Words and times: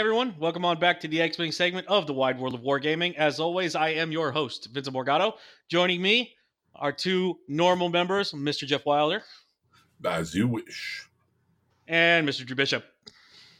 Good 0.00 0.06
evening, 0.06 0.18
everyone. 0.22 0.40
Welcome 0.40 0.64
on 0.64 0.78
back 0.80 1.00
to 1.00 1.08
the 1.08 1.20
X 1.20 1.36
Wing 1.36 1.52
segment 1.52 1.86
of 1.86 2.06
the 2.06 2.14
Wide 2.14 2.40
World 2.40 2.54
of 2.54 2.62
Wargaming. 2.62 3.14
As 3.16 3.38
always, 3.38 3.74
I 3.74 3.90
am 3.90 4.10
your 4.10 4.32
host, 4.32 4.70
Vincent 4.72 4.96
Morgado. 4.96 5.34
Joining 5.68 6.00
me 6.00 6.32
are 6.74 6.90
two 6.90 7.38
normal 7.48 7.90
members, 7.90 8.32
Mr. 8.32 8.66
Jeff 8.66 8.86
Wilder 8.86 9.22
As 10.02 10.34
you 10.34 10.48
wish. 10.48 11.06
and 11.86 12.26
Mr. 12.26 12.46
Drew 12.46 12.56
Bishop. 12.56 12.82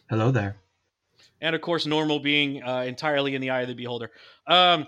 Hello 0.08 0.30
there. 0.30 0.56
and 1.42 1.54
of 1.54 1.60
course 1.60 1.84
normal 1.84 2.18
being 2.20 2.62
uh, 2.62 2.84
entirely 2.86 3.34
in 3.34 3.42
the 3.42 3.50
eye 3.50 3.60
of 3.60 3.68
the 3.68 3.74
beholder 3.74 4.10
um, 4.46 4.86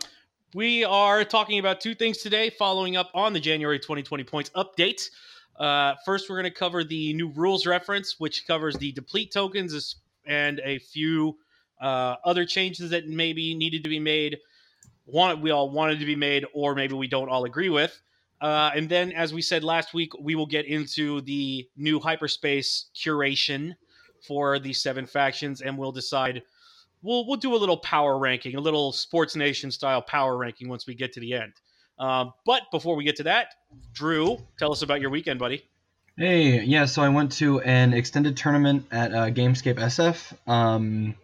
we 0.54 0.84
are 0.84 1.22
talking 1.22 1.58
about 1.58 1.82
two 1.82 1.94
things 1.94 2.16
today 2.18 2.48
following 2.48 2.96
up 2.96 3.10
on 3.14 3.32
the 3.34 3.40
january 3.40 3.78
2020 3.78 4.24
points 4.24 4.50
update 4.56 5.10
uh, 5.60 5.94
first 6.06 6.28
we're 6.30 6.36
going 6.40 6.50
to 6.50 6.58
cover 6.58 6.82
the 6.82 7.12
new 7.12 7.28
rules 7.28 7.66
reference 7.66 8.18
which 8.18 8.46
covers 8.46 8.74
the 8.78 8.90
deplete 8.92 9.30
tokens 9.30 9.74
as- 9.74 9.96
and 10.26 10.60
a 10.64 10.78
few 10.78 11.36
uh, 11.80 12.16
other 12.24 12.44
changes 12.44 12.90
that 12.90 13.08
maybe 13.08 13.54
needed 13.54 13.82
to 13.84 13.90
be 13.90 13.98
made 13.98 14.38
want 15.06 15.40
we 15.40 15.50
all 15.50 15.70
wanted 15.70 15.98
to 15.98 16.06
be 16.06 16.14
made 16.14 16.46
or 16.54 16.74
maybe 16.74 16.94
we 16.94 17.08
don't 17.08 17.28
all 17.28 17.44
agree 17.44 17.68
with 17.68 18.00
uh, 18.40 18.70
and 18.74 18.88
then 18.88 19.12
as 19.12 19.34
we 19.34 19.42
said 19.42 19.64
last 19.64 19.92
week 19.94 20.12
we 20.20 20.34
will 20.34 20.46
get 20.46 20.64
into 20.66 21.20
the 21.22 21.66
new 21.76 21.98
hyperspace 21.98 22.86
curation 22.94 23.74
for 24.22 24.58
these 24.58 24.82
seven 24.82 25.06
factions, 25.06 25.60
and 25.60 25.76
we'll 25.76 25.92
decide. 25.92 26.42
We'll 27.02 27.26
we'll 27.26 27.36
do 27.36 27.54
a 27.54 27.56
little 27.56 27.78
power 27.78 28.18
ranking, 28.18 28.54
a 28.54 28.60
little 28.60 28.92
Sports 28.92 29.34
Nation 29.36 29.70
style 29.70 30.00
power 30.00 30.36
ranking 30.36 30.68
once 30.68 30.86
we 30.86 30.94
get 30.94 31.12
to 31.14 31.20
the 31.20 31.34
end. 31.34 31.52
Um, 31.98 32.32
but 32.46 32.62
before 32.70 32.96
we 32.96 33.04
get 33.04 33.16
to 33.16 33.24
that, 33.24 33.54
Drew, 33.92 34.38
tell 34.58 34.72
us 34.72 34.82
about 34.82 35.00
your 35.00 35.10
weekend, 35.10 35.38
buddy. 35.38 35.64
Hey, 36.16 36.62
yeah, 36.62 36.84
so 36.84 37.02
I 37.02 37.08
went 37.08 37.32
to 37.32 37.60
an 37.60 37.94
extended 37.94 38.36
tournament 38.36 38.86
at 38.90 39.14
uh, 39.14 39.30
Gamescape 39.30 39.76
SF, 39.76 40.36
um, 40.46 41.14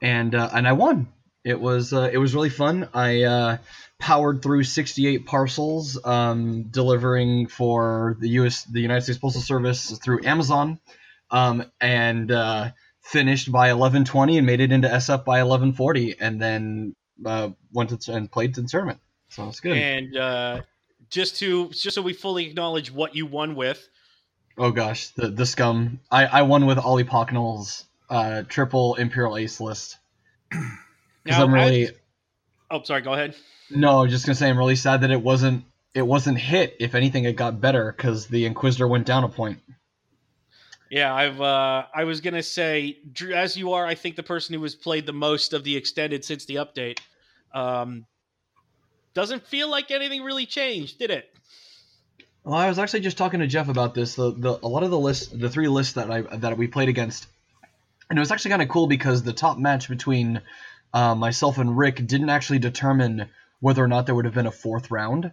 and 0.00 0.34
uh, 0.34 0.48
and 0.54 0.68
I 0.68 0.74
won. 0.74 1.08
It 1.44 1.60
was 1.60 1.92
uh, 1.92 2.08
it 2.12 2.18
was 2.18 2.32
really 2.32 2.48
fun. 2.48 2.88
I 2.94 3.24
uh, 3.24 3.56
powered 3.98 4.40
through 4.40 4.62
68 4.62 5.26
parcels, 5.26 5.98
um, 6.04 6.64
delivering 6.70 7.48
for 7.48 8.16
the 8.20 8.28
U.S. 8.28 8.62
the 8.62 8.80
United 8.80 9.02
States 9.02 9.18
Postal 9.18 9.42
Service 9.42 9.98
through 9.98 10.24
Amazon, 10.24 10.78
um, 11.32 11.64
and 11.80 12.30
uh, 12.30 12.70
finished 13.00 13.50
by 13.50 13.70
11:20 13.70 14.38
and 14.38 14.46
made 14.46 14.60
it 14.60 14.70
into 14.70 14.86
SF 14.86 15.24
by 15.24 15.40
11:40, 15.40 16.14
and 16.20 16.40
then 16.40 16.94
uh, 17.26 17.48
went 17.72 18.00
to, 18.00 18.12
and 18.12 18.30
played 18.30 18.54
the 18.54 18.62
tournament. 18.62 19.00
So 19.30 19.48
it's 19.48 19.58
good. 19.58 19.76
And 19.76 20.62
just 21.10 21.36
to 21.38 21.68
just 21.70 21.96
so 21.96 22.02
we 22.02 22.12
fully 22.12 22.46
acknowledge 22.46 22.92
what 22.92 23.16
you 23.16 23.26
won 23.26 23.56
with, 23.56 23.88
Oh 24.58 24.70
gosh, 24.70 25.08
the 25.10 25.28
the 25.28 25.46
scum. 25.46 26.00
I, 26.10 26.26
I 26.26 26.42
won 26.42 26.66
with 26.66 26.78
Ollie 26.78 27.04
Pocknell's 27.04 27.84
uh, 28.10 28.42
triple 28.48 28.96
Imperial 28.96 29.36
Ace 29.36 29.60
list. 29.60 29.98
Because 31.24 31.40
I'm 31.40 31.54
really 31.54 31.88
oh 32.68 32.82
sorry, 32.82 33.00
go 33.00 33.12
ahead. 33.12 33.36
no, 33.70 34.00
I 34.00 34.02
was 34.02 34.10
just 34.10 34.26
gonna 34.26 34.34
say 34.34 34.50
I'm 34.50 34.58
really 34.58 34.74
sad 34.74 35.02
that 35.02 35.12
it 35.12 35.22
wasn't 35.22 35.64
it 35.94 36.02
wasn't 36.02 36.38
hit. 36.38 36.76
If 36.80 36.96
anything, 36.96 37.26
it 37.26 37.36
got 37.36 37.60
better 37.60 37.94
because 37.96 38.26
the 38.26 38.44
Inquisitor 38.46 38.88
went 38.88 39.06
down 39.06 39.22
a 39.22 39.28
point. 39.28 39.60
Yeah, 40.90 41.14
I've 41.14 41.40
uh, 41.40 41.84
I 41.94 42.04
was 42.04 42.20
gonna 42.20 42.42
say, 42.42 42.98
Drew, 43.12 43.34
as 43.34 43.56
you 43.56 43.72
are, 43.72 43.86
I 43.86 43.94
think 43.94 44.16
the 44.16 44.22
person 44.22 44.54
who 44.54 44.62
has 44.64 44.74
played 44.74 45.06
the 45.06 45.12
most 45.12 45.52
of 45.52 45.64
the 45.64 45.76
extended 45.76 46.24
since 46.24 46.44
the 46.44 46.56
update. 46.56 46.98
Um, 47.54 48.06
doesn't 49.14 49.46
feel 49.46 49.70
like 49.70 49.90
anything 49.90 50.22
really 50.22 50.46
changed, 50.46 50.98
did 50.98 51.10
it? 51.10 51.32
Well, 52.44 52.58
I 52.58 52.68
was 52.68 52.78
actually 52.78 53.00
just 53.00 53.18
talking 53.18 53.40
to 53.40 53.46
Jeff 53.46 53.68
about 53.68 53.94
this. 53.94 54.16
The, 54.16 54.32
the 54.32 54.58
a 54.62 54.66
lot 54.68 54.82
of 54.82 54.90
the 54.90 54.98
lists, 54.98 55.28
the 55.28 55.48
three 55.48 55.68
lists 55.68 55.94
that 55.94 56.10
I 56.10 56.22
that 56.22 56.58
we 56.58 56.66
played 56.66 56.88
against, 56.88 57.28
and 58.10 58.18
it 58.18 58.20
was 58.20 58.32
actually 58.32 58.50
kind 58.50 58.62
of 58.62 58.68
cool 58.68 58.88
because 58.88 59.22
the 59.22 59.32
top 59.32 59.58
match 59.58 59.88
between 59.88 60.40
uh, 60.92 61.14
myself 61.14 61.58
and 61.58 61.76
Rick 61.78 62.04
didn't 62.06 62.30
actually 62.30 62.58
determine 62.58 63.28
whether 63.60 63.82
or 63.82 63.88
not 63.88 64.06
there 64.06 64.14
would 64.14 64.24
have 64.24 64.34
been 64.34 64.46
a 64.46 64.52
fourth 64.52 64.90
round. 64.90 65.32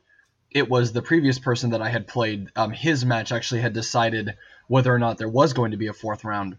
It 0.51 0.69
was 0.69 0.91
the 0.91 1.01
previous 1.01 1.39
person 1.39 1.71
that 1.71 1.81
I 1.81 1.89
had 1.89 2.07
played. 2.07 2.49
Um, 2.55 2.71
his 2.71 3.03
match 3.05 3.31
actually 3.31 3.61
had 3.61 3.73
decided 3.73 4.35
whether 4.67 4.93
or 4.93 4.99
not 4.99 5.17
there 5.17 5.29
was 5.29 5.53
going 5.53 5.71
to 5.71 5.77
be 5.77 5.87
a 5.87 5.93
fourth 5.93 6.23
round, 6.23 6.57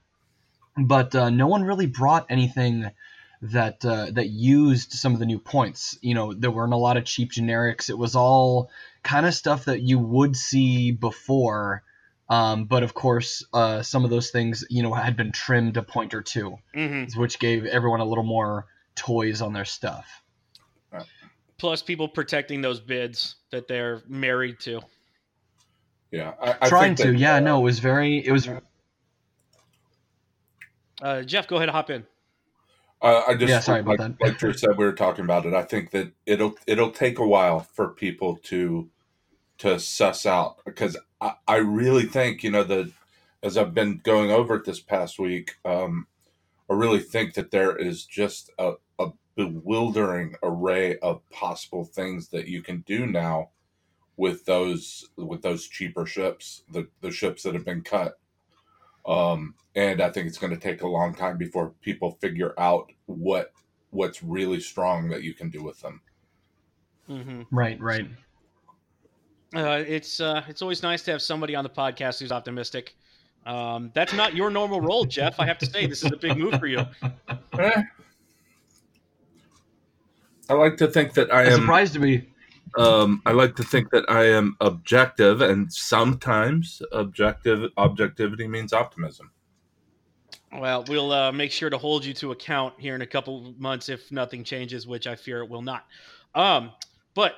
but 0.77 1.15
uh, 1.15 1.31
no 1.31 1.47
one 1.47 1.63
really 1.63 1.87
brought 1.87 2.27
anything 2.29 2.91
that 3.43 3.85
uh, 3.85 4.09
that 4.11 4.29
used 4.29 4.93
some 4.93 5.15
of 5.15 5.21
the 5.21 5.27
new 5.27 5.39
points. 5.39 5.97
You 6.03 6.15
know, 6.15 6.35
there 6.35 6.51
weren't 6.51 6.73
a 6.73 6.77
lot 6.77 6.97
of 6.97 7.05
cheap 7.05 7.31
generics. 7.31 7.89
It 7.89 7.97
was 7.97 8.17
all 8.17 8.71
kind 9.03 9.27
of 9.27 9.35
stuff 9.35 9.65
that 9.67 9.81
you 9.81 9.99
would 9.99 10.37
see 10.37 10.91
before. 10.93 11.83
Um, 12.29 12.67
but 12.67 12.83
of 12.85 12.95
course, 12.95 13.45
uh, 13.53 13.83
some 13.83 14.05
of 14.05 14.11
those 14.11 14.31
things, 14.31 14.65
you 14.71 14.83
know, 14.83 14.95
had 14.95 15.17
been 15.17 15.33
trimmed 15.33 15.77
a 15.77 15.83
point 15.83 16.15
or 16.15 16.23
two, 16.23 16.59
Mm-hmm. 16.75 17.21
which 17.21 17.39
gave 17.39 17.67
everyone 17.67 18.01
a 18.01 18.05
little 18.05 18.25
more 18.25 18.67
toys 18.95 19.43
on 19.43 19.53
their 19.53 19.65
stuff. 19.65 20.07
Plus, 21.59 21.83
people 21.83 22.09
protecting 22.09 22.63
those 22.63 22.81
bids 22.81 23.35
that 23.51 23.69
they're 23.69 24.03
married 24.09 24.61
to. 24.61 24.81
Yeah, 26.11 26.33
I, 26.41 26.57
I 26.63 26.69
Trying 26.69 26.97
think 26.97 27.09
to, 27.09 27.13
that, 27.13 27.19
yeah, 27.19 27.35
uh, 27.35 27.41
no, 27.41 27.59
it 27.61 27.65
was 27.65 27.81
very, 27.81 28.25
it 28.25 28.33
was, 28.33 28.49
Uh, 31.03 31.23
Jeff, 31.23 31.49
go 31.49 31.57
ahead, 31.57 31.69
hop 31.69 31.91
in. 31.91 32.07
Uh, 33.03 33.23
I 33.29 33.35
just 33.35 33.51
Yeah, 33.51 33.61
sorry 33.61 33.81
about 33.81 33.99
like, 33.99 34.19
that. 34.19 34.21
like 34.21 34.39
Drew 34.39 34.53
said, 34.53 34.77
we 34.77 34.85
were 34.85 34.93
talking 34.93 35.25
about 35.25 35.47
it. 35.47 35.55
I 35.55 35.63
think 35.63 35.91
that 35.93 36.13
it'll 36.27 36.55
it'll 36.67 36.91
take 36.91 37.19
a 37.19 37.27
while 37.27 37.61
for 37.61 37.89
people 37.89 38.37
to 38.45 38.91
to 39.59 39.79
suss 39.79 40.27
out 40.27 40.57
because 40.65 40.97
I, 41.21 41.35
I 41.47 41.57
really 41.57 42.05
think 42.05 42.43
you 42.43 42.51
know 42.51 42.65
that 42.65 42.93
as 43.43 43.57
I've 43.57 43.75
been 43.75 44.01
going 44.05 44.31
over 44.31 44.57
it 44.57 44.65
this 44.65 44.81
past 44.81 45.19
week, 45.19 45.57
um, 45.65 46.07
I 46.71 46.75
really 46.75 47.01
think 47.01 47.35
that 47.35 47.51
there 47.51 47.75
is 47.75 48.05
just 48.05 48.51
a, 48.59 48.75
a 48.99 49.09
bewildering 49.35 50.37
array 50.43 50.99
of 50.99 51.29
possible 51.31 51.85
things 51.85 52.29
that 52.29 52.49
you 52.49 52.63
can 52.63 52.83
do 52.87 53.07
now 53.07 53.51
with 54.17 54.45
those 54.45 55.09
with 55.17 55.41
those 55.41 55.67
cheaper 55.67 56.05
ships, 56.05 56.63
the 56.71 56.87
the 57.01 57.11
ships 57.11 57.43
that 57.43 57.55
have 57.55 57.65
been 57.65 57.83
cut. 57.83 58.20
Um, 59.07 59.55
and 59.75 60.01
I 60.01 60.11
think 60.11 60.27
it's 60.27 60.39
going 60.39 60.53
to 60.53 60.59
take 60.61 60.83
a 60.83 60.89
long 60.89 61.15
time 61.15 61.39
before 61.39 61.75
people 61.81 62.19
figure 62.21 62.55
out 62.59 62.93
what 63.07 63.53
what's 63.91 64.23
really 64.23 64.61
strong 64.61 65.09
that 65.09 65.23
you 65.23 65.35
can 65.35 65.51
do 65.51 65.63
with 65.63 65.81
them. 65.81 66.01
hmm 67.07 67.43
right, 67.51 67.81
right. 67.81 68.07
Uh, 69.55 69.83
it's 69.87 70.21
uh, 70.21 70.43
it's 70.49 70.63
always 70.63 70.83
nice 70.83 71.03
to 71.03 71.11
have 71.11 71.23
somebody 71.23 71.57
on 71.57 71.65
the 71.65 71.71
podcast 71.71 72.21
who's 72.21 72.31
optimistic. 72.33 72.95
Um, 73.47 73.91
that's 73.95 74.13
not 74.13 74.35
your 74.37 74.51
normal 74.51 74.81
role, 74.81 75.05
Jeff. 75.05 75.41
I 75.41 75.47
have 75.47 75.59
to 75.59 75.67
say, 75.67 75.87
this 75.87 76.03
is 76.05 76.13
a 76.13 76.17
big 76.17 76.37
move 76.37 76.55
for 76.57 76.67
you. 76.67 76.85
I 80.49 80.55
like 80.55 80.77
to 80.79 80.89
think 80.89 81.15
that 81.15 81.33
I 81.33 81.45
It 81.45 81.53
am. 81.53 81.61
surprised 81.61 81.95
to 81.95 82.01
me. 82.01 82.30
Um, 82.77 83.23
I 83.27 83.33
like 83.33 83.57
to 83.57 83.63
think 83.63 83.91
that 83.91 84.05
I 84.09 84.25
am 84.27 84.57
objective, 84.61 85.41
and 85.41 85.73
sometimes 85.73 86.83
objective 86.93 87.71
objectivity 87.77 88.47
means 88.47 88.73
optimism. 88.73 89.31
Well, 90.53 90.85
we'll 90.89 91.13
uh, 91.13 91.33
make 91.33 91.53
sure 91.53 91.71
to 91.71 91.79
hold 91.79 92.05
you 92.05 92.13
to 92.15 92.33
account 92.33 92.75
here 92.79 92.95
in 92.95 93.03
a 93.03 93.07
couple 93.07 93.55
months 93.59 93.89
if 93.89 94.11
nothing 94.11 94.43
changes, 94.43 94.87
which 94.87 95.07
I 95.07 95.15
fear 95.15 95.43
it 95.43 95.49
will 95.49 95.63
not. 95.63 95.87
Um, 96.35 96.73
but 97.15 97.35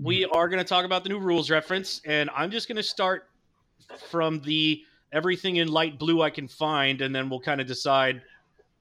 we 0.00 0.24
are 0.24 0.48
going 0.48 0.58
to 0.58 0.68
talk 0.68 0.84
about 0.84 1.02
the 1.02 1.08
new 1.08 1.18
rules 1.18 1.50
reference, 1.50 2.00
and 2.04 2.30
I'm 2.34 2.50
just 2.50 2.68
going 2.68 2.76
to 2.76 2.82
start 2.82 3.28
from 4.08 4.40
the 4.40 4.82
everything 5.12 5.56
in 5.56 5.68
light 5.68 5.98
blue 5.98 6.22
I 6.22 6.30
can 6.30 6.48
find, 6.48 7.00
and 7.00 7.14
then 7.14 7.28
we'll 7.28 7.40
kind 7.40 7.60
of 7.60 7.66
decide, 7.66 8.22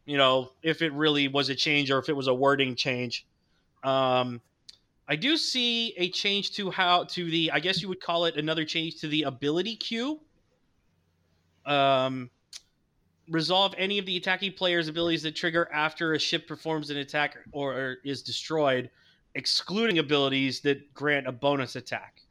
you 0.06 0.18
know, 0.18 0.52
if 0.62 0.82
it 0.82 0.94
really 0.94 1.28
was 1.28 1.50
a 1.50 1.56
change 1.56 1.92
or 1.92 2.00
if 2.00 2.10
it 2.10 2.14
was 2.14 2.28
a 2.28 2.34
wording 2.34 2.76
change. 2.76 3.26
Um, 3.84 4.42
I 5.14 5.16
do 5.16 5.38
see 5.38 5.94
a 5.98 6.10
change 6.10 6.54
to 6.54 6.72
how 6.72 7.04
to 7.04 7.30
the 7.30 7.52
I 7.52 7.60
guess 7.60 7.84
you 7.84 7.88
would 7.88 8.02
call 8.02 8.26
it 8.26 8.36
another 8.36 8.66
change 8.66 8.96
to 9.02 9.08
the 9.08 9.22
ability 9.22 9.76
queue. 9.76 10.20
Um, 11.68 12.32
resolve 13.30 13.76
any 13.78 14.00
of 14.00 14.08
the 14.08 14.18
attacking 14.18 14.54
player's 14.54 14.88
abilities 14.88 15.22
that 15.22 15.36
trigger 15.36 15.70
after 15.72 16.14
a 16.14 16.20
ship 16.20 16.48
performs 16.48 16.90
an 16.90 16.98
attack 16.98 17.38
or, 17.52 17.74
or 17.74 17.98
is 18.04 18.24
destroyed, 18.24 18.90
excluding 19.36 20.00
abilities 20.00 20.62
that 20.62 20.92
grant 20.96 21.28
a 21.28 21.32
bonus 21.32 21.76
attack. 21.76 22.24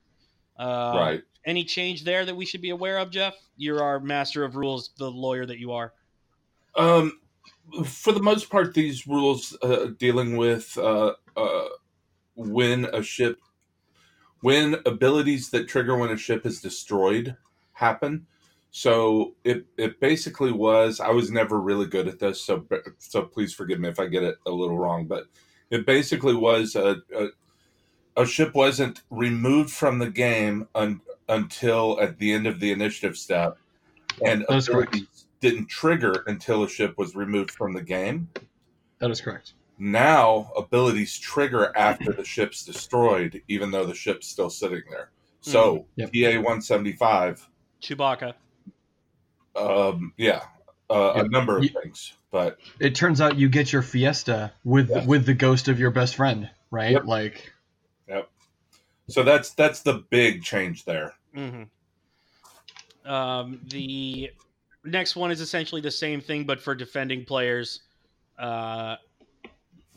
Uh, 0.58 0.93
right. 0.96 1.23
Any 1.46 1.62
change 1.62 2.02
there 2.02 2.25
that 2.26 2.34
we 2.34 2.44
should 2.44 2.62
be 2.62 2.70
aware 2.70 2.99
of, 2.99 3.12
Jeff? 3.12 3.37
You're 3.56 3.81
our 3.81 4.00
master 4.00 4.43
of 4.43 4.56
rules, 4.56 4.90
the 4.99 5.08
lawyer 5.08 5.46
that 5.46 5.61
you 5.61 5.70
are. 5.70 5.93
Um, 6.75 7.20
for 7.84 8.12
the 8.12 8.23
most 8.23 8.50
part, 8.50 8.75
these 8.75 9.06
rules 9.06 9.56
uh, 9.62 9.90
dealing 9.99 10.37
with 10.37 10.76
uh, 10.76 11.12
uh, 11.37 11.69
when 12.34 12.87
a 12.87 13.02
ship, 13.02 13.38
when 14.40 14.76
abilities 14.87 15.50
that 15.50 15.69
trigger 15.69 15.96
when 15.96 16.11
a 16.11 16.17
ship 16.17 16.46
is 16.46 16.61
destroyed 16.61 17.37
happen. 17.73 18.26
So 18.70 19.34
it 19.44 19.67
it 19.76 20.00
basically 20.00 20.52
was. 20.52 20.99
I 20.99 21.11
was 21.11 21.31
never 21.31 21.61
really 21.61 21.87
good 21.87 22.08
at 22.08 22.19
this, 22.19 22.40
so 22.40 22.67
so 22.99 23.23
please 23.23 23.52
forgive 23.52 23.79
me 23.79 23.88
if 23.88 24.00
I 24.00 24.06
get 24.06 24.23
it 24.23 24.37
a 24.46 24.50
little 24.50 24.79
wrong. 24.79 25.06
But 25.06 25.25
it 25.70 25.84
basically 25.84 26.34
was 26.34 26.75
a 26.75 26.96
a, 27.14 27.29
a 28.17 28.26
ship 28.26 28.55
wasn't 28.55 29.02
removed 29.11 29.70
from 29.70 29.99
the 29.99 30.08
game 30.08 30.69
un, 30.75 31.02
until 31.29 32.00
at 32.00 32.19
the 32.19 32.32
end 32.32 32.46
of 32.46 32.61
the 32.61 32.73
initiative 32.73 33.19
step, 33.19 33.58
and 34.25 34.44
abilities 34.49 35.26
didn't 35.40 35.67
trigger 35.67 36.25
until 36.26 36.62
a 36.62 36.69
ship 36.69 36.96
was 36.96 37.14
removed 37.14 37.50
from 37.50 37.75
the 37.75 37.82
game. 37.82 38.29
That 39.00 39.11
is 39.11 39.20
correct. 39.20 39.52
Now 39.78 40.52
abilities 40.56 41.19
trigger 41.19 41.72
after 41.76 42.12
the 42.12 42.24
ship's 42.24 42.64
destroyed, 42.64 43.42
even 43.48 43.70
though 43.70 43.84
the 43.86 43.94
ship's 43.94 44.28
still 44.28 44.50
sitting 44.50 44.82
there. 44.90 45.10
So 45.40 45.86
Yep. 45.96 46.12
TA 46.14 46.38
one 46.40 46.62
seventy 46.62 46.92
five, 46.92 47.48
Chewbacca. 47.82 48.34
um, 49.56 50.12
yeah, 50.16 50.42
uh, 50.88 51.14
a 51.16 51.28
number 51.28 51.56
of 51.58 51.64
Ye- 51.64 51.74
things, 51.82 52.12
but 52.30 52.58
It 52.78 52.94
turns 52.94 53.20
out 53.20 53.36
you 53.38 53.48
get 53.48 53.72
your 53.72 53.82
Fiesta 53.82 54.52
with 54.64 54.88
Yes. 54.90 55.06
with 55.06 55.26
the 55.26 55.34
ghost 55.34 55.66
of 55.69 55.80
your 55.80 55.90
best 55.90 56.14
friend, 56.14 56.48
right? 56.70 56.92
Yep. 56.92 57.04
Like, 57.06 57.52
so 59.08 59.22
that's 59.24 59.50
that's 59.50 59.80
the 59.82 60.04
big 60.10 60.42
change 60.44 60.84
there. 60.84 61.14
hmm 61.34 61.64
Um, 63.04 63.60
the 63.66 64.30
next 64.84 65.16
one 65.16 65.30
is 65.32 65.40
essentially 65.40 65.80
the 65.80 65.90
same 65.90 66.20
thing, 66.20 66.44
but 66.44 66.60
for 66.60 66.74
defending 66.74 67.24
players. 67.24 67.80
Uh, 68.38 68.96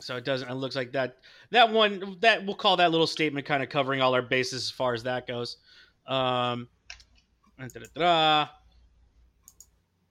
so 0.00 0.16
it 0.16 0.24
doesn't. 0.24 0.48
It 0.48 0.54
looks 0.54 0.76
like 0.76 0.92
that. 0.92 1.18
That 1.50 1.72
one. 1.72 2.16
That 2.20 2.44
we'll 2.44 2.54
call 2.54 2.76
that 2.78 2.90
little 2.90 3.06
statement 3.06 3.46
kind 3.46 3.62
of 3.62 3.68
covering 3.68 4.00
all 4.00 4.14
our 4.14 4.22
bases 4.22 4.64
as 4.64 4.70
far 4.70 4.94
as 4.94 5.02
that 5.04 5.26
goes. 5.26 5.58
Um, 6.06 6.68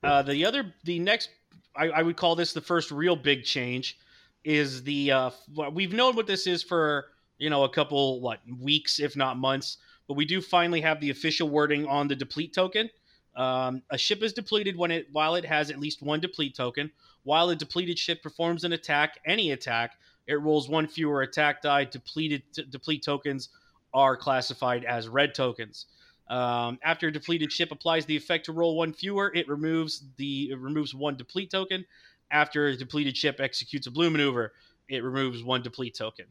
uh, 0.04 0.22
the 0.24 0.46
other, 0.46 0.74
the 0.84 1.00
next, 1.00 1.30
I, 1.76 1.90
I 1.90 2.02
would 2.02 2.18
call 2.18 2.36
this 2.36 2.54
the 2.54 2.62
first 2.62 2.92
real 2.92 3.16
big 3.16 3.44
change, 3.44 3.98
is 4.44 4.84
the. 4.84 5.12
Uh, 5.12 5.30
we've 5.72 5.94
known 5.94 6.16
what 6.16 6.28
this 6.28 6.48
is 6.48 6.64
for 6.64 7.06
you 7.38 7.50
know 7.50 7.64
a 7.64 7.70
couple 7.70 8.22
what 8.22 8.40
weeks, 8.60 9.00
if 9.00 9.16
not 9.16 9.38
months 9.38 9.78
but 10.08 10.16
we 10.16 10.26
do 10.26 10.42
finally 10.42 10.82
have 10.82 11.00
the 11.00 11.10
official 11.10 11.50
wording 11.50 11.86
on 11.88 12.08
the 12.08 12.16
deplete 12.16 12.54
token. 12.54 12.90
Um, 13.36 13.82
a 13.90 13.98
ship 13.98 14.24
is 14.24 14.34
depleted 14.34 14.78
when 14.78 14.92
it 14.92 15.08
while 15.12 15.36
it 15.36 15.46
has 15.46 15.70
at 15.70 15.80
least 15.80 16.02
one 16.02 16.20
deplete 16.20 16.56
token. 16.56 16.92
While 17.24 17.50
a 17.50 17.56
depleted 17.56 18.00
ship 18.00 18.22
performs 18.22 18.64
an 18.64 18.74
attack, 18.74 19.20
any 19.26 19.52
attack, 19.52 19.94
it 20.28 20.36
rolls 20.36 20.70
one 20.70 20.88
fewer 20.88 21.22
attack 21.22 21.62
die. 21.62 21.86
Depleted 21.86 22.44
t- 22.54 22.66
deplete 22.70 23.04
tokens 23.04 23.50
are 23.94 24.16
classified 24.16 24.86
as 24.86 25.08
red 25.08 25.34
tokens. 25.36 25.86
Um, 26.28 26.80
after 26.84 27.08
a 27.08 27.12
depleted 27.12 27.52
ship 27.52 27.72
applies 27.72 28.06
the 28.06 28.16
effect 28.16 28.46
to 28.46 28.52
roll 28.52 28.78
one 28.78 28.94
fewer, 28.94 29.32
it 29.36 29.48
removes 29.48 30.04
the 30.18 30.52
it 30.52 30.60
removes 30.60 30.94
one 30.94 31.18
deplete 31.18 31.52
token. 31.52 31.86
After 32.32 32.68
a 32.68 32.76
depleted 32.76 33.16
ship 33.16 33.40
executes 33.40 33.86
a 33.88 33.92
blue 33.92 34.10
maneuver, 34.10 34.54
it 34.90 35.04
removes 35.04 35.44
one 35.44 35.62
deplete 35.62 35.96
token. 35.96 36.26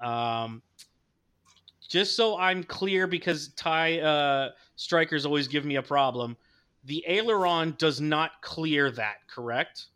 Um, 0.00 0.62
just 1.94 2.16
so 2.16 2.36
I'm 2.36 2.64
clear, 2.64 3.06
because 3.06 3.50
TIE 3.50 4.00
uh, 4.00 4.50
strikers 4.74 5.24
always 5.24 5.46
give 5.46 5.64
me 5.64 5.76
a 5.76 5.82
problem, 5.82 6.36
the 6.82 7.04
aileron 7.06 7.76
does 7.78 8.00
not 8.00 8.32
clear 8.42 8.90
that, 8.90 9.18
correct? 9.28 9.86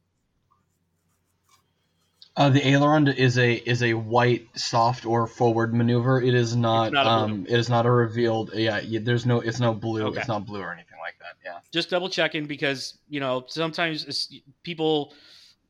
uh, 2.38 2.48
the 2.48 2.64
aileron 2.68 3.08
is 3.08 3.36
a 3.36 3.54
is 3.54 3.82
a 3.82 3.94
white 3.94 4.46
soft 4.54 5.04
or 5.04 5.26
forward 5.26 5.74
maneuver. 5.74 6.22
It 6.22 6.34
is 6.34 6.54
not. 6.54 6.92
not 6.92 7.04
um, 7.04 7.44
it 7.48 7.58
is 7.58 7.68
not 7.68 7.84
a 7.84 7.90
revealed. 7.90 8.52
Yeah, 8.54 8.80
there's 9.02 9.26
no. 9.26 9.40
It's 9.40 9.58
no 9.58 9.74
blue. 9.74 10.04
Okay. 10.06 10.20
It's 10.20 10.28
not 10.28 10.46
blue 10.46 10.60
or 10.60 10.72
anything 10.72 11.00
like 11.00 11.18
that. 11.18 11.34
Yeah. 11.44 11.58
Just 11.72 11.90
double 11.90 12.08
checking 12.08 12.46
because 12.46 12.96
you 13.08 13.18
know 13.18 13.42
sometimes 13.48 14.30
people, 14.62 15.14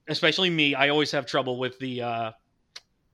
especially 0.08 0.50
me, 0.50 0.74
I 0.74 0.90
always 0.90 1.10
have 1.12 1.24
trouble 1.24 1.58
with 1.58 1.78
the 1.78 2.02
uh, 2.02 2.32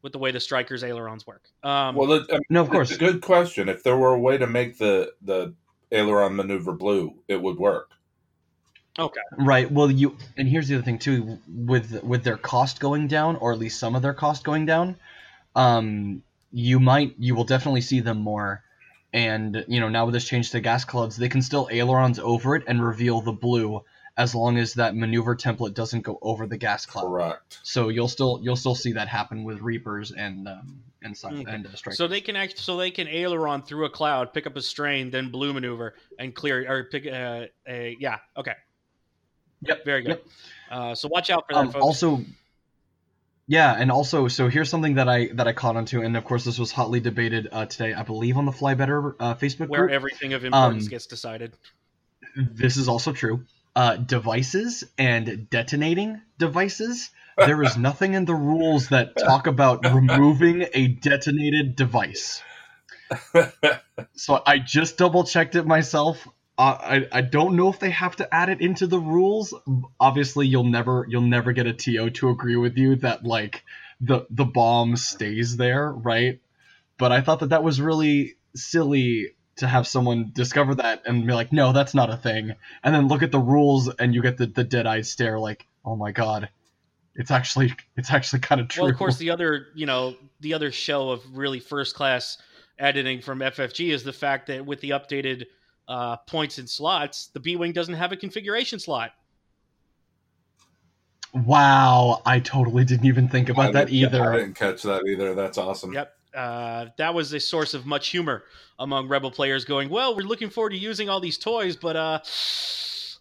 with 0.04 0.12
the 0.12 0.18
way 0.20 0.30
the 0.30 0.38
strikers 0.40 0.84
ailerons 0.84 1.26
work. 1.26 1.50
Um, 1.64 1.96
Well, 1.96 2.12
it, 2.12 2.26
I 2.30 2.34
mean, 2.34 2.42
No, 2.50 2.60
of 2.60 2.70
it's 2.72 2.72
course. 2.72 2.90
a 2.92 2.98
good 2.98 3.22
question. 3.22 3.68
If 3.68 3.82
there 3.82 3.96
were 3.96 4.12
a 4.14 4.20
way 4.20 4.38
to 4.38 4.46
make 4.46 4.78
the 4.78 5.14
the 5.22 5.54
aileron 5.90 6.36
maneuver 6.36 6.72
blue, 6.72 7.14
it 7.26 7.42
would 7.42 7.56
work. 7.58 7.90
okay, 8.98 9.20
Right. 9.36 9.70
Well, 9.70 9.90
you 9.90 10.16
and 10.36 10.48
here's 10.48 10.68
the 10.68 10.76
other 10.76 10.84
thing 10.84 10.98
too. 10.98 11.38
With 11.48 12.02
with 12.04 12.22
their 12.24 12.36
cost 12.36 12.78
going 12.80 13.08
down, 13.08 13.36
or 13.36 13.52
at 13.52 13.58
least 13.58 13.80
some 13.80 13.96
of 13.96 14.02
their 14.02 14.14
cost 14.14 14.44
going 14.44 14.66
down, 14.66 14.96
um, 15.56 16.22
you 16.52 16.78
might 16.80 17.14
you 17.18 17.34
will 17.34 17.44
definitely 17.44 17.80
see 17.80 18.00
them 18.00 18.18
more. 18.18 18.62
And 19.12 19.64
you 19.68 19.80
know 19.80 19.88
now 19.88 20.04
with 20.06 20.14
this 20.14 20.28
change 20.28 20.50
to 20.52 20.60
gas 20.60 20.84
clouds, 20.84 21.16
they 21.16 21.28
can 21.28 21.42
still 21.42 21.68
ailerons 21.70 22.18
over 22.20 22.56
it 22.56 22.64
and 22.68 22.84
reveal 22.84 23.20
the 23.22 23.32
blue, 23.32 23.82
as 24.16 24.34
long 24.34 24.58
as 24.58 24.74
that 24.74 24.94
maneuver 24.94 25.34
template 25.34 25.74
doesn't 25.74 26.02
go 26.02 26.18
over 26.22 26.46
the 26.46 26.56
gas 26.56 26.86
cloud. 26.86 27.06
Correct. 27.08 27.58
So 27.64 27.88
you'll 27.88 28.08
still 28.08 28.38
you'll 28.42 28.56
still 28.56 28.74
see 28.76 28.92
that 28.92 29.08
happen 29.08 29.42
with 29.44 29.60
reapers 29.60 30.12
and 30.12 30.46
um, 30.48 30.82
and 31.02 31.16
stuff 31.16 31.32
Okay. 31.32 31.44
and 31.48 31.66
uh, 31.66 31.74
strikers. 31.74 31.98
so 31.98 32.06
they 32.06 32.20
can 32.20 32.36
act, 32.36 32.58
so 32.58 32.76
they 32.76 32.90
can 32.90 33.08
aileron 33.08 33.62
through 33.62 33.84
a 33.86 33.90
cloud, 33.90 34.32
pick 34.32 34.46
up 34.46 34.56
a 34.56 34.62
strain, 34.62 35.10
then 35.10 35.30
blue 35.30 35.52
maneuver 35.52 35.94
and 36.18 36.34
clear 36.34 36.64
or 36.70 36.84
pick 36.84 37.06
uh, 37.06 37.46
a 37.66 37.96
yeah, 37.98 38.18
okay, 38.36 38.54
Yep, 39.62 39.84
very 39.84 40.02
good. 40.02 40.08
yep. 40.10 40.24
Uh, 40.70 40.94
so 40.94 41.08
watch 41.08 41.30
out 41.30 41.44
for 41.48 41.54
that, 41.54 41.60
um, 41.60 41.72
folks. 41.72 41.82
also 41.82 42.20
yeah 43.46 43.74
and 43.78 43.90
also 43.92 44.26
so 44.28 44.48
here's 44.48 44.70
something 44.70 44.94
that 44.94 45.06
i 45.08 45.26
that 45.34 45.46
i 45.46 45.52
caught 45.52 45.76
onto 45.76 46.00
and 46.00 46.16
of 46.16 46.24
course 46.24 46.44
this 46.44 46.58
was 46.58 46.72
hotly 46.72 46.98
debated 47.00 47.46
uh, 47.52 47.66
today 47.66 47.92
i 47.92 48.02
believe 48.02 48.38
on 48.38 48.46
the 48.46 48.52
fly 48.52 48.72
better 48.72 49.14
uh, 49.20 49.34
facebook 49.34 49.68
where 49.68 49.82
group 49.82 49.92
everything 49.92 50.32
of 50.32 50.44
importance 50.46 50.84
Um, 50.84 50.88
gets 50.88 51.06
decided. 51.06 51.52
this 52.36 52.78
is 52.78 52.88
also 52.88 53.12
true 53.12 53.44
uh, 53.76 53.96
devices 53.96 54.84
and 54.98 55.48
detonating 55.50 56.20
devices 56.38 57.10
there 57.36 57.62
is 57.62 57.76
nothing 57.76 58.14
in 58.14 58.24
the 58.24 58.34
rules 58.34 58.88
that 58.88 59.16
talk 59.16 59.46
about 59.46 59.84
removing 59.92 60.66
a 60.72 60.88
detonated 60.88 61.76
device. 61.76 62.42
So 64.16 64.42
i 64.44 64.58
just 64.58 64.96
double 64.96 65.24
checked 65.24 65.54
it 65.54 65.66
myself. 65.66 66.26
I, 66.56 67.08
I 67.10 67.20
don't 67.20 67.56
know 67.56 67.68
if 67.68 67.80
they 67.80 67.90
have 67.90 68.14
to 68.16 68.32
add 68.32 68.48
it 68.48 68.60
into 68.60 68.86
the 68.86 68.98
rules. 68.98 69.52
Obviously 69.98 70.46
you'll 70.46 70.64
never 70.64 71.06
you'll 71.08 71.22
never 71.22 71.52
get 71.52 71.66
a 71.66 71.72
to 71.72 72.10
to 72.10 72.28
agree 72.28 72.56
with 72.56 72.76
you 72.76 72.96
that 72.96 73.24
like 73.24 73.64
the 74.00 74.26
the 74.30 74.44
bomb 74.44 74.96
stays 74.96 75.56
there 75.56 75.90
right? 75.90 76.40
But 76.96 77.10
i 77.10 77.20
thought 77.20 77.40
that 77.40 77.50
that 77.50 77.64
was 77.64 77.80
really 77.80 78.36
silly 78.54 79.30
to 79.56 79.66
have 79.66 79.86
someone 79.86 80.30
discover 80.34 80.74
that 80.74 81.02
and 81.06 81.26
be 81.26 81.32
like 81.32 81.52
no 81.52 81.72
that's 81.72 81.94
not 81.94 82.10
a 82.10 82.16
thing 82.16 82.52
and 82.82 82.94
then 82.94 83.08
look 83.08 83.22
at 83.22 83.30
the 83.32 83.38
rules 83.38 83.88
and 83.96 84.14
you 84.14 84.20
get 84.22 84.36
the, 84.36 84.46
the 84.46 84.64
dead-eyed 84.64 85.06
stare 85.06 85.38
like 85.38 85.66
oh 85.84 85.94
my 85.96 86.10
god 86.12 86.48
it's 87.14 87.30
actually 87.30 87.72
it's 87.96 88.10
actually 88.12 88.40
kind 88.40 88.60
of 88.60 88.66
true 88.68 88.82
Well, 88.82 88.90
of 88.90 88.98
course, 88.98 89.16
the 89.18 89.30
other 89.30 89.68
you 89.74 89.86
know 89.86 90.16
the 90.40 90.54
other 90.54 90.72
show 90.72 91.10
of 91.10 91.22
really 91.32 91.60
first 91.60 91.94
class 91.94 92.38
editing 92.78 93.20
from 93.20 93.38
FFG 93.38 93.92
is 93.92 94.02
the 94.02 94.12
fact 94.12 94.48
that 94.48 94.66
with 94.66 94.80
the 94.80 94.90
updated 94.90 95.44
uh, 95.86 96.16
points 96.16 96.58
and 96.58 96.68
slots, 96.68 97.28
the 97.28 97.38
B 97.38 97.54
wing 97.54 97.72
doesn't 97.72 97.94
have 97.94 98.10
a 98.10 98.16
configuration 98.16 98.80
slot. 98.80 99.12
wow 101.32 102.22
i 102.26 102.38
totally 102.40 102.84
didn't 102.84 103.06
even 103.06 103.28
think 103.28 103.48
I 103.48 103.52
about 103.52 103.72
that 103.74 103.88
didn't- 103.88 104.14
I 104.14 104.36
didn't 104.38 104.54
catch 104.54 104.82
that 104.82 105.02
either. 105.06 105.34
That's 105.34 105.58
awesome. 105.58 105.92
Yep. 105.92 106.12
Uh, 106.34 106.86
that 106.96 107.14
was 107.14 107.32
a 107.32 107.40
source 107.40 107.74
of 107.74 107.86
much 107.86 108.08
humor 108.08 108.44
among 108.78 109.08
Rebel 109.08 109.30
players 109.30 109.64
going, 109.64 109.88
well, 109.88 110.16
we're 110.16 110.26
looking 110.26 110.50
forward 110.50 110.70
to 110.70 110.78
using 110.78 111.08
all 111.08 111.20
these 111.20 111.38
toys, 111.38 111.76
but 111.76 111.96
uh, 111.96 112.20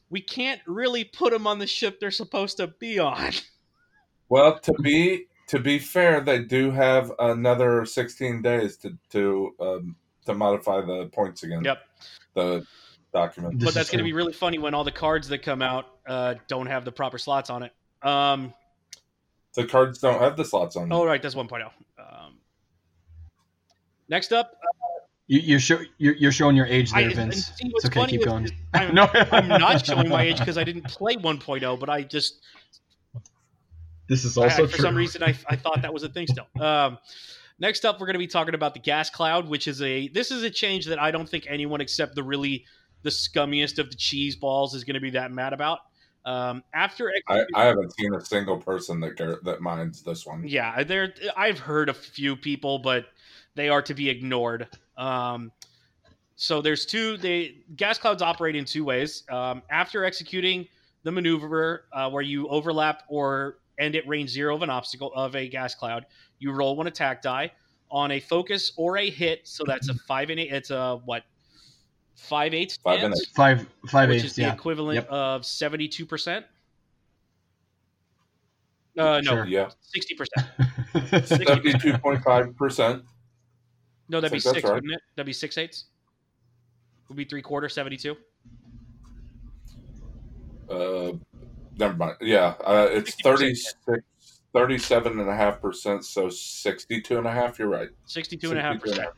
we 0.09 0.21
can't 0.21 0.61
really 0.65 1.03
put 1.03 1.31
them 1.31 1.45
on 1.47 1.59
the 1.59 1.67
ship 1.67 1.99
they're 1.99 2.11
supposed 2.11 2.57
to 2.57 2.67
be 2.67 2.99
on. 2.99 3.31
Well, 4.29 4.57
to 4.61 4.73
be 4.81 5.27
to 5.47 5.59
be 5.59 5.77
fair, 5.77 6.19
they 6.19 6.39
do 6.39 6.71
have 6.71 7.11
another 7.19 7.85
16 7.85 8.41
days 8.41 8.77
to 8.77 8.97
to 9.11 9.53
um, 9.59 9.95
to 10.25 10.33
modify 10.33 10.81
the 10.81 11.05
points 11.13 11.43
again. 11.43 11.63
Yep. 11.63 11.77
The 12.33 12.65
document. 13.13 13.59
This 13.59 13.65
but 13.67 13.73
that's 13.75 13.91
going 13.91 13.99
to 13.99 14.03
be 14.03 14.13
really 14.13 14.33
funny 14.33 14.57
when 14.57 14.73
all 14.73 14.83
the 14.83 14.91
cards 14.91 15.27
that 15.27 15.43
come 15.43 15.61
out 15.61 15.85
uh, 16.07 16.35
don't 16.47 16.65
have 16.65 16.83
the 16.83 16.91
proper 16.91 17.19
slots 17.19 17.51
on 17.51 17.61
it. 17.61 17.73
Um, 18.01 18.53
The 19.53 19.65
cards 19.65 19.99
don't 19.99 20.19
have 20.19 20.35
the 20.35 20.45
slots 20.45 20.75
on 20.75 20.89
them. 20.89 20.97
oh, 20.97 21.05
right, 21.05 21.21
that's 21.21 21.35
1.0. 21.35 21.63
Um, 21.63 21.71
next 24.09 24.31
up, 24.33 24.53
You, 25.27 25.39
you're, 25.39 25.59
show, 25.59 25.79
you're 25.97 26.15
you're 26.15 26.31
showing 26.31 26.55
your 26.55 26.65
age 26.67 26.91
there, 26.91 27.09
I, 27.09 27.13
Vince. 27.13 27.47
see, 27.55 27.71
It's 27.75 27.85
okay, 27.85 28.05
keep 28.05 28.25
going. 28.25 28.49
I'm, 28.73 28.93
no, 28.93 29.07
I'm 29.13 29.47
not 29.47 29.85
showing 29.85 30.09
my 30.09 30.23
age 30.23 30.39
because 30.39 30.57
I 30.57 30.63
didn't 30.63 30.83
play 30.85 31.15
1.0, 31.15 31.79
but 31.79 31.89
I 31.89 32.03
just 32.03 32.41
This 34.07 34.25
is 34.25 34.37
I- 34.37 34.43
also 34.43 34.67
for 34.67 34.77
some 34.81 34.95
reason 34.95 35.23
I, 35.23 35.35
I 35.47 35.55
thought 35.55 35.81
that 35.81 35.93
was 35.93 36.03
a 36.03 36.09
thing 36.09 36.27
still. 36.27 36.47
Um, 36.61 36.97
next 37.59 37.85
up, 37.85 37.99
we're 37.99 38.05
going 38.07 38.15
to 38.15 38.19
be 38.19 38.27
talking 38.27 38.53
about 38.53 38.73
the 38.73 38.79
gas 38.81 39.09
cloud, 39.09 39.47
which 39.47 39.67
is 39.67 39.81
a 39.81 40.07
this 40.09 40.29
is 40.31 40.43
a 40.43 40.49
change 40.49 40.85
that 40.87 40.99
I 40.99 41.11
don't 41.11 41.27
think 41.27 41.45
anyone 41.47 41.81
except 41.81 42.15
the 42.15 42.23
really 42.23 42.65
the 43.03 43.09
scummiest 43.09 43.79
of 43.79 43.89
the 43.89 43.95
cheese 43.95 44.35
balls 44.35 44.73
is 44.75 44.83
going 44.83 44.93
to 44.95 44.99
be 45.01 45.11
that 45.11 45.31
mad 45.31 45.53
about. 45.53 45.79
Um, 46.25 46.63
after 46.73 47.11
I, 47.27 47.43
I 47.53 47.65
haven't 47.65 47.93
seen 47.97 48.13
a 48.13 48.21
single 48.23 48.57
person 48.57 49.01
that 49.01 49.17
gar- 49.17 49.39
that 49.43 49.59
minds 49.61 50.01
this 50.03 50.25
one. 50.25 50.47
yeah, 50.47 50.81
there 50.83 51.13
I've 51.35 51.59
heard 51.59 51.89
a 51.89 51.93
few 51.93 52.35
people, 52.37 52.79
but 52.79 53.07
they 53.55 53.69
are 53.69 53.81
to 53.81 53.93
be 53.93 54.09
ignored. 54.09 54.67
Um, 54.97 55.51
so 56.35 56.61
there's 56.61 56.85
two. 56.85 57.17
They 57.17 57.57
gas 57.75 57.97
clouds 57.97 58.21
operate 58.21 58.55
in 58.55 58.65
two 58.65 58.83
ways. 58.83 59.23
Um, 59.29 59.61
after 59.69 60.03
executing 60.03 60.67
the 61.03 61.11
maneuver 61.11 61.85
uh, 61.93 62.09
where 62.09 62.23
you 62.23 62.47
overlap 62.47 63.03
or 63.07 63.57
end 63.79 63.95
at 63.95 64.07
range 64.07 64.29
zero 64.29 64.55
of 64.55 64.61
an 64.61 64.69
obstacle 64.69 65.11
of 65.15 65.35
a 65.35 65.47
gas 65.47 65.75
cloud, 65.75 66.05
you 66.39 66.51
roll 66.51 66.75
one 66.75 66.87
attack 66.87 67.21
die 67.21 67.51
on 67.91 68.11
a 68.11 68.19
focus 68.19 68.71
or 68.77 68.97
a 68.97 69.09
hit. 69.09 69.41
So 69.47 69.63
that's 69.65 69.89
a 69.89 69.93
five 69.93 70.29
and 70.29 70.39
eight. 70.39 70.51
It's 70.51 70.69
a 70.71 70.99
what? 71.05 71.23
five 72.15 72.53
eighths 72.53 72.77
Five 72.77 73.03
and 73.03 73.15
stance, 73.15 73.35
Five 73.35 73.67
five 73.89 74.09
which 74.09 74.17
eighths. 74.19 74.25
is 74.31 74.35
the 74.35 74.43
Yeah. 74.43 74.53
equivalent 74.53 74.95
Yep. 74.95 75.09
of 75.09 75.45
seventy-two 75.45 76.05
percent. 76.05 76.45
Uh, 78.97 79.19
no, 79.23 79.31
Sure. 79.31 79.45
Yeah, 79.47 79.69
sixty 79.81 80.15
percent. 80.15 81.27
seventy-two 81.27 81.97
point 81.97 82.23
five 82.23 82.55
percent. 82.55 83.03
No, 84.09 84.19
that'd 84.19 84.33
be 84.33 84.39
six, 84.39 84.63
right. 84.63 84.73
wouldn't 84.73 84.93
it? 84.93 85.01
That'd 85.15 85.25
be 85.25 85.33
six 85.33 85.57
eighths. 85.57 85.85
Would 87.07 87.17
be 87.17 87.25
three 87.25 87.41
quarter, 87.41 87.69
seventy-two. 87.69 88.15
Uh, 90.69 91.13
never 91.77 91.95
mind. 91.95 92.17
Yeah, 92.21 92.55
uh, 92.65 92.87
it's 92.89 93.15
60%, 93.21 93.23
36, 93.23 94.03
37 94.53 95.19
and 95.19 95.29
a 95.29 95.35
half 95.35 95.61
percent. 95.61 96.05
So 96.05 96.29
62 96.29 97.17
and 97.17 97.27
a 97.27 97.31
half. 97.31 97.59
You're 97.59 97.67
right. 97.67 97.89
62 98.05 98.49
and 98.51 98.59
a 98.59 98.61
half 98.61 98.81
62 98.81 99.01
and 99.01 99.07
a 99.07 99.11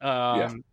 percent. 0.00 0.52
Um. 0.54 0.64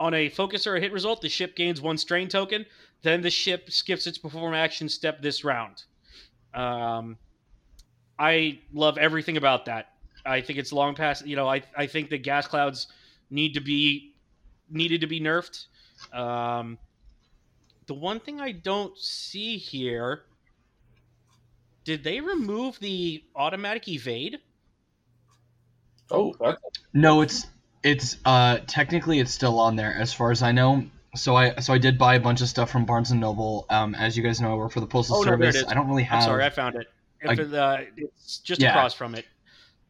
On 0.00 0.14
a 0.14 0.28
focus 0.30 0.66
or 0.66 0.74
a 0.74 0.80
hit 0.80 0.90
result, 0.92 1.20
the 1.20 1.28
ship 1.28 1.54
gains 1.54 1.80
one 1.80 1.96
strain 1.96 2.26
token. 2.26 2.66
Then 3.02 3.20
the 3.20 3.30
ship 3.30 3.70
skips 3.70 4.08
its 4.08 4.18
perform 4.18 4.52
action 4.52 4.88
step 4.88 5.22
this 5.22 5.44
round. 5.44 5.84
Um, 6.54 7.16
I 8.18 8.58
love 8.72 8.98
everything 8.98 9.36
about 9.36 9.66
that. 9.66 9.91
I 10.24 10.40
think 10.40 10.58
it's 10.58 10.72
long 10.72 10.94
past. 10.94 11.26
You 11.26 11.36
know, 11.36 11.48
I 11.48 11.62
I 11.76 11.86
think 11.86 12.10
the 12.10 12.18
gas 12.18 12.46
clouds 12.46 12.86
need 13.30 13.54
to 13.54 13.60
be 13.60 14.14
needed 14.70 15.00
to 15.02 15.06
be 15.06 15.20
nerfed. 15.20 15.66
Um, 16.12 16.78
the 17.86 17.94
one 17.94 18.20
thing 18.20 18.40
I 18.40 18.52
don't 18.52 18.96
see 18.98 19.56
here, 19.56 20.22
did 21.84 22.04
they 22.04 22.20
remove 22.20 22.78
the 22.80 23.22
automatic 23.34 23.88
evade? 23.88 24.38
Oh, 26.10 26.34
that's 26.40 26.60
No, 26.92 27.22
it's 27.22 27.46
it's 27.82 28.16
uh 28.24 28.58
technically 28.66 29.18
it's 29.18 29.32
still 29.32 29.58
on 29.58 29.76
there 29.76 29.94
as 29.94 30.12
far 30.12 30.30
as 30.30 30.42
I 30.42 30.52
know. 30.52 30.84
So 31.16 31.36
I 31.36 31.56
so 31.60 31.72
I 31.72 31.78
did 31.78 31.98
buy 31.98 32.14
a 32.14 32.20
bunch 32.20 32.40
of 32.40 32.48
stuff 32.48 32.70
from 32.70 32.84
Barnes 32.84 33.10
and 33.10 33.20
Noble. 33.20 33.66
Um, 33.70 33.94
as 33.94 34.16
you 34.16 34.22
guys 34.22 34.40
know, 34.40 34.52
I 34.52 34.54
work 34.54 34.72
for 34.72 34.80
the 34.80 34.86
Postal 34.86 35.16
Oh, 35.16 35.22
no, 35.22 35.24
there 35.24 35.34
it 35.34 35.52
Service. 35.54 35.56
is. 35.56 35.64
I 35.68 35.74
don't 35.74 35.88
really 35.88 36.04
have. 36.04 36.22
I'm 36.22 36.28
sorry, 36.28 36.44
I 36.44 36.50
found 36.50 36.76
it. 36.76 36.86
If 37.20 37.30
I- 37.30 37.42
it, 37.42 37.54
uh, 37.54 37.78
it's 37.96 38.38
just 38.38 38.60
Yeah. 38.60 38.70
across 38.70 38.94
from 38.94 39.14
it. 39.14 39.26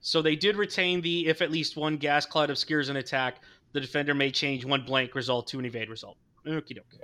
So 0.03 0.21
they 0.21 0.37
did 0.37 0.57
retain 0.57 1.01
the 1.01 1.29
if 1.29 1.41
at 1.41 1.51
least 1.51 1.77
one 1.77 1.97
gas 1.97 2.27
cloud 2.27 2.51
obscures 2.51 2.89
an 2.89 2.97
attack, 2.97 3.37
the 3.73 3.81
defender 3.81 4.15
may 4.15 4.31
change 4.31 4.65
one 4.65 4.85
blank 4.85 5.15
result 5.15 5.47
to 5.49 5.59
an 5.59 5.65
evade 5.65 5.89
result. 5.89 6.17
Okie 6.45 6.77
dokie. 6.77 6.99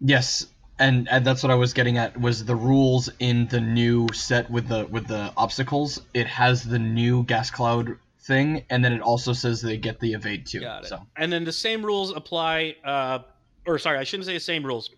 Yes, 0.00 0.46
and, 0.78 1.08
and 1.10 1.24
that's 1.24 1.42
what 1.42 1.50
I 1.50 1.54
was 1.54 1.72
getting 1.72 1.96
at 1.98 2.20
was 2.20 2.44
the 2.44 2.54
rules 2.54 3.08
in 3.18 3.46
the 3.48 3.60
new 3.60 4.08
set 4.12 4.50
with 4.50 4.68
the 4.68 4.86
with 4.86 5.06
the 5.06 5.32
obstacles. 5.36 6.02
It 6.12 6.26
has 6.26 6.62
the 6.62 6.78
new 6.78 7.22
gas 7.24 7.50
cloud 7.50 7.96
thing, 8.20 8.64
and 8.68 8.84
then 8.84 8.92
it 8.92 9.00
also 9.00 9.32
says 9.32 9.62
they 9.62 9.78
get 9.78 10.00
the 10.00 10.12
evade 10.12 10.46
too. 10.46 10.60
Got 10.60 10.84
it. 10.84 10.88
So 10.88 11.00
And 11.16 11.32
then 11.32 11.44
the 11.44 11.52
same 11.52 11.84
rules 11.84 12.14
apply, 12.14 12.76
uh, 12.84 13.20
or 13.66 13.78
sorry, 13.78 13.98
I 13.98 14.04
shouldn't 14.04 14.26
say 14.26 14.34
the 14.34 14.40
same 14.40 14.64
rules. 14.64 14.90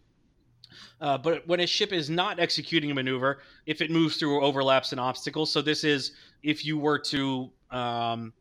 Uh, 1.00 1.18
but 1.18 1.46
when 1.46 1.60
a 1.60 1.66
ship 1.66 1.92
is 1.92 2.08
not 2.08 2.40
executing 2.40 2.90
a 2.90 2.94
maneuver, 2.94 3.38
if 3.66 3.82
it 3.82 3.90
moves 3.90 4.16
through 4.16 4.34
or 4.34 4.42
overlaps 4.42 4.92
an 4.92 4.98
obstacle, 4.98 5.44
so 5.44 5.60
this 5.60 5.84
is 5.84 6.12
if 6.46 6.64
you 6.64 6.78
were 6.78 6.98
to, 7.00 7.50
um, 7.72 8.32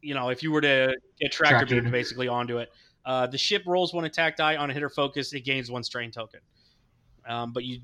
you 0.00 0.14
know, 0.14 0.28
if 0.28 0.42
you 0.42 0.52
were 0.52 0.60
to 0.60 0.94
get 1.20 1.32
tractor 1.32 1.58
Tractor. 1.58 1.80
beamed 1.80 1.90
basically 1.90 2.28
onto 2.28 2.58
it, 2.58 2.70
uh, 3.04 3.26
the 3.26 3.36
ship 3.36 3.64
rolls 3.66 3.92
one 3.92 4.04
attack 4.04 4.36
die 4.36 4.56
on 4.56 4.70
a 4.70 4.72
hitter 4.72 4.88
focus, 4.88 5.32
it 5.32 5.40
gains 5.40 5.68
one 5.68 5.82
strain 5.82 6.12
token. 6.12 6.38
Um, 7.28 7.52
but 7.52 7.64
you, 7.64 7.80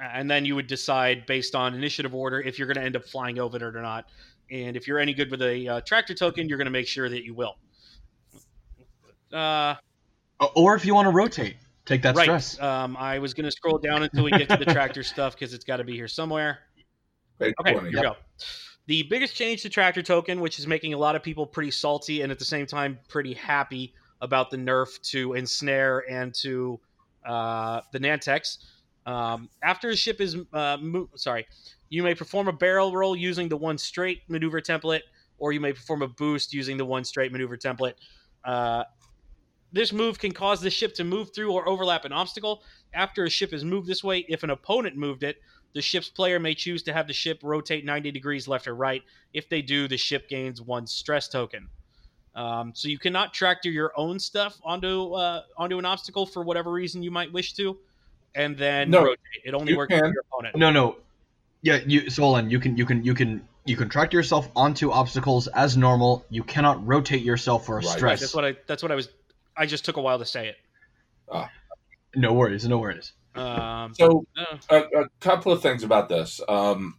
and 0.00 0.30
then 0.30 0.44
you 0.44 0.54
would 0.54 0.66
decide 0.66 1.24
based 1.24 1.54
on 1.54 1.74
initiative 1.74 2.14
order 2.14 2.40
if 2.42 2.58
you're 2.58 2.68
going 2.68 2.76
to 2.76 2.82
end 2.82 2.94
up 2.94 3.06
flying 3.06 3.38
over 3.38 3.56
it 3.56 3.62
or 3.62 3.72
not. 3.72 4.04
And 4.50 4.76
if 4.76 4.86
you're 4.86 4.98
any 4.98 5.14
good 5.14 5.30
with 5.30 5.40
a 5.40 5.66
uh, 5.66 5.80
tractor 5.80 6.12
token, 6.14 6.46
you're 6.48 6.58
going 6.58 6.66
to 6.66 6.70
make 6.70 6.86
sure 6.86 7.08
that 7.08 7.24
you 7.24 7.32
will. 7.32 7.56
Uh, 9.32 9.76
or 10.54 10.74
if 10.74 10.84
you 10.84 10.94
want 10.94 11.06
to 11.06 11.12
rotate, 11.12 11.56
take 11.86 12.02
that 12.02 12.16
right. 12.16 12.24
stress. 12.24 12.60
Um, 12.60 12.98
I 12.98 13.18
was 13.18 13.32
going 13.32 13.46
to 13.46 13.50
scroll 13.50 13.78
down 13.78 14.02
until 14.02 14.24
we 14.24 14.30
get 14.30 14.50
to 14.50 14.58
the 14.58 14.66
tractor 14.66 15.02
stuff 15.02 15.34
because 15.34 15.54
it's 15.54 15.64
got 15.64 15.78
to 15.78 15.84
be 15.84 15.94
here 15.94 16.08
somewhere. 16.08 16.67
Page 17.38 17.54
Okay, 17.60 17.72
20. 17.72 17.90
here 17.90 17.98
we 17.98 18.02
go. 18.02 18.16
The 18.86 19.02
biggest 19.04 19.34
change 19.34 19.62
to 19.62 19.68
tractor 19.68 20.02
token, 20.02 20.40
which 20.40 20.58
is 20.58 20.66
making 20.66 20.94
a 20.94 20.98
lot 20.98 21.14
of 21.14 21.22
people 21.22 21.46
pretty 21.46 21.70
salty 21.70 22.22
and 22.22 22.32
at 22.32 22.38
the 22.38 22.44
same 22.44 22.66
time 22.66 22.98
pretty 23.08 23.34
happy 23.34 23.92
about 24.20 24.50
the 24.50 24.56
nerf 24.56 25.00
to 25.10 25.34
ensnare 25.34 26.04
and 26.10 26.34
to 26.34 26.80
uh, 27.26 27.82
the 27.92 28.00
Nantex. 28.00 28.58
Um, 29.06 29.48
after 29.62 29.90
a 29.90 29.96
ship 29.96 30.20
is 30.20 30.36
uh, 30.52 30.78
mo- 30.80 31.08
sorry, 31.16 31.46
you 31.88 32.02
may 32.02 32.14
perform 32.14 32.48
a 32.48 32.52
barrel 32.52 32.92
roll 32.94 33.14
using 33.16 33.48
the 33.48 33.56
one 33.56 33.78
straight 33.78 34.22
maneuver 34.28 34.60
template, 34.60 35.02
or 35.38 35.52
you 35.52 35.60
may 35.60 35.72
perform 35.72 36.02
a 36.02 36.08
boost 36.08 36.52
using 36.52 36.76
the 36.76 36.84
one 36.84 37.04
straight 37.04 37.30
maneuver 37.32 37.56
template. 37.56 37.94
Uh, 38.44 38.84
this 39.72 39.92
move 39.92 40.18
can 40.18 40.32
cause 40.32 40.60
the 40.60 40.70
ship 40.70 40.94
to 40.94 41.04
move 41.04 41.34
through 41.34 41.52
or 41.52 41.68
overlap 41.68 42.04
an 42.04 42.12
obstacle. 42.12 42.62
After 42.94 43.24
a 43.24 43.30
ship 43.30 43.52
is 43.52 43.64
moved 43.64 43.86
this 43.86 44.02
way, 44.02 44.24
if 44.28 44.42
an 44.42 44.50
opponent 44.50 44.96
moved 44.96 45.22
it, 45.22 45.36
the 45.74 45.82
ship's 45.82 46.08
player 46.08 46.38
may 46.40 46.54
choose 46.54 46.82
to 46.84 46.92
have 46.92 47.06
the 47.06 47.12
ship 47.12 47.40
rotate 47.42 47.84
90 47.84 48.10
degrees 48.10 48.48
left 48.48 48.66
or 48.66 48.74
right. 48.74 49.02
If 49.32 49.48
they 49.48 49.62
do, 49.62 49.88
the 49.88 49.96
ship 49.96 50.28
gains 50.28 50.60
one 50.60 50.86
stress 50.86 51.28
token. 51.28 51.68
Um, 52.34 52.72
so 52.74 52.88
you 52.88 52.98
cannot 52.98 53.34
tractor 53.34 53.70
your 53.70 53.92
own 53.96 54.18
stuff 54.18 54.60
onto 54.62 55.12
uh, 55.14 55.42
onto 55.56 55.78
an 55.78 55.84
obstacle 55.84 56.24
for 56.24 56.42
whatever 56.42 56.70
reason 56.70 57.02
you 57.02 57.10
might 57.10 57.32
wish 57.32 57.54
to, 57.54 57.76
and 58.34 58.56
then 58.56 58.90
No, 58.90 59.02
rotate. 59.02 59.18
It 59.44 59.54
only 59.54 59.72
you 59.72 59.78
works 59.78 59.92
for 59.92 60.06
your 60.06 60.24
opponent. 60.32 60.56
No, 60.56 60.70
no. 60.70 60.96
Yeah, 61.62 61.80
you 61.84 62.08
so 62.10 62.22
hold 62.22 62.38
on. 62.38 62.50
You 62.50 62.60
can 62.60 62.76
you 62.76 62.86
can 62.86 63.02
you 63.02 63.14
can 63.14 63.46
you 63.64 63.76
can 63.76 63.88
track 63.88 64.12
yourself 64.12 64.48
onto 64.54 64.92
obstacles 64.92 65.48
as 65.48 65.76
normal. 65.76 66.24
You 66.30 66.44
cannot 66.44 66.86
rotate 66.86 67.22
yourself 67.22 67.66
for 67.66 67.78
a 67.78 67.80
Right. 67.80 67.86
Right, 67.86 67.96
stress. 67.96 68.20
that's 68.20 68.34
what 68.34 68.44
I. 68.44 68.56
That's 68.68 68.82
what 68.82 68.92
I 68.92 68.94
was. 68.94 69.08
I 69.56 69.66
just 69.66 69.84
took 69.84 69.96
a 69.96 70.00
while 70.00 70.20
to 70.20 70.24
say 70.24 70.48
it. 70.48 70.56
No 72.14 72.32
worries, 72.32 72.66
no 72.66 72.78
worries. 72.78 73.12
Um, 73.34 73.94
So 73.94 74.26
a, 74.70 74.76
a 74.76 75.08
couple 75.20 75.52
of 75.52 75.62
things 75.62 75.82
about 75.82 76.08
this. 76.08 76.40
Um, 76.48 76.96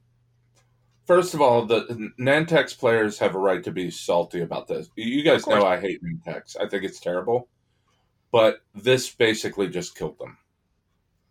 first 1.05 1.33
of 1.33 1.41
all, 1.41 1.65
the 1.65 2.11
Nantex 2.19 2.77
players 2.77 3.19
have 3.19 3.35
a 3.35 3.39
right 3.39 3.63
to 3.63 3.71
be 3.71 3.91
salty 3.91 4.41
about 4.41 4.67
this. 4.67 4.89
You 4.95 5.23
guys 5.23 5.47
know 5.47 5.65
I 5.65 5.79
hate 5.79 6.01
Nantex. 6.03 6.55
I 6.59 6.67
think 6.67 6.83
it's 6.83 6.99
terrible. 6.99 7.47
But 8.31 8.61
this 8.75 9.09
basically 9.09 9.67
just 9.69 9.97
killed 9.97 10.19
them. 10.19 10.37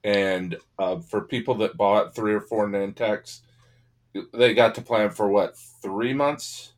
And 0.03 0.57
uh, 0.79 0.99
for 1.01 1.23
people 1.23 1.55
that 1.57 1.77
bought 1.77 2.15
three 2.15 2.35
or 2.35 2.41
four 2.41 2.69
Nantex, 2.69 3.41
they 4.33 4.55
got 4.55 4.75
to 4.77 4.83
plan 4.83 5.11
for 5.11 5.29
what 5.29 5.57
three 5.57 6.13
months, 6.13 6.73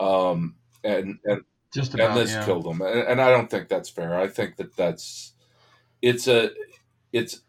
um, 0.00 0.56
and 0.82 1.18
and 1.24 1.42
Just 1.72 1.94
about. 1.94 2.10
and 2.10 2.18
this 2.18 2.32
yeah. 2.32 2.44
killed 2.44 2.64
them 2.64 2.80
and, 2.82 3.00
and 3.00 3.20
i 3.20 3.30
don't 3.30 3.50
think 3.50 3.68
that's 3.68 3.88
fair 3.88 4.18
i 4.18 4.28
think 4.28 4.56
that 4.56 4.76
that's 4.76 5.32
it's 6.02 6.28
a 6.28 6.50
it's 7.14 7.40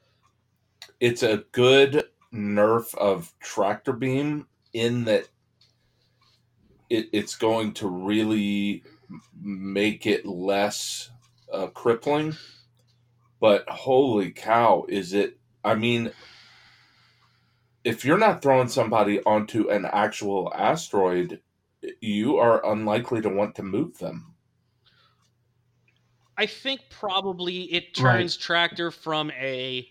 it's 0.99 1.23
a 1.23 1.43
good 1.51 2.05
nerf 2.33 2.95
of 2.95 3.33
tractor 3.41 3.93
beam 3.93 4.47
in 4.73 5.05
that 5.05 5.27
it, 6.89 7.09
it's 7.11 7.35
going 7.35 7.73
to 7.73 7.89
really 7.89 8.83
make 9.41 10.05
it 10.05 10.25
less 10.25 11.09
uh, 11.51 11.67
crippling. 11.67 12.35
But 13.39 13.67
holy 13.67 14.31
cow 14.31 14.85
is 14.87 15.13
it 15.13 15.37
i 15.63 15.75
mean 15.75 16.11
if 17.83 18.05
you're 18.05 18.17
not 18.17 18.41
throwing 18.41 18.69
somebody 18.69 19.21
onto 19.23 19.69
an 19.69 19.85
actual 19.85 20.51
asteroid 20.55 21.41
you 22.01 22.37
are 22.37 22.65
unlikely 22.71 23.21
to 23.21 23.29
want 23.29 23.55
to 23.55 23.63
move 23.63 23.97
them 23.99 24.34
I 26.37 26.45
think 26.47 26.81
probably 26.89 27.63
it 27.73 27.97
Right. 27.99 28.19
turns 28.19 28.37
tractor 28.37 28.91
from 28.91 29.31
a 29.31 29.89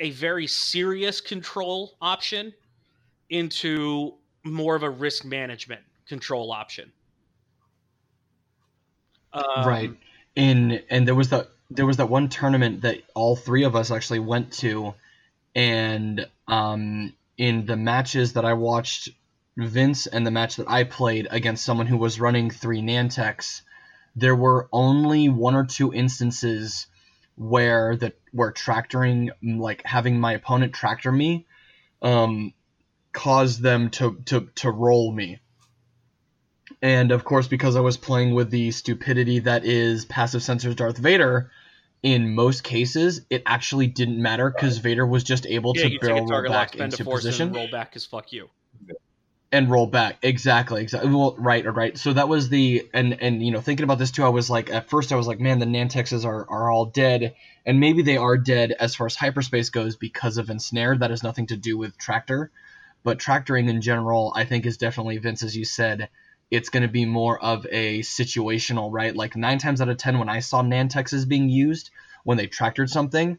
a 0.00 0.10
very 0.10 0.46
serious 0.48 1.20
control 1.20 1.96
option 2.00 2.52
into 3.30 4.14
more 4.42 4.74
of 4.74 4.82
a 4.82 4.90
risk 4.90 5.24
management 5.24 5.82
control 6.06 6.52
option. 6.52 6.92
Um, 9.32 9.66
right 9.66 9.90
in 10.36 10.82
and 10.90 11.06
there 11.08 11.14
was 11.14 11.30
that 11.30 11.48
there 11.70 11.86
was 11.86 11.96
that 11.96 12.08
one 12.08 12.28
tournament 12.28 12.82
that 12.82 13.02
all 13.14 13.36
three 13.36 13.64
of 13.64 13.74
us 13.74 13.90
actually 13.90 14.20
went 14.20 14.52
to 14.54 14.94
and 15.54 16.26
um 16.46 17.12
in 17.36 17.66
the 17.66 17.76
matches 17.76 18.34
that 18.34 18.44
i 18.44 18.52
watched 18.52 19.08
vince 19.56 20.06
and 20.06 20.26
the 20.26 20.30
match 20.30 20.56
that 20.56 20.68
i 20.68 20.84
played 20.84 21.26
against 21.30 21.64
someone 21.64 21.86
who 21.86 21.96
was 21.96 22.20
running 22.20 22.50
three 22.50 22.80
nantex 22.80 23.62
there 24.16 24.36
were 24.36 24.68
only 24.72 25.28
one 25.28 25.54
or 25.54 25.64
two 25.64 25.92
instances 25.92 26.86
where 27.36 27.96
the 27.96 28.12
where 28.32 28.52
tractoring 28.52 29.30
like 29.42 29.82
having 29.84 30.20
my 30.20 30.32
opponent 30.32 30.72
tractor 30.72 31.10
me 31.10 31.46
um 32.02 32.52
caused 33.12 33.60
them 33.60 33.90
to 33.90 34.20
to 34.24 34.48
to 34.54 34.70
roll 34.70 35.10
me 35.12 35.40
and 36.82 37.12
of 37.12 37.24
course, 37.24 37.48
because 37.48 37.76
I 37.76 37.80
was 37.80 37.96
playing 37.96 38.34
with 38.34 38.50
the 38.50 38.70
stupidity 38.70 39.40
that 39.40 39.64
is 39.64 40.04
passive 40.04 40.42
sensors 40.42 40.76
Darth 40.76 40.98
Vader, 40.98 41.50
in 42.02 42.34
most 42.34 42.64
cases, 42.64 43.22
it 43.30 43.42
actually 43.46 43.86
didn't 43.86 44.20
matter 44.20 44.50
because 44.50 44.78
Vader 44.78 45.06
was 45.06 45.24
just 45.24 45.46
able 45.46 45.74
Yeah, 45.74 45.88
to 45.88 45.98
barrel 45.98 46.26
roll 46.26 46.42
back 46.50 46.76
into 46.76 47.04
position. 47.04 47.52
roll 47.52 47.68
back 47.68 47.96
as 47.96 48.04
fuck 48.04 48.32
you. 48.32 48.50
And 49.54 49.70
roll 49.70 49.86
back. 49.86 50.18
Exactly 50.22 50.82
exactly 50.82 51.10
well 51.10 51.36
right 51.38 51.64
right. 51.72 51.96
So 51.96 52.12
that 52.12 52.28
was 52.28 52.48
the 52.48 52.88
and 52.92 53.22
and 53.22 53.40
you 53.40 53.52
know 53.52 53.60
thinking 53.60 53.84
about 53.84 53.98
this 53.98 54.10
too 54.10 54.24
i 54.24 54.28
was 54.28 54.50
like 54.50 54.68
at 54.68 54.90
first 54.90 55.12
i 55.12 55.16
was 55.16 55.28
like 55.28 55.38
man 55.38 55.60
the 55.60 55.66
nantexes 55.66 56.24
are 56.24 56.44
are 56.50 56.70
all 56.70 56.86
dead. 56.86 57.34
And 57.64 57.80
maybe 57.80 58.02
they 58.02 58.16
are 58.16 58.36
dead 58.36 58.72
as 58.72 58.94
far 58.94 59.06
as 59.06 59.14
hyperspace 59.14 59.70
goes 59.70 59.96
because 59.96 60.36
of 60.36 60.50
ensnare. 60.50 60.98
That 60.98 61.10
has 61.10 61.22
nothing 61.22 61.46
to 61.46 61.56
do 61.56 61.78
with 61.78 61.96
tractor. 61.96 62.50
But 63.04 63.18
tractoring 63.20 63.68
in 63.68 63.80
general 63.80 64.32
i 64.34 64.44
think 64.44 64.66
is 64.66 64.76
definitely 64.76 65.18
vince 65.18 65.42
as 65.42 65.56
you 65.56 65.64
said 65.64 66.08
it's 66.50 66.68
going 66.68 66.82
to 66.82 66.88
be 66.88 67.04
more 67.04 67.42
of 67.42 67.66
a 67.70 68.00
situational 68.00 68.88
right? 68.92 69.16
Like 69.16 69.34
nine 69.36 69.58
times 69.58 69.80
out 69.80 69.88
of 69.88 69.98
ten 69.98 70.18
when 70.18 70.28
i 70.28 70.40
saw 70.40 70.62
nantexes 70.62 71.28
being 71.28 71.48
used 71.48 71.90
when 72.24 72.38
they 72.38 72.48
tractored 72.48 72.88
something 72.90 73.38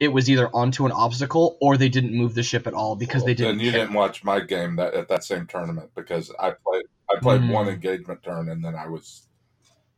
it 0.00 0.08
was 0.08 0.28
either 0.28 0.48
onto 0.54 0.86
an 0.86 0.92
obstacle 0.92 1.56
or 1.60 1.76
they 1.76 1.88
didn't 1.88 2.14
move 2.14 2.34
the 2.34 2.42
ship 2.42 2.66
at 2.66 2.74
all 2.74 2.96
because 2.96 3.22
Well, 3.22 3.26
they 3.26 3.34
didn't 3.34 3.58
Then 3.58 3.66
you 3.66 3.72
care. 3.72 3.80
didn't 3.82 3.94
watch 3.94 4.24
my 4.24 4.40
game 4.40 4.76
that 4.76 4.94
at 4.94 5.08
that 5.08 5.24
same 5.24 5.46
tournament 5.46 5.90
because 5.94 6.30
I 6.40 6.50
played 6.66 6.84
I 7.10 7.20
played 7.20 7.42
Hmm. 7.42 7.50
one 7.50 7.68
engagement 7.68 8.22
turn 8.22 8.48
and 8.48 8.64
then 8.64 8.74
I 8.74 8.88
was 8.88 9.28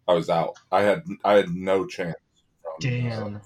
I 0.08 0.14
was 0.14 0.30
out. 0.30 0.56
I 0.70 0.82
had 0.82 1.02
I 1.24 1.34
had 1.34 1.50
no 1.50 1.86
chance 1.86 2.14
from 2.62 2.72
uh, 2.72 2.80
Damn. 2.80 3.40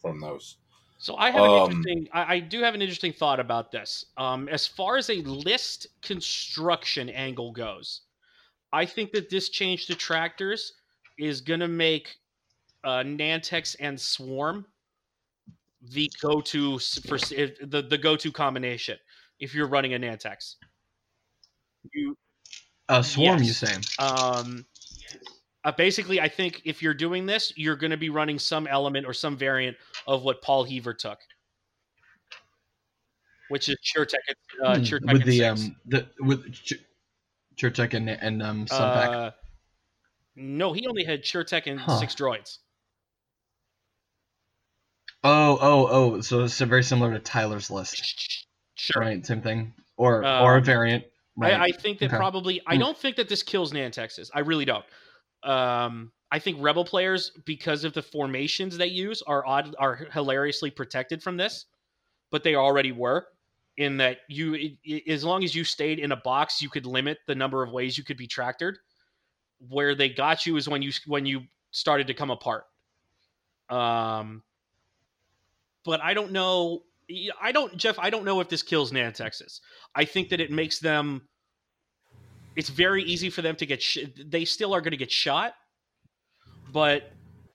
from 0.00 0.20
those. 0.20 0.56
So 0.98 1.16
I 1.16 1.30
have 1.30 1.44
an 1.44 1.50
Um, 1.50 1.70
interesting. 1.70 2.08
I, 2.12 2.34
I 2.34 2.40
do 2.40 2.60
have 2.62 2.74
an 2.74 2.82
interesting 2.82 3.12
thought 3.12 3.40
about 3.40 3.72
this. 3.72 4.04
Um, 4.16 4.48
as 4.48 4.66
far 4.66 4.96
as 4.96 5.10
a 5.10 5.16
list 5.22 5.86
construction 6.00 7.08
angle 7.10 7.52
goes, 7.52 8.02
I 8.72 8.86
think 8.86 9.10
that 9.12 9.28
this 9.28 9.48
change 9.48 9.86
to 9.86 9.94
tractors 9.94 10.72
is 11.18 11.40
going 11.40 11.60
to 11.60 11.68
make 11.68 12.14
uh, 12.84 13.02
Nantex 13.04 13.76
and 13.80 14.00
Swarm 14.00 14.66
the 15.90 16.10
go-to 16.20 16.78
for 16.78 17.18
the 17.18 17.84
the 17.88 17.98
go-to 17.98 18.30
combination 18.32 18.98
if 19.40 19.54
you're 19.54 19.66
running 19.66 19.94
a 19.94 19.98
Nantex. 19.98 20.54
You 21.92 22.16
uh, 22.88 23.02
swarm 23.02 23.42
you 23.42 23.48
Yes. 23.48 23.58
say 23.58 23.76
um, 23.98 24.66
uh, 25.64 25.72
basically, 25.72 26.20
I 26.20 26.28
think 26.28 26.62
if 26.64 26.82
you're 26.82 26.94
doing 26.94 27.26
this, 27.26 27.52
you're 27.56 27.76
going 27.76 27.92
to 27.92 27.96
be 27.96 28.10
running 28.10 28.38
some 28.38 28.66
element 28.66 29.06
or 29.06 29.12
some 29.14 29.36
variant 29.36 29.76
of 30.06 30.24
what 30.24 30.42
Paul 30.42 30.64
Heaver 30.64 30.92
took, 30.92 31.20
which 33.48 33.68
is 33.68 33.76
Chertek, 33.84 34.16
uh, 34.64 34.74
Hmm, 34.74 34.82
Chertek 34.82 35.12
with 35.12 35.22
and 35.22 35.30
the 35.30 35.38
six. 35.38 35.70
um 35.70 35.76
the 35.86 36.08
with 36.20 36.52
Ch- 36.52 36.84
Chertek 37.56 37.94
and 37.94 38.08
and 38.10 38.42
um 38.42 38.66
Sun 38.66 38.92
Fac. 38.92 39.10
Uh, 39.10 39.30
no, 40.34 40.72
he 40.72 40.86
only 40.86 41.04
had 41.04 41.22
Chertek 41.22 41.66
and 41.70 41.78
Huh. 41.80 41.98
six 41.98 42.14
droids. 42.14 42.58
Oh 45.24 45.58
oh 45.60 45.88
oh, 45.90 46.20
so 46.20 46.42
it's 46.44 46.58
very 46.60 46.82
similar 46.82 47.12
to 47.12 47.18
Tyler's 47.18 47.70
list, 47.70 48.46
Sure. 48.74 49.02
right? 49.02 49.24
Same 49.24 49.42
thing, 49.42 49.74
or 49.96 50.24
or 50.24 50.54
a 50.54 50.58
Um, 50.58 50.64
variant. 50.64 51.04
Right. 51.36 51.54
I, 51.54 51.64
I 51.66 51.70
think 51.72 51.98
that 52.00 52.06
Okay. 52.06 52.16
probably 52.16 52.60
I 52.66 52.74
Hmm. 52.74 52.80
don't 52.80 52.98
think 52.98 53.16
that 53.16 53.28
this 53.28 53.42
kills 53.42 53.72
Nantexes. 53.72 54.30
I 54.34 54.40
really 54.40 54.64
don't. 54.66 54.84
Um, 55.42 56.12
I 56.30 56.38
think 56.38 56.58
Rebel 56.60 56.84
players, 56.84 57.30
because 57.44 57.84
of 57.84 57.92
the 57.94 58.02
formations 58.02 58.76
they 58.76 58.86
use, 58.86 59.22
are 59.22 59.44
odd 59.46 59.74
are 59.78 59.96
hilariously 59.96 60.70
protected 60.70 61.22
from 61.22 61.36
this, 61.36 61.66
but 62.30 62.42
they 62.44 62.54
already 62.54 62.92
were. 62.92 63.28
In 63.78 63.96
that 63.96 64.18
you, 64.28 64.54
i- 64.54 64.78
i- 64.86 65.02
as 65.08 65.24
long 65.24 65.42
as 65.44 65.54
you 65.54 65.64
stayed 65.64 65.98
in 65.98 66.12
a 66.12 66.16
box, 66.16 66.60
you 66.60 66.68
could 66.68 66.84
limit 66.84 67.18
the 67.26 67.34
number 67.34 67.62
of 67.62 67.70
ways 67.72 67.96
you 67.96 68.04
could 68.04 68.18
be 68.18 68.28
tractored. 68.28 68.76
Where 69.68 69.94
they 69.94 70.10
got 70.10 70.44
you 70.44 70.56
is 70.58 70.68
when 70.68 70.82
you 70.82 70.92
when 71.06 71.24
you 71.24 71.44
started 71.70 72.06
to 72.08 72.14
come 72.14 72.30
apart. 72.30 72.64
Um, 73.70 74.42
but 75.84 76.00
I 76.00 76.14
don't 76.14 76.32
know. 76.32 76.82
I 77.40 77.52
don't, 77.52 77.76
Jeff. 77.76 77.98
I 77.98 78.10
don't 78.10 78.24
know 78.24 78.40
if 78.40 78.48
this 78.48 78.62
kills 78.62 78.92
Nantexes. 78.92 79.60
I 79.94 80.04
think 80.04 80.30
that 80.30 80.40
it 80.40 80.50
makes 80.50 80.78
them. 80.78 81.22
It's 82.54 82.68
very 82.68 83.02
easy 83.02 83.30
for 83.30 83.42
them 83.42 83.56
to 83.56 83.66
get. 83.66 83.82
Sh- 83.82 84.06
they 84.16 84.44
still 84.44 84.74
are 84.74 84.80
going 84.80 84.92
to 84.92 84.96
get 84.96 85.10
shot, 85.10 85.54
but 86.72 87.12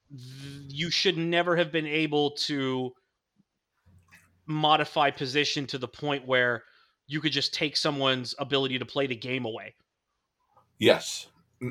th- 0.10 0.64
you 0.70 0.90
should 0.90 1.18
never 1.18 1.56
have 1.56 1.72
been 1.72 1.88
able 1.88 2.32
to 2.32 2.92
modify 4.48 5.12
position 5.12 5.68
to 5.68 5.78
the 5.78 5.88
point 5.88 6.26
where 6.26 6.64
you 7.08 7.22
could 7.22 7.32
just 7.32 7.54
take 7.54 7.78
someone's 7.78 8.34
ability 8.40 8.80
to 8.80 8.86
play 8.86 9.08
the 9.08 9.16
game 9.16 9.46
away. 9.46 9.76
Yes. 10.80 11.28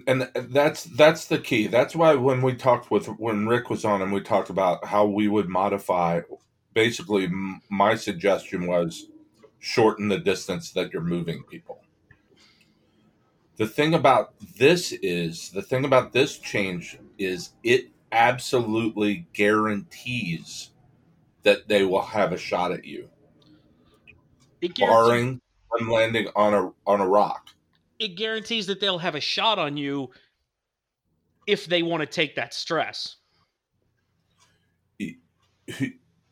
And 0.07 0.29
that's 0.35 0.85
that's 0.85 1.27
the 1.27 1.38
key. 1.38 1.69
That's 1.69 1.95
why 1.95 2.14
when 2.16 2.42
we 2.42 2.55
talked 2.55 2.90
with 2.90 3.07
when 3.07 3.47
Rick 3.47 3.71
was 3.71 3.85
on 3.85 4.03
and 4.03 4.12
we 4.12 4.21
talked 4.21 4.51
about 4.51 4.85
how 4.85 5.07
we 5.07 5.29
would 5.29 5.49
modify 5.49 6.23
basically 6.77 7.25
m- 7.25 7.62
my 7.71 7.95
suggestion 7.95 8.67
was 8.67 9.07
shorten 9.59 10.09
the 10.09 10.19
distance 10.19 10.71
that 10.73 10.93
you're 10.93 11.01
moving 11.01 11.43
people. 11.45 11.81
The 13.57 13.67
thing 13.67 13.95
about 13.95 14.35
this 14.59 14.93
is 14.93 15.49
the 15.51 15.62
thing 15.62 15.87
about 15.87 16.12
this 16.12 16.37
change 16.37 16.99
is 17.19 17.53
it 17.65 17.89
absolutely 18.12 19.27
guarantees 19.33 20.71
that 21.45 21.67
they 21.67 21.83
will 21.83 22.03
have 22.03 22.33
a 22.33 22.37
shot 22.37 22.73
at 22.73 22.85
you, 22.85 23.09
barring 24.79 25.41
them 25.79 25.91
landing 25.91 26.29
on 26.37 26.53
a 26.53 26.73
on 26.87 27.01
a 27.01 27.09
rock. 27.09 27.49
it 27.99 28.17
guarantees 28.17 28.67
that 28.67 28.81
they'll 28.81 28.99
have 28.99 29.15
a 29.15 29.21
shot 29.21 29.59
on 29.59 29.79
you 29.79 30.11
if 31.47 31.65
they 31.65 31.83
want 31.83 32.03
to 32.03 32.07
take 32.07 32.37
that 32.37 32.53
stress. 32.53 33.17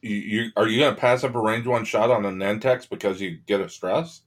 You, 0.05 0.17
you 0.17 0.51
are 0.57 0.69
you 0.69 0.79
going 0.81 0.95
to 0.95 1.01
pass 1.01 1.25
up 1.25 1.35
a 1.35 1.41
range 1.41 1.67
one 1.67 1.85
shot 1.85 2.11
on 2.11 2.25
a 2.27 2.31
Nantex 2.31 2.89
because 2.89 3.21
you 3.21 3.39
get 3.47 3.61
a 3.61 3.69
stress? 3.69 4.23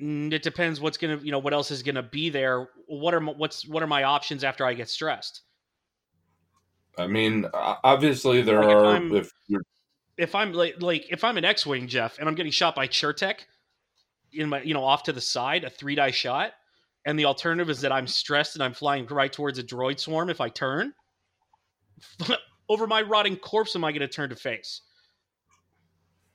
Mm, 0.00 0.32
It 0.32 0.42
depends 0.42 0.80
what's 0.80 0.96
gonna, 0.96 1.18
you 1.18 1.30
know, 1.30 1.38
what 1.38 1.52
else 1.52 1.70
is 1.70 1.82
gonna 1.82 2.02
be 2.02 2.30
there. 2.30 2.68
What 2.86 3.12
are 3.12 3.20
my, 3.20 3.32
what's 3.32 3.66
what 3.68 3.82
are 3.82 3.86
my 3.86 4.04
options 4.04 4.44
after 4.44 4.64
I 4.64 4.72
get 4.72 4.88
stressed? 4.88 5.42
I 6.96 7.06
mean, 7.06 7.46
obviously 7.52 8.40
there 8.42 8.60
Like, 8.62 8.70
if 8.70 8.76
are. 8.76 8.86
I'm- 8.86 9.14
If 9.14 9.32
if 10.16 10.34
I'm 10.34 10.52
like, 10.52 10.80
like 10.80 11.06
if 11.10 11.24
I'm 11.24 11.36
an 11.38 11.44
X-wing 11.44 11.86
Jeff 11.86 12.18
and 12.18 12.28
I'm 12.28 12.34
getting 12.34 12.52
shot 12.52 12.74
by 12.74 12.86
Chertek 12.88 13.40
in 14.32 14.48
my 14.48 14.62
you 14.62 14.74
know 14.74 14.84
off 14.84 15.02
to 15.04 15.12
the 15.12 15.20
side, 15.20 15.64
a 15.64 15.70
three 15.70 15.94
die 15.96 16.10
shot, 16.12 16.52
and 17.04 17.18
the 17.18 17.24
alternative 17.26 17.68
is 17.68 17.80
that 17.82 17.92
I'm 17.92 18.06
stressed 18.06 18.54
and 18.54 18.62
I'm 18.62 18.74
flying 18.74 19.06
right 19.06 19.32
towards 19.32 19.58
a 19.58 19.62
droid 19.62 19.98
swarm. 19.98 20.30
If 20.30 20.40
I 20.40 20.48
turn 20.48 20.94
over 22.70 22.86
my 22.86 23.02
rotting 23.02 23.36
corpse, 23.36 23.74
am 23.76 23.84
I 23.84 23.90
going 23.90 24.00
to 24.00 24.08
turn 24.08 24.30
to 24.30 24.36
face? 24.36 24.82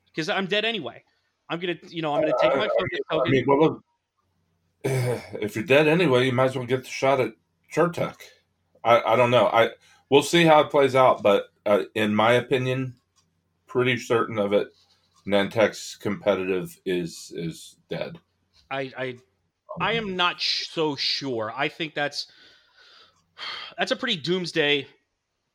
Because 0.08 0.30
I'm 0.30 0.46
dead 0.46 0.66
anyway. 0.66 1.02
I'm 1.50 1.60
gonna 1.60 1.76
you 1.90 2.02
know 2.02 2.14
I'm 2.14 2.22
gonna 2.22 2.34
take 2.42 2.56
my 2.56 2.66
I 2.66 3.14
token. 3.14 3.32
mean, 3.32 3.46
well, 3.48 3.84
if 4.84 5.56
you're 5.56 5.64
dead 5.64 5.88
anyway, 5.88 6.26
you 6.26 6.32
might 6.32 6.46
as 6.46 6.56
well 6.56 6.66
get 6.66 6.84
the 6.84 6.90
shot 6.90 7.20
at 7.20 7.34
Chertek. 7.72 8.16
I, 8.84 9.14
I 9.14 9.16
don't 9.16 9.32
know. 9.32 9.48
I 9.48 9.70
we'll 10.10 10.24
see 10.24 10.44
how 10.44 10.62
it 10.62 10.72
plays 10.72 10.96
out, 10.96 11.22
but 11.22 11.46
uh, 11.66 11.84
in 11.94 12.16
my 12.16 12.34
opinion, 12.34 12.96
pretty 13.68 13.98
certain 13.98 14.40
of 14.40 14.54
it. 14.54 14.70
Nantex 15.28 16.00
competitive 16.00 16.80
is 16.86 17.32
is 17.36 17.78
dead. 17.90 18.20
I 18.72 18.92
I 18.98 19.18
I 19.80 19.94
am 19.94 20.16
not 20.16 20.42
sh- 20.42 20.68
so 20.70 20.96
sure. 20.96 21.54
I 21.56 21.68
think 21.68 21.94
that's 21.94 22.28
that's 23.78 23.92
a 23.92 23.96
pretty 23.96 24.18
doomsday 24.18 24.88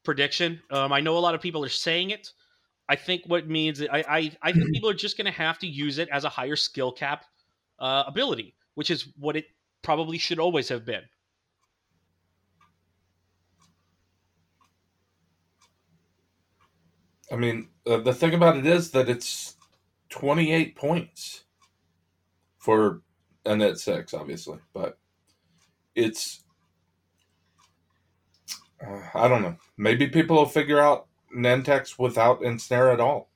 prediction. 0.04 0.60
Um, 0.70 0.92
I 0.92 1.00
know 1.00 1.16
a 1.16 1.20
lot 1.20 1.34
of 1.34 1.40
people 1.40 1.64
are 1.64 1.68
saying 1.68 2.10
it. 2.10 2.32
I 2.88 2.96
think 2.96 3.22
what 3.26 3.48
means 3.48 3.80
I 3.82 4.04
I, 4.08 4.32
I 4.42 4.52
think 4.52 4.72
people 4.72 4.90
are 4.90 4.94
just 4.94 5.16
going 5.16 5.26
to 5.26 5.38
have 5.38 5.58
to 5.60 5.66
use 5.66 5.98
it 5.98 6.08
as 6.10 6.24
a 6.24 6.28
higher 6.28 6.56
skill 6.56 6.90
cap 6.90 7.24
uh, 7.78 8.04
ability, 8.06 8.54
which 8.74 8.90
is 8.90 9.08
what 9.18 9.36
it 9.36 9.46
probably 9.82 10.18
should 10.18 10.38
always 10.38 10.68
have 10.68 10.84
been. 10.84 11.02
I 17.32 17.36
mean, 17.36 17.68
uh, 17.86 17.98
the 17.98 18.12
thing 18.12 18.34
about 18.34 18.56
it 18.56 18.66
is 18.66 18.90
that 18.90 19.08
it's 19.08 19.54
28 20.08 20.74
points 20.74 21.44
for 22.58 23.02
a 23.46 23.50
Nantex, 23.50 24.12
obviously, 24.14 24.58
but 24.74 24.98
it's. 25.94 26.42
Uh, 28.86 29.00
I 29.14 29.28
don't 29.28 29.42
know. 29.42 29.56
Maybe 29.76 30.06
people 30.08 30.36
will 30.36 30.46
figure 30.46 30.80
out 30.80 31.06
Nantex 31.36 31.98
without 31.98 32.42
ensnare 32.42 32.90
at 32.90 33.00
all. 33.00 33.28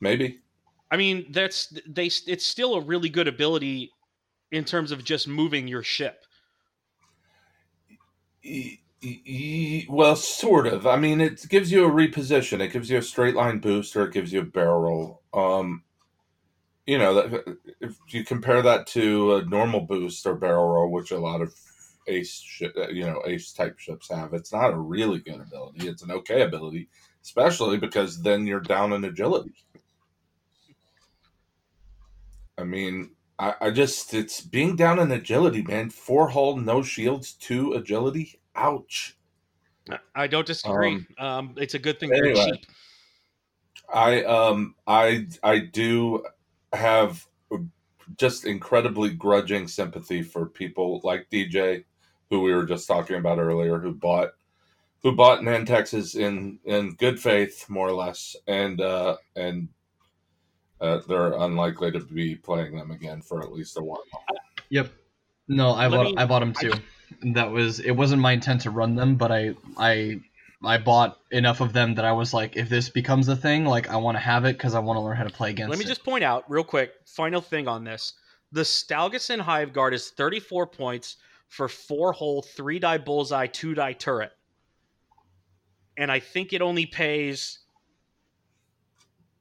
Maybe. 0.00 0.40
I 0.90 0.96
mean, 0.96 1.26
that's 1.30 1.72
they. 1.86 2.06
It's 2.26 2.44
still 2.44 2.74
a 2.74 2.80
really 2.80 3.08
good 3.08 3.28
ability 3.28 3.90
in 4.50 4.64
terms 4.64 4.90
of 4.92 5.04
just 5.04 5.28
moving 5.28 5.68
your 5.68 5.82
ship. 5.82 6.24
Well, 9.88 10.16
sort 10.16 10.66
of. 10.66 10.86
I 10.86 10.96
mean, 10.96 11.20
it 11.20 11.46
gives 11.48 11.70
you 11.70 11.86
a 11.86 11.90
reposition. 11.90 12.60
It 12.60 12.72
gives 12.72 12.90
you 12.90 12.98
a 12.98 13.02
straight 13.02 13.34
line 13.34 13.58
boost, 13.60 13.94
or 13.96 14.04
it 14.04 14.12
gives 14.12 14.32
you 14.32 14.40
a 14.40 14.44
barrel 14.44 14.80
roll. 14.80 15.22
Um, 15.32 15.84
you 16.86 16.98
know, 16.98 17.42
if 17.80 17.96
you 18.08 18.24
compare 18.24 18.62
that 18.62 18.86
to 18.88 19.36
a 19.36 19.44
normal 19.44 19.82
boost 19.82 20.26
or 20.26 20.34
barrel 20.34 20.68
roll, 20.68 20.90
which 20.90 21.12
a 21.12 21.18
lot 21.18 21.40
of 21.40 21.54
ace, 22.10 22.40
shi- 22.40 22.72
uh, 22.76 22.88
you 22.88 23.04
know, 23.04 23.22
ace 23.26 23.52
type 23.52 23.78
ships 23.78 24.10
have, 24.10 24.34
it's 24.34 24.52
not 24.52 24.72
a 24.72 24.78
really 24.78 25.20
good 25.20 25.40
ability. 25.40 25.88
It's 25.88 26.02
an 26.02 26.10
okay 26.10 26.42
ability, 26.42 26.88
especially 27.22 27.78
because 27.78 28.22
then 28.22 28.46
you're 28.46 28.60
down 28.60 28.92
in 28.92 29.04
agility. 29.04 29.54
I 32.58 32.64
mean, 32.64 33.12
I, 33.38 33.54
I 33.60 33.70
just 33.70 34.12
it's 34.12 34.40
being 34.42 34.76
down 34.76 34.98
in 34.98 35.10
agility, 35.10 35.62
man. 35.62 35.88
Four 35.88 36.28
hull, 36.28 36.56
no 36.56 36.82
shields, 36.82 37.32
two 37.32 37.72
agility. 37.72 38.40
Ouch. 38.54 39.16
I 40.14 40.26
don't 40.26 40.46
disagree. 40.46 41.06
Um, 41.16 41.16
Um, 41.18 41.54
it's 41.56 41.74
a 41.74 41.78
good 41.78 41.98
thing 41.98 42.12
anyway. 42.12 42.52
I 43.92 44.22
um 44.24 44.74
I 44.86 45.26
I 45.42 45.58
do 45.58 46.24
have 46.72 47.26
just 48.16 48.44
incredibly 48.44 49.10
grudging 49.10 49.68
sympathy 49.68 50.22
for 50.22 50.46
people 50.46 51.00
like 51.02 51.30
DJ, 51.30 51.84
who 52.30 52.40
we 52.40 52.54
were 52.54 52.64
just 52.64 52.86
talking 52.86 53.16
about 53.16 53.38
earlier, 53.38 53.78
who 53.78 53.92
bought 53.92 54.30
who 55.02 55.12
bought 55.14 55.40
Nantexes 55.40 56.14
in 56.14 56.58
in 56.64 56.94
good 56.94 57.20
faith, 57.20 57.68
more 57.68 57.88
or 57.88 57.92
less, 57.92 58.36
and 58.46 58.80
uh, 58.80 59.16
and 59.36 59.68
uh, 60.80 61.00
they're 61.08 61.32
unlikely 61.32 61.90
to 61.92 62.00
be 62.00 62.36
playing 62.36 62.76
them 62.76 62.90
again 62.90 63.20
for 63.20 63.42
at 63.42 63.52
least 63.52 63.76
a 63.76 63.82
while. 63.82 64.02
Yep. 64.70 64.90
No, 65.48 65.70
I 65.70 65.88
Let 65.88 65.96
bought 65.96 66.06
me- 66.06 66.14
I 66.16 66.26
bought 66.26 66.40
them 66.40 66.54
I 66.56 66.60
too. 66.60 66.72
that 67.34 67.50
was 67.50 67.80
it. 67.80 67.90
Wasn't 67.90 68.22
my 68.22 68.32
intent 68.32 68.62
to 68.62 68.70
run 68.70 68.94
them, 68.94 69.16
but 69.16 69.32
I 69.32 69.54
I 69.76 70.20
I 70.62 70.78
bought 70.78 71.18
enough 71.32 71.60
of 71.60 71.72
them 71.72 71.96
that 71.96 72.04
I 72.04 72.12
was 72.12 72.32
like, 72.32 72.56
if 72.56 72.68
this 72.68 72.88
becomes 72.90 73.26
a 73.28 73.34
thing, 73.34 73.64
like 73.64 73.88
I 73.90 73.96
want 73.96 74.16
to 74.16 74.20
have 74.20 74.44
it 74.44 74.56
because 74.56 74.74
I 74.74 74.78
want 74.78 74.96
to 74.98 75.00
learn 75.00 75.16
how 75.16 75.24
to 75.24 75.30
play 75.30 75.50
against. 75.50 75.70
Let 75.70 75.78
me 75.78 75.84
it. 75.84 75.88
just 75.88 76.04
point 76.04 76.22
out 76.22 76.44
real 76.48 76.62
quick. 76.62 76.92
Final 77.06 77.40
thing 77.40 77.66
on 77.66 77.82
this: 77.82 78.12
the 78.52 78.60
Stalgasin 78.60 79.40
Hive 79.40 79.72
Guard 79.72 79.92
is 79.92 80.10
34 80.10 80.68
points 80.68 81.16
for 81.50 81.68
four 81.68 82.12
hole, 82.12 82.40
three 82.42 82.78
die 82.78 82.96
bullseye, 82.96 83.46
two 83.46 83.74
die 83.74 83.92
turret, 83.92 84.32
and 85.98 86.10
I 86.10 86.20
think 86.20 86.52
it 86.52 86.62
only 86.62 86.86
pays 86.86 87.58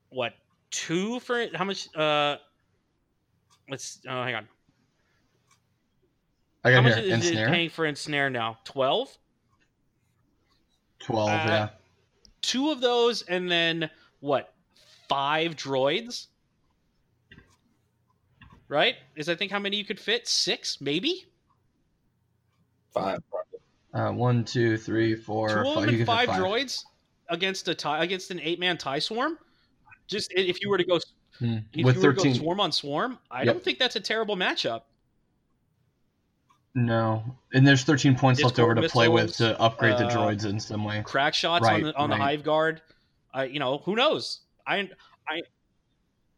what 0.10 0.34
two 0.72 1.20
for 1.22 1.40
it? 1.40 1.56
How 1.56 1.64
much? 1.64 1.88
Uh, 1.96 2.38
let's 3.70 4.00
oh, 4.08 4.24
hang 4.24 4.36
on. 4.36 4.48
I 6.64 6.72
How 6.72 6.78
got 6.78 6.84
much 6.84 7.04
here 7.04 7.16
is 7.16 7.30
it 7.30 7.48
paying 7.48 7.70
for 7.70 7.86
ensnare 7.86 8.30
now? 8.30 8.58
Twelve. 8.66 9.16
twelve. 11.00 11.30
Uh, 11.30 11.32
yeah. 11.32 11.70
Two 12.42 12.72
of 12.72 12.82
those, 12.82 13.22
and 13.22 13.50
then 13.50 13.90
what? 14.20 14.54
Five 15.08 15.56
droids. 15.56 16.28
Right? 18.68 18.96
Is 19.16 19.30
I 19.30 19.36
think 19.36 19.52
how 19.52 19.60
many 19.60 19.78
you 19.78 19.86
could 19.86 20.00
fit? 20.00 20.28
Six, 20.28 20.82
maybe. 20.82 21.26
Five. 22.94 23.20
Uh, 23.94 24.12
one, 24.12 24.44
two, 24.46 24.78
three, 24.78 25.16
four, 25.16 25.50
two 25.50 25.56
of 25.70 25.74
five. 25.76 25.92
You 25.92 25.98
and 26.00 26.06
five, 26.08 26.28
five. 26.30 26.40
droids 26.42 26.84
against 27.30 27.68
a 27.68 27.76
tie 27.76 28.04
against 28.04 28.32
an 28.32 28.40
eight 28.40 28.60
man 28.60 28.78
tie 28.78 29.00
swarm. 29.00 29.38
Just 30.08 30.32
if 30.36 30.62
you 30.62 30.70
were 30.70 30.78
to 30.78 30.84
go 30.84 31.00
Hmm. 31.40 31.58
if 31.74 31.86
With 31.86 31.96
you 31.96 32.02
were 32.02 32.14
to 32.14 32.18
thirteen. 32.20 32.34
go 32.34 32.40
swarm 32.40 32.60
on 32.60 32.72
swarm, 32.72 33.18
I 33.32 33.44
Yep. 33.44 33.46
don't 33.54 33.64
think 33.64 33.80
that's 33.80 33.96
a 33.96 34.00
terrible 34.02 34.36
matchup. 34.36 34.82
No, 36.76 37.24
and 37.54 37.66
there's 37.68 37.84
13 37.84 38.16
points 38.16 38.42
left 38.44 38.60
over 38.60 38.76
to 38.76 38.88
play 38.90 39.08
with 39.08 39.36
to 39.38 39.60
upgrade 39.60 39.98
the 39.98 40.06
uh, 40.06 40.16
droids 40.16 40.46
in 40.46 40.60
some 40.60 40.84
way. 40.84 41.02
Crack 41.04 41.34
shots 41.34 41.64
Right, 41.66 41.76
on 41.76 41.82
the 41.84 41.96
on 41.96 42.10
right. 42.12 42.18
the 42.18 42.24
hive 42.24 42.44
guard. 42.44 42.82
Uh, 43.36 43.42
you 43.42 43.60
know 43.60 43.80
who 43.80 43.96
knows? 43.96 44.42
I 44.68 44.88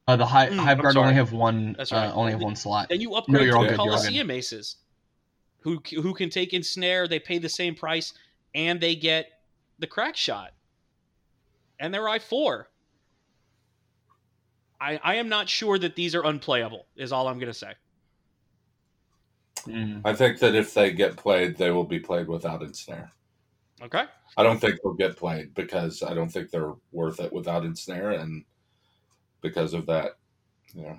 Uh, 0.07 0.15
the 0.15 0.25
high 0.25 0.47
Mm, 0.49 0.57
hive 0.57 0.77
I'm 0.77 0.81
guard 0.83 0.93
sorry. 0.93 1.03
only 1.07 1.15
have 1.15 1.31
one. 1.33 1.73
That's 1.77 1.91
uh, 1.91 1.95
right. 1.95 2.11
only 2.13 2.31
have 2.31 2.41
one 2.41 2.55
slot. 2.55 2.87
then 2.89 3.01
you 3.01 3.13
upgrade 3.13 3.43
you're 3.45 3.53
to 3.53 3.59
good, 3.59 3.67
you're 3.69 3.75
Coliseum 3.77 4.31
Aces, 4.31 4.77
who 5.61 5.81
who 5.93 6.13
can 6.13 6.29
take 6.29 6.53
ensnare. 6.53 7.07
They 7.07 7.19
pay 7.19 7.37
the 7.37 7.49
same 7.49 7.75
price, 7.75 8.13
and 8.53 8.79
they 8.79 8.95
get 8.95 9.27
the 9.79 9.87
crack 9.87 10.15
shot, 10.15 10.51
and 11.79 11.93
they're 11.93 12.09
I 12.09 12.19
four. 12.19 12.67
I, 14.79 14.99
I 15.03 15.15
am 15.15 15.29
not 15.29 15.47
sure 15.47 15.77
that 15.77 15.95
these 15.95 16.15
are 16.15 16.25
unplayable. 16.25 16.87
Is 16.95 17.11
all 17.11 17.27
I'm 17.27 17.37
going 17.37 17.51
to 17.51 17.57
say. 17.57 17.73
Mm. 19.67 20.01
I 20.03 20.13
think 20.13 20.39
that 20.39 20.55
if 20.55 20.73
they 20.73 20.91
get 20.91 21.17
played, 21.17 21.55
they 21.55 21.69
will 21.69 21.83
be 21.83 21.99
played 21.99 22.27
without 22.27 22.63
ensnare. 22.63 23.11
Okay. 23.81 24.03
I 24.37 24.43
don't 24.43 24.59
think 24.59 24.79
they'll 24.81 24.93
get 24.93 25.17
played 25.17 25.53
because 25.53 26.01
I 26.01 26.15
don't 26.15 26.29
think 26.29 26.49
they're 26.49 26.73
worth 26.91 27.19
it 27.19 27.31
without 27.31 27.63
ensnare, 27.63 28.11
and 28.11 28.43
because 29.41 29.73
of 29.73 29.85
that, 29.87 30.13
you 30.73 30.83
know. 30.83 30.97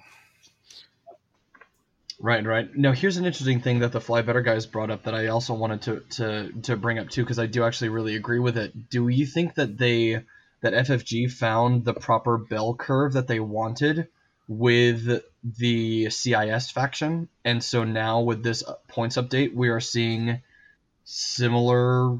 Right, 2.23 2.47
right. 2.47 2.73
Now, 2.77 2.93
here's 2.93 3.17
an 3.17 3.27
interesting 3.27 3.61
thing 3.61 3.81
that 3.81 3.91
the 3.91 4.01
Fly 4.01 4.23
Better 4.23 4.43
guys 4.43 4.65
brought 4.65 4.93
up 4.93 5.03
that 5.03 5.15
I 5.15 5.27
also 5.27 5.55
wanted 5.55 5.83
to 5.83 6.01
to 6.11 6.53
to 6.63 6.77
bring 6.77 7.01
up 7.01 7.11
too, 7.11 7.25
because 7.25 7.41
I 7.41 7.47
do 7.47 7.65
actually 7.65 7.89
really 7.89 8.15
agree 8.15 8.39
with 8.39 8.57
it. 8.57 8.89
Do 8.89 9.09
you 9.09 9.27
think 9.27 9.55
that 9.57 9.77
they 9.77 10.23
that 10.61 10.73
FFG 10.73 11.33
found 11.33 11.85
the 11.85 11.95
proper 11.95 12.39
bell 12.39 12.77
curve 12.77 13.15
that 13.15 13.27
they 13.27 13.41
wanted 13.41 14.07
with 14.47 15.21
the 15.43 16.11
CIS 16.11 16.71
faction, 16.71 17.29
and 17.45 17.63
so 17.63 17.83
now 17.83 18.21
with 18.21 18.45
this 18.45 18.63
points 18.87 19.17
update, 19.17 19.53
we 19.53 19.71
are 19.71 19.81
seeing 19.81 20.43
similar 21.03 22.19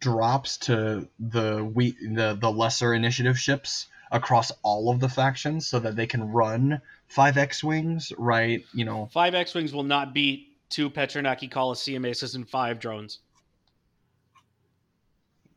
drops 0.00 0.58
to 0.58 1.08
the 1.20 1.64
we 1.64 1.92
the 1.92 2.34
the 2.34 2.50
lesser 2.50 2.92
initiative 2.92 3.38
ships 3.38 3.86
across 4.10 4.52
all 4.62 4.90
of 4.90 5.00
the 5.00 5.08
factions, 5.08 5.66
so 5.66 5.78
that 5.80 5.96
they 5.96 6.06
can 6.06 6.30
run 6.30 6.80
five 7.08 7.36
X 7.36 7.62
wings, 7.62 8.12
right? 8.18 8.64
You 8.72 8.84
know, 8.84 9.08
Five 9.12 9.34
X 9.34 9.54
Wings 9.54 9.72
will 9.72 9.82
not 9.82 10.14
beat 10.14 10.56
two 10.68 10.90
Petranaki 10.90 11.50
Coliseum 11.50 12.04
Aces 12.04 12.34
and 12.34 12.48
five 12.48 12.78
drones. 12.78 13.20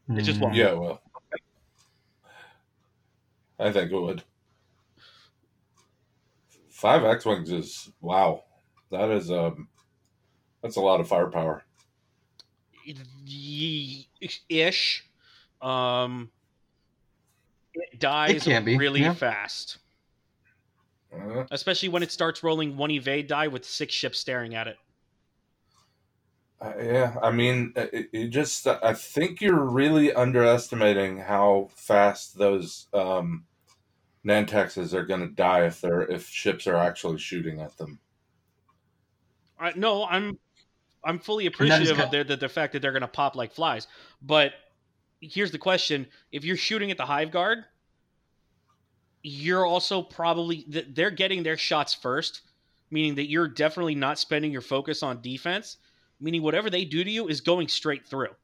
It 0.10 0.24
just 0.24 0.40
mm, 0.40 0.44
won't. 0.44 0.56
Yeah, 0.56 0.74
well, 0.74 1.02
I 3.60 3.72
think 3.72 3.92
it 3.92 4.00
would. 4.00 4.24
Five 6.70 7.04
X 7.04 7.26
wings 7.26 7.52
is 7.52 7.92
wow. 8.02 8.44
That 8.90 9.12
is 9.12 9.30
um, 9.30 9.68
that's 10.64 10.78
a 10.78 10.82
lot 10.82 11.00
of 11.00 11.08
firepower. 11.08 11.64
Ye- 13.26 14.08
ish. 14.50 15.06
Um, 15.62 16.32
it 17.92 18.00
dies 18.00 18.44
can 18.44 18.64
be, 18.64 18.78
really 18.78 19.02
yeah. 19.02 19.14
fast, 19.14 19.78
Uh, 21.14 21.46
especially 21.52 21.90
when 21.90 22.04
it 22.04 22.12
starts 22.12 22.44
rolling 22.44 22.78
one 22.78 22.92
evade 22.92 23.28
die 23.28 23.48
with 23.48 23.66
six 23.66 23.94
ships 23.94 24.20
staring 24.20 24.56
at 24.56 24.68
it. 24.68 24.78
Uh, 26.62 26.74
yeah, 26.82 27.16
I 27.22 27.32
mean, 27.32 27.74
uh, 27.78 27.86
it, 27.94 28.10
it 28.12 28.28
just 28.28 28.68
I 28.68 28.94
think 28.94 29.40
you're 29.42 29.64
really 29.64 30.14
underestimating 30.14 31.18
how 31.18 31.70
fast 31.74 32.38
those 32.38 32.88
um, 32.94 33.46
Nantexes 34.26 34.94
are 34.94 35.06
going 35.06 35.22
to 35.22 35.34
die 35.34 35.66
if 35.66 35.80
they're 35.80 36.02
if 36.02 36.28
ships 36.28 36.68
are 36.68 36.76
actually 36.76 37.18
shooting 37.18 37.62
at 37.62 37.78
them. 37.78 38.00
I, 39.58 39.72
no, 39.76 40.06
I'm 40.06 40.38
I'm 41.04 41.20
fully 41.20 41.46
appreciative 41.46 42.00
of 42.00 42.12
the, 42.12 42.24
the 42.24 42.36
the 42.36 42.50
fact 42.50 42.74
that 42.74 42.82
they're 42.82 42.92
going 42.92 43.02
to 43.02 43.08
pop 43.08 43.36
like 43.38 43.54
flies. 43.54 43.88
But 44.22 44.52
here's 45.22 45.52
the 45.52 45.58
question: 45.58 46.08
If 46.32 46.44
you're 46.44 46.58
shooting 46.58 46.92
at 46.92 46.98
the 46.98 47.06
Hive 47.06 47.32
Guard, 47.32 47.66
you're 49.24 49.66
also 49.66 50.02
probably 50.02 50.66
they're 50.68 51.12
getting 51.12 51.44
their 51.44 51.58
shots 51.58 51.94
first, 51.94 52.42
meaning 52.92 53.16
that 53.16 53.30
you're 53.30 53.48
definitely 53.48 53.96
not 53.96 54.20
spending 54.20 54.52
your 54.52 54.62
focus 54.62 55.04
on 55.04 55.22
defense. 55.22 55.78
Meaning 56.22 56.42
whatever 56.42 56.70
they 56.70 56.84
do 56.84 57.02
to 57.02 57.10
you 57.10 57.30
is 57.30 57.40
going 57.40 57.70
straight 57.70 58.06
through. 58.06 58.36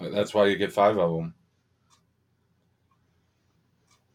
That's 0.00 0.32
why 0.32 0.46
you 0.46 0.56
get 0.56 0.72
five 0.72 0.96
of 0.96 1.14
them. 1.14 1.34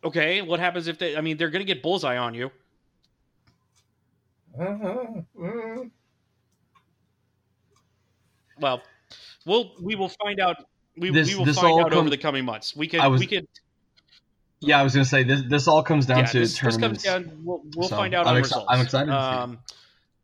Okay, 0.04 0.42
what 0.42 0.60
happens 0.60 0.88
if 0.88 0.98
they? 0.98 1.16
I 1.16 1.22
mean, 1.22 1.38
they're 1.38 1.52
going 1.52 1.66
to 1.66 1.74
get 1.74 1.84
bullseye 1.84 2.18
on 2.18 2.34
you. 2.34 2.52
Well, 8.58 8.82
we'll 9.46 9.72
we 9.82 9.96
will 9.96 10.10
find 10.10 10.40
out. 10.40 10.58
We, 10.98 11.10
This- 11.12 11.30
we 11.30 11.36
will 11.36 11.54
find 11.54 11.82
out 11.82 11.94
over 11.94 12.10
the 12.10 12.18
coming 12.18 12.46
months. 12.46 12.76
We 12.76 12.88
could 12.88 13.02
was- 13.06 13.20
we 13.20 13.28
could 13.28 13.48
Yeah, 14.62 14.80
I 14.80 14.84
was 14.84 14.94
gonna 14.94 15.06
say 15.06 15.24
this. 15.24 15.44
This 15.48 15.68
all 15.68 15.84
comes 15.84 16.06
down 16.06 16.20
yeah, 16.20 16.26
to 16.26 16.40
this, 16.40 16.60
this 16.60 16.78
comes 16.78 17.04
down. 17.04 17.32
We'll, 17.44 17.62
we'll 17.76 17.90
So, 17.90 17.96
find 17.98 18.14
out 18.14 18.26
I'm 18.26 18.36
on 18.36 18.42
exci- 18.42 18.46
results. 18.46 18.66
I'm 18.70 18.82
excited 18.82 19.06
to 19.08 19.12
see 19.12 19.18
it. 19.18 19.40
Um, 19.44 19.60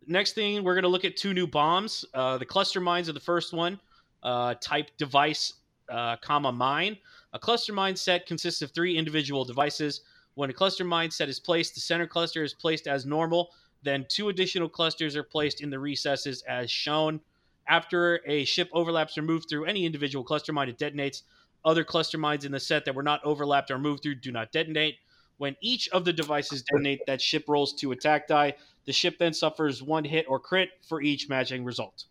next 0.07 0.33
thing, 0.33 0.63
we're 0.63 0.73
going 0.73 0.83
to 0.83 0.89
look 0.89 1.05
at 1.05 1.17
two 1.17 1.33
new 1.33 1.45
bombs. 1.47 2.05
Uh, 2.13 2.37
the 2.37 2.45
cluster 2.45 2.79
mines 2.79 3.09
are 3.09 3.13
the 3.13 3.19
first 3.19 3.53
one. 3.53 3.79
Uh, 4.23 4.55
type 4.61 4.91
device, 4.97 5.53
uh, 5.89 6.15
comma 6.17 6.51
mine. 6.51 6.97
A 7.33 7.39
cluster 7.39 7.73
mine 7.73 7.95
set 7.95 8.25
consists 8.25 8.61
of 8.61 8.71
three 8.71 8.97
individual 8.97 9.43
devices. 9.45 10.01
When 10.35 10.49
a 10.49 10.53
cluster 10.53 10.83
mine 10.85 11.11
set 11.11 11.27
is 11.27 11.39
placed, 11.39 11.75
the 11.75 11.81
center 11.81 12.07
cluster 12.07 12.43
is 12.43 12.53
placed 12.53 12.87
as 12.87 13.05
normal. 13.05 13.51
Then 13.83 14.05
two 14.07 14.29
additional 14.29 14.69
clusters 14.69 15.15
are 15.15 15.23
placed 15.23 15.61
in 15.61 15.69
the 15.69 15.79
recesses 15.79 16.43
as 16.43 16.71
shown. 16.71 17.19
After 17.67 18.21
a 18.27 18.43
ship 18.45 18.69
overlaps 18.73 19.17
or 19.17 19.21
moves 19.21 19.45
through 19.49 19.65
any 19.65 19.85
individual 19.85 20.23
cluster 20.23 20.51
mine, 20.51 20.69
it 20.69 20.77
detonates. 20.77 21.21
Other 21.63 21.83
cluster 21.83 22.17
mines 22.17 22.43
in 22.43 22.51
the 22.51 22.59
set 22.59 22.85
that 22.85 22.95
were 22.95 23.03
not 23.03 23.23
overlapped 23.23 23.69
or 23.71 23.77
moved 23.77 24.03
through 24.03 24.15
do 24.15 24.31
not 24.31 24.51
detonate. 24.51 24.95
When 25.37 25.55
each 25.61 25.89
of 25.89 26.05
the 26.05 26.13
devices 26.13 26.63
detonate, 26.63 27.05
that 27.07 27.21
ship 27.21 27.45
rolls 27.47 27.73
two 27.73 27.91
attack 27.91 28.27
die. 28.27 28.55
The 28.85 28.93
ship 28.93 29.17
then 29.19 29.33
suffers 29.33 29.81
one 29.81 30.03
hit 30.03 30.25
or 30.27 30.39
crit 30.39 30.69
for 30.87 31.01
each 31.01 31.29
matching 31.29 31.63
result. 31.63 32.05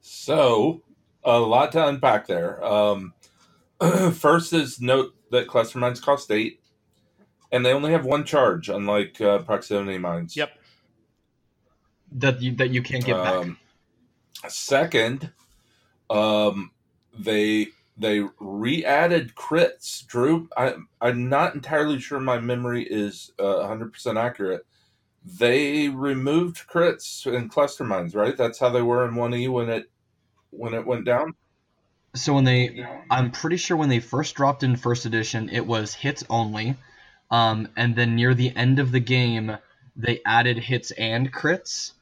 So, 0.00 0.82
a 1.24 1.38
lot 1.38 1.72
to 1.72 1.86
unpack 1.86 2.26
there. 2.26 2.64
Um, 2.64 3.14
first 4.12 4.52
is 4.52 4.80
note 4.80 5.14
that 5.30 5.46
cluster 5.48 5.78
mines 5.78 6.00
cost 6.00 6.30
eight. 6.30 6.60
and 7.52 7.66
they 7.66 7.72
only 7.72 7.92
have 7.92 8.04
one 8.04 8.24
charge, 8.24 8.68
unlike 8.68 9.20
uh, 9.20 9.38
proximity 9.40 9.98
mines. 9.98 10.36
Yep. 10.36 10.50
That 12.12 12.42
you 12.42 12.56
that 12.56 12.70
you 12.70 12.82
can't 12.82 13.04
get 13.04 13.16
back. 13.16 13.34
Um, 13.34 13.58
second, 14.48 15.30
um, 16.08 16.70
they 17.16 17.68
they 17.96 18.22
re-added 18.40 19.34
crits. 19.34 20.06
Drew, 20.06 20.48
I 20.56 20.74
I'm 21.00 21.28
not 21.28 21.54
entirely 21.54 22.00
sure 22.00 22.18
my 22.18 22.40
memory 22.40 22.82
is 22.82 23.32
uh, 23.38 23.42
100% 23.42 24.16
accurate. 24.18 24.66
They 25.24 25.88
removed 25.88 26.66
crits 26.66 27.26
in 27.30 27.48
cluster 27.48 27.84
mines, 27.84 28.14
right? 28.14 28.36
That's 28.36 28.58
how 28.58 28.70
they 28.70 28.82
were 28.82 29.06
in 29.06 29.14
1E 29.14 29.52
when 29.52 29.68
it 29.68 29.90
when 30.50 30.74
it 30.74 30.86
went 30.86 31.04
down. 31.04 31.34
So 32.14 32.34
when 32.34 32.44
they, 32.44 32.84
I'm 33.08 33.30
pretty 33.30 33.56
sure 33.56 33.76
when 33.76 33.88
they 33.88 34.00
first 34.00 34.34
dropped 34.34 34.64
in 34.64 34.74
first 34.74 35.06
edition, 35.06 35.48
it 35.48 35.64
was 35.64 35.94
hits 35.94 36.24
only, 36.28 36.74
um, 37.30 37.68
and 37.76 37.94
then 37.94 38.16
near 38.16 38.34
the 38.34 38.54
end 38.56 38.80
of 38.80 38.90
the 38.90 38.98
game, 38.98 39.56
they 39.94 40.20
added 40.26 40.58
hits 40.58 40.90
and 40.92 41.32
crits. 41.32 41.92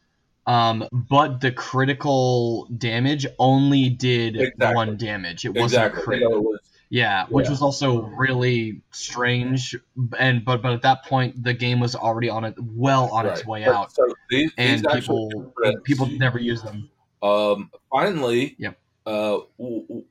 Um, 0.48 0.88
but 0.92 1.40
the 1.42 1.52
critical 1.52 2.66
damage 2.78 3.26
only 3.38 3.90
did 3.90 4.36
Exactly. 4.40 4.74
one 4.74 4.96
damage. 4.96 5.44
It 5.44 5.50
wasn't 5.50 5.84
Exactly. 5.84 6.02
crit. 6.02 6.22
So 6.22 6.40
was- 6.40 6.60
Yeah, 6.90 7.26
which 7.28 7.44
Yeah. 7.44 7.50
was 7.50 7.60
also 7.60 8.00
really 8.16 8.80
strange. 8.92 9.76
And 10.18 10.42
but 10.42 10.62
but 10.62 10.72
at 10.72 10.80
that 10.82 11.04
point, 11.04 11.44
the 11.44 11.52
game 11.52 11.80
was 11.80 11.94
already 11.94 12.30
on 12.30 12.44
it 12.46 12.54
well 12.58 13.10
on 13.12 13.26
its 13.26 13.44
way 13.44 13.66
But- 13.66 13.74
out, 13.74 13.92
So 13.92 14.06
these, 14.30 14.50
and 14.56 14.78
these 14.78 14.86
actually 14.86 15.28
people 15.28 15.52
crits. 15.54 15.84
people 15.84 16.06
never 16.06 16.38
use 16.38 16.62
them. 16.62 16.88
Um, 17.22 17.70
finally, 17.90 18.56
Yep. 18.58 18.78
uh, 19.04 19.10
w- 19.58 19.82
w- 19.86 20.04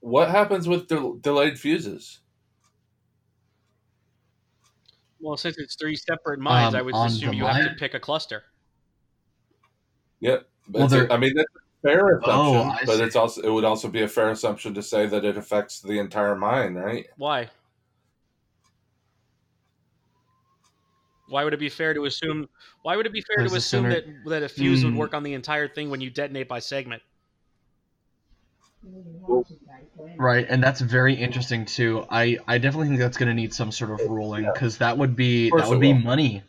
what 0.00 0.30
happens 0.30 0.66
with 0.66 0.88
del- 0.88 1.16
delayed 1.16 1.58
fuses? 1.60 2.20
Well, 5.20 5.36
since 5.36 5.58
it's 5.58 5.74
three 5.76 5.96
separate 5.96 6.40
mines, 6.40 6.72
Um, 6.74 6.78
I 6.78 6.82
would 6.82 6.94
assume 6.94 7.32
the 7.32 7.36
you 7.36 7.44
have 7.44 7.68
to 7.68 7.74
pick 7.74 7.92
a 7.92 8.00
cluster. 8.00 8.44
Yep. 10.20 10.48
Well, 10.68 10.84
It's 10.84 10.92
there- 10.92 11.12
I 11.12 11.16
mean, 11.18 11.32
that's 11.36 11.54
a 11.56 11.88
fair 11.88 12.18
assumption, 12.18 12.32
Oh, 12.32 12.76
but 12.86 12.96
see. 12.96 13.04
it's 13.04 13.16
also 13.16 13.42
it 13.42 13.50
would 13.50 13.64
also 13.64 13.88
be 13.88 14.02
a 14.02 14.08
fair 14.08 14.30
assumption 14.30 14.74
to 14.74 14.82
say 14.82 15.06
that 15.06 15.24
it 15.24 15.36
affects 15.36 15.80
the 15.80 15.98
entire 15.98 16.34
mine, 16.34 16.74
right? 16.74 17.06
Why? 17.16 17.50
Why 21.28 21.42
would 21.44 21.54
it 21.54 21.60
be 21.60 21.68
fair 21.68 21.92
to 21.92 22.04
assume? 22.04 22.48
Why 22.82 22.96
would 22.96 23.06
it 23.06 23.12
be 23.12 23.22
fair 23.22 23.44
Because 23.44 23.52
to 23.52 23.56
assume 23.56 23.88
that 23.88 24.04
that 24.26 24.42
a 24.42 24.48
fuse 24.48 24.84
would 24.84 24.92
Hmm. 24.92 24.98
work 24.98 25.12
on 25.14 25.22
the 25.22 25.34
entire 25.34 25.68
thing 25.68 25.90
when 25.90 26.00
you 26.00 26.10
detonate 26.10 26.48
by 26.48 26.60
segment? 26.60 27.02
Right, 30.18 30.46
and 30.48 30.62
that's 30.62 30.80
very 30.80 31.14
interesting 31.14 31.66
too. 31.66 32.06
I, 32.10 32.38
I 32.48 32.58
definitely 32.58 32.88
think 32.88 33.00
that's 33.00 33.18
going 33.18 33.28
to 33.28 33.34
need 33.34 33.52
some 33.52 33.70
sort 33.70 33.90
of 33.90 34.08
ruling 34.08 34.44
because 34.44 34.78
that 34.78 34.96
would 34.96 35.14
be 35.14 35.50
that 35.50 35.68
would 35.68 35.80
be 35.80 35.92
will. 35.92 36.00
money 36.00 36.42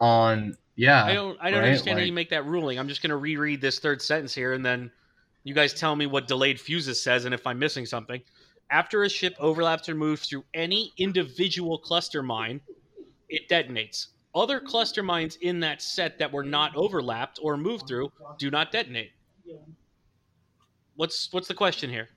on 0.00 0.56
yeah. 0.76 1.04
I 1.04 1.14
don't. 1.14 1.38
I 1.40 1.50
don't 1.50 1.60
right, 1.60 1.66
understand 1.66 1.98
how 1.98 2.04
you 2.04 2.12
make 2.12 2.30
that 2.30 2.46
ruling. 2.46 2.78
I'm 2.78 2.88
just 2.88 3.02
going 3.02 3.10
to 3.10 3.16
reread 3.16 3.60
this 3.60 3.78
third 3.78 4.00
sentence 4.00 4.34
here, 4.34 4.52
and 4.52 4.64
then 4.64 4.90
you 5.44 5.54
guys 5.54 5.74
tell 5.74 5.96
me 5.96 6.06
what 6.06 6.26
delayed 6.28 6.60
fuses 6.60 7.02
says, 7.02 7.24
and 7.24 7.34
if 7.34 7.46
I'm 7.46 7.58
missing 7.58 7.86
something. 7.86 8.22
After 8.70 9.02
a 9.02 9.08
ship 9.08 9.34
overlaps 9.38 9.88
or 9.88 9.94
moves 9.94 10.26
through 10.26 10.44
any 10.54 10.92
individual 10.96 11.78
cluster 11.78 12.22
mine, 12.22 12.60
it 13.28 13.48
detonates. 13.50 14.06
Other 14.34 14.60
cluster 14.60 15.02
mines 15.02 15.36
in 15.42 15.60
that 15.60 15.82
set 15.82 16.18
that 16.18 16.32
were 16.32 16.44
not 16.44 16.74
overlapped 16.74 17.38
or 17.42 17.58
moved 17.58 17.86
through 17.86 18.10
do 18.38 18.50
not 18.50 18.72
detonate. 18.72 19.10
What's 20.96 21.30
what's 21.32 21.48
the 21.48 21.54
question 21.54 21.90
here? 21.90 22.08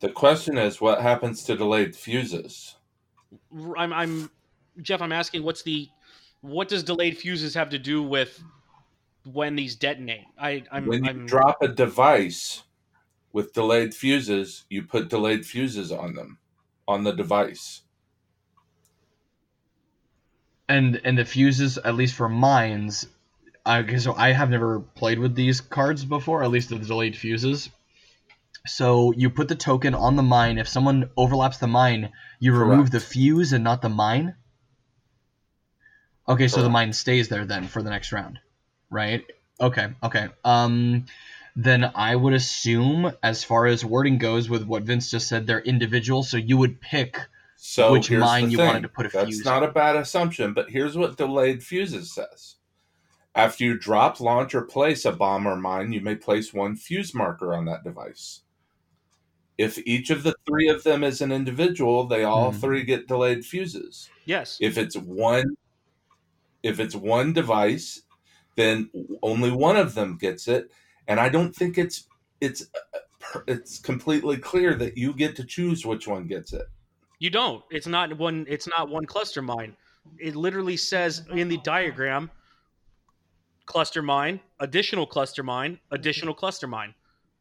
The 0.00 0.08
question 0.08 0.56
is, 0.56 0.80
what 0.80 1.00
happens 1.00 1.44
to 1.44 1.56
delayed 1.56 1.94
fuses? 1.94 2.76
R- 3.54 3.76
I'm, 3.76 3.92
I'm 3.92 4.30
Jeff. 4.80 5.02
I'm 5.02 5.12
asking 5.12 5.42
what's 5.42 5.62
the 5.62 5.88
what 6.40 6.68
does 6.68 6.82
delayed 6.82 7.18
fuses 7.18 7.54
have 7.54 7.70
to 7.70 7.78
do 7.78 8.02
with 8.02 8.42
when 9.24 9.56
these 9.56 9.76
detonate? 9.76 10.26
I 10.38 10.64
I'm, 10.70 10.86
when 10.86 11.04
you 11.04 11.10
I'm 11.10 11.26
drop 11.26 11.62
a 11.62 11.68
device 11.68 12.64
with 13.32 13.52
delayed 13.52 13.94
fuses, 13.94 14.64
you 14.68 14.82
put 14.82 15.08
delayed 15.08 15.46
fuses 15.46 15.92
on 15.92 16.14
them, 16.14 16.38
on 16.88 17.04
the 17.04 17.12
device. 17.12 17.82
and 20.70 21.00
and 21.04 21.18
the 21.18 21.24
fuses 21.24 21.78
at 21.78 21.96
least 21.96 22.14
for 22.14 22.28
mines 22.28 23.06
I 23.66 23.96
so 23.96 24.14
I 24.14 24.32
have 24.32 24.50
never 24.50 24.80
played 24.80 25.18
with 25.18 25.34
these 25.34 25.60
cards 25.60 26.04
before, 26.04 26.42
at 26.42 26.50
least 26.50 26.70
the 26.70 26.78
delayed 26.78 27.16
fuses. 27.16 27.68
So 28.66 29.12
you 29.12 29.30
put 29.30 29.48
the 29.48 29.54
token 29.54 29.94
on 29.94 30.16
the 30.16 30.22
mine. 30.22 30.58
If 30.58 30.68
someone 30.68 31.10
overlaps 31.16 31.58
the 31.58 31.66
mine, 31.66 32.10
you 32.38 32.54
remove 32.54 32.90
the 32.90 33.00
fuse 33.00 33.52
and 33.52 33.64
not 33.64 33.82
the 33.82 33.88
mine. 33.88 34.34
Okay, 36.30 36.46
so 36.46 36.62
the 36.62 36.70
mine 36.70 36.92
stays 36.92 37.28
there 37.28 37.44
then 37.44 37.66
for 37.66 37.82
the 37.82 37.90
next 37.90 38.12
round, 38.12 38.38
right? 38.88 39.24
Okay, 39.60 39.88
okay. 40.02 40.28
Um, 40.44 41.06
then 41.56 41.90
I 41.94 42.14
would 42.14 42.34
assume, 42.34 43.12
as 43.22 43.42
far 43.42 43.66
as 43.66 43.84
wording 43.84 44.16
goes, 44.18 44.48
with 44.48 44.62
what 44.62 44.84
Vince 44.84 45.10
just 45.10 45.26
said, 45.26 45.46
they're 45.48 45.58
individual. 45.60 46.22
So 46.22 46.36
you 46.36 46.56
would 46.56 46.80
pick 46.80 47.18
So 47.56 47.90
Which 47.92 48.10
mine 48.12 48.50
you 48.50 48.58
thing. 48.58 48.66
wanted 48.68 48.82
to 48.82 48.88
put 48.88 49.06
a 49.06 49.08
That's 49.08 49.24
fuse 49.26 49.38
That's 49.38 49.44
not 49.46 49.62
on. 49.64 49.68
a 49.68 49.72
bad 49.72 49.96
assumption, 49.96 50.54
but 50.54 50.70
here's 50.70 50.96
what 50.96 51.16
delayed 51.16 51.64
fuses 51.64 52.14
says. 52.14 52.54
After 53.34 53.64
you 53.64 53.76
drop, 53.76 54.20
launch, 54.20 54.54
or 54.54 54.62
place 54.62 55.04
a 55.04 55.12
bomb 55.12 55.46
or 55.46 55.56
mine, 55.56 55.92
you 55.92 56.00
may 56.00 56.14
place 56.14 56.54
one 56.54 56.76
fuse 56.76 57.12
marker 57.12 57.52
on 57.54 57.64
that 57.66 57.82
device. 57.84 58.42
If 59.58 59.78
each 59.84 60.10
of 60.10 60.22
the 60.22 60.34
three 60.46 60.68
of 60.68 60.84
them 60.84 61.04
is 61.04 61.20
an 61.20 61.32
individual, 61.32 62.06
they 62.06 62.22
all 62.24 62.52
Hmm. 62.52 62.58
three 62.60 62.84
get 62.84 63.08
delayed 63.08 63.44
fuses. 63.44 64.08
yes. 64.24 64.58
If 64.60 64.78
it's 64.78 64.96
one, 64.96 65.56
if 66.62 66.80
it's 66.80 66.94
one 66.94 67.32
device, 67.32 68.02
then 68.56 68.90
only 69.22 69.50
one 69.50 69.76
of 69.76 69.94
them 69.94 70.16
gets 70.16 70.48
it. 70.48 70.70
And 71.08 71.18
I 71.18 71.28
don't 71.28 71.54
think 71.54 71.78
it's 71.78 72.06
it's 72.40 72.62
uh, 73.34 73.40
it's 73.46 73.78
completely 73.78 74.36
clear 74.38 74.74
that 74.74 74.96
you 74.96 75.12
get 75.12 75.36
to 75.36 75.44
choose 75.44 75.84
which 75.86 76.06
one 76.06 76.26
gets 76.26 76.52
it. 76.52 76.66
You 77.18 77.30
don't. 77.30 77.62
It's 77.70 77.86
not 77.86 78.16
one. 78.18 78.46
It's 78.48 78.66
not 78.68 78.88
one 78.88 79.04
cluster 79.06 79.42
mine. 79.42 79.76
It 80.18 80.34
literally 80.36 80.76
says 80.76 81.22
in 81.32 81.48
the 81.48 81.58
diagram, 81.58 82.30
cluster 83.66 84.02
mine, 84.02 84.40
additional 84.60 85.06
cluster 85.06 85.42
mine, 85.42 85.78
additional 85.90 86.34
cluster 86.34 86.66
mine. 86.66 86.94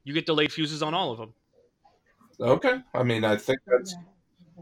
You 0.04 0.14
get 0.14 0.26
delayed 0.26 0.52
fuses 0.52 0.84
on 0.84 0.94
all 0.94 1.12
of 1.12 1.18
them. 1.18 1.34
Okay, 2.42 2.82
I 2.94 3.04
mean, 3.04 3.24
I 3.24 3.36
think 3.36 3.60
that's 3.68 3.96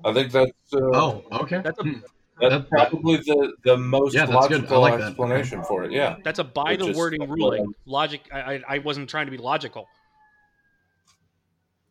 I 0.05 0.13
think 0.13 0.31
that's 0.31 0.73
uh, 0.73 0.79
Oh, 0.93 1.23
okay. 1.31 1.61
That's 1.63 1.79
a- 1.79 1.83
Hmm. 1.83 1.99
That's 2.39 2.53
that- 2.53 2.69
probably 2.69 3.17
the 3.17 3.53
the 3.63 3.77
most 3.77 4.13
Yeah, 4.13 4.25
that's 4.25 4.47
good. 4.47 4.65
I 4.65 4.75
logical 4.75 4.81
like 4.81 4.99
that. 4.99 5.07
explanation 5.07 5.63
for 5.63 5.83
it. 5.83 5.91
Yeah. 5.91 6.17
That's 6.23 6.39
a 6.39 6.43
by 6.43 6.71
Which 6.71 6.79
the 6.79 6.87
is 6.89 6.97
wording 6.97 7.21
what 7.21 7.29
ruling. 7.29 7.73
Logic. 7.85 8.21
I, 8.33 8.39
I 8.39 8.63
I 8.67 8.77
wasn't 8.79 9.09
trying 9.09 9.25
to 9.27 9.31
be 9.31 9.37
logical. 9.37 9.87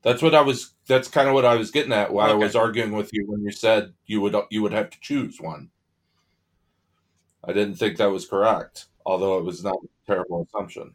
That's 0.02 0.22
what 0.22 0.34
I 0.34 0.40
was. 0.40 0.72
That's 0.86 1.08
kind 1.08 1.26
of 1.28 1.34
what 1.34 1.44
I 1.44 1.56
was 1.56 1.70
getting 1.72 1.92
at. 1.92 2.12
Why 2.12 2.30
I 2.30 2.34
was 2.34 2.54
arguing 2.54 2.92
with 2.92 3.10
you 3.12 3.24
when 3.26 3.42
you 3.42 3.50
said 3.50 3.92
you 4.06 4.20
would 4.20 4.36
you 4.50 4.62
would 4.62 4.72
have 4.72 4.90
to 4.90 5.00
choose 5.00 5.40
one. 5.40 5.70
I 7.42 7.52
didn't 7.52 7.74
think 7.74 7.96
that 7.96 8.06
was 8.10 8.26
correct, 8.26 8.86
although 9.04 9.38
it 9.38 9.44
was 9.44 9.64
not 9.64 9.74
a 9.74 9.88
terrible 10.06 10.46
assumption. 10.48 10.92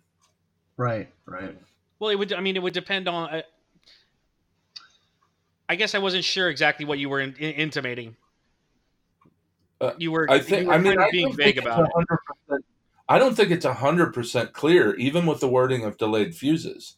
Right, 0.77 1.09
right. 1.25 1.57
Well, 1.99 2.09
it 2.09 2.15
would. 2.15 2.31
I 2.31 2.39
mean, 2.39 2.55
it 2.55 2.63
would 2.63 2.73
depend 2.73 3.09
on. 3.09 3.29
Uh, 3.29 3.41
I 5.67 5.75
guess 5.75 5.93
I 5.95 5.99
wasn't 5.99 6.23
sure 6.23 6.49
exactly 6.49 6.85
what 6.85 6.97
you 6.99 7.09
were 7.09 7.19
in, 7.21 7.33
in, 7.35 7.51
intimating. 7.53 8.15
Uh, 9.81 9.93
you 9.97 10.11
were. 10.11 10.29
I 10.29 10.39
think. 10.39 10.67
were 10.67 10.73
I 10.73 10.77
mean, 10.77 10.99
I 10.99 11.09
being 11.11 11.27
don't 11.29 11.35
vague 11.37 11.55
think 11.55 11.57
it's 11.57 11.65
about 11.65 11.89
it. 11.89 12.07
100%. 12.49 12.59
I 13.09 13.19
don't 13.19 13.35
think 13.35 13.51
it's 13.51 13.65
hundred 13.65 14.13
percent 14.13 14.53
clear, 14.53 14.95
even 14.95 15.25
with 15.25 15.39
the 15.41 15.49
wording 15.49 15.83
of 15.83 15.97
delayed 15.97 16.33
fuses, 16.35 16.95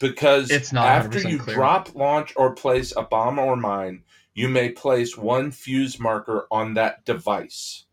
because 0.00 0.50
It's 0.50 0.72
not 0.72 0.86
after 0.86 1.20
you 1.20 1.38
clear. 1.38 1.54
drop, 1.56 1.94
launch, 1.94 2.32
or 2.36 2.52
place 2.54 2.92
a 2.96 3.02
bomb 3.02 3.38
or 3.38 3.56
mine, 3.56 4.02
you 4.34 4.48
may 4.48 4.70
place 4.70 5.16
one 5.16 5.50
fuse 5.52 6.00
marker 6.00 6.46
on 6.50 6.74
that 6.74 7.04
device. 7.04 7.84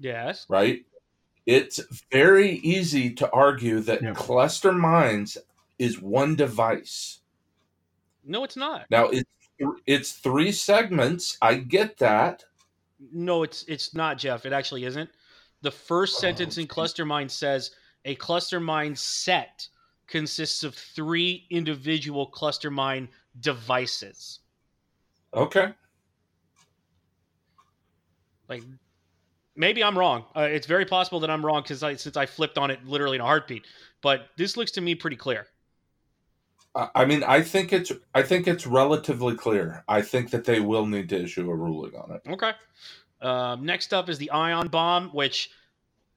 Yes. 0.00 0.46
right? 0.48 0.84
It's 1.46 1.80
very 2.12 2.50
easy 2.58 3.10
to 3.14 3.30
argue 3.32 3.80
that 3.80 4.02
Yeah. 4.02 4.12
cluster 4.14 4.70
mines 4.72 5.38
is 5.78 6.00
one 6.00 6.36
device. 6.36 7.20
No, 8.22 8.44
it's 8.44 8.56
not. 8.56 8.84
Now 8.90 9.06
it's 9.06 9.28
it's 9.86 10.12
three 10.12 10.52
segments. 10.52 11.36
I 11.42 11.54
get 11.54 11.98
that. 11.98 12.44
No, 13.12 13.42
it's 13.42 13.64
it's 13.68 13.94
not, 13.94 14.18
Jeff. 14.18 14.46
It 14.46 14.52
actually 14.52 14.84
isn't. 14.84 15.08
The 15.62 15.70
first 15.70 16.16
Oh, 16.18 16.20
sentence 16.20 16.58
in 16.58 16.66
cluster 16.66 17.04
mine 17.04 17.28
says 17.28 17.72
a 18.04 18.14
cluster 18.16 18.60
mine 18.60 18.94
set 18.96 19.68
consists 20.06 20.64
of 20.64 20.74
three 20.74 21.46
individual 21.50 22.26
cluster 22.26 22.70
mine 22.70 23.08
devices. 23.40 24.40
Okay. 25.34 25.72
Like 28.48 28.62
maybe 29.56 29.84
I'm 29.84 29.98
wrong. 29.98 30.24
Uh, 30.34 30.42
it's 30.42 30.66
very 30.66 30.86
possible 30.86 31.20
that 31.20 31.30
I'm 31.30 31.44
wrong 31.44 31.62
because 31.62 31.82
I, 31.82 31.96
since 31.96 32.16
I 32.16 32.24
flipped 32.26 32.56
on 32.56 32.70
it 32.70 32.84
literally 32.86 33.16
in 33.16 33.20
a 33.20 33.24
heartbeat. 33.24 33.66
But 34.00 34.28
this 34.36 34.56
looks 34.56 34.70
to 34.72 34.80
me 34.80 34.94
pretty 34.94 35.16
clear. 35.16 35.46
I 36.94 37.04
mean, 37.04 37.24
I 37.24 37.42
think 37.42 37.72
it's 37.72 37.90
I 38.14 38.22
think 38.22 38.46
it's 38.46 38.66
relatively 38.66 39.34
clear. 39.34 39.84
I 39.88 40.02
think 40.02 40.30
that 40.30 40.44
they 40.44 40.60
will 40.60 40.86
need 40.86 41.08
to 41.08 41.22
issue 41.22 41.50
a 41.50 41.54
ruling 41.54 41.96
on 41.96 42.12
it. 42.12 42.22
Okay. 42.30 42.52
Um, 43.20 43.64
next 43.66 43.92
up 43.92 44.08
is 44.08 44.18
the 44.18 44.30
ion 44.30 44.68
bomb, 44.68 45.08
which 45.08 45.50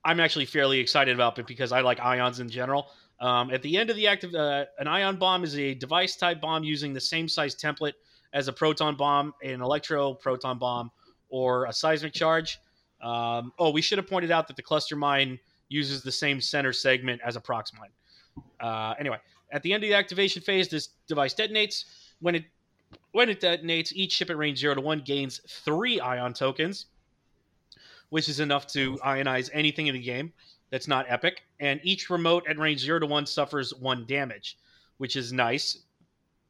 I'm 0.05 0.19
actually 0.19 0.45
fairly 0.45 0.79
excited 0.79 1.15
about, 1.15 1.35
but 1.35 1.47
because 1.47 1.71
I 1.71 1.81
like 1.81 1.99
ions 1.99 2.39
in 2.39 2.49
general. 2.49 2.91
Um, 3.19 3.51
at 3.51 3.61
the 3.61 3.77
end 3.77 3.89
of 3.89 3.95
the 3.95 4.07
active, 4.07 4.33
uh, 4.35 4.65
an 4.79 4.87
ion 4.87 5.17
bomb 5.17 5.43
is 5.43 5.57
a 5.57 5.73
device 5.75 6.15
type 6.15 6.41
bomb 6.41 6.63
using 6.63 6.93
the 6.93 7.01
same 7.01 7.27
size 7.27 7.55
template 7.55 7.93
as 8.33 8.47
a 8.47 8.53
proton 8.53 8.95
bomb, 8.95 9.33
an 9.43 9.61
electro 9.61 10.13
proton 10.13 10.57
bomb, 10.57 10.91
or 11.29 11.65
a 11.65 11.73
seismic 11.73 12.13
charge. 12.13 12.59
Um, 13.01 13.51
oh, 13.57 13.71
we 13.71 13.81
should 13.81 13.97
have 13.97 14.07
pointed 14.07 14.31
out 14.31 14.47
that 14.47 14.55
the 14.55 14.63
cluster 14.63 14.95
mine 14.95 15.39
uses 15.69 16.03
the 16.03 16.11
same 16.11 16.41
center 16.41 16.73
segment 16.73 17.21
as 17.25 17.35
a 17.35 17.41
prox 17.41 17.71
mine. 17.73 17.89
Uh, 18.59 18.93
anyway, 18.99 19.17
at 19.51 19.63
the 19.63 19.73
end 19.73 19.83
of 19.83 19.89
the 19.89 19.93
activation 19.95 20.41
phase, 20.41 20.67
this 20.69 20.89
device 21.07 21.33
detonates. 21.33 21.85
When 22.19 22.35
it 22.35 22.45
when 23.11 23.29
it 23.29 23.41
detonates, 23.41 23.91
each 23.93 24.13
ship 24.13 24.29
at 24.29 24.37
range 24.37 24.59
zero 24.59 24.75
to 24.75 24.81
one 24.81 24.99
gains 24.99 25.41
three 25.47 25.99
ion 25.99 26.33
tokens, 26.33 26.85
which 28.09 28.29
is 28.29 28.39
enough 28.39 28.67
to 28.67 28.97
ionize 28.97 29.49
anything 29.53 29.87
in 29.87 29.93
the 29.93 30.01
game 30.01 30.31
that's 30.69 30.87
not 30.87 31.05
epic. 31.09 31.41
And 31.59 31.79
each 31.83 32.09
remote 32.09 32.45
at 32.47 32.57
range 32.57 32.79
zero 32.81 32.99
to 32.99 33.05
one 33.05 33.25
suffers 33.25 33.73
one 33.73 34.05
damage, 34.07 34.57
which 34.97 35.15
is 35.15 35.31
nice. 35.33 35.79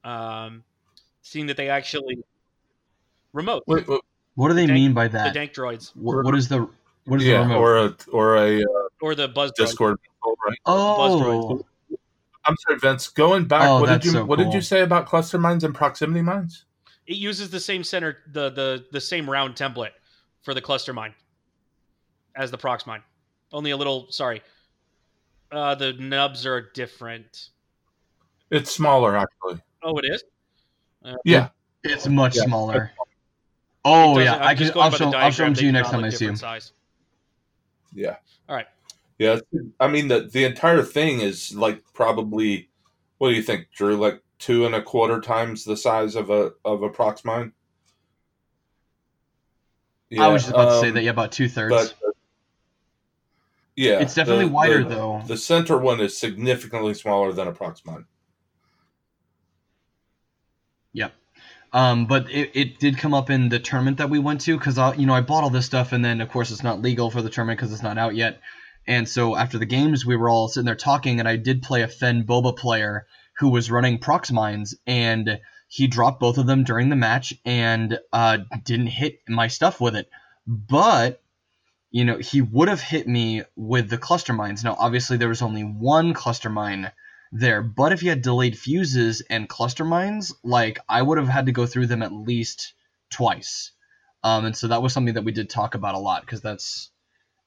Um, 0.03 0.63
seeing 1.21 1.45
that 1.47 1.57
they 1.57 1.69
actually 1.69 2.17
remote 3.33 3.63
Wait, 3.67 3.87
wait, 3.87 4.01
What 4.33 4.47
do 4.47 4.55
they 4.55 4.65
Dank- 4.65 4.73
mean 4.79 4.93
by 4.93 5.07
that? 5.07 5.25
the 5.25 5.39
dank 5.39 5.53
droids 5.53 5.91
What, 5.95 6.25
what 6.25 6.35
is 6.35 6.47
the 6.49 6.67
what 7.05 7.19
is 7.21 7.25
the 7.25 7.31
yeah, 7.33 7.41
remote? 7.41 7.57
or 7.59 7.77
a 7.77 7.95
or 8.11 8.35
a 8.37 8.61
uh, 8.63 8.65
or 8.99 9.13
the 9.15 9.27
buzz 9.27 9.51
droids. 9.51 9.55
Discord. 9.67 9.99
missile, 10.01 10.37
Right? 10.47 10.57
oh, 10.65 11.65
I'm 12.45 12.55
sorry, 12.57 12.79
Vince. 12.79 13.07
Going 13.09 13.45
back, 13.45 13.69
Oh, 13.69 13.79
what 13.81 13.89
did 13.89 14.03
you 14.05 14.11
so 14.11 14.25
what 14.25 14.37
did 14.39 14.53
you 14.53 14.61
say 14.61 14.81
about 14.81 15.05
cluster 15.05 15.37
mines 15.37 15.63
and 15.63 15.73
proximity 15.75 16.21
mines? 16.21 16.65
It 17.07 17.17
uses 17.17 17.49
the 17.49 17.59
same 17.59 17.83
center, 17.83 18.17
the 18.31 18.49
the 18.49 18.85
the 18.91 19.01
same 19.01 19.29
round 19.29 19.55
template 19.55 19.91
for 20.43 20.53
the 20.53 20.61
cluster 20.61 20.93
mine 20.93 21.13
as 22.35 22.49
the 22.51 22.57
prox 22.57 22.87
mine. 22.87 23.03
Only 23.51 23.71
a 23.71 23.77
little. 23.77 24.07
Sorry, 24.11 24.41
uh, 25.51 25.75
the 25.75 25.93
nubs 25.93 26.45
are 26.45 26.61
different. 26.73 27.49
It's 28.49 28.71
smaller, 28.71 29.15
actually. 29.17 29.61
Oh, 29.83 29.97
it 29.97 30.05
is. 30.05 30.23
Yeah, 31.25 31.49
it's 31.83 32.07
much 32.07 32.35
Yeah. 32.35 32.43
smaller. 32.43 32.91
Oh 33.83 34.19
yeah, 34.19 34.35
I'm 34.35 34.41
I 34.43 34.55
can. 34.55 34.71
I'll 34.75 34.91
show. 34.91 35.11
I'll 35.13 35.31
show 35.31 35.45
them 35.45 35.53
to 35.55 35.65
you 35.65 35.71
next 35.71 35.89
time 35.89 36.03
I 36.03 36.09
see 36.09 36.27
them. 36.27 36.35
Size. 36.35 36.73
yeah. 37.93 38.17
All 38.47 38.55
right. 38.55 38.67
Yeah, 39.21 39.37
I 39.79 39.87
mean 39.87 40.07
the 40.07 40.21
the 40.21 40.45
entire 40.45 40.81
thing 40.81 41.21
is 41.21 41.53
like 41.55 41.83
probably. 41.93 42.69
What 43.19 43.29
do 43.29 43.35
you 43.35 43.43
think, 43.43 43.67
Drew? 43.71 43.95
Like 43.95 44.19
two 44.39 44.65
and 44.65 44.73
a 44.73 44.81
quarter 44.81 45.21
times 45.21 45.63
the 45.63 45.77
size 45.77 46.15
of 46.15 46.31
a 46.31 46.53
of 46.65 46.81
a 46.81 46.89
prox 46.89 47.23
mine. 47.23 47.51
I 50.19 50.27
was 50.27 50.41
just 50.41 50.55
about 50.55 50.71
to 50.73 50.79
say 50.79 50.87
um, 50.87 50.95
that. 50.95 51.03
Yeah, 51.03 51.11
about 51.11 51.31
two 51.31 51.47
thirds. 51.47 51.93
but 52.01 52.13
yeah, 53.75 53.99
It's 53.99 54.15
definitely 54.15 54.45
the- 54.45 54.51
wider 54.53 54.83
the- 54.83 54.89
though. 54.89 55.21
The 55.27 55.37
center 55.37 55.77
one 55.77 55.99
is 55.99 56.17
significantly 56.17 56.95
smaller 56.95 57.31
than 57.31 57.47
a 57.47 57.51
prox 57.51 57.85
mine. 57.85 58.05
Yep. 60.93 61.13
Um, 61.73 62.07
but 62.07 62.27
it, 62.31 62.49
it 62.55 62.79
did 62.79 62.97
come 62.97 63.13
up 63.13 63.29
in 63.29 63.49
the 63.49 63.59
tournament 63.59 63.97
that 63.97 64.09
we 64.09 64.17
went 64.17 64.41
to 64.41 64.57
because 64.57 64.79
I, 64.79 64.95
you 64.95 65.05
know, 65.05 65.13
I 65.13 65.21
bought 65.21 65.43
all 65.43 65.51
this 65.51 65.67
stuff 65.67 65.91
and 65.91 66.03
then 66.03 66.21
of 66.21 66.29
course 66.29 66.49
it's 66.49 66.63
not 66.63 66.81
legal 66.81 67.11
for 67.11 67.21
the 67.21 67.29
tournament 67.29 67.59
because 67.59 67.71
it's 67.71 67.83
not 67.83 67.99
out 67.99 68.15
yet. 68.15 68.41
And 68.87 69.07
so 69.07 69.35
after 69.35 69.57
the 69.57 69.65
games, 69.65 70.05
we 70.05 70.15
were 70.15 70.29
all 70.29 70.47
sitting 70.47 70.65
there 70.65 70.75
talking, 70.75 71.19
and 71.19 71.27
I 71.27 71.35
did 71.35 71.61
play 71.61 71.83
a 71.83 71.87
Fenn 71.87 72.23
Boba 72.23 72.57
player 72.57 73.05
who 73.37 73.49
was 73.49 73.71
running 73.71 73.99
prox 73.99 74.31
mines, 74.31 74.75
and 74.85 75.39
he 75.67 75.87
dropped 75.87 76.19
both 76.19 76.37
of 76.37 76.47
them 76.47 76.63
during 76.63 76.89
the 76.89 76.95
match 76.95 77.33
and 77.45 77.99
uh, 78.11 78.39
didn't 78.63 78.87
hit 78.87 79.19
my 79.27 79.47
stuff 79.47 79.79
with 79.79 79.95
it. 79.95 80.09
But 80.45 81.21
you 81.91 82.05
know, 82.05 82.17
he 82.17 82.41
would 82.41 82.69
have 82.69 82.81
hit 82.81 83.07
me 83.07 83.43
with 83.55 83.89
the 83.89 83.97
cluster 83.97 84.33
mines. 84.33 84.63
Now, 84.63 84.75
obviously, 84.79 85.17
there 85.17 85.29
was 85.29 85.41
only 85.41 85.63
one 85.63 86.13
cluster 86.13 86.49
mine 86.49 86.91
there, 87.33 87.61
but 87.61 87.91
if 87.91 88.01
he 88.01 88.07
had 88.07 88.21
delayed 88.21 88.57
fuses 88.57 89.21
and 89.29 89.47
cluster 89.47 89.83
mines, 89.83 90.33
like 90.43 90.79
I 90.87 91.01
would 91.01 91.17
have 91.17 91.27
had 91.27 91.45
to 91.47 91.51
go 91.51 91.65
through 91.65 91.87
them 91.87 92.01
at 92.01 92.13
least 92.13 92.73
twice. 93.09 93.71
Um, 94.23 94.45
and 94.45 94.55
so 94.55 94.67
that 94.67 94.81
was 94.81 94.93
something 94.93 95.15
that 95.15 95.23
we 95.23 95.31
did 95.33 95.49
talk 95.49 95.75
about 95.75 95.95
a 95.95 95.99
lot 95.99 96.21
because 96.21 96.41
that's 96.41 96.91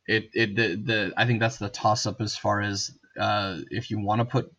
it. 0.07 0.31
It 0.35 0.57
the, 0.57 0.77
the 0.77 1.15
I 1.17 1.27
think 1.27 1.41
that's 1.41 1.59
the 1.59 1.69
toss 1.69 2.07
up 2.07 2.21
as 2.21 2.37
far 2.37 2.61
as 2.61 2.93
uh, 3.19 3.59
if 3.71 3.91
you 3.91 3.99
want 3.99 4.21
to 4.21 4.25
put 4.25 4.53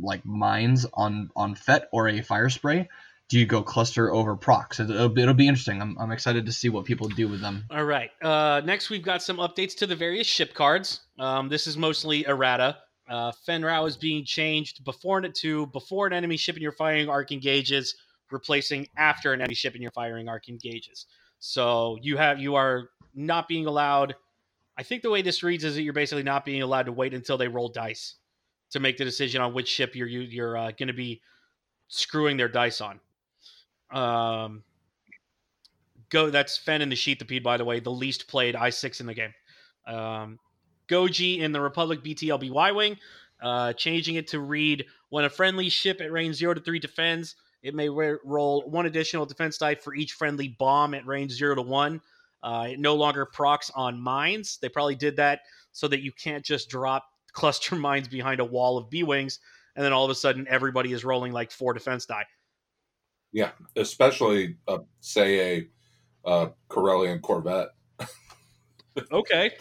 like 0.00 0.24
mines 0.24 0.86
on 0.94 1.30
on 1.36 1.54
Fett 1.54 1.88
or 1.92 2.08
a 2.08 2.22
fire 2.22 2.48
spray, 2.48 2.88
do 3.28 3.38
you 3.38 3.46
go 3.46 3.62
cluster 3.62 4.12
over 4.12 4.36
prox? 4.36 4.78
It'll, 4.78 5.18
it'll 5.18 5.34
be 5.34 5.48
interesting. 5.48 5.80
I'm, 5.80 5.96
I'm 5.98 6.12
excited 6.12 6.46
to 6.46 6.52
see 6.52 6.68
what 6.68 6.84
people 6.84 7.08
do 7.08 7.28
with 7.28 7.40
them. 7.40 7.64
All 7.70 7.84
right. 7.84 8.10
Uh, 8.22 8.60
next, 8.64 8.90
we've 8.90 9.02
got 9.02 9.22
some 9.22 9.38
updates 9.38 9.74
to 9.76 9.86
the 9.86 9.96
various 9.96 10.26
ship 10.26 10.52
cards. 10.54 11.00
Um, 11.18 11.48
this 11.48 11.66
is 11.66 11.76
mostly 11.76 12.26
errata. 12.26 12.76
Uh, 13.08 13.32
Fenn 13.46 13.64
Rau 13.64 13.86
is 13.86 13.96
being 13.96 14.24
changed 14.24 14.84
before 14.84 15.20
to 15.20 15.66
before 15.66 16.06
an 16.06 16.12
enemy 16.12 16.36
ship 16.36 16.56
in 16.56 16.62
your 16.62 16.72
firing 16.72 17.08
arc 17.08 17.32
engages, 17.32 17.96
replacing 18.30 18.86
after 18.96 19.32
an 19.32 19.40
enemy 19.40 19.54
ship 19.54 19.74
in 19.74 19.82
your 19.82 19.90
firing 19.92 20.28
arc 20.28 20.48
engages. 20.48 21.06
So 21.38 21.98
you 22.02 22.16
have 22.18 22.38
you 22.38 22.54
are 22.54 22.90
not 23.14 23.48
being 23.48 23.66
allowed. 23.66 24.14
I 24.76 24.82
think 24.82 25.02
the 25.02 25.10
way 25.10 25.22
this 25.22 25.42
reads 25.42 25.64
is 25.64 25.74
that 25.74 25.82
you're 25.82 25.92
basically 25.92 26.22
not 26.22 26.44
being 26.44 26.62
allowed 26.62 26.86
to 26.86 26.92
wait 26.92 27.14
until 27.14 27.36
they 27.36 27.48
roll 27.48 27.68
dice 27.68 28.14
to 28.70 28.80
make 28.80 28.96
the 28.96 29.04
decision 29.04 29.40
on 29.42 29.52
which 29.52 29.68
ship 29.68 29.94
you're 29.94 30.08
you- 30.08 30.20
you're 30.22 30.56
uh, 30.56 30.70
going 30.72 30.86
to 30.88 30.94
be 30.94 31.20
screwing 31.88 32.36
their 32.36 32.48
dice 32.48 32.80
on. 32.80 33.00
Um, 33.90 34.64
go 36.08 36.30
that's 36.30 36.56
Fenn 36.56 36.80
in 36.82 36.88
the 36.88 36.96
Sheathipede, 36.96 37.42
by 37.42 37.56
the 37.56 37.64
way, 37.64 37.80
the 37.80 37.90
least 37.90 38.28
played 38.28 38.54
i6 38.54 39.00
in 39.00 39.06
the 39.06 39.14
game. 39.14 39.34
Um, 39.86 40.38
Goji 40.88 41.38
in 41.40 41.52
the 41.52 41.60
Republic 41.60 42.02
BTLB 42.02 42.50
Y 42.50 42.72
Wing, 42.72 42.96
uh, 43.42 43.72
changing 43.74 44.16
it 44.16 44.28
to 44.28 44.40
read 44.40 44.86
when 45.10 45.24
a 45.24 45.30
friendly 45.30 45.68
ship 45.68 46.00
at 46.00 46.12
range 46.12 46.36
0 46.36 46.54
to 46.54 46.60
3 46.60 46.78
defends, 46.78 47.36
it 47.62 47.74
may 47.74 47.88
re- 47.88 48.18
roll 48.24 48.62
one 48.68 48.86
additional 48.86 49.26
defense 49.26 49.58
die 49.58 49.74
for 49.74 49.94
each 49.94 50.12
friendly 50.12 50.48
bomb 50.48 50.94
at 50.94 51.06
range 51.06 51.32
0 51.32 51.56
to 51.56 51.62
1. 51.62 52.00
Uh, 52.42 52.68
it 52.70 52.80
no 52.80 52.96
longer 52.96 53.24
procs 53.24 53.70
on 53.74 54.00
mines. 54.00 54.58
They 54.60 54.68
probably 54.68 54.96
did 54.96 55.16
that 55.16 55.40
so 55.72 55.88
that 55.88 56.02
you 56.02 56.12
can't 56.12 56.44
just 56.44 56.68
drop 56.68 57.04
cluster 57.32 57.76
mines 57.76 58.08
behind 58.08 58.40
a 58.40 58.44
wall 58.44 58.78
of 58.78 58.90
B 58.90 59.02
Wings 59.04 59.38
and 59.74 59.84
then 59.84 59.92
all 59.92 60.04
of 60.04 60.10
a 60.10 60.14
sudden 60.14 60.46
everybody 60.48 60.92
is 60.92 61.04
rolling 61.04 61.32
like 61.32 61.50
four 61.50 61.72
defense 61.72 62.06
die. 62.06 62.26
Yeah, 63.32 63.50
especially 63.76 64.56
uh, 64.68 64.78
say 65.00 65.66
a 66.24 66.28
uh, 66.28 66.48
Corellian 66.68 67.20
Corvette. 67.20 67.68
Okay. 69.10 69.52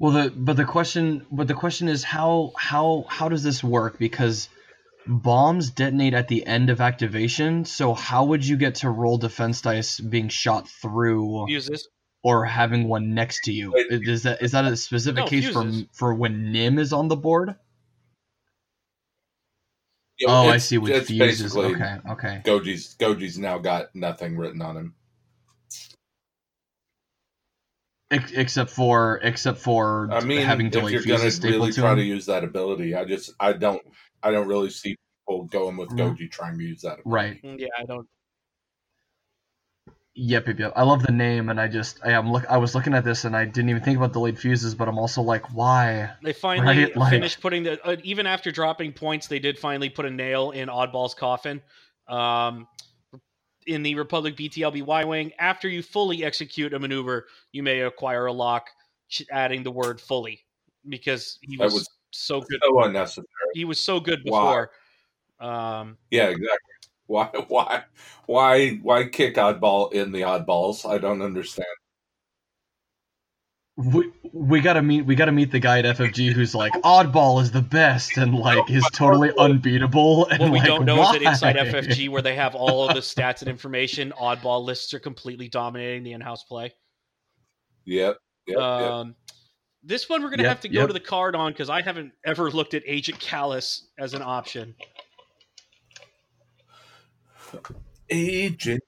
Well, 0.00 0.10
the 0.10 0.30
but 0.30 0.56
the 0.56 0.64
question 0.64 1.24
but 1.30 1.46
the 1.46 1.54
question 1.54 1.86
is 1.86 2.02
how 2.02 2.50
how 2.58 3.04
how 3.08 3.28
does 3.28 3.44
this 3.44 3.62
work? 3.62 4.00
Because 4.00 4.48
bombs 5.06 5.70
detonate 5.70 6.14
at 6.14 6.28
the 6.28 6.46
end 6.46 6.70
of 6.70 6.80
activation. 6.80 7.64
So 7.64 7.94
how 7.94 8.24
would 8.26 8.46
you 8.46 8.56
get 8.56 8.76
to 8.76 8.90
roll 8.90 9.18
defense 9.18 9.60
dice 9.60 10.00
being 10.00 10.28
shot 10.28 10.68
through 10.68 11.48
Use 11.50 11.66
this. 11.66 11.88
or 12.22 12.44
having 12.44 12.88
one 12.88 13.14
next 13.14 13.42
to 13.44 13.52
you? 13.52 13.74
Is 13.90 14.22
that 14.24 14.42
is 14.42 14.52
that 14.52 14.64
a 14.64 14.76
specific 14.76 15.24
No, 15.24 15.26
case 15.26 15.46
for 15.50 15.62
fuses. 15.62 15.86
for 15.92 16.14
when 16.14 16.52
Nym 16.52 16.78
is 16.78 16.92
on 16.92 17.08
the 17.08 17.16
board? 17.16 17.54
Oh, 20.26 20.48
I 20.48 20.58
see 20.58 20.78
with 20.78 21.06
fuses. 21.06 21.18
basically 21.52 21.74
Okay, 21.74 21.96
okay. 22.10 22.42
Goji's 22.44 22.94
Goji's 22.98 23.38
now 23.38 23.58
got 23.58 23.94
nothing 23.94 24.36
written 24.36 24.62
on 24.62 24.76
him. 24.76 24.94
Ex- 28.10 28.32
except 28.32 28.70
for 28.70 29.18
except 29.22 29.58
for 29.58 30.08
I 30.12 30.20
mean, 30.20 30.42
having 30.42 30.66
if 30.66 30.74
you're 31.06 31.16
Gonna 31.18 31.30
really 31.42 31.72
to 31.72 31.80
try 31.80 31.94
to 31.96 32.02
use 32.02 32.26
that 32.26 32.44
ability, 32.44 32.94
I 32.94 33.04
just 33.04 33.32
I 33.40 33.54
don't 33.54 33.82
I 34.24 34.30
don't 34.30 34.48
really 34.48 34.70
see 34.70 34.96
people 35.28 35.44
going 35.44 35.76
with. 35.76 35.90
Goji 35.90 36.30
trying 36.30 36.58
to 36.58 36.64
use 36.64 36.80
that. 36.82 37.00
Ability. 37.00 37.10
Right. 37.10 37.42
Mm, 37.42 37.60
Yeah, 37.60 37.68
I 37.78 37.84
don't. 37.84 38.08
Yep, 40.16 40.46
yep, 40.46 40.58
yep. 40.60 40.72
I 40.76 40.84
love 40.84 41.02
the 41.02 41.10
name, 41.12 41.48
and 41.48 41.60
I 41.60 41.66
just 41.66 41.98
I 42.04 42.12
am 42.12 42.30
look. 42.30 42.46
I 42.48 42.56
was 42.58 42.74
looking 42.74 42.94
at 42.94 43.04
this, 43.04 43.24
and 43.24 43.36
I 43.36 43.44
didn't 43.44 43.68
even 43.70 43.82
think 43.82 43.96
about 43.98 44.12
delayed 44.12 44.38
fuses, 44.38 44.72
but 44.74 44.86
I'm 44.88 44.96
also 44.98 45.22
like, 45.22 45.52
why? 45.52 46.12
They 46.22 46.32
finally 46.32 46.84
Right, 46.84 46.96
like- 46.96 47.10
finished 47.10 47.40
putting 47.40 47.64
the 47.64 47.84
uh, 47.84 47.96
even 48.04 48.24
after 48.26 48.52
dropping 48.52 48.92
points, 48.92 49.26
they 49.26 49.40
did 49.40 49.58
finally 49.58 49.90
put 49.90 50.04
a 50.06 50.10
nail 50.10 50.52
in 50.52 50.68
Oddball's 50.68 51.14
coffin. 51.14 51.60
Um, 52.06 52.68
in 53.66 53.82
the 53.82 53.94
Republic 53.96 54.36
BTLB 54.36 54.82
Y 54.84 55.04
wing, 55.04 55.32
after 55.38 55.68
you 55.68 55.82
fully 55.82 56.22
execute 56.24 56.72
a 56.74 56.78
maneuver, 56.78 57.26
you 57.50 57.62
may 57.62 57.80
acquire 57.80 58.26
a 58.26 58.32
lock, 58.32 58.68
adding 59.32 59.64
the 59.64 59.70
word 59.72 60.00
"fully" 60.00 60.44
because 60.88 61.38
he 61.42 61.56
was, 61.56 61.74
was- 61.74 61.88
so 62.12 62.40
good. 62.40 62.60
So 62.62 62.84
unnecessary. 62.84 63.26
He 63.54 63.64
was 63.64 63.78
so 63.78 64.00
good 64.00 64.20
Why? 64.24 64.40
before. 64.40 64.70
Um, 65.40 65.98
Yeah, 66.10 66.28
exactly. 66.28 66.58
Why 67.06 67.26
why 67.48 67.84
why 68.26 68.70
why 68.76 69.04
kick 69.08 69.36
oddball 69.36 69.92
in 69.92 70.12
the 70.12 70.22
oddballs? 70.22 70.88
I 70.88 70.98
don't 70.98 71.22
understand. 71.22 71.66
we, 73.76 74.12
we 74.32 74.60
gotta 74.60 74.82
meet 74.82 75.04
we 75.04 75.16
gotta 75.16 75.32
meet 75.32 75.50
the 75.50 75.58
guy 75.58 75.80
at 75.80 75.84
FFG 75.96 76.32
who's 76.32 76.54
like 76.54 76.72
oddball 76.84 77.42
is 77.42 77.50
the 77.50 77.60
best 77.60 78.16
and 78.16 78.32
like 78.34 78.70
is 78.70 78.88
totally 78.92 79.32
unbeatable 79.36 80.26
and 80.26 80.38
What 80.40 80.52
we 80.52 80.58
like, 80.58 80.66
don't 80.68 80.84
know 80.84 80.98
why? 80.98 81.16
is 81.16 81.22
that 81.22 81.22
inside 81.22 81.56
FFG, 81.56 82.08
where 82.08 82.22
they 82.22 82.36
have 82.36 82.54
all 82.54 82.88
of 82.88 82.94
the 82.94 83.00
stats 83.00 83.40
and 83.40 83.48
information, 83.48 84.12
oddball 84.16 84.64
lists 84.64 84.94
are 84.94 85.00
completely 85.00 85.48
dominating 85.48 86.04
the 86.04 86.12
in-house 86.12 86.44
play. 86.44 86.72
Yep. 87.84 88.16
Yep. 88.46 88.58
yep. 88.58 89.06
This 89.86 90.08
one 90.08 90.22
we're 90.22 90.30
gonna 90.30 90.44
Yep, 90.44 90.48
have 90.48 90.60
to 90.62 90.68
go 90.68 90.80
yep. 90.80 90.86
to 90.88 90.92
the 90.94 91.00
card 91.00 91.36
on 91.36 91.52
because 91.52 91.68
I 91.68 91.82
haven't 91.82 92.12
ever 92.24 92.50
looked 92.50 92.72
at 92.74 92.82
Agent 92.86 93.18
Kallus 93.20 93.82
as 93.98 94.14
an 94.14 94.22
option. 94.22 94.74
Agent. 98.10 98.82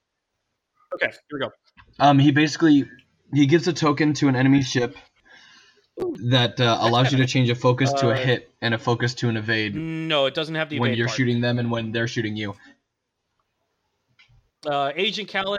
Okay, 0.94 1.07
here 1.09 1.14
we 1.32 1.40
go. 1.40 1.51
Um, 1.99 2.18
he 2.18 2.30
basically 2.30 2.88
he 3.34 3.47
gives 3.47 3.68
a 3.68 3.72
token 3.72 4.14
to 4.14 4.28
an 4.28 4.36
enemy 4.36 4.62
ship 4.62 4.97
that 6.30 6.61
uh, 6.61 6.78
allows 6.80 7.12
you 7.12 7.18
to 7.18 7.26
change 7.26 7.49
a 7.51 7.55
focus 7.55 7.92
to 7.94 8.09
a 8.11 8.12
Uh, 8.12 8.16
hit 8.16 8.51
and 8.62 8.74
a 8.74 8.78
focus 8.78 9.14
to 9.14 9.28
an 9.28 9.36
evade 9.36 9.74
No, 9.74 10.26
it 10.26 10.34
doesn't 10.34 10.55
have 10.55 10.68
the 10.70 10.78
when 10.78 10.94
you're 10.94 11.07
part. 11.07 11.16
shooting 11.16 11.40
them 11.40 11.59
and 11.59 11.70
when 11.70 11.92
they're 11.92 12.09
shooting 12.09 12.36
you. 12.36 12.55
Uh, 14.66 14.92
Agent 14.94 15.28
Kallus 15.28 15.59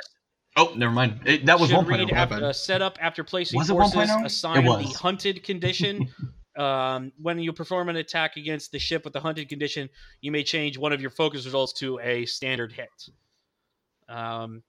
Oh, 0.57 0.73
never 0.75 0.91
mind. 0.91 1.21
It, 1.25 1.45
that 1.45 1.59
was 1.59 1.69
should 1.69 1.79
1.0. 1.79 1.87
read 1.87 2.11
after, 2.11 2.43
uh, 2.43 2.51
set 2.51 2.81
up 2.81 2.97
after 2.99 3.23
placing 3.23 3.59
Was 3.59 3.69
forces 3.69 4.09
1.0? 4.09 4.25
assign 4.25 4.65
the 4.65 4.83
hunted 4.87 5.43
condition. 5.43 6.09
um, 6.57 7.11
when 7.21 7.37
you 7.37 7.53
perform 7.53 7.89
an 7.89 7.95
attack 7.95 8.35
against 8.37 8.71
the 8.71 8.79
ship 8.79 9.03
with 9.03 9.13
the 9.13 9.19
hunted 9.19 9.49
condition, 9.49 9.87
you 10.19 10.31
may 10.31 10.43
change 10.43 10.77
one 10.77 10.91
of 10.91 10.99
your 10.99 11.11
focus 11.11 11.45
results 11.45 11.73
to 11.73 11.99
a 11.99 12.25
standard 12.25 12.73
hit. 12.73 12.89
Um, 14.09 14.63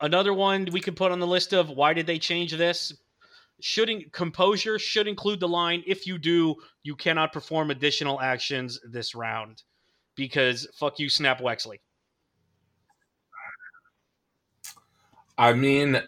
another 0.00 0.34
one 0.34 0.68
we 0.70 0.82
could 0.82 0.96
put 0.96 1.12
on 1.12 1.18
the 1.18 1.26
list 1.26 1.54
of 1.54 1.70
why 1.70 1.94
did 1.94 2.06
they 2.06 2.18
change 2.18 2.52
this? 2.52 2.92
Shouldn't 3.62 4.12
composure 4.12 4.78
should 4.78 5.08
include 5.08 5.40
the 5.40 5.48
line 5.48 5.82
if 5.86 6.06
you 6.06 6.18
do, 6.18 6.56
you 6.82 6.94
cannot 6.94 7.32
perform 7.32 7.70
additional 7.70 8.20
actions 8.20 8.78
this 8.84 9.14
round 9.14 9.62
because 10.14 10.66
fuck 10.78 10.98
you, 10.98 11.08
Snap 11.08 11.40
Wexley. 11.40 11.78
I 15.40 15.54
mean, 15.54 16.00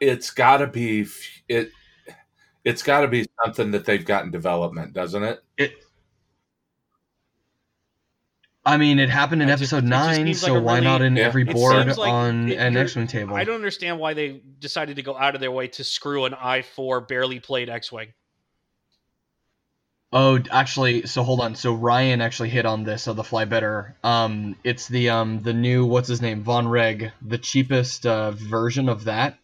it's 0.00 0.30
got 0.30 0.58
to 0.58 0.68
be 0.68 1.06
it. 1.48 1.70
It's 2.64 2.82
got 2.84 3.00
to 3.00 3.08
be 3.08 3.26
something 3.44 3.72
that 3.72 3.84
they've 3.84 4.04
got 4.04 4.24
in 4.24 4.30
development, 4.30 4.92
doesn't 4.92 5.22
it? 5.24 5.40
It. 5.58 5.72
I 8.64 8.76
mean, 8.76 8.98
it 8.98 9.10
happened 9.10 9.42
in 9.42 9.48
It 9.48 9.52
just- 9.58 9.72
episode 9.72 9.88
just 9.88 9.90
nine, 9.90 10.34
so 10.34 10.52
like 10.52 10.60
a 10.60 10.64
why 10.64 10.80
not 10.80 11.02
in 11.02 11.16
Yeah. 11.16 11.24
every 11.24 11.44
board 11.44 11.96
like 11.96 12.12
on 12.12 12.48
it- 12.48 12.56
an 12.58 12.72
you're- 12.72 12.84
X-wing 12.84 13.06
table? 13.08 13.36
I 13.36 13.44
don't 13.44 13.54
understand 13.56 13.98
why 13.98 14.14
they 14.14 14.40
decided 14.58 14.96
to 14.96 15.02
go 15.02 15.16
out 15.16 15.34
of 15.36 15.40
their 15.40 15.52
way 15.52 15.68
to 15.68 15.84
screw 15.84 16.24
an 16.24 16.34
I 16.34 16.62
four 16.62 17.00
barely 17.00 17.38
played 17.40 17.68
X 17.68 17.90
Wing. 17.92 18.12
Oh, 20.18 20.40
actually, 20.50 21.06
so 21.06 21.22
hold 21.22 21.40
on. 21.40 21.56
So 21.56 21.74
Ryan 21.74 22.22
actually 22.22 22.48
hit 22.48 22.64
on 22.64 22.84
this 22.84 23.06
of 23.06 23.16
the 23.16 23.22
fly 23.22 23.44
better. 23.44 23.94
Um, 24.02 24.56
it's 24.64 24.88
the 24.88 25.10
um 25.10 25.40
the 25.40 25.52
new 25.52 25.84
what's 25.84 26.08
his 26.08 26.22
name 26.22 26.42
Vonreg, 26.42 27.12
the 27.20 27.36
cheapest 27.36 28.06
uh, 28.06 28.30
version 28.30 28.88
of 28.88 29.04
that 29.04 29.38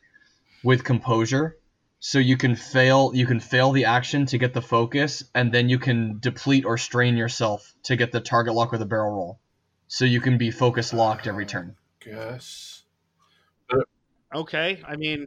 with 0.65 0.83
composure. 0.83 1.59
So 2.01 2.19
you 2.19 2.39
can 2.39 2.57
fail 2.57 3.13
you 3.13 3.27
can 3.27 3.39
fail 3.39 3.73
the 3.73 3.85
action 3.85 4.25
to 4.27 4.39
get 4.39 4.55
the 4.55 4.63
focus, 4.63 5.23
and 5.35 5.53
then 5.53 5.69
you 5.69 5.79
can 5.79 6.21
deplete 6.21 6.65
or 6.65 6.79
strain 6.79 7.19
yourself 7.19 7.75
to 7.83 7.95
get 7.95 8.11
the 8.11 8.23
target 8.23 8.55
lock 8.55 8.73
or 8.73 8.79
the 8.79 8.87
barrel 8.87 9.13
roll. 9.13 9.41
So 9.89 10.07
you 10.07 10.23
can 10.23 10.39
be 10.39 10.51
focus 10.51 10.95
locked 10.95 11.27
every 11.27 11.45
turn. 11.45 11.77
Guess. 12.01 12.85
Okay, 14.35 14.81
I 14.89 14.97
mean, 14.97 15.27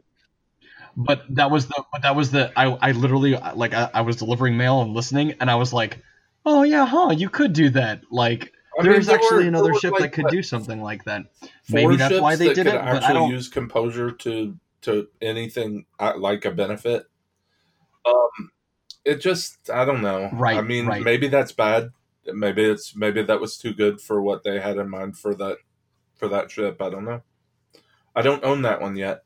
But 0.96 1.22
that 1.34 1.50
was 1.50 1.66
the 1.66 1.84
but 1.92 2.02
that 2.02 2.16
was 2.16 2.30
the 2.30 2.52
I 2.56 2.66
I 2.80 2.92
literally 2.92 3.36
like 3.54 3.74
I, 3.74 3.90
I 3.92 4.00
was 4.00 4.16
delivering 4.16 4.56
mail 4.56 4.80
and 4.80 4.94
listening, 4.94 5.34
and 5.40 5.50
I 5.50 5.56
was 5.56 5.72
like, 5.72 6.02
oh 6.46 6.62
yeah, 6.62 6.86
huh, 6.86 7.10
you 7.16 7.28
could 7.28 7.52
do 7.52 7.68
that. 7.70 8.00
Like 8.10 8.52
I 8.78 8.82
mean, 8.82 8.92
There's 8.92 9.06
there 9.06 9.16
actually 9.16 9.44
were- 9.44 9.48
another 9.48 9.74
ship 9.74 9.92
like, 9.92 10.02
that 10.02 10.12
could 10.12 10.24
what, 10.24 10.32
do 10.32 10.42
something 10.42 10.82
like 10.82 11.04
that. 11.04 11.26
Maybe 11.68 11.96
that's 11.96 12.20
why 12.20 12.36
they 12.36 12.48
that 12.48 12.54
did 12.54 12.66
it, 12.66 12.72
but 12.72 12.80
I 12.84 12.96
Actually, 12.96 13.14
don't. 13.14 13.30
use 13.30 13.48
composure 13.48 14.10
to 14.10 14.56
to 14.82 15.08
anything 15.20 15.86
uh, 15.98 16.14
like 16.16 16.44
a 16.44 16.50
benefit. 16.50 17.04
Um, 18.06 18.50
it 19.04 19.20
just 19.20 19.68
I 19.68 19.84
don't 19.84 20.02
know. 20.02 20.30
Right, 20.32 20.56
I 20.56 20.62
mean, 20.62 20.86
right. 20.86 21.02
maybe 21.02 21.28
that's 21.28 21.52
bad. 21.52 21.90
Maybe 22.24 22.64
it's 22.64 22.96
maybe 22.96 23.22
that 23.22 23.40
was 23.40 23.58
too 23.58 23.74
good 23.74 24.00
for 24.00 24.22
what 24.22 24.44
they 24.44 24.60
had 24.60 24.78
in 24.78 24.88
mind 24.88 25.18
for 25.18 25.34
that 25.34 25.58
for 26.14 26.28
that 26.28 26.50
ship. 26.50 26.80
I 26.80 26.88
don't 26.88 27.04
know. 27.04 27.22
I 28.14 28.22
don't 28.22 28.44
own 28.44 28.62
that 28.62 28.80
one 28.80 28.96
yet. 28.96 29.24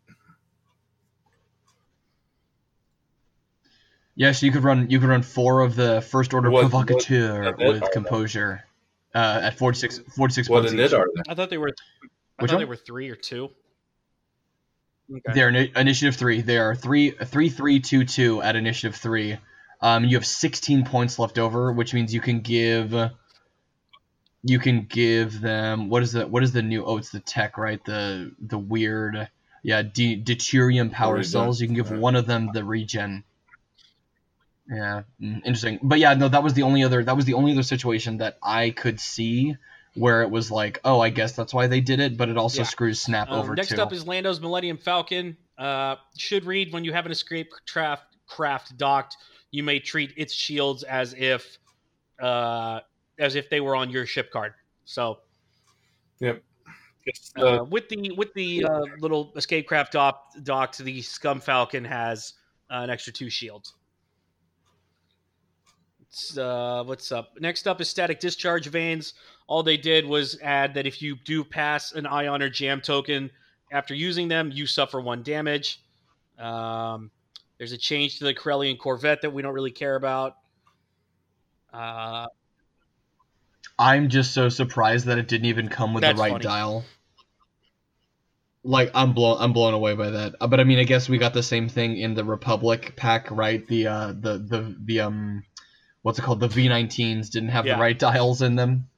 Yeah, 4.17 4.33
so 4.33 4.47
you 4.47 4.53
could 4.53 4.65
run 4.65 4.91
you 4.91 5.01
could 5.01 5.09
run 5.09 5.23
four 5.23 5.61
of 5.61 5.77
the 5.77 6.01
first 6.03 6.35
order 6.35 6.51
What- 6.51 6.63
provocateur 6.63 7.45
what- 7.45 7.59
what 7.59 7.81
with 7.81 7.91
composure 7.93 8.65
uh, 9.15 9.41
at 9.43 9.59
46, 9.59 9.99
46 10.15 10.49
What 10.49 10.61
points 10.61 10.73
in 10.73 10.81
are 10.81 11.07
they? 11.17 11.23
I 11.29 11.35
thought 11.35 11.51
they 11.51 11.59
were. 11.59 11.69
I 11.71 12.43
Which 12.43 12.51
thought 12.51 12.57
one? 12.57 12.61
they 12.61 12.69
were 12.69 12.77
three 12.77 13.09
or 13.11 13.17
two. 13.17 13.51
Okay. 15.13 15.33
They're 15.35 15.51
ini- 15.51 15.77
initiative 15.77 16.15
three. 16.17 16.41
They 16.43 16.59
are 16.59 16.75
three 16.77 17.11
three 17.11 17.49
three 17.49 17.81
two 17.81 18.05
two 18.05 18.41
at 18.43 18.55
initiative 18.57 18.95
three. 18.97 19.39
Um, 19.81 20.05
you 20.05 20.17
have 20.17 20.27
sixteen 20.27 20.85
points 20.85 21.19
left 21.19 21.39
over, 21.39 21.73
which 21.73 21.93
means 21.95 22.15
you 22.15 22.21
can 22.21 22.41
give. 22.41 22.95
You 24.43 24.59
can 24.59 24.87
give 24.87 25.41
them 25.41 25.89
what 25.89 26.03
is 26.03 26.13
the 26.13 26.27
what 26.27 26.43
is 26.45 26.53
the 26.53 26.63
new? 26.63 26.85
Oh, 26.85 26.97
it's 26.99 27.11
the 27.11 27.21
tech, 27.21 27.59
right? 27.59 27.85
The 27.85 28.33
the 28.41 28.59
weird, 28.59 29.29
yeah, 29.65 29.83
de- 29.83 30.23
deuterium 30.23 30.93
power 30.93 31.17
regen, 31.17 31.29
cells. 31.31 31.61
You 31.61 31.67
can 31.67 31.75
give 31.77 31.91
one 31.91 32.15
of 32.15 32.27
them 32.27 32.51
the 32.55 32.63
regen. 32.65 33.25
Yeah, 34.71 35.03
mm, 35.21 35.37
interesting. 35.45 35.81
But 35.83 35.99
yeah, 35.99 36.15
no, 36.15 36.29
that 36.29 36.43
was 36.43 36.55
the 36.55 36.63
only 36.63 36.85
other 36.85 37.03
that 37.03 37.17
was 37.17 37.25
the 37.25 37.35
only 37.35 37.53
other 37.53 37.65
situation 37.65 38.19
that 38.19 38.39
I 38.43 38.71
could 38.71 39.01
see 39.01 39.57
where 39.95 40.23
it 40.23 40.31
was 40.31 40.51
like, 40.53 40.81
oh, 40.85 41.01
I 41.01 41.11
guess 41.11 41.33
that's 41.33 41.53
why 41.53 41.67
they 41.67 41.81
did 41.81 41.99
it, 41.99 42.17
but 42.17 42.29
it 42.29 42.37
also 42.37 42.63
Yeah. 42.63 42.69
screws 42.69 43.01
Snap 43.01 43.29
Um, 43.31 43.41
over 43.41 43.57
next 43.57 43.71
too. 43.71 43.83
up 43.83 43.93
is 43.93 44.07
Lando's 44.07 44.41
Millennium 44.41 44.79
Falcon. 44.79 45.37
Uh, 45.59 45.97
should 46.17 46.45
read 46.45 46.73
when 46.73 46.85
you 46.85 46.93
have 46.93 47.05
an 47.07 47.13
escape 47.13 47.51
craft 47.67 48.17
craft 48.29 48.77
docked, 48.77 49.17
you 49.51 49.65
may 49.65 49.81
treat 49.81 50.13
its 50.17 50.33
shields 50.33 50.85
as 50.85 51.15
if 51.15 51.59
uh, 52.23 52.81
as 53.19 53.35
if 53.35 53.51
they 53.51 53.61
were 53.61 53.75
on 53.75 53.91
your 53.91 54.07
ship 54.07 54.31
card. 54.31 54.55
So 54.85 55.19
yep. 56.21 56.45
uh, 57.37 57.65
with 57.69 57.89
the 57.89 58.13
with 58.13 58.33
the 58.35 58.65
uh, 58.65 58.83
little 59.01 59.33
escape 59.35 59.67
craft 59.67 59.93
dock, 59.93 60.33
docked, 60.45 60.79
the 60.79 61.03
Scum 61.03 61.41
Falcon 61.41 61.85
has 61.85 62.35
uh, 62.71 62.75
an 62.85 62.91
extra 62.91 63.13
two 63.13 63.29
shields. 63.29 63.75
Uh, 66.37 66.83
what's 66.85 67.13
up? 67.13 67.33
Next 67.39 67.69
up 67.69 67.81
is 67.81 67.89
static 67.89 68.19
discharge 68.19 68.67
vanes. 68.67 69.15
All 69.47 69.63
they 69.63 69.77
did 69.77 70.05
was 70.05 70.39
add 70.43 70.75
that 70.75 70.87
if 70.87 71.01
you 71.01 71.17
do 71.25 71.45
pass 71.45 71.93
an 71.93 72.07
ion 72.07 72.43
or 72.43 72.49
jam 72.49 72.81
token 72.81 73.31
after 73.73 73.95
using 73.95 74.29
them, 74.29 74.51
you 74.53 74.67
suffer 74.67 75.01
one 75.01 75.23
damage. 75.23 75.83
Um, 76.39 77.11
there's 77.59 77.73
a 77.73 77.79
change 77.79 78.19
to 78.19 78.25
the 78.25 78.35
Corellian 78.35 78.79
Corvette 78.79 79.23
that 79.23 79.33
we 79.33 79.43
don't 79.43 79.55
really 79.55 79.71
care 79.71 79.95
about. 79.95 80.37
Uh, 81.73 82.27
I'm 83.79 84.09
just 84.09 84.35
so 84.35 84.49
surprised 84.49 85.07
that 85.07 85.19
it 85.19 85.29
didn't 85.29 85.47
even 85.47 85.69
come 85.69 85.95
with 85.95 86.03
the 86.03 86.15
right 86.15 86.33
funny. 86.33 86.43
dial. 86.43 86.85
Like 88.65 88.91
I'm 88.95 89.13
blown, 89.13 89.39
I'm 89.41 89.53
blown 89.53 89.75
away 89.75 89.95
by 89.95 90.11
that. 90.11 90.35
Uh, 90.41 90.49
But 90.49 90.61
I 90.61 90.65
mean, 90.65 90.79
I 90.79 90.85
guess 90.85 91.09
we 91.09 91.19
got 91.19 91.35
the 91.35 91.43
same 91.43 91.69
thing 91.69 91.97
in 91.97 92.15
the 92.15 92.25
Republic 92.25 92.95
pack, 92.97 93.31
right? 93.31 93.67
The 93.67 93.87
uh, 93.87 94.07
the 94.09 94.39
the 94.39 94.77
the 94.85 95.01
um, 95.01 95.45
what's 96.03 96.19
it 96.19 96.23
called? 96.23 96.41
The 96.41 96.49
V19s 96.49 97.31
didn't 97.31 97.51
have 97.51 97.67
Yeah. 97.67 97.75
the 97.77 97.81
right 97.81 97.99
dials 97.99 98.43
in 98.43 98.57
them. 98.57 98.89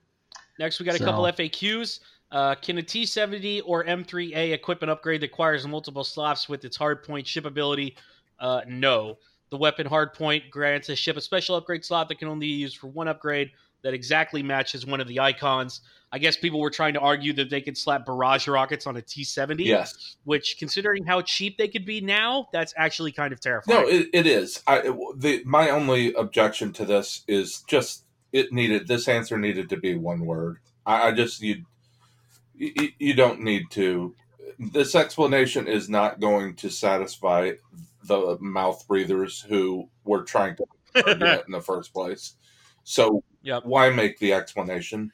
Next, 0.58 0.78
we 0.78 0.86
got 0.86 0.94
a 0.94 0.98
couple 0.98 1.24
FAQs. 1.24 2.00
Uh, 2.30 2.54
can 2.54 2.78
a 2.78 2.82
T70 2.82 3.62
or 3.64 3.84
M3A 3.84 4.52
equipment 4.52 4.90
upgrade 4.90 5.20
that 5.20 5.26
requires 5.26 5.66
multiple 5.66 6.04
slots 6.04 6.48
with 6.48 6.64
its 6.64 6.78
hardpoint 6.78 7.26
ship 7.26 7.44
ability? 7.44 7.96
Uh, 8.38 8.62
no. 8.66 9.18
The 9.50 9.58
weapon 9.58 9.86
hardpoint 9.86 10.48
grants 10.50 10.88
a 10.88 10.96
ship 10.96 11.16
a 11.16 11.20
special 11.20 11.56
upgrade 11.56 11.84
slot 11.84 12.08
that 12.08 12.18
can 12.18 12.28
only 12.28 12.46
be 12.46 12.52
used 12.52 12.78
for 12.78 12.86
one 12.86 13.06
upgrade 13.06 13.50
that 13.82 13.94
exactly 13.94 14.42
matches 14.42 14.86
one 14.86 15.00
of 15.00 15.08
the 15.08 15.20
icons. 15.20 15.80
I 16.12 16.18
guess 16.18 16.36
people 16.36 16.60
were 16.60 16.70
trying 16.70 16.94
to 16.94 17.00
argue 17.00 17.32
that 17.34 17.48
they 17.48 17.62
could 17.62 17.76
slap 17.76 18.04
barrage 18.04 18.46
rockets 18.46 18.86
on 18.86 18.96
a 18.96 19.00
T70, 19.00 19.64
yes. 19.64 20.16
which, 20.24 20.58
considering 20.58 21.04
how 21.04 21.22
cheap 21.22 21.56
they 21.56 21.68
could 21.68 21.86
be 21.86 22.02
now, 22.02 22.48
that's 22.52 22.74
actually 22.76 23.12
kind 23.12 23.32
of 23.32 23.40
terrifying. 23.40 23.80
No, 23.80 23.88
it, 23.88 24.08
it 24.12 24.26
is. 24.26 24.62
I 24.66 24.92
the 25.16 25.42
my 25.46 25.70
only 25.70 26.12
objection 26.12 26.72
to 26.74 26.84
this 26.84 27.24
is 27.26 27.62
just 27.66 28.04
it 28.30 28.52
needed 28.52 28.88
this 28.88 29.08
answer 29.08 29.38
needed 29.38 29.70
to 29.70 29.78
be 29.78 29.94
one 29.94 30.26
word. 30.26 30.58
I, 30.84 31.08
I 31.08 31.12
just 31.12 31.40
you, 31.40 31.64
you 32.54 32.90
you 32.98 33.14
don't 33.14 33.40
need 33.40 33.70
to. 33.70 34.14
This 34.58 34.94
explanation 34.94 35.66
is 35.66 35.88
not 35.88 36.20
going 36.20 36.56
to 36.56 36.68
satisfy 36.68 37.52
the 38.04 38.36
mouth 38.38 38.86
breathers 38.86 39.40
who 39.40 39.88
were 40.04 40.24
trying 40.24 40.56
to 40.56 40.64
it 40.94 41.44
in 41.46 41.52
the 41.52 41.60
first 41.60 41.94
place. 41.94 42.34
So 42.84 43.24
Yep. 43.42 43.64
why 43.64 43.90
make 43.90 44.18
the 44.18 44.34
explanation? 44.34 45.12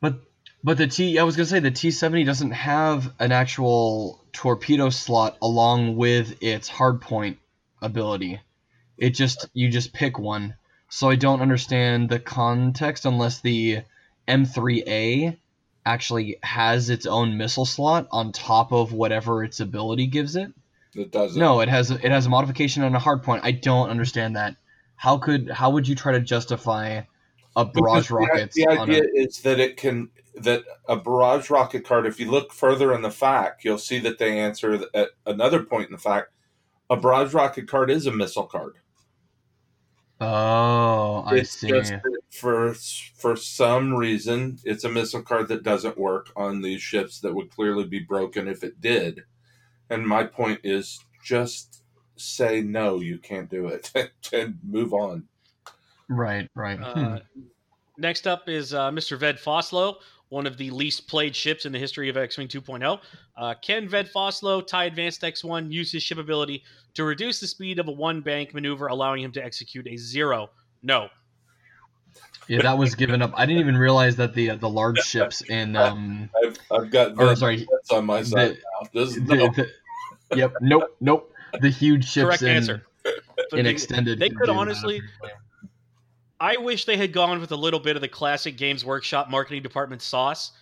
But 0.00 0.20
but 0.64 0.78
the 0.78 0.86
T, 0.86 1.18
I 1.18 1.22
was 1.22 1.36
gonna 1.36 1.46
say 1.46 1.60
the 1.60 1.70
T70 1.70 2.24
doesn't 2.24 2.50
have 2.52 3.12
an 3.18 3.32
actual 3.32 4.24
torpedo 4.32 4.90
slot 4.90 5.36
along 5.40 5.96
with 5.96 6.42
its 6.42 6.68
hardpoint 6.70 7.36
ability. 7.82 8.40
It 8.98 9.10
just 9.10 9.48
you 9.52 9.68
just 9.68 9.92
pick 9.92 10.18
one. 10.18 10.54
So 10.88 11.10
I 11.10 11.16
don't 11.16 11.40
understand 11.40 12.08
the 12.08 12.18
context 12.18 13.04
unless 13.04 13.40
the 13.40 13.82
M3A 14.28 15.36
actually 15.84 16.36
has 16.42 16.90
its 16.90 17.06
own 17.06 17.36
missile 17.36 17.64
slot 17.64 18.08
on 18.10 18.32
top 18.32 18.72
of 18.72 18.92
whatever 18.92 19.44
its 19.44 19.60
ability 19.60 20.06
gives 20.06 20.36
it. 20.36 20.52
It 20.94 21.12
doesn't. 21.12 21.38
No, 21.38 21.60
it 21.60 21.68
has 21.68 21.90
it 21.90 22.10
has 22.10 22.26
a 22.26 22.30
modification 22.30 22.82
and 22.82 22.96
a 22.96 22.98
hardpoint. 22.98 23.40
I 23.42 23.52
don't 23.52 23.90
understand 23.90 24.36
that. 24.36 24.56
How 24.96 25.18
could 25.18 25.50
how 25.50 25.70
would 25.70 25.86
you 25.86 25.94
try 25.94 26.12
to 26.12 26.20
justify 26.20 27.02
a 27.56 27.64
barrage 27.64 28.08
the- 28.08 28.14
rocket? 28.14 28.52
The, 28.52 28.66
on 28.66 28.90
idea 28.90 29.02
a, 29.02 29.18
is 29.18 29.40
that 29.40 29.58
it 29.58 29.76
can 29.76 30.10
that 30.36 30.62
a 30.88 30.96
barrage 30.96 31.50
rocket 31.50 31.84
card. 31.84 32.06
If 32.06 32.20
you 32.20 32.30
look 32.30 32.52
further 32.52 32.92
in 32.94 33.02
the 33.02 33.08
FAQ, 33.08 33.54
you'll 33.62 33.78
see 33.78 33.98
that 34.00 34.18
they 34.18 34.38
answer 34.38 34.84
at 34.94 35.08
another 35.24 35.62
point 35.62 35.86
in 35.90 35.96
the 35.96 36.02
FAQ. 36.02 36.24
A 36.90 36.96
barrage 36.96 37.34
rocket 37.34 37.66
card 37.66 37.90
is 37.90 38.06
a 38.06 38.12
missile 38.12 38.46
card. 38.46 38.74
oh, 40.20 41.24
I 41.26 41.36
it's 41.36 41.50
see. 41.50 41.70
for 42.30 42.74
for 42.74 43.34
some 43.36 43.94
reason 43.94 44.58
it's 44.64 44.84
a 44.84 44.88
missile 44.88 45.22
card 45.22 45.48
that 45.48 45.62
doesn't 45.62 45.98
work 45.98 46.30
on 46.36 46.60
these 46.62 46.80
ships 46.80 47.20
that 47.20 47.34
would 47.34 47.50
clearly 47.50 47.84
be 47.84 48.00
broken 48.00 48.46
if 48.46 48.62
it 48.62 48.80
did. 48.80 49.24
And 49.90 50.06
my 50.06 50.24
point 50.24 50.60
is 50.62 51.00
just 51.24 51.82
say 52.16 52.60
no, 52.60 53.00
you 53.00 53.18
can't 53.18 53.50
do 53.50 53.66
it, 53.66 53.92
and 54.32 54.58
move 54.62 54.92
on. 54.92 55.24
Right, 56.08 56.48
right. 56.54 56.78
Hmm. 56.78 57.04
Uh, 57.04 57.18
next 57.98 58.26
up 58.26 58.48
is 58.48 58.72
uh, 58.74 58.90
Mr. 58.90 59.18
Ved 59.18 59.36
Foslo, 59.38 59.96
one 60.28 60.46
of 60.46 60.56
the 60.56 60.70
least 60.70 61.08
played 61.08 61.34
ships 61.34 61.64
in 61.66 61.72
the 61.72 61.78
history 61.78 62.08
of 62.08 62.16
X 62.16 62.38
Wing 62.38 62.48
2.0. 62.48 63.00
Uh, 63.36 63.54
can 63.62 63.88
Ved 63.88 64.08
Foslo, 64.14 64.64
TIE 64.66 64.84
Advanced 64.84 65.22
X1, 65.22 65.72
use 65.72 65.92
his 65.92 66.02
ship 66.02 66.18
ability 66.18 66.62
to 66.94 67.04
reduce 67.04 67.40
the 67.40 67.46
speed 67.46 67.78
of 67.78 67.88
a 67.88 67.92
one 67.92 68.20
bank 68.20 68.54
maneuver, 68.54 68.86
allowing 68.88 69.22
him 69.22 69.32
to 69.32 69.44
execute 69.44 69.86
a 69.88 69.96
zero? 69.96 70.50
No. 70.82 71.08
Yeah, 72.48 72.62
that 72.62 72.78
was 72.78 72.94
given 72.94 73.22
up. 73.22 73.32
I 73.34 73.44
didn't 73.44 73.60
even 73.60 73.76
realize 73.76 74.14
that 74.16 74.32
the 74.34 74.50
the 74.50 74.68
large 74.68 74.98
ships 75.04 75.40
in 75.42 75.74
um 75.74 76.30
I've, 76.44 76.56
I've 76.70 76.90
got 76.90 77.12
or 77.18 77.26
the 77.26 77.36
sorry, 77.36 77.66
on 77.90 78.06
my 78.06 78.22
side 78.22 78.50
the- 78.50 78.54
now. 78.54 79.04
Just 79.04 79.26
the, 79.26 79.34
no. 79.36 79.48
the- 79.48 79.68
yep, 80.36 80.52
nope, 80.60 80.96
nope. 81.00 81.32
The 81.60 81.70
huge 81.70 82.08
ships 82.08 82.24
Correct 82.26 82.42
in, 82.42 82.48
answer. 82.48 82.82
In 83.52 83.64
they- 83.64 83.70
extended. 83.70 84.18
they 84.18 84.30
could 84.30 84.48
honestly. 84.48 85.00
that. 85.22 85.32
I 86.40 86.56
wish 86.58 86.84
they 86.84 86.96
had 86.96 87.12
gone 87.12 87.40
with 87.40 87.52
a 87.52 87.56
little 87.56 87.80
bit 87.80 87.96
of 87.96 88.02
the 88.02 88.08
classic 88.08 88.56
Games 88.56 88.84
Workshop 88.84 89.30
marketing 89.30 89.62
department 89.62 90.02
sauce 90.02 90.52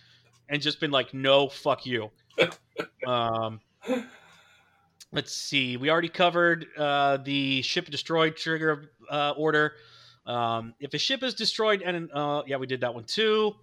and 0.49 0.61
just 0.61 0.79
been 0.79 0.91
like, 0.91 1.13
no, 1.13 1.49
fuck 1.49 1.85
you. 1.85 2.11
um, 3.07 3.59
let's 5.11 5.35
see. 5.35 5.75
We 5.77 5.89
already 5.89 6.09
covered 6.09 6.67
uh, 6.77 7.17
the 7.17 7.61
ship 7.61 7.89
destroyed 7.89 8.37
trigger 8.37 8.91
uh, 9.09 9.33
order. 9.35 9.73
Um, 10.25 10.73
if 10.79 10.93
a 10.93 10.97
ship 10.97 11.23
is 11.23 11.33
destroyed, 11.33 11.81
and 11.81 12.09
uh, 12.11 12.43
yeah, 12.47 12.57
we 12.57 12.67
did 12.67 12.81
that 12.81 12.93
one 12.93 13.03
too. 13.03 13.55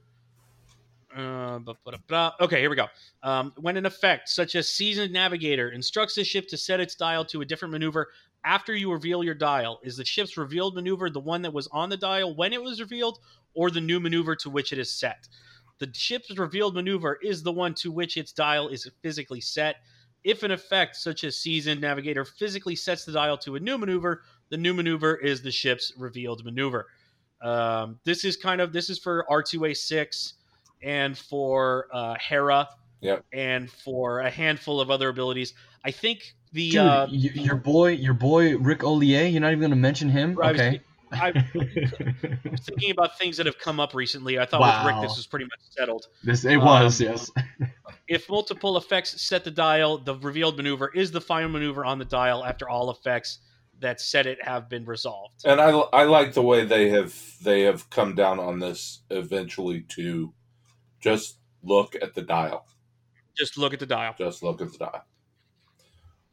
Uh, 1.16 1.58
ba- 1.58 1.76
ba- 1.84 1.98
da- 2.08 2.32
okay, 2.40 2.60
here 2.60 2.70
we 2.70 2.76
go. 2.76 2.86
Um, 3.22 3.52
when 3.60 3.76
an 3.76 3.84
effect, 3.84 4.28
such 4.28 4.54
as 4.54 4.68
Seasoned 4.68 5.12
Navigator, 5.12 5.70
instructs 5.70 6.14
the 6.14 6.24
ship 6.24 6.48
to 6.48 6.56
set 6.56 6.80
its 6.80 6.94
dial 6.94 7.24
to 7.26 7.40
a 7.40 7.44
different 7.44 7.72
maneuver 7.72 8.08
after 8.44 8.74
you 8.74 8.92
reveal 8.92 9.22
your 9.24 9.34
dial, 9.34 9.80
is 9.82 9.96
the 9.96 10.04
ship's 10.04 10.36
revealed 10.36 10.74
maneuver 10.74 11.10
the 11.10 11.20
one 11.20 11.42
that 11.42 11.52
was 11.52 11.68
on 11.68 11.88
the 11.88 11.96
dial 11.96 12.34
when 12.34 12.52
it 12.52 12.62
was 12.62 12.80
revealed, 12.80 13.18
or 13.54 13.70
the 13.70 13.80
new 13.80 14.00
maneuver 14.00 14.34
to 14.36 14.50
which 14.50 14.72
it 14.72 14.78
is 14.78 14.90
set? 14.90 15.28
The 15.78 15.90
ship's 15.92 16.36
revealed 16.36 16.74
maneuver 16.74 17.18
is 17.22 17.42
the 17.42 17.52
one 17.52 17.74
to 17.74 17.90
which 17.90 18.16
its 18.16 18.32
dial 18.32 18.68
is 18.68 18.88
physically 19.02 19.40
set. 19.40 19.76
If 20.24 20.42
an 20.42 20.50
effect, 20.52 20.96
such 20.96 21.24
as 21.24 21.36
Seasoned 21.36 21.80
Navigator, 21.80 22.24
physically 22.24 22.76
sets 22.76 23.04
the 23.04 23.12
dial 23.12 23.36
to 23.38 23.56
a 23.56 23.60
new 23.60 23.76
maneuver, 23.78 24.22
the 24.50 24.56
new 24.56 24.74
maneuver 24.74 25.16
is 25.16 25.42
the 25.42 25.50
ship's 25.50 25.92
revealed 25.96 26.44
maneuver. 26.44 26.86
Um, 27.40 27.98
this 28.04 28.24
is 28.24 28.36
kind 28.36 28.60
of 28.60 28.72
this 28.72 28.88
is 28.88 28.98
for 28.98 29.26
R2A6 29.28 30.34
and 30.82 31.18
for 31.18 31.88
uh, 31.92 32.14
Hera 32.20 32.68
Yep. 33.00 33.24
and 33.32 33.68
for 33.68 34.20
a 34.20 34.30
handful 34.30 34.80
of 34.80 34.88
other 34.88 35.08
abilities. 35.08 35.54
I 35.84 35.90
think 35.90 36.34
the 36.52 36.70
Dude, 36.70 36.80
uh, 36.80 37.06
y- 37.10 37.16
your 37.34 37.56
boy, 37.56 37.90
your 37.92 38.14
boy 38.14 38.56
Ric 38.56 38.80
Olié. 38.80 39.30
You're 39.32 39.40
not 39.40 39.48
even 39.48 39.60
going 39.60 39.70
to 39.70 39.76
mention 39.76 40.08
him. 40.08 40.38
I 40.42 40.52
was- 40.52 40.60
Okay. 40.60 40.80
I 41.14 41.30
was 42.50 42.60
thinking 42.62 42.90
about 42.90 43.18
things 43.18 43.36
that 43.36 43.44
have 43.44 43.58
come 43.58 43.78
up 43.78 43.94
recently. 43.94 44.38
I 44.38 44.46
thought 44.46 44.62
with 44.62 44.94
Ric 44.94 45.02
this 45.02 45.18
was 45.18 45.26
pretty 45.26 45.44
much 45.44 45.60
settled. 45.68 46.06
this 46.24 46.46
it 46.46 46.56
um, 46.56 46.64
was 46.64 47.00
yes. 47.00 47.30
If 48.08 48.28
multiple 48.30 48.76
effects 48.78 49.20
set 49.22 49.44
the 49.44 49.50
dial, 49.50 49.98
the 49.98 50.16
revealed 50.16 50.56
maneuver 50.56 50.88
is 50.88 51.10
the 51.10 51.20
final 51.20 51.50
maneuver 51.50 51.84
on 51.84 51.98
the 51.98 52.04
dial 52.06 52.42
after 52.44 52.68
all 52.68 52.90
effects 52.90 53.38
that 53.80 54.00
set 54.00 54.26
it 54.26 54.42
have 54.42 54.68
been 54.68 54.84
resolved. 54.86 55.42
And 55.44 55.60
I, 55.60 55.70
I 55.70 56.04
like 56.04 56.32
the 56.32 56.42
way 56.42 56.64
they 56.64 56.88
have 56.90 57.14
they 57.42 57.62
have 57.62 57.90
come 57.90 58.14
down 58.14 58.38
on 58.38 58.58
this 58.58 59.00
eventually 59.10 59.82
to 59.90 60.32
just 61.00 61.38
look 61.62 61.94
at 62.00 62.14
the 62.14 62.22
dial. 62.22 62.66
Just 63.36 63.58
look 63.58 63.72
at 63.72 63.80
the 63.80 63.86
dial. 63.86 64.14
Just 64.18 64.42
look 64.42 64.60
at 64.60 64.72
the 64.72 64.78
dial. 64.78 65.04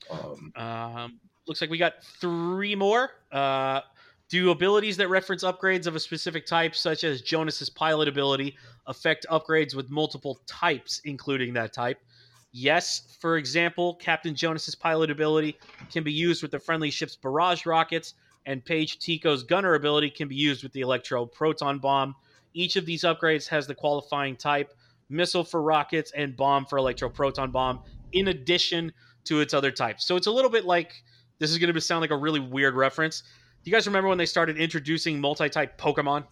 Um, 0.10 0.51
Um, 0.55 1.20
looks 1.47 1.62
like 1.62 1.70
we 1.70 1.78
got 1.78 2.03
three 2.20 2.76
more. 2.76 3.12
Uh, 3.32 3.82
do 4.30 4.51
abilities 4.51 4.97
that 4.97 5.10
reference 5.10 5.43
upgrades 5.43 5.88
of 5.88 5.95
a 5.95 5.99
specific 5.99 6.45
type, 6.45 6.76
such 6.76 7.03
as 7.03 7.22
Jonus's 7.22 7.70
pilot 7.70 8.07
ability, 8.07 8.55
affect 8.86 9.26
upgrades 9.32 9.74
with 9.74 9.89
multiple 9.89 10.39
types, 10.45 11.01
including 11.05 11.53
that 11.53 11.74
type? 11.74 11.99
Yes. 12.51 13.18
For 13.20 13.38
example, 13.38 13.95
Captain 13.95 14.36
Jonus's 14.36 14.76
pilot 14.76 15.10
ability 15.10 15.57
can 15.91 16.03
be 16.03 16.14
used 16.14 16.41
with 16.41 16.51
the 16.51 16.60
friendly 16.60 16.91
ship's 16.91 17.16
barrage 17.16 17.66
rockets, 17.66 18.14
and 18.45 18.64
Paige 18.64 18.99
Tico's 18.99 19.43
gunner 19.43 19.76
ability 19.76 20.10
can 20.10 20.28
be 20.28 20.36
used 20.36 20.64
with 20.64 20.74
the 20.74 20.82
electro 20.82 21.26
proton 21.26 21.80
bomb. 21.80 22.16
Each 22.53 22.76
of 22.76 22.86
these 22.86 23.03
upgrades 23.03 23.47
has 23.47 23.68
the 23.68 23.76
qualifying 23.76 24.36
type 24.36 24.74
missile 25.10 25.43
for 25.43 25.62
rockets 25.62 26.12
and 26.16 26.38
bomb 26.38 26.66
for 26.66 26.78
electro 26.78 27.10
proton 27.10 27.51
bomb, 27.51 27.82
in 28.12 28.28
addition 28.28 28.91
to 29.26 29.42
its 29.42 29.54
other 29.54 29.72
types. 29.72 30.06
So 30.06 30.16
it's 30.16 30.28
a 30.28 30.32
little 30.32 30.50
bit 30.52 30.66
like 30.66 30.94
this 31.40 31.52
is 31.52 31.58
going 31.58 31.74
to 31.74 31.82
sound 31.82 32.02
like 32.02 32.12
a 32.12 32.18
really 32.18 32.40
weird 32.40 32.76
reference. 32.76 33.22
Do 33.64 33.70
you 33.70 33.76
guys 33.76 33.86
remember 33.88 34.10
when 34.10 34.18
they 34.18 34.26
started 34.26 34.58
introducing 34.58 35.20
multi-type 35.20 35.80
Pokemon? 35.80 36.26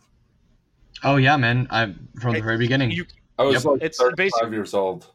oh 1.03 1.17
yeah, 1.17 1.37
man. 1.37 1.67
I 1.69 1.93
from 2.21 2.33
the 2.33 2.39
It- 2.39 2.43
very 2.43 2.57
beginning. 2.57 2.91
You, 2.91 3.05
I 3.37 3.43
was 3.43 3.63
Yep. 3.63 3.65
like 3.73 3.81
It's 3.83 3.97
35 3.99 4.15
basic- 4.17 4.51
years 4.51 4.73
old. 4.73 5.07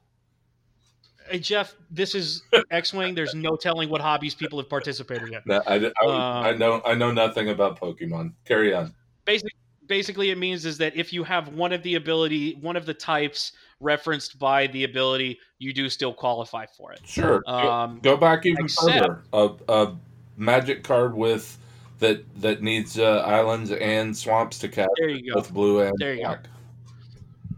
hey 1.29 1.39
Jeff, 1.39 1.75
this 1.91 2.15
is 2.15 2.43
X-wing. 2.71 3.15
There's 3.15 3.35
no 3.35 3.57
telling 3.57 3.89
what 3.89 4.01
hobbies 4.01 4.35
people 4.35 4.59
have 4.59 4.69
participated 4.69 5.29
in. 5.33 5.41
No, 5.47 5.63
I, 5.67 5.77
I, 5.77 6.07
I 6.07 6.51
Um, 6.53 6.59
know 6.59 6.83
I 6.85 6.95
know 6.95 7.11
nothing 7.11 7.49
about 7.49 7.81
Pokemon. 7.81 8.33
Carry 8.45 8.75
on. 8.75 8.95
Basic, 9.25 9.53
basically, 9.87 10.31
it 10.31 10.39
means 10.39 10.65
is 10.67 10.79
that 10.79 10.95
if 10.97 11.13
you 11.13 11.25
have 11.25 11.49
one 11.49 11.73
of 11.73 11.83
the 11.83 11.95
ability, 11.97 12.55
one 12.61 12.77
of 12.77 12.87
the 12.87 12.95
types 12.95 13.53
referenced 13.83 14.39
by 14.39 14.67
the 14.69 14.85
ability, 14.85 15.39
you 15.59 15.73
do 15.75 15.89
still 15.91 16.15
qualify 16.15 16.65
for 16.77 16.93
it. 16.93 17.01
Sure. 17.05 17.43
Go- 17.47 17.53
Um, 17.53 18.01
Go 18.03 18.17
back 18.17 18.47
even 18.47 18.65
except- 18.65 18.99
further. 18.99 19.23
A, 19.33 19.51
a 19.69 19.97
magic 20.37 20.83
card 20.85 21.15
with 21.15 21.59
that 21.99 22.25
that 22.41 22.63
needs 22.63 22.99
uh, 22.99 23.19
islands 23.27 23.71
and 23.71 24.17
swamps 24.17 24.59
to 24.61 24.69
catch 24.69 24.89
there 24.99 25.09
you 25.11 25.33
go. 25.33 25.39
with 25.41 25.53
blue 25.53 25.81
and 25.81 25.95
There 25.99 26.15
you 26.15 26.23
go. 26.23 26.29
black. 26.29 26.47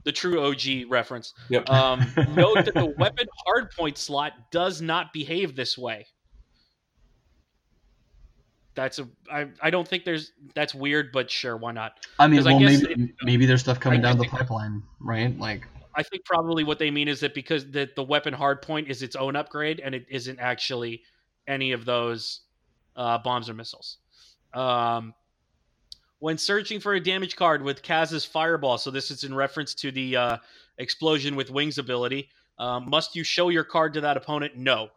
the 0.04 0.12
true 0.12 0.40
OG 0.44 0.84
reference. 0.90 1.32
Yep. 1.48 1.70
Um, 1.70 2.00
note 2.34 2.64
that 2.64 2.74
the 2.74 2.94
weapon 2.98 3.26
hardpoint 3.48 3.96
slot 3.96 4.32
does 4.50 4.82
not 4.82 5.12
behave 5.14 5.56
this 5.56 5.78
way. 5.78 6.06
That's 8.74 8.98
a. 8.98 9.08
I. 9.32 9.46
I 9.62 9.70
don't 9.70 9.86
think 9.86 10.04
there's. 10.04 10.32
That's 10.54 10.74
weird, 10.74 11.10
but 11.12 11.30
sure, 11.30 11.56
why 11.56 11.70
not? 11.72 11.92
I 12.18 12.26
mean, 12.26 12.40
'cause 12.40 12.46
I 12.48 12.50
well, 12.54 12.60
guess 12.60 12.82
maybe 12.82 13.12
maybe 13.22 13.46
there's 13.46 13.60
stuff 13.60 13.78
coming 13.78 14.00
I 14.00 14.02
down 14.02 14.16
the 14.18 14.24
think- 14.24 14.32
pipeline, 14.32 14.82
right? 15.00 15.38
Like, 15.38 15.66
I 15.96 16.02
think 16.02 16.24
probably 16.24 16.64
what 16.64 16.78
they 16.78 16.90
mean 16.90 17.08
is 17.08 17.20
that 17.20 17.34
because 17.34 17.70
the 17.70 17.88
the 17.94 18.02
weapon 18.02 18.34
hardpoint 18.34 18.88
is 18.88 19.02
its 19.02 19.16
own 19.16 19.36
upgrade 19.36 19.80
and 19.80 19.94
it 19.94 20.06
isn't 20.08 20.38
actually 20.40 21.02
any 21.46 21.72
of 21.72 21.84
those 21.84 22.40
uh, 22.96 23.18
bombs 23.18 23.48
or 23.48 23.54
missiles. 23.54 23.98
Um, 24.52 25.14
when 26.18 26.38
searching 26.38 26.80
for 26.80 26.94
a 26.94 27.00
damage 27.00 27.36
card 27.36 27.62
with 27.62 27.82
Kaz's 27.82 28.24
Fireball, 28.24 28.78
so 28.78 28.90
this 28.90 29.10
is 29.10 29.24
in 29.24 29.34
reference 29.34 29.74
to 29.74 29.90
the 29.90 30.16
uh, 30.16 30.36
explosion 30.78 31.36
with 31.36 31.50
wings 31.50 31.78
ability, 31.78 32.30
um, 32.58 32.88
must 32.88 33.14
you 33.14 33.24
show 33.24 33.48
your 33.50 33.64
card 33.64 33.92
to 33.94 34.00
that 34.00 34.16
opponent? 34.16 34.56
No, 34.56 34.88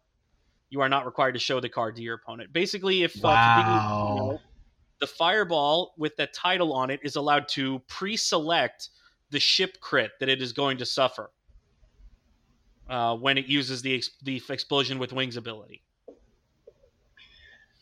you 0.69 0.79
are 0.81 0.89
not 0.89 1.05
required 1.05 1.33
to 1.33 1.39
show 1.39 1.59
the 1.59 1.69
card 1.69 1.95
to 1.97 2.01
your 2.01 2.15
opponent. 2.15 2.53
Basically, 2.53 3.03
if, 3.03 3.13
uh, 3.25 3.35
for 3.43 3.61
people 3.61 3.73
who 3.73 3.79
don't 3.79 4.15
Wow. 4.15 4.15
know, 4.15 4.39
the 4.99 5.07
Fireball 5.07 5.93
with 5.97 6.15
that 6.15 6.33
title 6.33 6.73
on 6.73 6.89
it 6.89 6.99
is 7.03 7.15
allowed 7.17 7.47
to 7.49 7.79
pre-select 7.87 8.89
the 9.29 9.39
ship 9.39 9.79
crit 9.79 10.11
that 10.19 10.29
it 10.29 10.41
is 10.41 10.53
going 10.53 10.77
to 10.77 10.85
suffer 10.85 11.29
uh, 12.89 13.15
when 13.15 13.37
it 13.37 13.47
uses 13.47 13.81
the 13.81 14.03
the 14.23 14.41
explosion 14.49 14.99
with 14.99 15.13
wings 15.13 15.37
ability. 15.37 15.83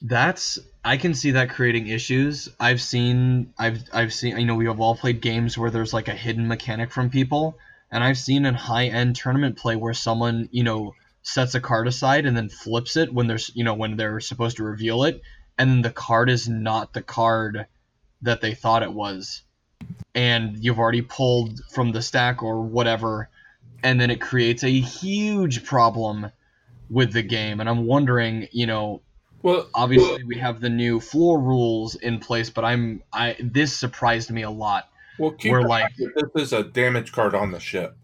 That's 0.02 0.60
I 0.84 0.98
can 0.98 1.14
see 1.14 1.32
that 1.32 1.50
creating 1.50 1.88
issues. 1.88 2.50
I've 2.60 2.82
seen 2.82 3.54
I've 3.58 3.84
I've 3.94 4.14
seen 4.14 4.38
you 4.38 4.46
know 4.46 4.56
we 4.56 4.66
have 4.66 4.80
all 4.80 4.96
played 4.96 5.22
games 5.22 5.58
where 5.58 5.72
there's 5.72 5.94
like 5.94 6.08
a 6.08 6.14
hidden 6.14 6.48
mechanic 6.48 6.92
from 6.92 7.10
people, 7.10 7.58
and 7.92 8.04
I've 8.04 8.18
seen 8.18 8.46
in 8.46 8.54
high 8.54 8.88
end 8.88 9.16
tournament 9.16 9.58
play 9.58 9.76
where 9.76 9.94
someone 9.94 10.50
you 10.52 10.64
know 10.64 10.94
sets 11.24 11.56
a 11.56 11.62
card 11.62 11.88
aside 11.88 12.26
and 12.26 12.38
then 12.38 12.50
flips 12.50 12.98
it 12.98 13.14
when 13.14 13.28
there's 13.28 13.52
you 13.56 13.64
know 13.64 13.74
when 13.74 13.96
they're 13.96 14.20
supposed 14.20 14.58
to 14.58 14.64
reveal 14.64 15.04
it, 15.06 15.22
and 15.58 15.84
the 15.84 15.92
card 15.92 16.30
is 16.30 16.48
not 16.50 16.94
the 16.94 17.02
card 17.02 17.66
that 18.22 18.42
they 18.42 18.54
thought 18.54 18.84
it 18.84 18.94
was, 18.94 19.44
and 20.14 20.64
you've 20.64 20.80
already 20.80 21.02
pulled 21.02 21.60
from 21.72 21.92
the 21.92 22.02
stack 22.02 22.42
or 22.44 22.62
whatever, 22.62 23.30
and 23.84 24.00
then 24.00 24.10
it 24.10 24.22
creates 24.22 24.64
a 24.64 24.70
huge 24.80 25.64
problem 25.66 26.32
with 26.90 27.12
the 27.14 27.22
game. 27.24 27.60
And 27.60 27.68
I'm 27.70 27.86
wondering, 27.86 28.48
you 28.52 28.66
know, 28.68 29.02
Well, 29.44 29.68
obviously 29.74 30.24
we 30.24 30.38
have 30.38 30.62
the 30.62 30.70
new 30.70 31.00
floor 31.00 31.40
rules 31.40 31.96
in 31.96 32.20
place, 32.20 32.50
but 32.50 32.64
I'm 32.64 33.04
I 33.12 33.36
this 33.40 33.76
surprised 33.76 34.32
me 34.32 34.44
a 34.44 34.50
lot. 34.50 34.88
well, 35.20 35.32
keep 35.32 35.52
We're 35.52 35.62
like- 35.64 35.96
this 35.98 36.14
is 36.36 36.54
a 36.54 36.64
damage 36.64 37.12
card 37.12 37.36
on 37.36 37.52
the 37.52 37.60
ship, 37.60 37.98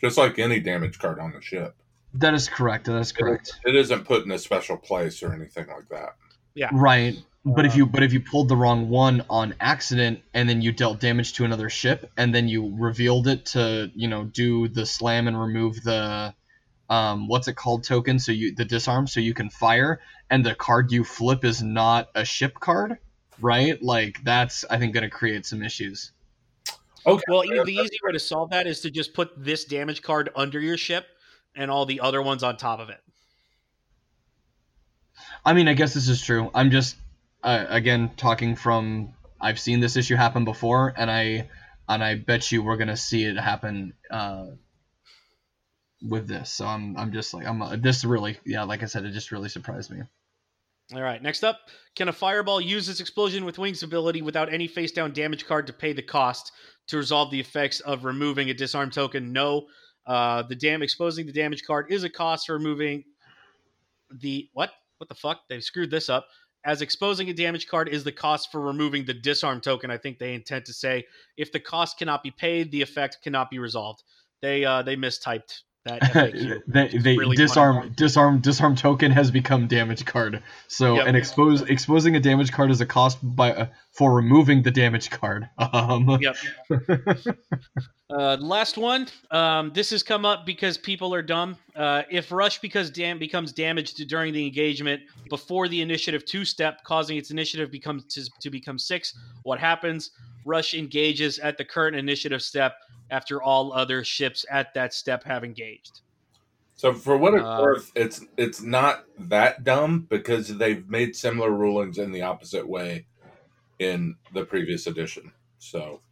just 0.00 0.18
like 0.18 0.38
any 0.38 0.60
damage 0.60 0.98
card 0.98 1.18
on 1.18 1.32
the 1.32 1.40
ship. 1.40 1.76
That 2.14 2.34
is 2.34 2.48
correct. 2.48 2.86
That 2.86 2.98
is 2.98 3.10
correct. 3.12 3.52
It 3.64 3.74
isn't 3.74 4.04
put 4.04 4.24
in 4.24 4.30
a 4.32 4.38
special 4.38 4.76
place 4.76 5.22
or 5.22 5.32
anything 5.32 5.66
like 5.68 5.88
that. 5.90 6.16
Yeah. 6.54 6.68
Right. 6.72 7.16
But 7.44 7.66
if 7.66 7.74
you 7.74 7.86
but 7.86 8.04
if 8.04 8.12
you 8.12 8.20
pulled 8.20 8.48
the 8.48 8.56
wrong 8.56 8.88
one 8.88 9.24
on 9.28 9.54
accident 9.60 10.20
and 10.32 10.48
then 10.48 10.62
you 10.62 10.70
dealt 10.70 11.00
damage 11.00 11.32
to 11.34 11.44
another 11.44 11.68
ship 11.68 12.10
and 12.16 12.32
then 12.32 12.46
you 12.46 12.74
revealed 12.78 13.26
it 13.26 13.46
to 13.46 13.90
you 13.96 14.06
know 14.06 14.24
do 14.24 14.68
the 14.68 14.86
slam 14.86 15.26
and 15.26 15.40
remove 15.40 15.82
the 15.82 16.34
um 16.88 17.26
what's 17.26 17.48
it 17.48 17.54
called 17.54 17.82
token 17.82 18.20
so 18.20 18.30
you 18.30 18.54
the 18.54 18.64
disarm 18.64 19.08
so 19.08 19.18
you 19.18 19.34
can 19.34 19.50
fire 19.50 20.00
and 20.30 20.46
the 20.46 20.54
card 20.54 20.92
you 20.92 21.02
flip 21.02 21.44
is 21.44 21.62
not 21.62 22.10
a 22.14 22.24
ship 22.24 22.54
card 22.60 22.98
right 23.40 23.82
like 23.82 24.22
that's 24.24 24.64
I 24.70 24.78
think 24.78 24.94
going 24.94 25.02
to 25.02 25.10
create 25.10 25.44
some 25.44 25.62
issues. 25.62 26.12
Okay. 27.04 27.22
Well, 27.26 27.42
the 27.42 27.72
easy 27.72 27.98
way 28.04 28.12
to 28.12 28.20
solve 28.20 28.50
that 28.50 28.68
is 28.68 28.80
to 28.82 28.90
just 28.90 29.12
put 29.12 29.32
this 29.36 29.64
damage 29.64 30.02
card 30.02 30.30
under 30.36 30.60
your 30.60 30.76
ship 30.76 31.06
and 31.56 31.70
all 31.70 31.84
the 31.84 32.00
other 32.00 32.22
ones 32.22 32.44
on 32.44 32.56
top 32.56 32.78
of 32.78 32.88
it. 32.90 33.00
I 35.44 35.52
mean 35.52 35.66
I 35.66 35.74
guess 35.74 35.94
this 35.94 36.08
is 36.08 36.22
true. 36.22 36.50
I'm 36.54 36.70
just 36.70 36.96
uh, 37.42 37.66
again 37.68 38.10
talking 38.16 38.56
from 38.56 39.14
I've 39.40 39.58
seen 39.58 39.80
this 39.80 39.96
issue 39.96 40.16
happen 40.16 40.44
before 40.44 40.92
and 40.96 41.10
I 41.10 41.48
and 41.88 42.02
I 42.02 42.14
bet 42.14 42.52
you 42.52 42.62
we're 42.62 42.76
gonna 42.76 42.96
see 42.96 43.24
it 43.24 43.36
happen 43.36 43.94
uh, 44.10 44.46
with 46.02 46.28
this. 46.28 46.50
So 46.52 46.66
I'm 46.66 46.96
I'm 46.96 47.12
just 47.12 47.34
like 47.34 47.46
I'm 47.46 47.62
uh, 47.62 47.76
this 47.76 48.04
really 48.04 48.38
yeah 48.44 48.64
like 48.64 48.82
I 48.82 48.86
said 48.86 49.04
it 49.04 49.12
just 49.12 49.32
really 49.32 49.48
surprised 49.48 49.90
me. 49.90 50.02
All 50.94 51.00
right, 51.00 51.22
next 51.22 51.42
up, 51.42 51.58
can 51.96 52.08
a 52.08 52.12
fireball 52.12 52.60
use 52.60 52.88
its 52.88 53.00
explosion 53.00 53.46
with 53.46 53.58
wings 53.58 53.82
ability 53.82 54.20
without 54.20 54.52
any 54.52 54.68
face 54.68 54.92
down 54.92 55.12
damage 55.12 55.46
card 55.46 55.68
to 55.68 55.72
pay 55.72 55.94
the 55.94 56.02
cost 56.02 56.52
to 56.88 56.98
resolve 56.98 57.30
the 57.30 57.40
effects 57.40 57.80
of 57.80 58.04
removing 58.04 58.50
a 58.50 58.54
disarm 58.54 58.90
token? 58.90 59.32
No. 59.32 59.68
Uh, 60.06 60.42
the 60.42 60.56
dam 60.56 60.82
exposing 60.82 61.24
the 61.24 61.32
damage 61.32 61.62
card 61.64 61.86
is 61.90 62.04
a 62.04 62.10
cost 62.10 62.46
for 62.46 62.54
removing 62.54 63.04
the 64.10 64.50
what? 64.52 64.70
What 64.98 65.08
the 65.08 65.14
fuck? 65.14 65.40
They 65.48 65.60
screwed 65.60 65.90
this 65.90 66.10
up. 66.10 66.26
As 66.64 66.80
exposing 66.80 67.28
a 67.28 67.32
damage 67.34 67.66
card 67.66 67.88
is 67.88 68.04
the 68.04 68.12
cost 68.12 68.52
for 68.52 68.60
removing 68.60 69.04
the 69.04 69.14
disarm 69.14 69.60
token. 69.60 69.90
I 69.90 69.96
think 69.96 70.18
they 70.18 70.34
intend 70.34 70.64
to 70.66 70.72
say 70.72 71.06
if 71.36 71.50
the 71.50 71.60
cost 71.60 71.98
cannot 71.98 72.22
be 72.22 72.30
paid, 72.30 72.70
the 72.70 72.82
effect 72.82 73.18
cannot 73.22 73.50
be 73.50 73.58
resolved. 73.58 74.04
They 74.40 74.64
uh, 74.64 74.82
they 74.82 74.96
mistyped 74.96 75.62
that 75.84 76.00
FAQ. 76.02 76.60
they 76.66 76.88
they 76.88 77.16
really 77.16 77.36
disarm 77.36 77.76
funny. 77.76 77.90
disarm 77.96 78.40
disarm 78.40 78.76
token 78.76 79.10
has 79.10 79.30
become 79.30 79.66
damage 79.66 80.04
card. 80.04 80.42
So 80.68 80.96
Yep. 80.96 81.06
and 81.08 81.16
expose 81.16 81.62
exposing 81.62 82.14
a 82.16 82.20
damage 82.20 82.52
card 82.52 82.70
is 82.70 82.80
a 82.80 82.86
cost 82.86 83.18
by 83.22 83.52
uh, 83.52 83.66
for 83.90 84.14
removing 84.14 84.62
the 84.62 84.70
damage 84.70 85.10
card. 85.10 85.48
Um, 85.58 86.18
Yep. 86.20 86.36
Uh, 88.10 88.36
last 88.40 88.76
one. 88.76 89.08
Um, 89.30 89.72
this 89.74 89.88
has 89.88 90.02
come 90.02 90.26
up 90.26 90.44
because 90.44 90.76
people 90.76 91.14
are 91.14 91.22
dumb. 91.22 91.56
Uh, 91.74 92.02
if 92.10 92.30
Rush 92.30 92.58
because 92.58 92.90
dam- 92.90 93.18
becomes 93.18 93.52
damaged 93.52 94.06
during 94.06 94.34
the 94.34 94.44
engagement 94.46 95.00
before 95.30 95.66
the 95.66 95.80
initiative 95.80 96.26
two 96.26 96.44
step, 96.44 96.84
causing 96.84 97.16
its 97.16 97.30
initiative 97.30 97.70
becomes 97.70 98.04
to, 98.12 98.28
to 98.42 98.50
become 98.50 98.78
six, 98.78 99.16
what 99.44 99.58
happens? 99.58 100.10
Rush 100.44 100.74
engages 100.74 101.38
at 101.38 101.56
the 101.56 101.64
current 101.64 101.96
initiative 101.96 102.42
step 102.42 102.74
after 103.12 103.42
all 103.42 103.72
other 103.74 104.04
ships 104.04 104.44
at 104.50 104.74
that 104.74 104.94
step 104.94 105.24
have 105.24 105.44
engaged. 105.44 106.02
So 106.74 106.92
for 106.92 107.16
what 107.16 107.34
it's 107.34 107.48
Uh, 107.48 107.56
worth, 107.56 107.92
it's 107.94 108.24
it's 108.36 108.60
not 108.62 109.04
that 109.18 109.64
dumb 109.64 110.06
because 110.10 110.56
they've 110.58 110.88
made 110.88 111.14
similar 111.16 111.50
rulings 111.50 111.98
in 111.98 112.12
the 112.12 112.22
opposite 112.22 112.68
way 112.68 113.06
in 113.78 114.16
the 114.32 114.44
previous 114.46 114.86
edition. 114.86 115.32
So 115.58 116.02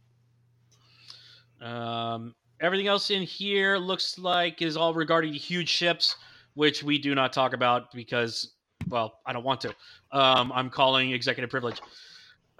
Um, 1.59 2.35
everything 2.59 2.87
else 2.87 3.09
in 3.09 3.23
here 3.23 3.77
looks 3.77 4.17
like 4.17 4.61
is 4.61 4.77
all 4.77 4.93
regarding 4.93 5.33
huge 5.33 5.69
ships, 5.69 6.15
which 6.53 6.83
we 6.83 6.97
do 6.97 7.13
not 7.15 7.33
talk 7.33 7.53
about 7.53 7.91
because, 7.93 8.53
well, 8.87 9.19
I 9.25 9.33
don't 9.33 9.43
want 9.43 9.61
to. 9.61 9.75
Um, 10.11 10.51
I'm 10.51 10.69
calling 10.69 11.11
executive 11.11 11.49
privilege. 11.49 11.81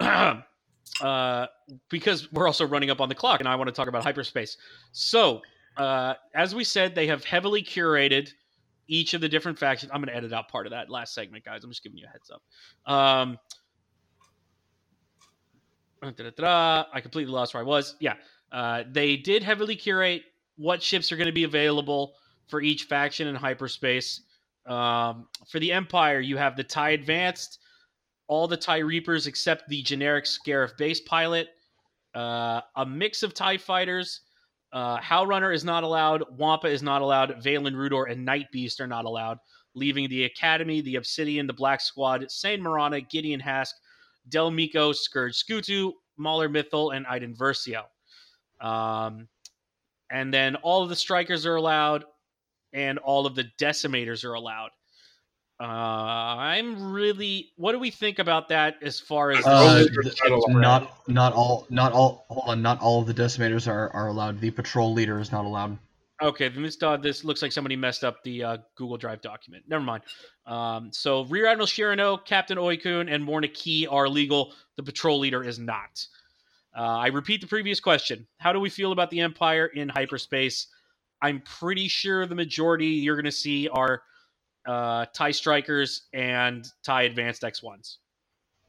uh, 1.00 1.46
because 1.88 2.30
we're 2.32 2.46
also 2.46 2.66
running 2.66 2.90
up 2.90 3.00
on 3.00 3.08
the 3.08 3.14
clock 3.14 3.40
and 3.40 3.48
I 3.48 3.56
want 3.56 3.68
to 3.68 3.72
talk 3.72 3.88
about 3.88 4.02
hyperspace. 4.02 4.56
So, 4.92 5.40
uh, 5.76 6.14
as 6.34 6.54
we 6.54 6.64
said, 6.64 6.94
they 6.94 7.06
have 7.06 7.24
heavily 7.24 7.62
curated 7.62 8.30
each 8.88 9.14
of 9.14 9.20
the 9.20 9.28
different 9.28 9.58
factions. 9.58 9.90
I'm 9.92 10.00
going 10.00 10.08
to 10.08 10.16
edit 10.16 10.32
out 10.32 10.48
part 10.48 10.66
of 10.66 10.70
that 10.72 10.90
last 10.90 11.14
segment, 11.14 11.44
guys. 11.44 11.64
I'm 11.64 11.70
just 11.70 11.82
giving 11.82 11.98
you 11.98 12.06
a 12.06 12.10
heads 12.10 12.30
up. 12.30 12.92
Um. 12.92 13.38
I 16.92 17.00
completely 17.00 17.32
lost 17.32 17.54
where 17.54 17.62
I 17.62 17.66
was. 17.66 17.94
Yeah. 18.00 18.14
Uh, 18.50 18.82
they 18.90 19.16
did 19.16 19.42
heavily 19.42 19.76
curate 19.76 20.22
what 20.56 20.82
ships 20.82 21.12
are 21.12 21.16
going 21.16 21.26
to 21.26 21.32
be 21.32 21.44
available 21.44 22.14
for 22.48 22.60
each 22.60 22.84
faction 22.84 23.28
in 23.28 23.34
hyperspace. 23.34 24.22
Um, 24.66 25.28
for 25.48 25.58
the 25.58 25.72
Empire, 25.72 26.20
you 26.20 26.36
have 26.36 26.56
the 26.56 26.64
TIE 26.64 26.90
Advanced, 26.90 27.60
all 28.32 28.48
the 28.48 28.56
TIE 28.56 28.78
Reapers 28.78 29.26
except 29.26 29.68
the 29.68 29.82
generic 29.82 30.24
Scarif 30.24 30.74
base 30.78 31.00
pilot, 31.00 31.48
uh, 32.14 32.62
a 32.76 32.86
mix 32.86 33.22
of 33.22 33.34
TIE 33.34 33.58
fighters. 33.58 34.22
Uh, 34.72 34.98
Howlrunner 35.00 35.54
is 35.54 35.64
not 35.64 35.84
allowed, 35.84 36.24
Wampa 36.38 36.66
is 36.66 36.82
not 36.82 37.02
allowed, 37.02 37.42
Valen 37.44 37.74
Rudor 37.74 38.10
and 38.10 38.24
Night 38.24 38.46
Beast 38.50 38.80
are 38.80 38.86
not 38.86 39.04
allowed, 39.04 39.36
leaving 39.74 40.08
the 40.08 40.24
Academy, 40.24 40.80
the 40.80 40.96
Obsidian, 40.96 41.46
the 41.46 41.52
Black 41.52 41.82
Squad, 41.82 42.24
Seyn 42.30 42.62
Marana, 42.62 43.02
Gideon 43.02 43.38
Hask, 43.38 43.74
Del 44.30 44.50
Meeko, 44.50 44.94
Scourge 44.94 45.34
Skutu, 45.34 45.92
Mauler 46.16 46.48
Mithel, 46.48 46.96
and 46.96 47.06
Iden 47.06 47.34
Versio. 47.34 47.82
Um, 48.62 49.28
and 50.10 50.32
then 50.32 50.56
all 50.56 50.82
of 50.82 50.88
the 50.88 50.96
strikers 50.96 51.44
are 51.44 51.56
allowed, 51.56 52.06
and 52.72 52.98
all 52.98 53.26
of 53.26 53.34
the 53.34 53.44
decimators 53.60 54.24
are 54.24 54.32
allowed. 54.32 54.70
Uh, 55.62 55.64
I'm 55.64 56.92
really. 56.92 57.52
What 57.54 57.70
do 57.70 57.78
we 57.78 57.92
think 57.92 58.18
about 58.18 58.48
that 58.48 58.82
as 58.82 58.98
far 58.98 59.30
as? 59.30 59.46
Uh, 59.46 59.68
Only 59.70 59.88
th- 59.88 59.94
for 59.94 60.16
shuttle 60.16 60.44
around. 60.48 60.60
not 60.60 61.08
not 61.08 61.32
all 61.34 61.66
not 61.70 61.92
all 61.92 62.24
hold 62.28 62.48
on 62.48 62.62
not 62.62 62.80
all 62.80 63.00
of 63.00 63.06
the 63.06 63.14
decimators 63.14 63.68
are, 63.68 63.88
are 63.90 64.08
allowed. 64.08 64.40
The 64.40 64.50
patrol 64.50 64.92
leader 64.92 65.20
is 65.20 65.30
not 65.30 65.44
allowed. 65.44 65.78
Okay, 66.20 66.48
this 66.48 66.82
uh, 66.82 66.96
this 66.96 67.22
looks 67.22 67.42
like 67.42 67.52
somebody 67.52 67.76
messed 67.76 68.02
up 68.02 68.24
the 68.24 68.42
uh, 68.42 68.56
Google 68.74 68.96
Drive 68.96 69.20
document. 69.20 69.62
Never 69.68 69.84
mind. 69.84 70.02
Um, 70.46 70.90
so 70.92 71.26
Rear 71.26 71.46
Admiral 71.46 71.68
Chiraneau, 71.68 72.24
Captain 72.24 72.58
Oicunn, 72.58 73.12
and 73.12 73.22
Morna 73.22 73.46
Kee 73.46 73.86
are 73.86 74.08
legal. 74.08 74.54
The 74.74 74.82
patrol 74.82 75.20
leader 75.20 75.44
is 75.44 75.60
not. 75.60 76.04
Uh, 76.76 76.80
I 76.80 77.06
repeat 77.08 77.40
the 77.40 77.46
previous 77.46 77.78
question: 77.78 78.26
How 78.38 78.52
do 78.52 78.58
we 78.58 78.68
feel 78.68 78.90
about 78.90 79.10
the 79.10 79.20
Empire 79.20 79.66
in 79.66 79.88
hyperspace? 79.88 80.66
I'm 81.20 81.40
pretty 81.40 81.86
sure 81.86 82.26
the 82.26 82.34
majority 82.34 82.86
you're 82.86 83.14
going 83.14 83.26
to 83.26 83.30
see 83.30 83.68
are 83.68 84.02
uh, 84.66 85.06
Tie 85.12 85.30
Strikers 85.32 86.02
and 86.12 86.66
Tie 86.84 87.02
Advanced 87.02 87.44
X 87.44 87.62
ones. 87.62 87.98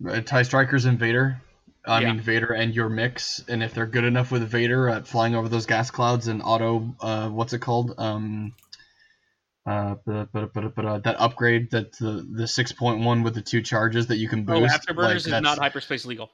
Uh, 0.07 0.21
TIE 0.21 0.43
Strikers 0.43 0.85
and 0.85 0.99
Vader. 0.99 1.41
I 1.85 2.01
Yeah. 2.01 2.13
mean 2.13 2.21
Vader 2.21 2.53
and 2.53 2.73
your 2.73 2.89
mix, 2.89 3.43
and 3.47 3.61
if 3.61 3.73
they're 3.73 3.85
good 3.85 4.05
enough 4.05 4.31
with 4.31 4.47
Vader 4.49 4.89
at 4.89 5.07
flying 5.07 5.35
over 5.35 5.49
those 5.49 5.65
gas 5.65 5.91
clouds 5.91 6.27
and 6.27 6.41
auto, 6.43 6.95
uh, 7.01 7.29
what's 7.29 7.53
it 7.53 7.59
called? 7.59 7.93
Um, 7.97 8.53
uh, 9.65 9.95
but, 10.05 10.31
but, 10.31 10.53
but, 10.53 10.75
but, 10.75 10.85
uh, 10.85 10.99
that 10.99 11.19
upgrade 11.19 11.71
that 11.71 11.97
the 11.97 12.27
the 12.29 12.47
six 12.47 12.71
point 12.71 13.01
one 13.01 13.23
with 13.23 13.33
the 13.33 13.41
two 13.41 13.61
charges 13.61 14.07
that 14.07 14.17
you 14.17 14.27
can 14.27 14.43
boost. 14.43 14.57
Oh, 14.57 14.61
boost. 14.61 14.87
Afterburners 14.87 15.31
like, 15.31 15.35
is 15.35 15.41
not 15.41 15.57
hyperspace 15.57 16.05
legal. 16.05 16.31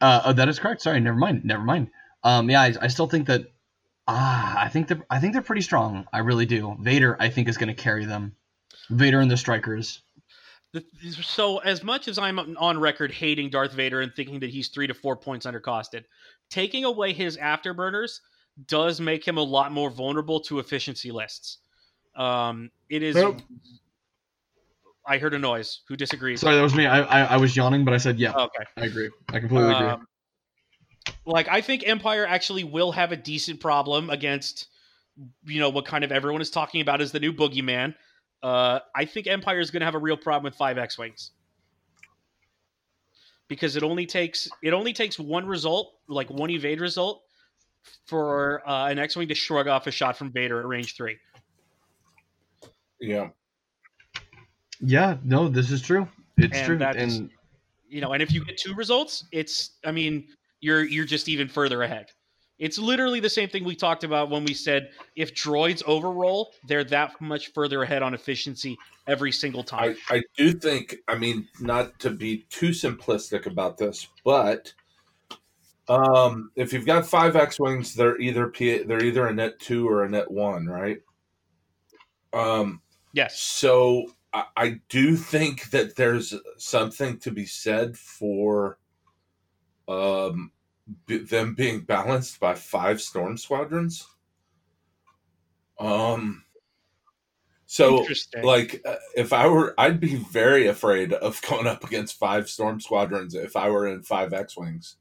Uh, 0.00 0.22
oh, 0.26 0.32
that 0.32 0.48
is 0.48 0.58
correct. 0.58 0.82
Sorry, 0.82 1.00
never 1.00 1.16
mind. 1.16 1.44
Never 1.44 1.62
mind. 1.62 1.90
Um, 2.22 2.50
yeah, 2.50 2.62
I, 2.62 2.74
I 2.82 2.88
still 2.88 3.06
think 3.06 3.26
that. 3.28 3.42
Ah, 4.06 4.62
I 4.62 4.68
think 4.68 4.88
they're 4.88 5.04
I 5.08 5.18
think 5.18 5.32
they're 5.32 5.42
pretty 5.42 5.62
strong. 5.62 6.06
I 6.12 6.18
really 6.18 6.46
do. 6.46 6.76
Vader, 6.80 7.16
I 7.18 7.30
think, 7.30 7.48
is 7.48 7.56
going 7.56 7.74
to 7.74 7.80
carry 7.80 8.04
them. 8.04 8.36
Vader 8.90 9.20
and 9.20 9.30
the 9.30 9.36
Strikers. 9.36 10.02
So 11.22 11.58
as 11.58 11.84
much 11.84 12.08
as 12.08 12.18
I'm 12.18 12.38
on 12.58 12.78
record 12.78 13.12
hating 13.12 13.50
Darth 13.50 13.72
Vader 13.72 14.00
and 14.00 14.12
thinking 14.14 14.40
that 14.40 14.50
he's 14.50 14.68
three 14.68 14.86
to 14.86 14.94
four 14.94 15.16
points 15.16 15.46
undercosted, 15.46 16.04
taking 16.50 16.84
away 16.84 17.12
his 17.12 17.36
afterburners 17.36 18.20
does 18.66 19.00
make 19.00 19.26
him 19.26 19.38
a 19.38 19.42
lot 19.42 19.72
more 19.72 19.90
vulnerable 19.90 20.40
to 20.40 20.58
efficiency 20.58 21.10
lists. 21.10 21.58
Um, 22.16 22.70
it 22.88 23.02
is. 23.02 23.14
Nope. 23.14 23.40
I 25.06 25.18
heard 25.18 25.34
a 25.34 25.38
noise. 25.38 25.80
Who 25.88 25.96
disagrees? 25.96 26.40
Sorry, 26.40 26.56
that 26.56 26.62
was 26.62 26.74
me. 26.74 26.86
I, 26.86 27.02
I 27.02 27.34
I 27.34 27.36
was 27.36 27.56
yawning, 27.56 27.84
but 27.84 27.92
I 27.92 27.98
said 27.98 28.18
yeah. 28.18 28.32
Okay. 28.32 28.64
I 28.76 28.86
agree. 28.86 29.10
I 29.28 29.40
completely 29.40 29.72
agree. 29.72 29.86
Um, 29.86 30.06
like 31.26 31.48
I 31.48 31.60
think 31.60 31.86
Empire 31.86 32.26
actually 32.26 32.64
will 32.64 32.92
have 32.92 33.12
a 33.12 33.16
decent 33.16 33.60
problem 33.60 34.10
against, 34.10 34.68
you 35.44 35.60
know, 35.60 35.68
what 35.68 35.84
kind 35.84 36.04
of 36.04 36.12
everyone 36.12 36.40
is 36.40 36.50
talking 36.50 36.80
about 36.80 37.00
as 37.00 37.12
the 37.12 37.20
new 37.20 37.32
boogeyman. 37.32 37.94
Uh, 38.44 38.78
I 38.94 39.04
think 39.06 39.26
Empire 39.26 39.58
is 39.58 39.70
going 39.70 39.80
to 39.80 39.86
have 39.86 39.94
a 39.94 39.98
real 39.98 40.16
problem 40.18 40.44
with 40.44 40.54
five 40.54 40.76
X 40.78 40.98
wings. 40.98 41.30
because 43.48 43.76
it 43.76 43.82
only 43.82 44.06
takes 44.06 44.48
it 44.62 44.72
only 44.72 44.92
takes 44.92 45.18
one 45.18 45.46
result, 45.46 45.94
like 46.08 46.28
one 46.30 46.50
evade 46.50 46.80
result, 46.80 47.22
for 48.06 48.66
uh, 48.68 48.88
an 48.88 48.98
X-wing 48.98 49.28
to 49.28 49.34
shrug 49.34 49.66
off 49.68 49.86
a 49.86 49.90
shot 49.90 50.16
from 50.16 50.30
Vader 50.32 50.58
at 50.60 50.66
range 50.66 50.94
three. 50.96 51.16
Yeah. 53.00 53.28
Yeah, 54.80 55.16
no, 55.24 55.48
this 55.48 55.70
is 55.70 55.80
true. 55.82 56.08
It's 56.36 56.56
And 56.56 56.66
true. 56.66 56.78
that's- 56.78 57.16
And 57.18 57.30
You 57.88 58.00
know, 58.00 58.12
and 58.12 58.22
if 58.22 58.32
you 58.32 58.44
get 58.44 58.56
two 58.58 58.74
results, 58.74 59.24
it's 59.32 59.72
I 59.84 59.92
mean 59.92 60.28
you're 60.60 60.84
you're 60.84 61.04
just 61.04 61.28
even 61.28 61.48
further 61.48 61.82
ahead. 61.82 62.10
It's 62.58 62.78
literally 62.78 63.20
the 63.20 63.30
same 63.30 63.48
thing 63.48 63.64
we 63.64 63.74
talked 63.74 64.04
about 64.04 64.30
when 64.30 64.44
we 64.44 64.54
said 64.54 64.90
if 65.16 65.34
droids 65.34 65.82
overroll, 65.86 66.52
they're 66.68 66.84
that 66.84 67.20
much 67.20 67.52
further 67.52 67.82
ahead 67.82 68.02
on 68.02 68.14
efficiency 68.14 68.76
every 69.08 69.32
single 69.32 69.64
time. 69.64 69.96
I, 70.08 70.16
I 70.16 70.22
do 70.36 70.52
think, 70.52 70.96
I 71.08 71.16
mean, 71.16 71.48
not 71.60 71.98
to 72.00 72.10
be 72.10 72.46
too 72.50 72.70
simplistic 72.70 73.46
about 73.46 73.76
this, 73.76 74.06
but 74.24 74.72
um, 75.88 76.50
if 76.54 76.72
you've 76.72 76.86
got 76.86 77.06
five 77.06 77.34
X 77.34 77.58
wings, 77.58 77.94
they're 77.94 78.20
either 78.20 78.48
P, 78.48 78.84
they're 78.84 79.04
either 79.04 79.26
a 79.26 79.34
net 79.34 79.58
two 79.58 79.88
or 79.88 80.04
a 80.04 80.08
net 80.08 80.30
one, 80.30 80.66
right? 80.66 80.98
Um, 82.32 82.80
yes. 83.12 83.38
so 83.38 84.06
I, 84.32 84.44
I 84.56 84.80
do 84.88 85.16
think 85.16 85.70
that 85.70 85.96
there's 85.96 86.34
something 86.56 87.18
to 87.18 87.30
be 87.30 87.46
said 87.46 87.96
for 87.96 88.78
um, 89.88 90.50
b- 91.06 91.18
them 91.18 91.54
being 91.54 91.80
balanced 91.80 92.40
by 92.40 92.54
five 92.54 93.00
storm 93.00 93.36
squadrons. 93.36 94.06
Um, 95.78 96.44
so 97.66 98.06
like 98.42 98.80
uh, 98.86 98.96
if 99.16 99.32
i 99.32 99.46
were 99.46 99.74
i'd 99.78 99.98
be 99.98 100.16
very 100.16 100.66
afraid 100.68 101.12
of 101.12 101.40
going 101.42 101.66
up 101.66 101.82
against 101.82 102.18
five 102.18 102.48
storm 102.48 102.80
squadrons 102.80 103.34
if 103.34 103.56
i 103.56 103.68
were 103.68 103.88
in 103.88 104.02
five 104.02 104.32
x-wings 104.32 104.96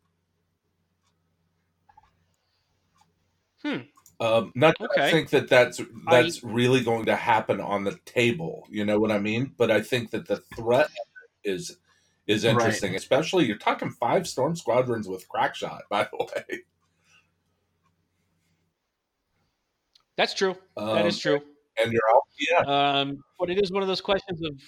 Hmm. 3.62 3.78
um 4.20 4.52
not 4.56 4.76
that 4.80 4.90
i 4.98 5.12
think 5.12 5.30
that 5.30 5.48
that's 5.48 5.80
that's 6.10 6.44
really 6.44 6.84
going 6.84 7.06
to 7.06 7.16
happen 7.16 7.62
on 7.62 7.84
the 7.84 7.98
table 8.06 8.68
you 8.70 8.84
know 8.86 9.00
what 9.00 9.12
i 9.12 9.20
mean 9.20 9.54
but 9.58 9.70
i 9.72 9.82
think 9.82 10.10
that 10.12 10.28
the 10.28 10.38
threat 10.56 10.90
is 11.44 11.78
is 12.28 12.46
Right. 12.46 12.52
interesting 12.52 12.96
especially 12.96 13.46
you're 13.46 13.58
talking 13.58 13.90
five 13.90 14.28
storm 14.28 14.56
squadrons 14.56 15.08
with 15.08 15.28
crack 15.28 15.56
shot 15.56 15.82
by 15.90 16.04
the 16.12 16.18
way 16.24 16.60
That's 20.16 20.34
true. 20.34 20.56
um, 20.78 20.94
that 20.96 21.06
is 21.06 21.18
true. 21.20 21.42
and 21.84 21.92
you're 21.92 22.02
all 22.14 22.22
yeah 22.40 23.00
Um, 23.00 23.24
but 23.40 23.50
it 23.50 23.60
is 23.62 23.72
one 23.72 23.82
of 23.82 23.88
those 23.88 24.02
questions 24.02 24.42
of, 24.46 24.62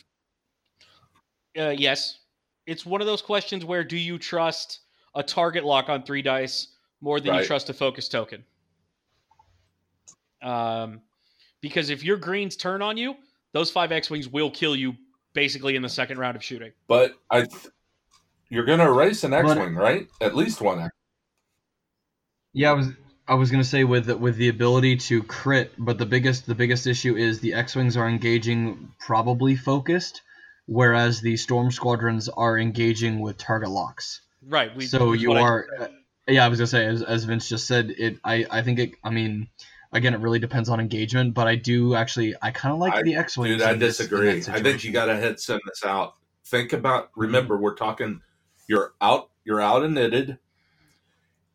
uh, 1.58 1.70
yes, 1.70 2.20
it's 2.66 2.86
one 2.86 3.00
of 3.00 3.08
those 3.08 3.22
questions 3.22 3.64
where 3.64 3.84
do 3.84 3.96
you 3.98 4.18
trust 4.18 4.80
a 5.14 5.24
target 5.24 5.64
lock 5.64 5.88
on 5.88 6.04
three 6.04 6.22
dice 6.22 6.70
more 7.00 7.20
than 7.20 7.32
Right. 7.32 7.42
you 7.42 7.48
trust 7.48 7.70
a 7.70 7.74
focus 7.74 8.10
token? 8.10 8.44
Um, 10.42 11.02
because 11.62 11.90
if 11.90 12.04
your 12.04 12.18
greens 12.18 12.56
turn 12.56 12.82
on 12.82 12.98
you, 12.98 13.16
those 13.54 13.72
five 13.72 13.92
X 13.92 14.10
wings 14.10 14.28
will 14.28 14.52
kill 14.52 14.76
you 14.76 14.96
basically 15.36 15.76
in 15.76 15.84
the 15.84 15.90
second 15.90 16.18
round 16.18 16.36
of 16.36 16.44
shooting. 16.44 16.72
but 16.88 17.14
i 17.30 17.42
th- 17.42 17.68
you're 18.50 18.66
gonna 18.66 18.90
erase 18.92 19.24
an 19.24 19.32
But- 19.32 19.46
x-wing 19.46 19.76
right 19.76 20.08
at 20.20 20.36
least 20.36 20.62
one 20.62 20.80
X- 20.80 20.96
yeah, 22.54 22.72
I 22.72 22.74
was 22.74 22.88
I 23.28 23.34
was 23.36 23.52
gonna 23.52 23.64
say 23.64 23.84
with 23.84 24.10
with 24.10 24.38
the 24.38 24.48
ability 24.50 24.98
to 25.10 25.22
crit, 25.24 25.74
but 25.78 25.98
the 25.98 26.06
biggest 26.06 26.46
the 26.48 26.56
biggest 26.56 26.88
issue 26.88 27.16
is 27.16 27.40
the 27.40 27.54
X 27.54 27.76
wings 27.76 27.98
are 27.98 28.08
engaging 28.08 28.92
probably 29.00 29.56
focused, 29.56 30.22
whereas 30.68 31.22
the 31.22 31.36
Storm 31.38 31.72
squadrons 31.72 32.30
are 32.30 32.58
engaging 32.58 33.20
with 33.20 33.38
target 33.38 33.70
locks. 33.70 34.22
Right. 34.48 34.74
We, 34.76 34.86
so 34.86 35.14
you 35.14 35.30
what 35.30 35.38
I- 35.38 35.42
are, 35.42 35.68
uh, 35.80 35.88
yeah, 36.28 36.46
I 36.46 36.48
was 36.48 36.60
gonna 36.60 36.68
say 36.68 36.86
as, 36.86 37.02
as 37.02 37.24
Vince 37.26 37.50
just 37.50 37.68
said, 37.68 37.90
it. 37.98 38.20
I 38.24 38.46
I 38.50 38.62
think 38.62 38.80
it. 38.80 38.92
I 39.04 39.10
mean, 39.10 39.50
again, 39.96 40.14
it 40.14 40.20
really 40.20 40.40
depends 40.40 40.70
on 40.70 40.80
engagement, 40.80 41.34
but 41.34 41.48
I 41.48 41.56
do 41.56 41.96
actually 41.96 42.36
I 42.42 42.52
kind 42.52 42.74
of 42.74 42.80
like 42.80 42.94
I- 42.94 43.02
the 43.02 43.16
X 43.16 43.38
wings. 43.38 43.58
Dude, 43.58 43.68
I 43.68 43.74
disagree. 43.76 44.44
I 44.48 44.62
think 44.62 44.84
you 44.84 44.92
got 44.92 45.06
to 45.06 45.16
head 45.16 45.40
send 45.40 45.62
this 45.66 45.84
out. 45.84 46.16
Think 46.46 46.74
about. 46.74 47.10
Remember, 47.16 47.58
we're 47.58 47.76
talking. 47.76 48.22
You're 48.68 48.94
out. 49.02 49.32
You're 49.44 49.62
out 49.62 49.84
and 49.84 49.96
knitted, 49.96 50.38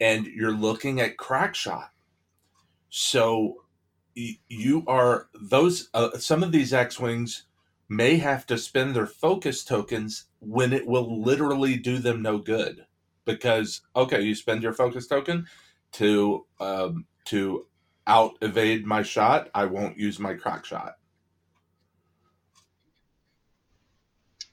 and 0.00 0.26
you're 0.26 0.52
looking 0.52 1.00
at 1.00 1.16
crack 1.16 1.54
shot. 1.54 1.90
So 2.88 3.64
you 4.14 4.84
are 4.88 5.28
those. 5.40 5.90
Uh, 5.94 6.18
some 6.18 6.42
of 6.42 6.50
these 6.50 6.72
X 6.72 6.98
wings 6.98 7.44
may 7.88 8.16
have 8.16 8.46
to 8.46 8.56
spend 8.56 8.96
their 8.96 9.06
focus 9.06 9.64
tokens 9.64 10.24
when 10.40 10.72
it 10.72 10.86
will 10.86 11.22
literally 11.22 11.76
do 11.76 11.98
them 11.98 12.22
no 12.22 12.38
good. 12.38 12.86
Because 13.24 13.82
okay, 13.94 14.22
you 14.22 14.34
spend 14.34 14.62
your 14.62 14.72
focus 14.72 15.06
token 15.06 15.46
to 15.92 16.46
um, 16.58 17.06
to 17.26 17.66
out 18.06 18.34
evade 18.42 18.86
my 18.86 19.02
shot. 19.02 19.50
I 19.54 19.66
won't 19.66 19.98
use 19.98 20.18
my 20.18 20.34
crack 20.34 20.64
shot. 20.64 20.96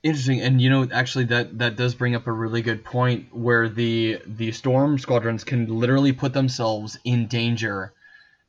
Interesting, 0.04 0.42
and 0.42 0.62
you 0.62 0.70
know, 0.70 0.88
actually, 0.92 1.26
that 1.26 1.58
that 1.58 1.76
does 1.76 1.96
bring 1.96 2.16
up 2.16 2.28
a 2.28 2.32
really 2.32 2.62
good 2.62 2.84
point 2.86 3.34
where 3.34 3.68
the 3.68 4.22
the 4.26 4.52
storm 4.52 4.98
squadrons 5.00 5.44
can 5.44 5.66
literally 5.68 6.14
put 6.14 6.34
themselves 6.34 6.98
in 7.04 7.28
danger, 7.28 7.94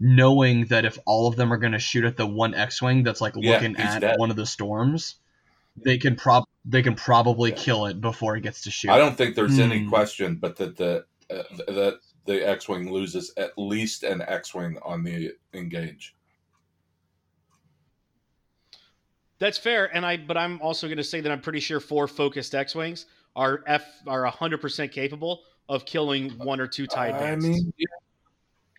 knowing 0.00 0.66
that 0.66 0.84
if 0.84 0.98
all 1.06 1.26
of 1.28 1.36
them 1.36 1.52
are 1.52 1.58
going 1.58 1.72
to 1.72 1.78
shoot 1.78 2.04
at 2.04 2.16
the 2.16 2.26
one 2.26 2.54
X-wing 2.54 3.02
that's 3.02 3.20
like 3.20 3.36
Yeah, 3.40 3.58
looking 3.60 3.76
at 3.76 4.00
dead. 4.00 4.16
one 4.16 4.30
of 4.30 4.36
the 4.36 4.46
storms, 4.46 5.16
they 5.84 5.98
can 5.98 6.16
prob 6.16 6.44
they 6.64 6.82
can 6.82 6.94
probably 6.96 7.52
kill 7.52 7.86
it 7.86 8.00
before 8.00 8.36
it 8.36 8.42
gets 8.42 8.62
to 8.62 8.70
shoot. 8.70 8.90
I 8.90 8.98
don't 8.98 9.16
think 9.16 9.34
there's 9.34 9.58
any 9.58 9.80
Hmm. 9.80 9.88
question, 9.88 10.36
but 10.36 10.56
that 10.56 10.76
the 10.76 11.06
uh, 11.30 11.42
that 11.66 12.00
the 12.28 12.46
X-wing 12.46 12.92
loses 12.92 13.32
at 13.38 13.56
least 13.56 14.02
an 14.04 14.20
X-wing 14.20 14.78
on 14.82 15.02
the 15.02 15.32
engage. 15.54 16.14
That's 19.38 19.56
fair, 19.56 19.86
and 19.96 20.04
I. 20.04 20.18
But 20.18 20.36
I'm 20.36 20.60
also 20.60 20.88
going 20.88 20.98
to 20.98 21.04
say 21.04 21.20
that 21.22 21.32
I'm 21.32 21.40
pretty 21.40 21.60
sure 21.60 21.80
four 21.80 22.06
focused 22.06 22.54
X 22.54 22.74
wings 22.74 23.06
are 23.34 23.62
F 23.66 23.86
are 24.06 24.22
100 24.24 24.60
percent 24.60 24.92
capable 24.92 25.42
of 25.70 25.86
killing 25.86 26.30
one 26.38 26.60
or 26.60 26.66
two 26.66 26.86
tie 26.86 27.06
I 27.06 27.08
advanced. 27.10 27.46
mean, 27.48 27.72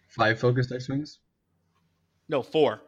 Five 0.10 0.40
focused 0.40 0.72
X-wings. 0.72 1.20
no, 2.28 2.42
four. 2.44 2.82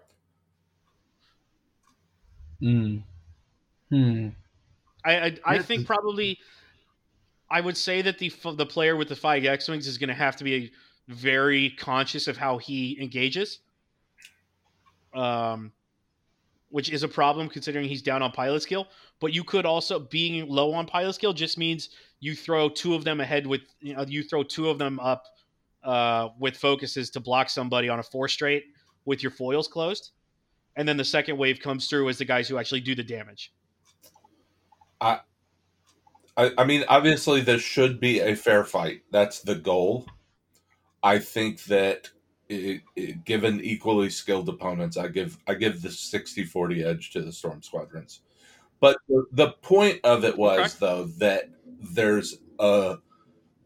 Hmm. 2.59 2.97
Hmm. 3.89 4.27
I 5.05 5.13
I, 5.15 5.37
I 5.45 5.59
think 5.59 5.87
probably 5.87 6.37
I 7.51 7.59
would 7.59 7.75
say 7.75 8.01
that 8.01 8.17
the 8.17 8.33
the 8.55 8.65
player 8.65 8.95
with 8.95 9.09
the 9.09 9.15
five 9.15 9.43
X 9.43 9.67
wings 9.67 9.85
is 9.85 9.97
going 9.97 10.07
to 10.07 10.15
have 10.15 10.37
to 10.37 10.45
be 10.45 10.71
very 11.09 11.71
conscious 11.71 12.29
of 12.29 12.37
how 12.37 12.57
he 12.57 12.97
engages, 13.01 13.59
um, 15.13 15.73
which 16.69 16.89
is 16.89 17.03
a 17.03 17.09
problem 17.09 17.49
considering 17.49 17.89
he's 17.89 18.01
down 18.01 18.21
on 18.21 18.31
pilot 18.31 18.61
skill. 18.61 18.87
But 19.19 19.33
you 19.33 19.43
could 19.43 19.65
also 19.65 19.99
being 19.99 20.47
low 20.47 20.73
on 20.73 20.85
pilot 20.85 21.13
skill 21.13 21.33
just 21.33 21.57
means 21.57 21.89
you 22.21 22.35
throw 22.35 22.69
two 22.69 22.95
of 22.95 23.03
them 23.03 23.19
ahead 23.19 23.45
with 23.45 23.61
you 23.81 23.95
know 23.95 24.05
you 24.07 24.23
throw 24.23 24.43
two 24.43 24.69
of 24.69 24.77
them 24.77 24.97
up 25.01 25.25
uh, 25.83 26.29
with 26.39 26.55
focuses 26.55 27.09
to 27.09 27.19
block 27.19 27.49
somebody 27.49 27.89
on 27.89 27.99
a 27.99 28.03
four 28.03 28.29
straight 28.29 28.67
with 29.03 29.21
your 29.21 29.31
foils 29.31 29.67
closed, 29.67 30.11
and 30.77 30.87
then 30.87 30.95
the 30.95 31.03
second 31.03 31.37
wave 31.37 31.59
comes 31.59 31.87
through 31.87 32.07
as 32.07 32.17
the 32.17 32.25
guys 32.25 32.47
who 32.47 32.57
actually 32.57 32.81
do 32.81 32.95
the 32.95 33.03
damage. 33.03 33.51
I, 35.01 35.19
I 36.37 36.63
mean, 36.63 36.83
obviously, 36.87 37.41
this 37.41 37.61
should 37.61 37.99
be 37.99 38.19
a 38.19 38.35
fair 38.35 38.63
fight. 38.63 39.03
That's 39.11 39.41
the 39.41 39.55
goal. 39.55 40.07
I 41.03 41.19
think 41.19 41.63
that 41.65 42.09
it, 42.47 42.81
it, 42.95 43.25
given 43.25 43.61
equally 43.61 44.09
skilled 44.09 44.49
opponents, 44.49 44.97
I 44.97 45.07
give 45.07 45.37
I 45.47 45.53
give 45.55 45.81
the 45.81 45.89
60-40 45.89 46.85
edge 46.85 47.11
to 47.11 47.21
the 47.21 47.31
Storm 47.31 47.61
Squadrons. 47.61 48.21
But 48.79 48.97
the, 49.07 49.25
the 49.31 49.51
point 49.61 49.99
of 50.03 50.25
it 50.25 50.37
was 50.37 50.59
Okay. 50.59 50.73
though 50.79 51.05
that 51.19 51.49
there's 51.79 52.37
a 52.59 52.97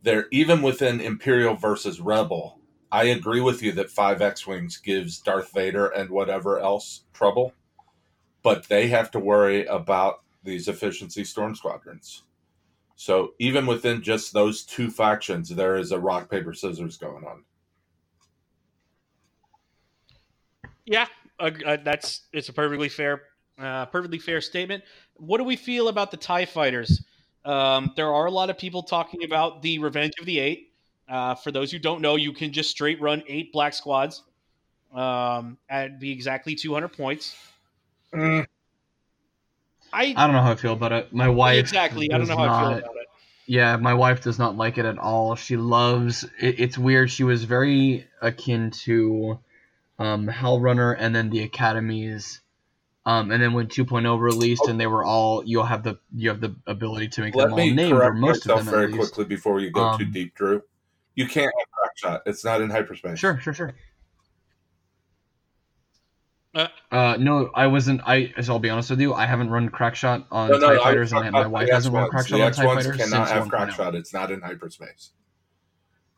there 0.03 0.27
even 0.31 0.61
within 0.61 1.01
Imperial 1.01 1.55
versus 1.55 1.99
Rebel. 1.99 2.59
I 2.91 3.05
agree 3.05 3.41
with 3.41 3.61
you 3.61 3.71
that 3.73 3.89
five 3.89 4.21
X 4.21 4.45
wings 4.45 4.77
gives 4.77 5.19
Darth 5.19 5.51
Vader 5.53 5.87
and 5.87 6.09
whatever 6.09 6.59
else 6.59 7.01
trouble, 7.13 7.53
but 8.43 8.69
they 8.69 8.87
have 8.87 9.11
to 9.11 9.19
worry 9.19 9.65
about 9.65 10.21
these 10.43 10.67
efficiency 10.67 11.23
storm 11.23 11.55
squadrons. 11.55 12.24
So 12.95 13.33
even 13.39 13.65
within 13.65 14.01
just 14.01 14.33
those 14.33 14.63
two 14.63 14.89
factions, 14.89 15.49
there 15.49 15.75
is 15.75 15.91
a 15.91 15.99
rock 15.99 16.29
paper 16.29 16.53
scissors 16.53 16.97
going 16.97 17.25
on. 17.25 17.43
Yeah, 20.85 21.07
uh, 21.39 21.51
uh, 21.65 21.77
that's 21.83 22.21
it's 22.31 22.49
a 22.49 22.53
perfectly 22.53 22.89
fair, 22.89 23.23
uh, 23.59 23.87
perfectly 23.87 24.19
fair 24.19 24.39
statement. 24.39 24.83
What 25.15 25.39
do 25.39 25.43
we 25.43 25.55
feel 25.55 25.87
about 25.87 26.11
the 26.11 26.17
Tie 26.17 26.45
Fighters? 26.45 27.03
Um, 27.43 27.91
there 27.95 28.13
are 28.13 28.25
a 28.25 28.31
lot 28.31 28.49
of 28.49 28.57
people 28.57 28.83
talking 28.83 29.23
about 29.23 29.61
the 29.61 29.79
Revenge 29.79 30.13
of 30.19 30.25
the 30.25 30.39
Eight. 30.39 30.71
Uh, 31.07 31.35
for 31.35 31.51
those 31.51 31.71
who 31.71 31.79
don't 31.79 32.01
know, 32.01 32.15
you 32.15 32.33
can 32.33 32.51
just 32.51 32.69
straight 32.69 32.99
run 33.01 33.23
eight 33.27 33.51
black 33.51 33.73
squads 33.73 34.23
um, 34.93 35.57
at 35.69 35.99
be 35.99 36.11
exactly 36.11 36.55
200 36.55 36.87
points. 36.89 37.35
I, 39.95 40.13
I 40.15 40.27
don't 40.27 40.35
know 40.35 40.41
how 40.41 40.51
I 40.51 40.55
feel 40.55 40.73
about 40.73 40.91
it. 40.91 41.13
My 41.13 41.29
wife 41.29 41.59
exactly. 41.59 42.11
I 42.11 42.17
don't 42.17 42.27
know 42.27 42.35
how 42.37 42.43
I 42.43 42.59
feel 42.61 42.77
about 42.79 42.95
it. 42.97 43.07
Yeah, 43.47 43.77
my 43.77 43.93
wife 43.93 44.23
does 44.23 44.37
not 44.39 44.57
like 44.57 44.77
it 44.77 44.85
at 44.85 44.97
all. 44.97 45.35
She 45.35 45.55
loves 45.55 46.23
it, 46.39 46.59
it's 46.59 46.77
weird. 46.77 47.09
She 47.11 47.23
was 47.23 47.43
very 47.43 48.07
akin 48.21 48.71
to 48.85 49.39
um, 49.99 50.27
Howlrunner 50.27 50.95
and 50.97 51.15
then 51.15 51.29
the 51.29 51.41
academies. 51.43 52.41
Um, 53.05 53.29
and 53.31 53.41
then 53.41 53.53
when 53.53 53.67
2.0 53.67 54.19
released 54.19 54.65
and 54.67 54.79
they 54.79 54.87
were 54.87 55.03
all 55.03 55.43
you'll 55.45 55.63
have 55.63 55.83
the 55.83 55.99
you 56.13 56.29
have 56.29 56.41
the 56.41 56.55
ability 56.65 57.09
to 57.09 57.21
make 57.21 57.35
Let 57.35 57.45
them 57.45 57.53
all 57.53 57.59
me 57.59 57.71
named 57.71 57.93
or 57.93 57.99
correct 57.99 58.15
most 58.15 58.45
of 58.45 58.47
myself 58.47 58.65
them 58.65 58.73
very 58.73 58.85
at 58.85 58.91
least. 58.93 59.13
quickly 59.13 59.25
before 59.25 59.59
you 59.59 59.69
go 59.69 59.95
too 59.97 60.05
Um, 60.05 60.11
deep, 60.11 60.33
Drew. 60.33 60.63
You 61.13 61.27
can't 61.27 61.53
have 61.59 61.71
crack 61.71 61.97
shot. 61.97 62.21
It's 62.25 62.43
not 62.43 62.61
in 62.61 62.71
hyperspace. 62.71 63.19
Sure, 63.19 63.39
sure, 63.39 63.53
sure. 63.53 63.75
Uh, 66.55 66.67
Uh, 66.91 67.17
no, 67.19 67.51
I 67.53 67.67
wasn't. 67.67 68.01
I, 68.05 68.33
as 68.37 68.49
I'll 68.49 68.59
be 68.59 68.69
honest 68.69 68.89
with 68.89 69.01
you, 69.01 69.13
I 69.13 69.25
haven't 69.25 69.49
run 69.49 69.69
Crackshot 69.69 70.25
on 70.31 70.49
No, 70.49 70.57
no, 70.57 70.67
Tie 70.67 70.71
I 70.71 70.73
was 70.75 70.83
Fighters, 70.83 71.11
and 71.13 71.31
my 71.31 71.45
wife 71.47 71.69
hasn't 71.69 71.93
run 71.93 72.09
Crackshot 72.09 72.29
The 72.37 72.43
on 72.45 72.51
Tie 72.53 72.63
X1s 72.65 72.75
Fighters 72.75 72.97
cannot 72.97 73.27
since 73.27 73.31
have 73.31 73.43
1.0. 73.43 73.49
crack 73.49 73.71
shot. 73.71 73.95
It's 73.95 74.13
not 74.13 74.31
in 74.31 74.39
hyperspace. 74.41 75.11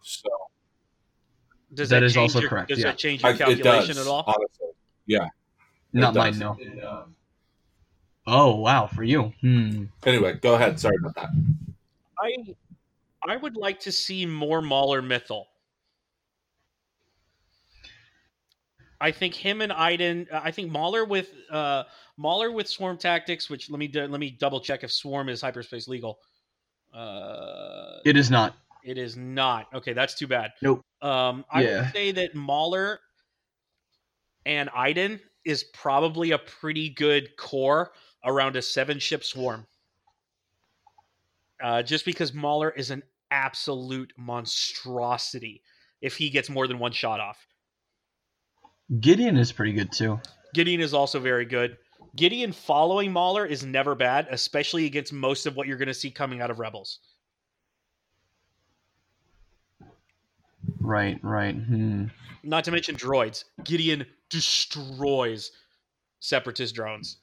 So 0.03 0.29
Does 1.73 1.89
That 1.89 2.01
that, 2.01 2.05
is 2.05 2.15
also 2.15 2.39
your, 2.39 2.49
correct, 2.49 2.69
Does 2.69 2.79
yeah. 2.79 2.85
that 2.85 2.97
change 2.97 3.23
your 3.23 3.31
I, 3.31 3.33
it 3.33 3.37
calculation 3.39 3.95
does, 3.95 4.07
at 4.07 4.09
all? 4.11 4.23
honestly. 4.27 4.67
Yeah. 5.07 5.27
Not 5.93 6.15
It 6.15 6.19
mine, 6.19 6.31
does. 6.33 6.39
no. 6.39 7.05
Oh 8.27 8.55
wow, 8.57 8.87
for 8.87 9.03
you. 9.03 9.33
Hmm. 9.41 9.85
Anyway, 10.05 10.33
go 10.41 10.55
ahead. 10.55 10.79
Sorry 10.79 10.95
about 10.99 11.15
that. 11.15 11.29
I 12.19 12.55
I 13.27 13.37
would 13.37 13.55
like 13.55 13.79
to 13.81 13.91
see 13.91 14.25
more 14.25 14.61
Mauler 14.61 15.01
Mithel. 15.01 15.47
I 18.99 19.11
think 19.11 19.33
him 19.35 19.61
and 19.61 19.71
Iden. 19.71 20.27
I 20.33 20.51
think 20.51 20.71
Mauler 20.71 21.05
with 21.05 21.31
uh, 21.51 21.83
Mauler 22.17 22.51
with 22.51 22.67
Swarm 22.67 22.97
Tactics. 22.97 23.49
Which 23.49 23.69
let 23.69 23.79
me 23.79 23.87
do- 23.87 24.07
let 24.07 24.19
me 24.19 24.31
double 24.31 24.59
check 24.59 24.83
if 24.83 24.91
Swarm 24.91 25.29
is 25.29 25.41
hyperspace 25.41 25.87
legal. 25.87 26.19
Uh, 26.93 27.99
It 28.05 28.17
is 28.17 28.31
not. 28.31 28.55
it 28.83 28.97
is 28.97 29.15
not. 29.15 29.67
Okay, 29.73 29.93
that's 29.93 30.15
too 30.15 30.25
bad. 30.27 30.53
Nope. 30.61 30.83
Um, 31.01 31.45
I 31.51 31.61
Yeah. 31.63 31.81
would 31.81 31.91
say 31.93 32.11
that 32.13 32.33
Mauler 32.33 32.99
and 34.45 34.69
Iden 34.73 35.19
is 35.45 35.65
probably 35.65 36.31
a 36.31 36.37
pretty 36.39 36.89
good 36.89 37.35
core 37.37 37.91
around 38.23 38.55
a 38.55 38.61
seven 38.61 38.97
ship 38.97 39.23
swarm. 39.23 39.67
Uh, 41.61 41.83
just 41.83 42.05
because 42.05 42.33
Mauler 42.33 42.69
is 42.71 42.91
an 42.91 43.03
absolute 43.31 44.13
monstrosity 44.17 45.61
if 46.01 46.15
he 46.15 46.29
gets 46.29 46.49
more 46.49 46.67
than 46.67 46.79
one 46.79 46.91
shot 46.91 47.19
off. 47.19 47.45
Gideon 48.99 49.37
is 49.37 49.51
pretty 49.51 49.73
good 49.73 49.91
too. 49.91 50.19
Gideon 50.53 50.81
is 50.81 50.93
also 50.93 51.19
very 51.19 51.45
good. 51.45 51.77
Gideon 52.15 52.51
following 52.51 53.11
Mauler 53.11 53.45
is 53.45 53.63
never 53.63 53.95
bad, 53.95 54.27
especially 54.31 54.85
against 54.85 55.13
most 55.13 55.45
of 55.45 55.55
what 55.55 55.67
you're 55.67 55.77
going 55.77 55.87
to 55.87 55.93
see 55.93 56.09
coming 56.09 56.41
out 56.41 56.49
of 56.49 56.59
Rebels. 56.59 56.99
Right, 60.79 61.19
right. 61.21 61.55
Hmm. 61.55 62.05
Not 62.43 62.63
to 62.63 62.71
mention 62.71 62.95
droids. 62.95 63.43
Gideon 63.63 64.05
destroys 64.29 65.51
separatist 66.19 66.73
drones. 66.75 67.17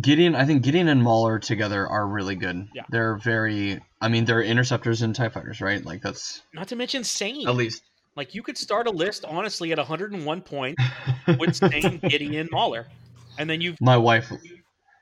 Gideon, 0.00 0.34
I 0.34 0.44
think 0.44 0.62
Gideon 0.62 0.88
and 0.88 1.02
Mauler 1.02 1.38
together 1.38 1.86
are 1.86 2.06
really 2.06 2.34
good. 2.34 2.68
Yeah. 2.74 2.82
They're 2.90 3.16
very. 3.16 3.80
I 4.00 4.08
mean, 4.08 4.24
they're 4.24 4.42
interceptors 4.42 5.02
and 5.02 5.14
Tie 5.14 5.28
Fighters, 5.28 5.60
right? 5.60 5.84
Like 5.84 6.02
that's 6.02 6.42
Not 6.52 6.68
to 6.68 6.76
mention 6.76 7.02
Seyn. 7.02 7.46
at 7.46 7.54
least. 7.54 7.82
Like 8.16 8.34
you 8.34 8.42
could 8.42 8.56
start 8.56 8.86
a 8.86 8.90
list 8.90 9.24
honestly 9.26 9.72
at 9.72 9.78
101 9.78 10.40
points 10.42 10.82
with 11.38 11.54
Seyn, 11.54 12.00
Gideon, 12.08 12.48
Mauler, 12.50 12.86
and 13.38 13.48
then 13.48 13.60
you 13.60 13.74
My 13.80 13.96
wife, 13.96 14.32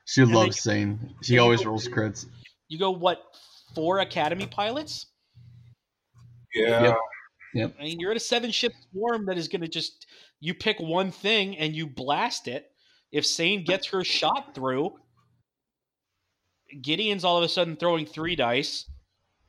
she 0.05 0.25
loves 0.25 0.59
Seyn. 0.61 0.99
She 1.23 1.37
always 1.39 1.61
go- 1.61 1.69
rolls 1.69 1.87
crits. 1.87 2.25
you 2.67 2.77
go 2.77 2.91
what 2.91 3.23
four 3.73 3.99
Academy 3.99 4.47
pilots? 4.47 5.07
Yeah. 6.53 6.95
Yep. 7.53 7.75
I 7.79 7.83
mean, 7.83 7.99
you're 8.01 8.11
at 8.11 8.17
a 8.17 8.21
seven 8.21 8.51
ship 8.51 8.73
swarm 8.91 9.25
that 9.27 9.37
is 9.37 9.47
going 9.47 9.61
to 9.61 9.67
just 9.67 10.07
you 10.41 10.53
pick 10.53 10.77
one 10.79 11.09
thing 11.09 11.57
and 11.57 11.73
you 11.73 11.87
blast 11.87 12.49
it. 12.49 12.69
If 13.13 13.25
Seyn 13.25 13.63
gets 13.63 13.87
her 13.87 14.03
shot 14.03 14.53
through, 14.53 14.93
Gideon's 16.81 17.23
all 17.23 17.37
of 17.37 17.43
a 17.43 17.49
sudden 17.49 17.77
throwing 17.77 18.05
three 18.05 18.35
dice. 18.35 18.89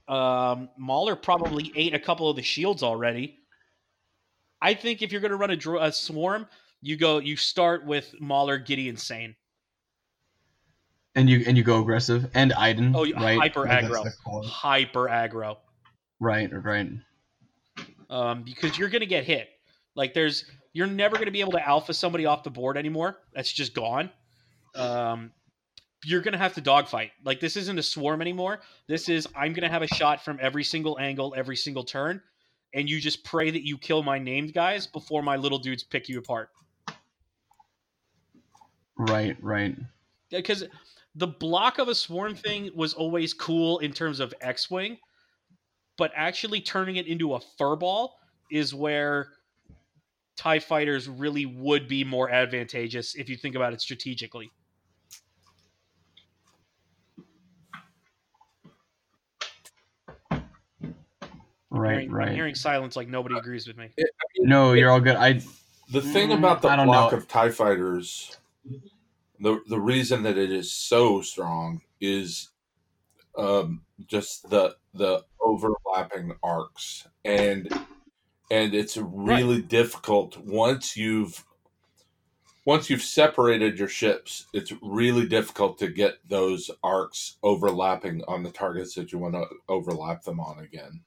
Um, 0.07 0.69
Mauler 0.79 1.17
probably 1.17 1.73
ate 1.75 1.95
a 1.95 1.99
couple 1.99 2.31
of 2.31 2.37
the 2.37 2.43
shields 2.43 2.85
already. 2.85 3.41
I 4.61 4.75
think 4.75 5.03
if 5.03 5.13
you're 5.13 5.21
going 5.21 5.31
to 5.31 5.37
run 5.37 5.51
a, 5.51 5.57
dro- 5.57 5.83
a 5.83 5.93
swarm, 5.93 6.47
you 6.81 6.97
go 6.97 7.19
you 7.19 7.37
start 7.37 7.85
with 7.85 8.15
Mauler, 8.21 8.59
Gideon, 8.59 8.97
Seyn. 8.97 9.35
And 11.15 11.29
you 11.31 11.45
and 11.47 11.57
you 11.57 11.63
go 11.63 11.81
aggressive 11.81 12.31
and 12.35 12.53
Iden. 12.53 12.95
Oh, 12.95 13.11
right? 13.13 13.39
hyper 13.39 13.65
aggro. 13.67 14.07
Hyper 14.45 15.09
aggro. 15.09 15.57
Right, 16.21 16.51
right. 16.53 16.91
um, 18.11 18.43
because 18.43 18.79
you're 18.79 18.89
going 18.89 19.01
to 19.01 19.07
get 19.07 19.25
hit. 19.25 19.49
Like 19.95 20.15
there's, 20.15 20.45
you're 20.73 20.87
never 20.87 21.17
going 21.17 21.27
to 21.27 21.33
be 21.33 21.41
able 21.41 21.53
to 21.53 21.67
alpha 21.67 21.95
somebody 21.95 22.27
off 22.27 22.43
the 22.43 22.51
board 22.51 22.77
anymore. 22.77 23.17
That's 23.35 23.53
just 23.53 23.75
gone. 23.75 24.11
Um, 24.75 25.33
you're 26.05 26.21
going 26.21 26.33
to 26.33 26.39
have 26.39 26.55
to 26.55 26.61
dogfight. 26.61 27.13
Like 27.25 27.41
this 27.41 27.57
isn't 27.57 27.79
a 27.79 27.83
swarm 27.83 28.21
anymore. 28.21 28.61
This 28.87 29.09
is 29.09 29.27
I'm 29.35 29.53
going 29.53 29.63
to 29.63 29.71
have 29.71 29.83
a 29.83 29.89
shot 29.89 30.25
from 30.25 30.39
every 30.41 30.65
single 30.65 30.99
angle, 30.99 31.35
every 31.37 31.57
single 31.57 31.85
turn, 31.85 32.21
and 32.75 32.89
you 32.89 33.01
just 33.01 33.25
pray 33.25 33.51
that 33.51 33.67
you 33.67 33.79
kill 33.79 34.03
my 34.03 34.19
named 34.19 34.53
guys 34.53 34.87
before 34.87 35.23
my 35.23 35.37
little 35.37 35.59
dudes 35.59 35.83
pick 35.83 36.09
you 36.09 36.19
apart. 36.19 36.51
Right, 38.99 39.37
right. 39.43 39.77
Because 40.31 40.65
the 41.15 41.27
block 41.27 41.79
of 41.79 41.89
a 41.89 41.95
swarm 41.95 42.35
thing 42.35 42.71
was 42.75 42.95
always 42.95 43.33
cool 43.33 43.79
in 43.79 43.93
terms 43.93 44.21
of 44.21 44.35
X-wing, 44.41 44.99
but 45.97 46.13
actually 46.15 46.61
turning 46.61 46.97
it 46.97 47.07
into 47.07 47.35
a 47.35 47.41
furball 47.59 48.11
is 48.51 48.75
where 48.75 49.29
TIE 50.37 50.59
fighters 50.59 51.09
really 51.09 51.47
would 51.47 51.89
be 51.89 52.05
more 52.05 52.31
advantageous 52.31 53.15
if 53.15 53.29
you 53.29 53.37
think 53.37 53.55
about 53.55 53.73
it 53.73 53.81
strategically. 53.81 54.51
Right, 61.79 61.93
hearing, 61.93 62.09
I'm 62.11 62.15
right. 62.15 62.33
hearing 62.35 62.55
silence 62.55 62.97
like 62.97 63.09
nobody 63.09 63.37
agrees 63.37 63.67
with 63.67 63.77
me. 63.77 63.91
No, 64.39 64.73
you're 64.73 64.91
all 64.91 65.01
good. 65.01 65.17
I 65.17 65.41
The 65.91 66.03
thing 66.03 66.31
Mm, 66.31 66.39
about 66.39 66.63
the 66.63 66.69
I 66.69 66.85
block 66.85 67.13
know. 67.13 67.19
of 67.19 67.29
TIE 67.29 67.51
fighters, 67.51 68.37
the 69.39 69.61
the 69.69 69.81
reason 69.81 70.23
that 70.23 70.39
it 70.39 70.51
is 70.51 70.73
so 70.73 71.21
strong 71.21 71.83
is 72.01 72.51
um, 73.37 73.85
just 74.07 74.49
the 74.51 74.77
the 74.95 75.25
overlapping 75.41 76.33
arcs 76.43 77.07
and 77.25 77.73
and 78.51 78.75
it's 78.75 78.97
really 78.97 79.63
difficult 79.63 80.39
once 80.39 80.97
you've 80.97 81.45
once 82.65 82.91
you've 82.91 83.03
separated 83.03 83.79
your 83.79 83.89
ships 83.89 84.47
it's 84.53 84.73
really 84.83 85.27
difficult 85.27 85.79
to 85.79 85.89
get 85.89 86.17
those 86.29 86.71
arcs 86.83 87.37
overlapping 87.43 88.23
on 88.27 88.43
the 88.43 88.51
targets 88.51 88.95
that 88.95 89.13
you 89.13 89.19
want 89.19 89.35
to 89.35 89.45
overlap 89.69 90.23
them 90.25 90.41
on 90.41 90.59
again 90.59 91.03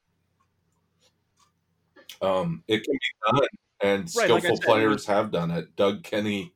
um, 2.21 2.63
it 2.67 2.83
can 2.83 2.93
be 2.93 3.31
done 3.31 3.47
and 3.81 4.11
Right, 4.15 4.29
like 4.29 4.43
skillful 4.43 4.57
said, 4.57 4.65
players 4.65 5.05
have 5.05 5.31
done 5.31 5.51
it 5.51 5.75
doug 5.75 6.03
kenny 6.03 6.53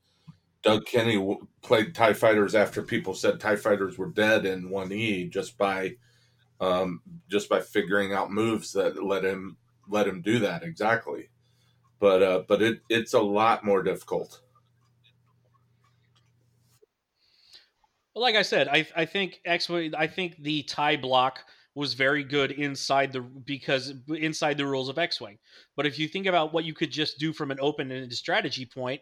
doug 0.61 0.85
kenny 0.85 1.37
played 1.61 1.95
tie 1.95 2.13
fighters 2.13 2.55
after 2.55 2.81
people 2.81 3.13
said 3.13 3.39
tie 3.39 3.55
fighters 3.55 3.97
were 3.97 4.09
dead 4.09 4.45
in 4.45 4.69
1e 4.69 5.29
just 5.29 5.57
by 5.57 5.95
um, 6.63 7.01
just 7.29 7.49
by 7.49 7.59
figuring 7.59 8.13
out 8.13 8.31
moves 8.31 8.71
that 8.73 9.03
let 9.03 9.23
him 9.23 9.57
let 9.89 10.07
him 10.07 10.21
do 10.21 10.39
that 10.39 10.63
exactly. 10.63 11.29
But 11.99 12.23
uh, 12.23 12.43
but 12.47 12.61
it 12.61 12.81
it's 12.89 13.13
a 13.13 13.21
lot 13.21 13.63
more 13.63 13.83
difficult. 13.83 14.41
Well, 18.13 18.21
like 18.21 18.35
I 18.35 18.41
said, 18.41 18.67
I 18.67 18.87
I 18.95 19.05
think 19.05 19.41
X 19.45 19.69
I 19.69 20.07
think 20.07 20.37
the 20.41 20.63
tie 20.63 20.97
block 20.97 21.39
was 21.75 21.93
very 21.93 22.23
good 22.23 22.51
inside 22.51 23.11
the 23.11 23.21
because 23.21 23.93
inside 24.09 24.57
the 24.57 24.65
rules 24.65 24.89
of 24.89 24.97
X-wing. 24.97 25.39
But 25.75 25.85
if 25.85 25.97
you 25.97 26.07
think 26.07 26.27
about 26.27 26.53
what 26.53 26.65
you 26.65 26.73
could 26.73 26.91
just 26.91 27.17
do 27.17 27.33
from 27.33 27.51
an 27.51 27.59
open-ended 27.59 28.13
strategy 28.13 28.65
point, 28.65 29.01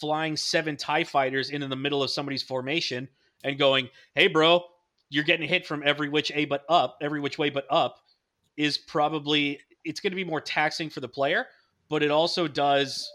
flying 0.00 0.36
seven 0.36 0.76
tie 0.76 1.04
fighters 1.04 1.50
into 1.50 1.68
the 1.68 1.76
middle 1.76 2.02
of 2.02 2.10
somebody's 2.10 2.42
formation 2.42 3.08
and 3.44 3.58
going, 3.58 3.90
"Hey, 4.14 4.26
bro, 4.26 4.64
you're 5.10 5.24
getting 5.24 5.48
hit 5.48 5.66
from 5.66 5.82
every 5.84 6.08
which 6.08 6.32
a 6.34 6.46
but 6.46 6.64
up, 6.68 6.98
every 7.00 7.20
which 7.20 7.38
way 7.38 7.50
but 7.50 7.66
up," 7.70 8.04
is 8.56 8.78
probably 8.78 9.60
it's 9.84 10.00
going 10.00 10.12
to 10.12 10.16
be 10.16 10.24
more 10.24 10.40
taxing 10.40 10.90
for 10.90 11.00
the 11.00 11.08
player. 11.08 11.46
But 11.88 12.02
it 12.02 12.10
also 12.10 12.48
does. 12.48 13.10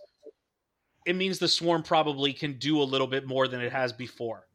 It 1.05 1.15
means 1.15 1.37
the 1.37 1.47
swarm 1.47 1.83
probably 1.83 2.31
can 2.33 2.57
do 2.59 2.81
a 2.81 2.83
little 2.83 3.07
bit 3.07 3.27
more 3.27 3.47
than 3.47 3.61
it 3.61 3.71
has 3.71 3.91
before. 3.91 4.47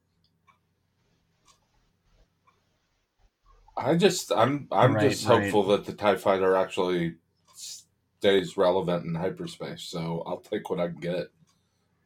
I 3.78 3.94
just 3.96 4.32
I'm 4.32 4.68
I'm 4.72 4.94
Right, 4.94 5.08
just 5.08 5.26
right. 5.26 5.42
hopeful 5.42 5.64
that 5.68 5.84
the 5.84 5.92
Tie 5.92 6.16
Fighter 6.16 6.56
actually 6.56 7.16
stays 7.54 8.56
relevant 8.56 9.06
in 9.06 9.14
hyperspace. 9.14 9.82
So 9.82 10.22
I'll 10.26 10.40
take 10.40 10.68
what 10.70 10.80
I 10.80 10.88
can 10.88 11.00
get. 11.00 11.28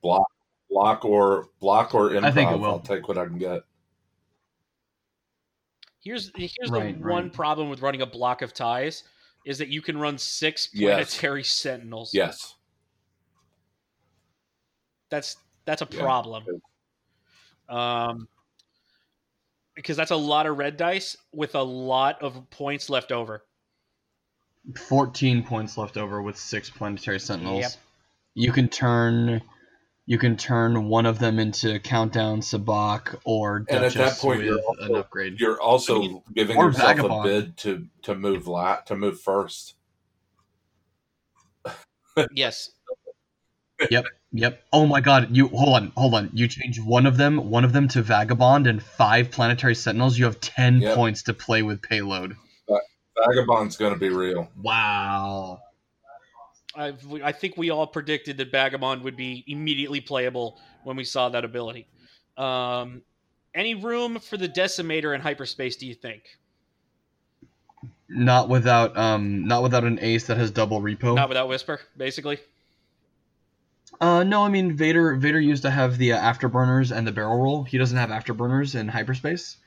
Block 0.03 0.31
block 0.71 1.05
or 1.05 1.49
block 1.61 1.95
or 1.95 2.11
improv. 2.11 2.25
I 2.25 2.31
think 2.33 2.51
it 2.51 2.59
will. 2.59 2.71
I'll 2.71 2.81
take 2.81 3.09
what 3.09 3.19
I 3.19 3.25
can 3.27 3.39
get. 3.39 3.63
Here's 6.01 6.31
here's 6.35 6.71
Right, 6.71 7.01
the 7.01 7.09
one 7.09 7.31
problem 7.31 7.71
with 7.71 7.81
running 7.81 8.03
a 8.03 8.07
block 8.07 8.43
of 8.43 8.53
ties 8.53 9.05
is 9.47 9.59
that 9.59 9.69
you 9.69 9.81
can 9.81 9.97
run 9.99 10.19
six 10.19 10.69
Yes. 10.73 11.19
planetary 11.21 11.45
sentinels. 11.45 12.11
Yes. 12.13 12.57
That's 15.11 15.37
that's 15.65 15.83
a 15.83 15.87
Yeah. 15.87 16.01
problem. 16.01 16.45
Um 17.69 18.29
because 19.75 19.97
that's 19.97 20.11
a 20.11 20.17
lot 20.17 20.47
of 20.47 20.59
red 20.59 20.77
dice 20.77 21.17
with 21.33 21.55
a 21.55 21.63
lot 21.63 22.23
of 22.23 22.49
points 22.51 22.91
left 22.91 23.13
over. 23.13 23.43
14 24.89 25.43
points 25.43 25.77
left 25.77 25.97
over 25.97 26.23
with 26.23 26.37
six 26.39 26.71
planetary 26.71 27.19
sentinels. 27.19 27.63
Yep. 27.63 27.73
You 28.35 28.53
can 28.53 28.69
turn 28.69 29.43
you 30.07 30.19
can 30.19 30.37
turn 30.37 30.89
one 30.89 31.07
of 31.07 31.19
them 31.21 31.39
into 31.39 31.79
countdown 31.79 32.41
sabak 32.41 33.17
or 33.25 33.59
And 33.59 33.71
at 33.71 33.93
Duchess 33.93 33.95
that 33.95 34.19
point, 34.21 34.39
with 34.39 34.47
you're 34.47 34.61
an 34.81 34.97
upgrade. 34.97 35.39
You're 35.41 35.61
also 35.61 35.97
I 35.97 35.99
mean- 36.01 36.23
giving 36.35 36.57
yourself 36.59 36.97
Vagabond. 36.97 37.21
a 37.21 37.41
bid 37.43 37.57
to 37.59 37.87
to 38.03 38.15
move 38.15 38.47
la- 38.47 38.81
to 38.83 38.97
move 38.97 39.21
first. 39.21 39.75
yes. 42.33 42.71
Yep. 43.91 44.05
Yep. 44.33 44.63
Oh 44.73 44.87
my 44.87 45.01
god, 45.01 45.37
you 45.37 45.49
hold 45.49 45.77
on, 45.77 45.93
hold 45.97 46.15
on. 46.15 46.31
You 46.33 46.49
change 46.49 46.81
one 46.81 47.05
of 47.07 47.17
them, 47.17 47.51
one 47.51 47.65
of 47.65 47.73
them 47.73 47.89
to 47.89 48.03
Vagabond 48.03 48.67
and 48.67 48.83
five 48.83 49.31
planetary 49.31 49.75
sentinels, 49.75 50.19
you 50.19 50.25
have 50.25 50.41
10 50.41 50.81
Yep. 50.81 50.95
points 50.95 51.23
to 51.25 51.35
play 51.35 51.63
with 51.63 51.83
payload. 51.83 52.37
Vagabond's 53.29 53.77
going 53.77 53.93
to 53.93 53.99
be 53.99 54.09
real. 54.09 54.49
Wow. 54.57 55.61
I 56.75 56.95
I 57.23 57.33
think 57.33 57.59
we 57.59 57.69
all 57.71 57.87
predicted 57.87 58.39
that 58.39 58.51
Vagabond 58.51 59.03
would 59.03 59.17
be 59.17 59.45
immediately 59.47 60.01
playable 60.01 60.59
when 60.85 60.97
we 60.97 61.05
saw 61.05 61.29
that 61.29 61.45
ability. 61.45 61.87
Um, 62.39 63.03
any 63.55 63.75
room 63.75 64.19
for 64.19 64.39
the 64.39 64.49
Decimator 64.49 65.15
in 65.15 65.21
hyperspace? 65.21 65.77
Do 65.77 65.87
you 65.87 65.95
think? 65.95 66.23
Not 68.09 68.49
without 68.49 68.97
um 68.97 69.47
not 69.47 69.63
without 69.63 69.85
an 69.85 69.99
ace 70.01 70.27
that 70.27 70.39
has 70.39 70.51
double 70.51 70.81
repo. 70.81 71.15
Not 71.15 71.29
without 71.29 71.49
Whisper, 71.49 71.81
basically. 71.97 72.39
Uh, 74.01 74.25
no, 74.25 74.45
I 74.45 74.49
mean 74.49 74.77
Vader. 74.77 75.15
Vader 75.15 75.41
used 75.41 75.63
to 75.63 75.71
have 75.71 75.99
the 75.99 76.13
uh, 76.13 76.21
afterburners 76.21 76.95
and 76.97 77.07
the 77.07 77.13
barrel 77.13 77.41
roll. 77.41 77.63
He 77.63 77.79
doesn't 77.79 77.97
have 77.97 78.11
afterburners 78.11 78.75
in 78.75 78.89
hyperspace. 78.89 79.59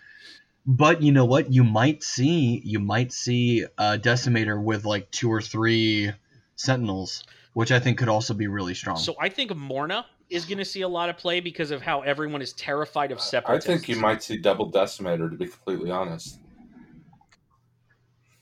But 0.65 1.01
you 1.01 1.11
know 1.11 1.25
what? 1.25 1.51
You 1.51 1.63
might 1.63 2.03
see 2.03 2.61
you 2.65 2.79
might 2.79 3.13
see 3.13 3.63
a 3.77 3.97
decimator 3.97 4.61
with 4.61 4.83
like 4.83 5.11
two 5.11 5.31
or 5.31 5.41
three 5.41 6.11
sentinels, 6.55 7.23
which 7.53 7.71
I 7.71 7.79
think 7.79 7.99
could 7.99 8.09
also 8.09 8.33
be 8.33 8.47
really 8.47 8.73
strong. 8.73 8.97
So 8.97 9.15
I 9.19 9.29
think 9.29 9.55
Morna 9.55 10.05
is 10.29 10.45
going 10.45 10.57
to 10.57 10.65
see 10.65 10.81
a 10.81 10.87
lot 10.87 11.09
of 11.09 11.17
play 11.17 11.39
because 11.39 11.69
of 11.69 11.83
how 11.83 12.01
everyone 12.01 12.41
is 12.41 12.51
terrified 12.53 13.11
of 13.11 13.21
separatists. 13.21 13.69
I 13.69 13.73
think 13.73 13.89
you 13.89 13.97
might 13.97 14.23
see 14.23 14.37
double 14.37 14.71
decimator. 14.71 15.29
To 15.29 15.37
be 15.37 15.45
completely 15.45 15.91
honest, 15.91 16.39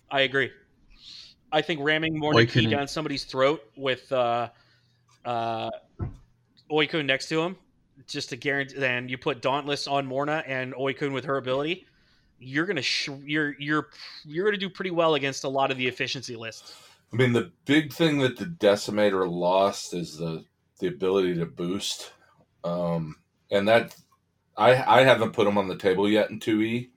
I 0.10 0.22
agree. 0.22 0.52
I 1.52 1.62
think 1.62 1.82
ramming 1.84 2.18
Morna 2.18 2.40
Oi, 2.40 2.46
key 2.46 2.68
down 2.68 2.88
somebody's 2.88 3.26
throat 3.26 3.62
with 3.76 4.12
uh, 4.14 4.50
uh, 5.26 5.70
Oicunn 6.72 7.06
next 7.06 7.30
to 7.30 7.42
him, 7.42 7.56
just 8.08 8.30
to 8.30 8.36
guarantee. 8.36 8.78
Then 8.78 9.10
you 9.10 9.18
put 9.18 9.42
Dauntless 9.42 9.88
on 9.88 10.06
Morna 10.06 10.44
and 10.48 10.74
Oicunn 10.74 11.14
with 11.14 11.26
her 11.26 11.38
ability. 11.38 11.88
You're 12.40 12.66
gonna 12.66 12.82
sh- 12.82 13.10
you're 13.26 13.56
you're 13.60 13.90
you're 14.26 14.46
gonna 14.46 14.58
do 14.58 14.70
pretty 14.70 14.92
well 14.92 15.16
against 15.16 15.44
a 15.44 15.50
lot 15.50 15.72
of 15.72 15.78
the 15.78 15.88
efficiency 15.88 16.36
lists. 16.36 16.76
I 17.12 17.16
mean 17.16 17.32
the 17.32 17.52
big 17.66 17.94
thing 17.94 18.18
that 18.20 18.38
the 18.38 18.46
decimator 18.46 19.30
lost 19.30 19.94
is 19.94 20.18
the 20.18 20.44
the 20.80 20.88
ability 20.88 21.36
to 21.36 21.46
boost, 21.46 22.12
um, 22.64 23.16
and 23.52 23.68
that 23.68 23.96
I 24.58 25.00
I 25.00 25.04
haven't 25.04 25.32
put 25.32 25.46
them 25.46 25.58
on 25.58 25.68
the 25.68 25.78
table 25.78 26.10
yet 26.10 26.32
in 26.32 26.40
two 26.40 26.62
E, 26.62 26.90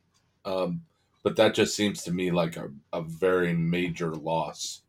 um, 0.44 0.82
but 1.22 1.36
that 1.36 1.54
just 1.54 1.76
seems 1.76 2.02
to 2.04 2.12
me 2.12 2.30
like 2.30 2.56
a, 2.56 2.70
a 2.92 3.02
very 3.02 3.52
major 3.52 4.14
loss. 4.14 4.82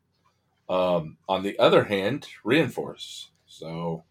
Um, 0.69 1.17
on 1.29 1.43
the 1.43 1.57
other 1.59 1.83
hand, 1.83 2.27
reinforce. 2.43 3.29
So 3.45 4.03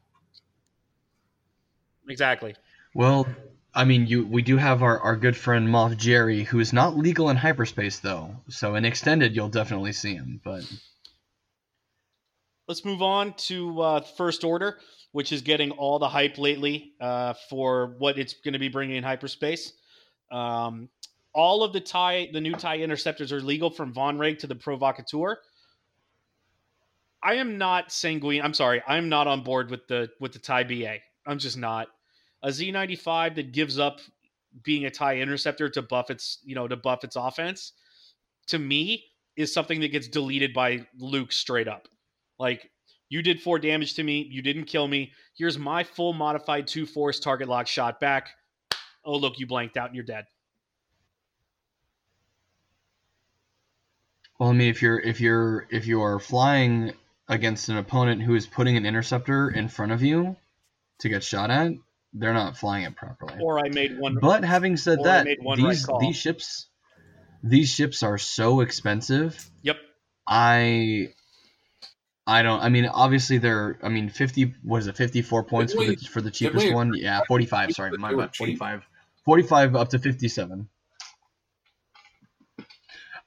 Exactly. 2.08 2.54
well, 2.94 3.26
I 3.74 3.84
mean, 3.84 4.06
you 4.06 4.26
we 4.26 4.42
do 4.42 4.56
have 4.56 4.82
our, 4.82 4.98
our 5.00 5.16
good 5.16 5.36
friend 5.36 5.68
Moff 5.68 5.96
Jerry, 5.96 6.44
who 6.44 6.60
is 6.60 6.72
not 6.72 6.96
legal 6.96 7.28
in 7.28 7.36
hyperspace 7.36 7.98
though. 7.98 8.36
So 8.48 8.74
in 8.74 8.84
extended, 8.84 9.36
you'll 9.36 9.48
definitely 9.48 9.92
see 9.92 10.14
him. 10.14 10.40
But 10.42 10.64
Let's 12.68 12.84
move 12.84 13.00
on 13.00 13.34
to 13.34 13.80
uh, 13.80 14.00
First 14.00 14.42
Order, 14.42 14.78
which 15.12 15.30
is 15.30 15.42
getting 15.42 15.70
all 15.70 16.00
the 16.00 16.08
hype 16.08 16.36
lately 16.36 16.94
uh, 17.00 17.34
for 17.48 17.94
what 17.98 18.18
it's 18.18 18.34
going 18.34 18.54
to 18.54 18.58
be 18.58 18.68
bringing 18.68 18.96
in 18.96 19.04
hyperspace. 19.04 19.72
Um, 20.32 20.88
all 21.32 21.62
of 21.62 21.72
the 21.72 21.78
tie, 21.78 22.28
the 22.32 22.40
new 22.40 22.54
tie 22.54 22.78
interceptors 22.78 23.30
are 23.30 23.40
legal 23.40 23.70
from 23.70 23.94
Vonreg 23.94 24.40
to 24.40 24.48
the 24.48 24.56
Provocateur. 24.56 25.38
I 27.26 27.34
am 27.34 27.58
not 27.58 27.90
sanguine. 27.90 28.40
I'm 28.40 28.54
sorry. 28.54 28.80
I'm 28.86 29.08
not 29.08 29.26
on 29.26 29.42
board 29.42 29.68
with 29.68 29.88
the 29.88 30.08
with 30.20 30.32
the 30.32 30.38
tie 30.38 30.62
BA. 30.62 30.98
I'm 31.26 31.40
just 31.40 31.56
not. 31.56 31.88
A 32.44 32.50
Z95 32.50 33.34
that 33.34 33.50
gives 33.50 33.80
up 33.80 34.00
being 34.62 34.84
a 34.84 34.90
tie 34.90 35.16
interceptor 35.16 35.68
to 35.70 35.82
buff 35.82 36.08
its, 36.08 36.38
you 36.44 36.54
know, 36.54 36.68
to 36.68 36.76
buff 36.76 37.02
its 37.02 37.16
offense, 37.16 37.72
to 38.46 38.60
me, 38.60 39.02
is 39.34 39.52
something 39.52 39.80
that 39.80 39.90
gets 39.90 40.06
deleted 40.06 40.54
by 40.54 40.86
Luke 40.98 41.32
straight 41.32 41.66
up. 41.66 41.88
Like, 42.38 42.70
you 43.08 43.22
did 43.22 43.42
four 43.42 43.58
damage 43.58 43.94
to 43.94 44.04
me. 44.04 44.28
You 44.30 44.40
didn't 44.40 44.66
kill 44.66 44.86
me. 44.86 45.10
Here's 45.36 45.58
my 45.58 45.82
full 45.82 46.12
modified 46.12 46.68
two 46.68 46.86
force 46.86 47.18
target 47.18 47.48
lock 47.48 47.66
shot 47.66 47.98
back. 47.98 48.28
Oh, 49.04 49.16
look, 49.16 49.40
you 49.40 49.48
blanked 49.48 49.76
out 49.76 49.88
and 49.88 49.96
you're 49.96 50.04
dead. 50.04 50.26
well, 54.38 54.50
I 54.50 54.52
mean, 54.52 54.68
if 54.68 54.80
you're 54.80 55.00
if 55.00 55.20
you're 55.20 55.66
if 55.70 55.88
you 55.88 56.02
are 56.02 56.20
flying 56.20 56.92
against 57.28 57.68
an 57.68 57.76
opponent 57.76 58.22
who 58.22 58.34
is 58.34 58.46
putting 58.46 58.76
an 58.76 58.86
interceptor 58.86 59.48
in 59.50 59.68
front 59.68 59.92
of 59.92 60.02
you 60.02 60.36
to 61.00 61.08
get 61.08 61.24
shot 61.24 61.50
at, 61.50 61.72
they're 62.12 62.34
not 62.34 62.56
flying 62.56 62.84
it 62.84 62.96
properly. 62.96 63.34
Or 63.40 63.58
I 63.58 63.68
made 63.68 63.98
one. 63.98 64.18
But 64.20 64.44
having 64.44 64.76
said 64.76 65.04
that, 65.04 65.26
one 65.40 65.62
right 65.62 65.76
these 66.00 66.16
ships 66.16 66.66
these 67.42 67.68
ships 67.68 68.02
are 68.02 68.18
so 68.18 68.60
expensive. 68.60 69.50
Yep. 69.62 69.76
I 70.26 71.12
I 72.26 72.42
don't 72.42 72.60
I 72.60 72.68
mean 72.68 72.86
obviously 72.86 73.38
they're 73.38 73.78
I 73.82 73.88
mean 73.88 74.08
50 74.08 74.54
what 74.62 74.78
is 74.78 74.86
it 74.88 74.96
54 74.96 75.44
points 75.44 75.74
for 75.74 75.84
the 75.84 75.96
for 75.96 76.20
the 76.20 76.30
cheapest 76.30 76.66
we- 76.66 76.74
one? 76.74 76.92
Yeah, 76.94 77.20
45, 77.28 77.72
sorry, 77.72 77.96
my 77.98 78.14
bad. 78.14 78.34
45. 78.34 78.82
45 79.24 79.76
up 79.76 79.88
to 79.90 79.98
57. 79.98 80.68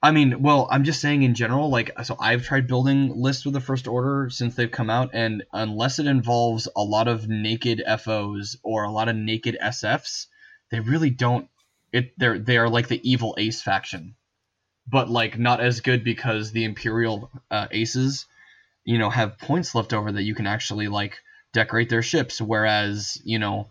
I 0.02 0.12
mean, 0.12 0.42
well, 0.42 0.68
I'm 0.72 0.86
just 0.86 1.02
saying 1.02 1.24
in 1.24 1.34
general, 1.34 1.70
like, 1.70 1.92
so 2.04 2.16
I've 2.20 2.46
tried 2.46 2.68
building 2.68 3.12
lists 3.14 3.44
with 3.44 3.54
the 3.54 3.60
first 3.60 3.86
order 3.86 4.30
since 4.30 4.56
they've 4.56 4.72
come 4.72 4.90
out, 4.90 5.10
and 5.14 5.44
unless 5.52 6.00
it 6.00 6.08
involves 6.08 6.70
a 6.74 6.84
lot 6.84 7.10
of 7.10 7.28
naked 7.28 7.84
FOs 8.00 8.56
or 8.64 8.84
a 8.84 8.92
lot 8.92 9.10
of 9.10 9.18
naked 9.18 9.58
SFs, 9.62 10.28
they 10.72 10.80
really 10.80 11.10
don't. 11.10 11.50
It 11.92 12.14
they're 12.18 12.40
they 12.40 12.58
are 12.58 12.70
like 12.70 12.88
the 12.88 13.02
evil 13.10 13.36
ace 13.38 13.62
faction, 13.62 14.16
but 14.88 15.10
like 15.10 15.38
not 15.38 15.60
as 15.60 15.82
good 15.82 16.04
because 16.04 16.52
the 16.52 16.64
Imperial 16.64 17.30
uh, 17.52 17.68
aces, 17.72 18.26
you 18.86 19.00
know, 19.00 19.10
have 19.10 19.40
points 19.40 19.76
left 19.76 19.92
over 19.92 20.12
that 20.14 20.24
you 20.24 20.36
can 20.36 20.48
actually 20.48 20.88
like 20.88 21.18
decorate 21.52 21.90
their 21.90 22.04
ships, 22.04 22.40
whereas 22.40 23.20
you 23.26 23.40
know 23.40 23.68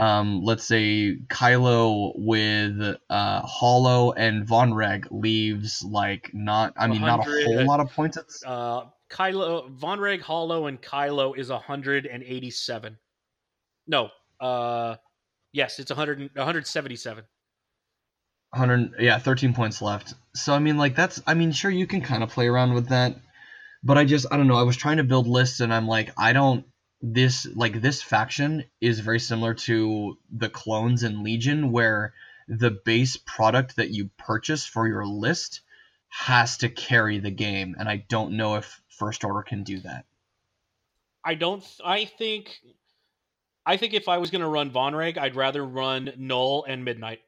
um, 0.00 0.42
let's 0.42 0.64
say 0.64 1.18
Kylo 1.28 2.12
with 2.16 2.96
uh, 3.10 3.42
Hollow 3.42 4.12
and 4.12 4.46
Vonreg 4.48 5.06
leaves 5.10 5.84
like 5.84 6.30
not 6.32 6.72
I 6.76 6.86
mean 6.86 7.02
not 7.02 7.20
a 7.20 7.30
whole 7.30 7.58
uh, 7.58 7.64
lot 7.64 7.80
of 7.80 7.92
points. 7.92 8.16
It's, 8.16 8.42
Uh, 8.44 8.86
Kylo, 9.10 9.76
Vonreg, 9.78 10.22
Hollow, 10.22 10.66
and 10.66 10.80
Kylo 10.80 11.36
is 11.36 11.50
187. 11.50 12.96
No. 13.88 14.08
Uh, 14.40 14.96
yes, 15.52 15.78
it's 15.78 15.90
100, 15.90 16.30
177. 16.34 17.24
100 18.52 18.94
yeah 18.98 19.16
13 19.16 19.54
points 19.54 19.80
left 19.80 20.14
so 20.34 20.52
i 20.52 20.58
mean 20.58 20.76
like 20.76 20.96
that's 20.96 21.22
i 21.24 21.34
mean 21.34 21.52
sure 21.52 21.70
you 21.70 21.86
can 21.86 22.00
kind 22.00 22.24
of 22.24 22.30
play 22.30 22.48
around 22.48 22.74
with 22.74 22.88
that 22.88 23.14
but 23.84 23.96
i 23.96 24.04
just 24.04 24.26
i 24.32 24.36
don't 24.36 24.48
know 24.48 24.56
i 24.56 24.64
was 24.64 24.76
trying 24.76 24.96
to 24.96 25.04
build 25.04 25.28
lists 25.28 25.60
and 25.60 25.72
i'm 25.72 25.86
like 25.86 26.10
i 26.18 26.32
don't 26.32 26.64
this 27.02 27.46
like 27.54 27.80
this 27.80 28.02
faction 28.02 28.64
is 28.80 29.00
very 29.00 29.20
similar 29.20 29.54
to 29.54 30.18
the 30.30 30.50
clones 30.50 31.02
in 31.02 31.22
legion 31.22 31.72
where 31.72 32.14
the 32.48 32.70
base 32.70 33.16
product 33.16 33.76
that 33.76 33.90
you 33.90 34.10
purchase 34.18 34.66
for 34.66 34.86
your 34.86 35.06
list 35.06 35.60
has 36.08 36.58
to 36.58 36.68
carry 36.68 37.18
the 37.18 37.30
game 37.30 37.74
and 37.78 37.88
i 37.88 37.96
don't 37.96 38.36
know 38.36 38.56
if 38.56 38.80
first 38.88 39.24
order 39.24 39.42
can 39.42 39.62
do 39.62 39.80
that 39.80 40.04
I 41.24 41.34
don't. 41.34 41.64
I 41.84 42.04
think. 42.04 42.60
I 43.66 43.76
think 43.76 43.92
if 43.94 44.08
I 44.08 44.18
was 44.18 44.30
going 44.30 44.40
to 44.40 44.48
run 44.48 44.70
Vonreg, 44.70 45.18
I'd 45.18 45.36
rather 45.36 45.64
run 45.64 46.12
Null 46.16 46.64
and 46.66 46.84
Midnight 46.84 47.20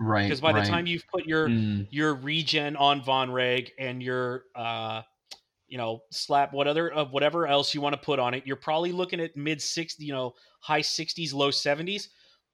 right 0.00 0.24
because 0.24 0.40
by 0.40 0.52
right. 0.52 0.64
the 0.64 0.70
time 0.70 0.86
you've 0.86 1.06
put 1.12 1.26
your 1.26 1.48
Mm, 1.48 1.86
your 1.90 2.14
regen 2.14 2.76
on 2.76 3.00
Vonreg 3.00 3.70
and 3.78 4.02
your 4.02 4.44
uh, 4.54 5.02
you 5.68 5.78
know 5.78 6.00
slap 6.10 6.52
what 6.52 6.66
other 6.66 6.90
of 6.90 7.12
whatever 7.12 7.46
else 7.46 7.74
you 7.74 7.80
want 7.80 7.94
to 7.94 8.00
put 8.00 8.18
on 8.18 8.34
it, 8.34 8.46
you're 8.46 8.56
probably 8.56 8.92
looking 8.92 9.20
at 9.20 9.36
mid 9.36 9.60
60, 9.60 10.04
you 10.04 10.12
know, 10.12 10.34
high 10.60 10.80
60s, 10.80 11.32
low 11.34 11.50
70s. 11.50 12.08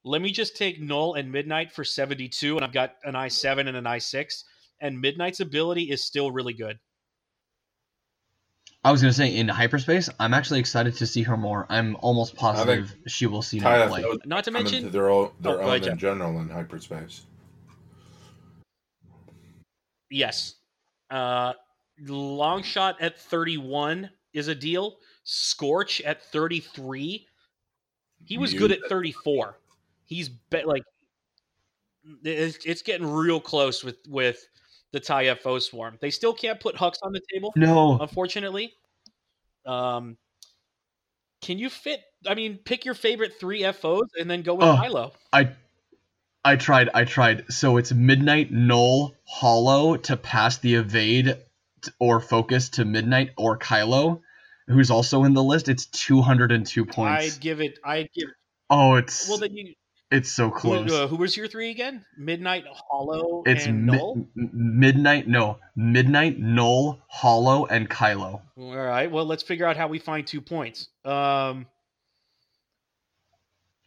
let 0.04 0.20
me 0.20 0.30
just 0.30 0.56
take 0.56 0.80
Null 0.80 1.14
and 1.14 1.30
Midnight 1.30 1.72
for 1.72 1.84
72, 1.84 2.56
and 2.56 2.64
I've 2.64 2.72
got 2.72 2.96
an 3.04 3.14
i7 3.14 3.60
and 3.60 3.76
an 3.76 3.84
i6, 3.84 4.44
and 4.80 5.00
Midnight's 5.00 5.40
ability 5.40 5.84
is 5.90 6.04
still 6.04 6.30
really 6.30 6.52
good. 6.52 6.78
I 8.84 8.92
was 8.92 9.00
gonna 9.00 9.14
say 9.14 9.34
in 9.34 9.48
hyperspace, 9.48 10.10
I'm 10.20 10.34
actually 10.34 10.60
excited 10.60 10.94
to 10.96 11.06
see 11.06 11.22
her 11.22 11.38
more. 11.38 11.64
I'm 11.70 11.96
almost 12.00 12.36
positive 12.36 12.94
she 13.06 13.26
will 13.26 13.40
see 13.40 13.58
more 13.58 13.72
Taya 13.72 13.88
play. 13.88 14.04
Not 14.26 14.44
to 14.44 14.50
come 14.50 14.62
mention, 14.62 14.78
into 14.78 14.90
their 14.90 15.08
own, 15.08 15.30
their 15.40 15.54
Oh, 15.54 15.64
go 15.64 15.72
own 15.72 15.84
in 15.84 15.96
general 15.98 16.38
in 16.40 16.50
hyperspace. 16.50 17.22
yes, 20.10 20.56
uh, 21.10 21.54
long 22.01 22.62
shot 22.62 23.01
at 23.01 23.18
31 23.18 24.11
is 24.32 24.49
a 24.49 24.55
deal. 24.55 24.97
Scorch 25.24 26.01
at 26.03 26.22
33. 26.22 27.26
He 28.24 28.38
was 28.38 28.55
good 28.55 28.72
at 28.72 28.80
34. 28.88 29.59
He's 30.07 30.28
be- 30.28 30.64
like, 30.64 30.82
it's, 32.22 32.64
it's 32.64 32.82
getting 32.82 33.07
real 33.07 33.40
close 33.40 33.82
with 33.82 33.97
with 34.09 34.47
the 34.92 35.01
Taya 35.01 35.38
FO 35.38 35.59
swarm. 35.59 35.99
They 36.01 36.11
still 36.11 36.34
can't 36.34 36.61
put 36.61 36.76
Hux 36.76 36.95
on 37.03 37.12
the 37.12 37.20
table. 37.32 37.53
No, 37.57 37.99
unfortunately. 37.99 38.74
Um, 39.66 40.16
can 41.40 41.59
you 41.59 41.68
fit? 41.70 42.01
I 42.26 42.34
mean, 42.34 42.59
pick 42.59 42.84
your 42.84 42.95
favorite 42.95 43.34
three 43.40 43.70
FOs 43.72 44.09
and 44.18 44.30
then 44.30 44.42
go 44.42 44.55
with 44.55 44.66
Oh. 44.66 44.76
Milo. 44.76 45.12
I 45.32 45.51
I 46.45 46.57
tried, 46.57 46.90
I 46.92 47.05
tried. 47.05 47.51
So 47.51 47.78
it's 47.78 47.92
midnight, 47.92 48.53
null, 48.53 49.14
hollow 49.24 49.97
to 49.97 50.16
pass 50.16 50.59
the 50.59 50.74
evade 50.74 51.26
t- 51.26 51.34
or 51.99 52.20
focus 52.20 52.70
to 52.70 52.85
midnight 52.85 53.30
or 53.37 53.59
Kylo, 53.59 54.20
who's 54.68 54.91
also 54.91 55.24
in 55.24 55.35
the 55.35 55.43
list. 55.43 55.68
It's 55.68 55.87
202 55.87 56.85
points. 56.87 57.37
I'd 57.37 57.41
give 57.41 57.61
it. 57.61 57.78
I'd 57.85 58.09
give. 58.14 58.28
oh, 58.70 58.97
it's 58.97 59.28
Well, 59.28 59.39
then 59.39 59.57
you. 59.57 59.74
it's 60.11 60.30
so 60.30 60.51
Who, 60.51 60.59
close. 60.59 60.93
uh, 60.93 61.07
who 61.07 61.16
was 61.16 61.37
your 61.37 61.49
three 61.49 61.70
again? 61.70 62.05
Midnight, 62.18 62.64
Hollow, 62.91 63.43
it's 63.47 63.66
and 63.66 63.87
mi- 63.87 63.97
Null. 63.97 64.26
midnight, 64.35 65.26
no, 65.28 65.59
midnight, 65.76 66.39
null, 66.39 67.01
hollow, 67.09 67.66
and 67.66 67.89
Kylo. 67.91 68.41
All 68.57 68.76
right. 68.76 69.11
Well, 69.11 69.24
let's 69.26 69.43
figure 69.43 69.66
out 69.66 69.76
how 69.76 69.89
we 69.89 69.99
find 69.99 70.26
two 70.26 70.41
points. 70.41 70.89
Um, 71.05 71.66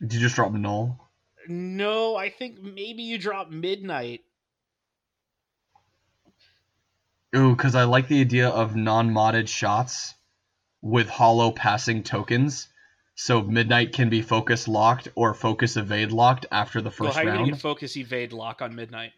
Did 0.02 0.14
you 0.14 0.20
just 0.20 0.36
drop 0.36 0.52
null? 0.52 1.04
no, 1.50 2.16
I 2.18 2.30
think 2.30 2.62
maybe 2.62 3.04
you 3.04 3.18
drop 3.18 3.50
Midnight. 3.50 4.22
Ooh, 7.38 7.56
because 7.56 7.76
I 7.76 7.84
like 7.84 8.08
the 8.08 8.22
idea 8.22 8.50
of 8.50 8.76
non-modded 8.76 9.48
shots 9.48 10.16
with 10.82 11.08
hollow 11.10 11.52
passing 11.52 12.04
tokens. 12.04 12.68
So 13.16 13.42
midnight 13.42 13.94
can 13.94 14.10
be 14.10 14.22
focus 14.22 14.68
locked 14.68 15.08
or 15.16 15.34
focus 15.34 15.78
evade 15.78 16.12
locked 16.12 16.46
after 16.52 16.82
the 16.82 16.90
Well, 16.90 17.12
first 17.12 17.16
how 17.16 17.22
are 17.22 17.26
you 17.26 17.32
round. 17.32 17.46
gonna 17.46 17.58
focus 17.58 17.98
evade 17.98 18.34
lock 18.34 18.62
on 18.62 18.76
Midnight? 18.76 19.12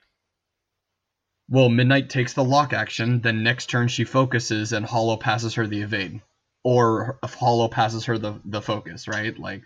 Well, 1.50 1.70
midnight 1.70 2.10
takes 2.10 2.34
the 2.34 2.44
lock 2.44 2.74
action, 2.74 3.22
then 3.22 3.44
next 3.44 3.70
turn 3.70 3.88
she 3.88 4.04
focuses 4.04 4.72
and 4.72 4.86
hollow 4.86 5.18
passes 5.18 5.56
her 5.56 5.66
the 5.66 5.82
evade, 5.82 6.22
or 6.64 7.20
if 7.24 7.34
hollow 7.34 7.68
passes 7.68 8.06
her 8.06 8.18
the 8.18 8.40
the 8.46 8.62
focus. 8.62 9.08
Right? 9.08 9.38
Like 9.38 9.64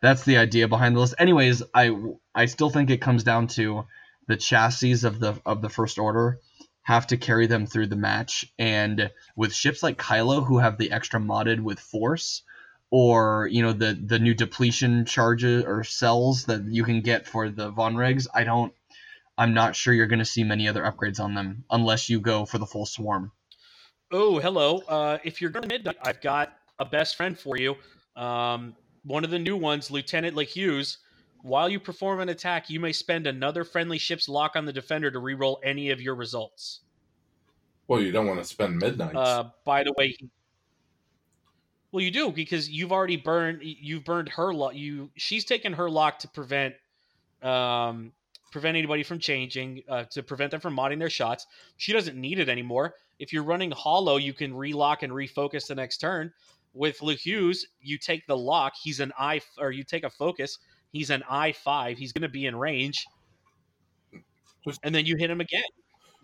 that's 0.00 0.24
the 0.24 0.36
idea 0.36 0.68
behind 0.68 0.94
the 0.94 1.00
list. 1.00 1.14
Anyways, 1.18 1.62
I 1.74 1.96
I 2.34 2.46
still 2.46 2.70
think 2.70 2.90
it 2.90 3.00
comes 3.00 3.24
down 3.24 3.48
to 3.48 3.86
the 4.28 4.36
chassis 4.36 5.04
of 5.06 5.18
the 5.18 5.40
of 5.46 5.62
the 5.62 5.70
first 5.70 5.98
order 5.98 6.38
have 6.82 7.06
to 7.08 7.16
carry 7.16 7.46
them 7.46 7.66
through 7.66 7.86
the 7.86 7.96
match. 7.96 8.44
And 8.58 9.10
with 9.36 9.54
ships 9.54 9.82
like 9.82 9.98
Kylo, 9.98 10.44
who 10.44 10.58
have 10.58 10.78
the 10.78 10.92
extra 10.92 11.20
modded 11.20 11.60
with 11.60 11.78
Force, 11.78 12.42
or 12.90 13.48
you 13.50 13.62
know 13.62 13.72
the 13.72 13.94
the 13.94 14.18
new 14.18 14.34
depletion 14.34 15.06
charges 15.06 15.64
or 15.64 15.82
cells 15.82 16.44
that 16.44 16.64
you 16.64 16.84
can 16.84 17.00
get 17.00 17.26
for 17.26 17.48
the 17.48 17.72
Vonregs, 17.72 18.26
I 18.34 18.44
don't. 18.44 18.72
I'm 19.38 19.54
not 19.54 19.74
sure 19.74 19.94
you're 19.94 20.06
going 20.06 20.18
to 20.18 20.26
see 20.26 20.44
many 20.44 20.68
other 20.68 20.82
upgrades 20.82 21.18
on 21.18 21.34
them 21.34 21.64
unless 21.70 22.10
you 22.10 22.20
go 22.20 22.44
for 22.44 22.58
the 22.58 22.66
full 22.66 22.84
swarm. 22.84 23.32
Oh, 24.12 24.38
hello. 24.38 24.80
Uh, 24.86 25.18
if 25.24 25.40
you're 25.40 25.50
going 25.50 25.62
to 25.62 25.68
midnight, 25.68 25.96
I've 26.02 26.20
got 26.20 26.52
a 26.78 26.84
best 26.84 27.16
friend 27.16 27.38
for 27.38 27.56
you. 27.56 27.76
Um, 28.14 28.76
one 29.04 29.24
of 29.24 29.30
the 29.30 29.38
new 29.38 29.56
ones, 29.56 29.90
Lieutenant 29.90 30.36
LeHuse. 30.36 30.98
While 31.42 31.68
you 31.68 31.80
perform 31.80 32.20
an 32.20 32.28
attack, 32.28 32.70
you 32.70 32.78
may 32.80 32.92
spend 32.92 33.26
another 33.26 33.64
friendly 33.64 33.98
ship's 33.98 34.28
lock 34.28 34.54
on 34.54 34.64
the 34.64 34.72
defender 34.72 35.10
to 35.10 35.18
reroll 35.18 35.58
any 35.64 35.90
of 35.90 36.00
your 36.00 36.14
results. 36.14 36.80
Well, 37.88 38.00
you 38.00 38.12
don't 38.12 38.26
want 38.26 38.38
to 38.38 38.44
spend 38.44 38.78
midnight. 38.78 39.16
Uh, 39.16 39.50
by 39.64 39.82
the 39.82 39.92
way, 39.98 40.16
well, 41.90 42.02
you 42.02 42.10
do 42.10 42.30
because 42.30 42.70
you've 42.70 42.92
already 42.92 43.16
burned. 43.16 43.60
You've 43.62 44.04
burned 44.04 44.28
her 44.30 44.54
lock. 44.54 44.74
You 44.74 45.10
she's 45.16 45.44
taken 45.44 45.72
her 45.74 45.90
lock 45.90 46.20
to 46.20 46.28
prevent 46.28 46.74
um, 47.42 48.12
prevent 48.52 48.76
anybody 48.76 49.02
from 49.02 49.18
changing, 49.18 49.82
uh, 49.88 50.04
to 50.04 50.22
prevent 50.22 50.52
them 50.52 50.60
from 50.60 50.76
modding 50.76 50.98
their 50.98 51.10
shots. 51.10 51.46
She 51.76 51.92
doesn't 51.92 52.16
need 52.16 52.38
it 52.38 52.48
anymore. 52.48 52.94
If 53.18 53.32
you're 53.32 53.42
running 53.42 53.72
hollow, 53.72 54.16
you 54.16 54.32
can 54.32 54.54
relock 54.54 55.02
and 55.02 55.12
refocus 55.12 55.66
the 55.66 55.74
next 55.74 55.98
turn. 55.98 56.32
With 56.74 56.98
LeHuse, 57.00 57.64
you 57.80 57.98
take 57.98 58.26
the 58.26 58.36
lock. 58.36 58.74
He's 58.80 59.00
an 59.00 59.12
eye, 59.18 59.40
or 59.58 59.72
you 59.72 59.84
take 59.84 60.04
a 60.04 60.10
focus. 60.10 60.58
He's 60.92 61.10
an 61.10 61.22
I 61.28 61.52
five. 61.52 61.96
He's 61.98 62.12
going 62.12 62.22
to 62.22 62.28
be 62.28 62.46
in 62.46 62.54
range, 62.54 63.06
and 64.84 64.94
then 64.94 65.06
you 65.06 65.16
hit 65.16 65.30
him 65.30 65.40
again. 65.40 65.62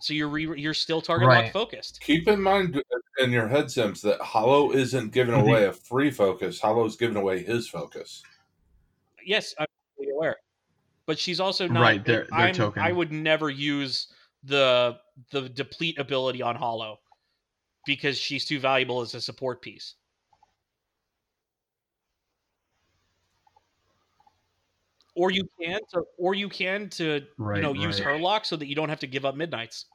So 0.00 0.14
you're 0.14 0.28
re, 0.28 0.60
you're 0.60 0.74
still 0.74 1.00
target 1.00 1.26
Right. 1.26 1.44
lock 1.44 1.52
focused. 1.52 2.00
Keep 2.02 2.28
in 2.28 2.40
mind 2.40 2.80
in 3.18 3.32
your 3.32 3.48
head 3.48 3.68
sims 3.70 4.00
that 4.02 4.20
Hollow 4.20 4.70
isn't 4.72 5.10
giving 5.12 5.34
Mhm. 5.34 5.42
away 5.42 5.64
a 5.64 5.72
free 5.72 6.10
focus. 6.12 6.60
Hollow's 6.60 6.96
giving 6.96 7.16
away 7.16 7.42
his 7.42 7.68
focus. 7.68 8.22
Yes, 9.24 9.54
I'm 9.58 9.66
fully 9.96 10.10
aware. 10.10 10.36
But 11.06 11.18
she's 11.18 11.40
also 11.40 11.66
not 11.66 11.80
Right, 11.80 12.04
their- 12.04 12.26
their 12.30 12.38
I'm- 12.38 12.54
token. 12.54 12.80
I 12.82 12.92
would 12.92 13.10
never 13.10 13.50
use 13.50 14.12
the 14.44 15.00
the 15.30 15.48
deplete 15.48 15.98
ability 15.98 16.42
on 16.42 16.54
Hollow 16.54 17.00
because 17.86 18.16
she's 18.16 18.44
too 18.44 18.60
valuable 18.60 19.00
as 19.00 19.14
a 19.16 19.20
support 19.20 19.60
piece. 19.62 19.96
Or 25.18 25.32
you 25.32 25.48
can 25.60 25.80
to, 25.92 26.04
or 26.16 26.34
you 26.34 26.48
can 26.48 26.90
to 26.90 27.26
Right. 27.38 27.56
you 27.56 27.62
know 27.62 27.72
use 27.74 27.98
right. 27.98 28.06
her 28.06 28.18
lock 28.18 28.44
so 28.44 28.56
that 28.56 28.68
you 28.68 28.76
don't 28.76 28.88
have 28.88 29.00
to 29.00 29.08
give 29.08 29.24
up 29.24 29.34
midnights. 29.34 29.86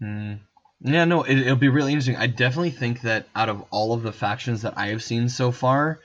Hmm. 0.00 0.34
Yeah, 0.80 1.06
no, 1.06 1.22
it, 1.24 1.38
it'll 1.38 1.56
be 1.56 1.68
really 1.70 1.92
interesting. 1.92 2.16
I 2.16 2.26
definitely 2.28 2.70
think 2.70 3.00
that 3.00 3.28
out 3.34 3.48
of 3.48 3.64
all 3.70 3.92
of 3.94 4.02
the 4.02 4.12
factions 4.12 4.62
that 4.62 4.74
I 4.76 4.88
have 4.88 5.02
seen 5.02 5.28
so 5.28 5.50
far, 5.50 6.00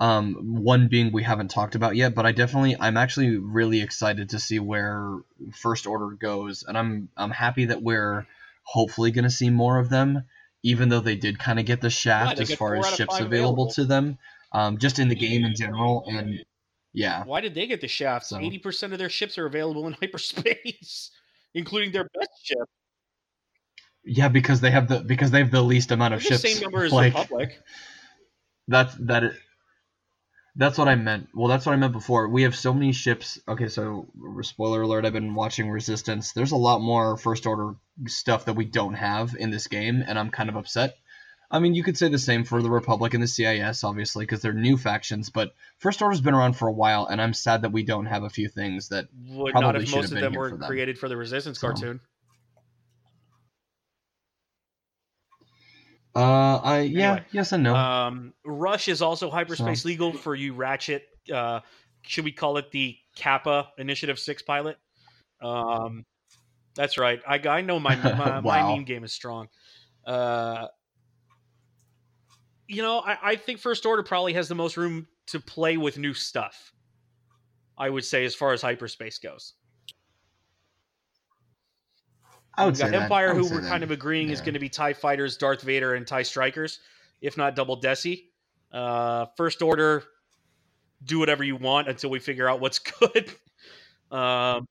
um, 0.00 0.34
one 0.62 0.88
being 0.88 1.12
we 1.12 1.22
haven't 1.22 1.50
talked 1.50 1.74
about 1.74 1.96
yet, 1.96 2.14
but 2.14 2.26
I 2.26 2.32
definitely, 2.32 2.76
I'm 2.78 2.96
actually 2.96 3.36
really 3.38 3.80
excited 3.80 4.30
to 4.30 4.38
see 4.38 4.58
where 4.58 5.18
First 5.54 5.86
Order 5.86 6.10
goes, 6.10 6.64
and 6.66 6.76
I'm, 6.76 7.08
I'm 7.16 7.30
happy 7.30 7.66
that 7.66 7.82
we're 7.82 8.26
hopefully 8.64 9.12
going 9.12 9.24
to 9.24 9.30
see 9.30 9.48
more 9.48 9.78
of 9.78 9.88
them, 9.88 10.24
even 10.62 10.88
though 10.88 11.00
they 11.00 11.16
did 11.16 11.38
kind 11.38 11.58
of 11.58 11.64
get 11.66 11.80
the 11.80 11.90
shaft 11.90 12.36
they 12.36 12.42
as 12.42 12.54
far 12.54 12.76
as 12.76 12.86
ships 12.94 13.14
available 13.14 13.26
available. 13.26 13.70
to 13.70 13.84
them, 13.84 14.18
um, 14.52 14.78
just 14.78 14.98
in 14.98 15.08
the 15.08 15.14
game 15.14 15.44
in 15.44 15.54
general, 15.54 16.04
and 16.08 16.38
yeah, 16.92 17.22
Why 17.24 17.40
did 17.40 17.54
they 17.54 17.66
get 17.66 17.80
the 17.80 17.88
shafts? 17.88 18.28
So- 18.30 18.40
Eighty 18.40 18.58
percent 18.58 18.92
of 18.92 18.98
their 18.98 19.10
ships 19.10 19.38
are 19.38 19.46
available 19.46 19.86
in 19.86 19.92
hyperspace, 20.00 21.10
including 21.54 21.92
their 21.92 22.08
best 22.18 22.30
ship. 22.44 22.58
yeah, 24.04 24.28
because 24.28 24.60
they 24.60 24.70
have 24.70 24.88
the 24.88 25.00
because 25.00 25.30
they 25.30 25.38
have 25.38 25.50
the 25.50 25.62
least 25.62 25.90
amount 25.92 26.14
of 26.14 26.20
They're 26.22 26.38
ships. 26.38 26.42
same 26.54 26.62
number 26.62 26.84
as 26.86 26.92
like, 26.92 27.12
the 27.12 27.18
public. 27.18 27.60
That's 28.66 28.94
that. 28.96 29.32
That's 30.56 30.76
what 30.76 30.88
I 30.88 30.96
meant. 30.96 31.28
Well, 31.34 31.46
that's 31.46 31.66
what 31.66 31.72
I 31.72 31.76
meant 31.76 31.92
before. 31.92 32.28
We 32.28 32.42
have 32.42 32.56
so 32.56 32.74
many 32.74 32.92
ships. 32.92 33.38
Okay, 33.46 33.68
so 33.68 34.08
spoiler 34.42 34.82
alert. 34.82 35.04
I've 35.04 35.12
been 35.12 35.34
watching 35.36 35.70
Resistance. 35.70 36.32
There's 36.32 36.50
a 36.50 36.56
lot 36.56 36.80
more 36.80 37.16
First 37.16 37.46
Order 37.46 37.74
stuff 38.06 38.44
that 38.46 38.54
we 38.54 38.64
don't 38.64 38.94
have 38.94 39.34
in 39.38 39.50
this 39.50 39.66
game, 39.66 40.04
and 40.06 40.18
I'm 40.18 40.30
kind 40.30 40.48
of 40.48 40.56
upset. 40.56 40.96
I 41.50 41.60
mean, 41.60 41.74
you 41.74 41.82
could 41.82 41.96
say 41.96 42.08
the 42.08 42.18
same 42.18 42.44
for 42.44 42.60
the 42.60 42.70
Republic 42.70 43.14
and 43.14 43.22
the 43.22 43.26
CIS, 43.28 43.82
obviously, 43.82 44.24
because 44.26 44.42
they're 44.42 44.52
new 44.52 44.76
factions. 44.76 45.30
But 45.30 45.54
First 45.78 46.02
Order's 46.02 46.20
been 46.20 46.34
around 46.34 46.54
for 46.54 46.68
a 46.68 46.72
while, 46.72 47.06
and 47.06 47.22
I'm 47.22 47.32
sad 47.32 47.62
that 47.62 47.72
we 47.72 47.84
don't 47.84 48.04
have 48.06 48.22
a 48.22 48.28
few 48.30 48.48
things 48.48 48.88
that. 48.90 49.06
Would 49.30 49.54
not 49.54 49.62
Probably 49.62 49.84
if 49.84 49.94
most 49.94 50.12
of 50.12 50.20
them 50.20 50.34
were 50.34 50.50
for 50.50 50.56
them. 50.58 50.68
created 50.68 50.98
for 50.98 51.08
the 51.08 51.16
Resistance 51.16 51.58
So. 51.58 51.68
cartoon. 51.68 52.00
Uh, 56.14 56.56
I 56.64 56.80
yeah, 56.80 57.10
Anyway, 57.12 57.26
yes 57.32 57.52
and 57.52 57.62
no. 57.62 57.76
Um, 57.76 58.32
Rush 58.44 58.88
is 58.88 59.02
also 59.02 59.30
hyperspace 59.30 59.84
legal 59.84 60.12
for 60.12 60.34
you 60.34 60.52
Ratchet. 60.54 61.04
Uh, 61.32 61.60
should 62.02 62.24
we 62.24 62.32
call 62.32 62.56
it 62.56 62.70
the 62.72 62.96
Kappa 63.14 63.68
Initiative 63.78 64.18
Six 64.18 64.42
pilot? 64.42 64.78
Um, 65.40 66.04
that's 66.78 66.96
right. 66.96 67.20
I 67.26 67.40
I 67.48 67.60
know 67.60 67.80
my 67.80 67.96
my, 67.96 68.40
my 68.44 68.62
meme 68.62 68.84
game 68.84 69.02
is 69.02 69.12
strong. 69.12 69.48
Uh, 70.06 70.68
you 72.68 72.82
know, 72.82 73.00
I, 73.00 73.18
I 73.22 73.36
think 73.36 73.58
First 73.58 73.84
Order 73.84 74.04
probably 74.04 74.32
has 74.34 74.48
the 74.48 74.54
most 74.54 74.76
room 74.76 75.08
to 75.26 75.40
play 75.40 75.76
with 75.76 75.98
new 75.98 76.14
stuff. 76.14 76.72
I 77.76 77.90
would 77.90 78.04
say, 78.04 78.24
as 78.24 78.34
far 78.34 78.52
as 78.52 78.62
hyperspace 78.62 79.18
goes. 79.18 79.54
I 82.56 82.64
would 82.64 82.78
got. 82.78 82.94
Empire, 82.94 83.34
would 83.34 83.44
who 83.44 83.54
we're 83.54 83.60
that. 83.60 83.68
kind 83.68 83.82
of 83.82 83.90
agreeing 83.90 84.30
is 84.30 84.40
going 84.40 84.54
to 84.54 84.60
be 84.60 84.68
Tie 84.68 84.92
Fighters, 84.92 85.36
Darth 85.36 85.62
Vader, 85.62 85.94
and 85.94 86.06
Tie 86.06 86.22
Strikers, 86.22 86.78
if 87.20 87.36
not 87.36 87.56
double 87.56 87.80
Desi. 87.80 88.26
Uh, 88.72 89.26
first 89.36 89.62
order, 89.62 90.04
do 91.04 91.18
whatever 91.18 91.42
you 91.42 91.56
want 91.56 91.88
until 91.88 92.10
we 92.10 92.20
figure 92.20 92.48
out 92.48 92.60
what's 92.60 92.78
good. 93.00 93.32
um, 94.12 94.66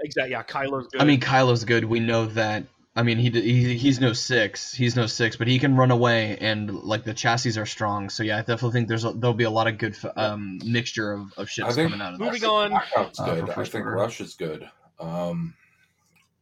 exactly. 0.00 0.32
Yeah, 0.32 0.42
Kylo's 0.42 0.88
good. 0.88 1.00
I 1.00 1.04
mean, 1.04 1.20
Kylo's 1.20 1.64
good. 1.64 1.84
We 1.84 2.00
know 2.00 2.26
that. 2.26 2.64
I 2.96 3.02
mean, 3.02 3.18
he, 3.18 3.28
he 3.30 3.76
he's 3.76 3.98
no 4.00 4.12
six. 4.12 4.72
He's 4.72 4.94
no 4.94 5.06
six, 5.06 5.34
but 5.34 5.48
he 5.48 5.58
can 5.58 5.76
run 5.76 5.90
away, 5.90 6.38
and 6.40 6.70
like 6.72 7.02
the 7.04 7.12
chassis 7.12 7.58
are 7.58 7.66
strong. 7.66 8.08
So 8.08 8.22
yeah, 8.22 8.36
I 8.36 8.40
definitely 8.40 8.70
think 8.72 8.88
there's 8.88 9.04
a, 9.04 9.12
there'll 9.12 9.34
be 9.34 9.44
a 9.44 9.50
lot 9.50 9.66
of 9.66 9.78
good 9.78 9.96
um, 10.16 10.60
mixture 10.64 11.12
of, 11.12 11.32
of 11.36 11.50
shit 11.50 11.66
think- 11.72 11.90
coming 11.90 12.00
out 12.00 12.14
of 12.14 12.20
moving 12.20 12.34
this. 12.34 12.44
on. 12.44 12.70
Blackout's 12.70 13.18
Uh, 13.18 13.34
good. 13.34 13.50
I 13.50 13.64
think 13.64 13.84
order. 13.84 13.96
Rush 13.96 14.20
is 14.20 14.34
good. 14.34 14.70
Um, 15.00 15.54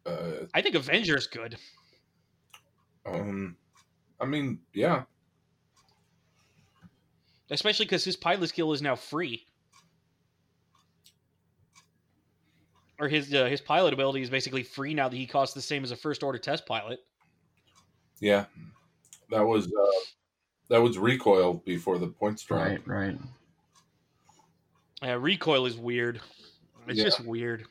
uh, 0.05 0.45
I 0.53 0.61
think 0.61 0.75
Avenger's 0.75 1.27
good. 1.27 1.57
um, 3.07 3.57
I 4.21 4.27
mean, 4.27 4.59
yeah, 4.75 5.05
especially 7.51 7.87
because 7.87 8.05
his 8.05 8.17
pilot 8.17 8.49
skill 8.49 8.73
is 8.73 8.83
now 8.83 8.95
free. 8.95 9.47
Or 13.03 13.09
his 13.09 13.35
uh, 13.35 13.47
his 13.47 13.61
pilot 13.61 13.93
ability 13.93 14.23
is 14.23 14.31
basically 14.31 14.63
free 14.63 14.95
now 14.95 15.09
that 15.09 15.17
he 15.17 15.27
costs 15.27 15.57
the 15.57 15.61
same 15.61 15.83
as 15.83 15.91
a 15.91 15.97
first 15.97 16.23
order 16.23 16.39
test 16.39 16.65
pilot. 16.67 17.01
yeah. 18.21 18.45
That 19.31 19.45
was 19.45 19.67
uh, 19.67 20.01
that 20.69 20.81
was 20.81 20.99
recoil 20.99 21.55
before 21.67 21.99
the 21.99 22.07
points 22.07 22.45
drop. 22.45 22.69
Right, 22.69 22.87
right. 22.87 23.19
Uh, 25.05 25.19
recoil 25.19 25.67
is 25.67 25.77
weird. 25.77 26.21
It's 26.87 26.99
Yeah. 26.99 27.05
just 27.05 27.25
weird. 27.25 27.65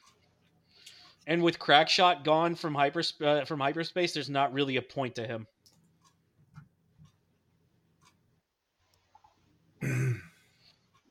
And 1.28 1.42
with 1.42 1.60
Crackshot 1.60 2.26
gone 2.26 2.56
from 2.56 2.76
hyper 2.76 3.02
uh, 3.24 3.46
from 3.46 3.62
hyperspace, 3.62 4.14
there's 4.14 4.30
not 4.30 4.52
really 4.52 4.76
a 4.76 4.82
point 4.82 5.16
to 5.16 5.26
him. 5.26 5.48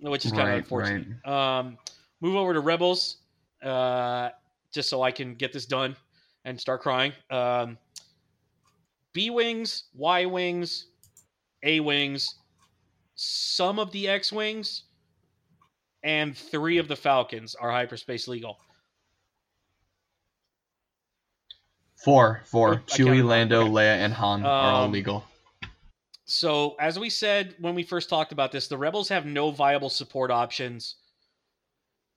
Which 0.01 0.27
is 0.27 0.33
kind 0.33 0.43
of 0.43 0.49
Right, 0.49 0.57
unfortunate. 0.59 1.27
Um, 1.27 1.79
move 2.21 2.37
over 2.37 2.53
to 2.53 2.61
Rebels, 2.61 3.17
uh, 3.63 4.31
just 4.73 4.89
so 4.89 5.03
I 5.03 5.11
can 5.11 5.35
get 5.35 5.53
this 5.53 5.67
done 5.67 5.97
and 6.45 6.59
start 6.59 6.81
crying. 6.81 7.13
Um, 7.31 7.79
B 9.13 9.31
wings, 9.31 9.85
Y 9.95 10.25
wings, 10.27 10.87
A 11.63 11.81
wings, 11.81 12.37
some 13.15 13.79
of 13.79 13.91
the 13.93 14.09
X 14.09 14.33
wings, 14.33 14.85
and 16.03 16.37
three 16.37 16.79
of 16.79 16.89
the 16.89 16.97
Falcons 16.97 17.55
are 17.55 17.71
hyperspace 17.71 18.29
legal. 18.29 18.59
Four, 22.05 22.43
four. 22.47 22.71
Oh, 22.71 22.75
I 22.75 22.97
Chewie, 22.97 23.23
Lando, 23.23 23.63
wrong. 23.63 23.73
Leia, 23.73 23.97
and 23.99 24.13
Han 24.15 24.45
are 24.45 24.49
all 24.49 24.85
Um, 24.85 24.93
legal. 24.93 25.25
So, 26.25 26.77
as 26.81 26.99
we 26.99 27.11
said 27.11 27.57
when 27.59 27.75
we 27.75 27.83
first 27.83 28.09
talked 28.09 28.33
about 28.33 28.53
this, 28.53 28.69
the 28.69 28.79
Rebels 28.79 29.09
have 29.09 29.27
no 29.27 29.51
viable 29.51 29.91
support 29.91 30.31
options. 30.31 30.95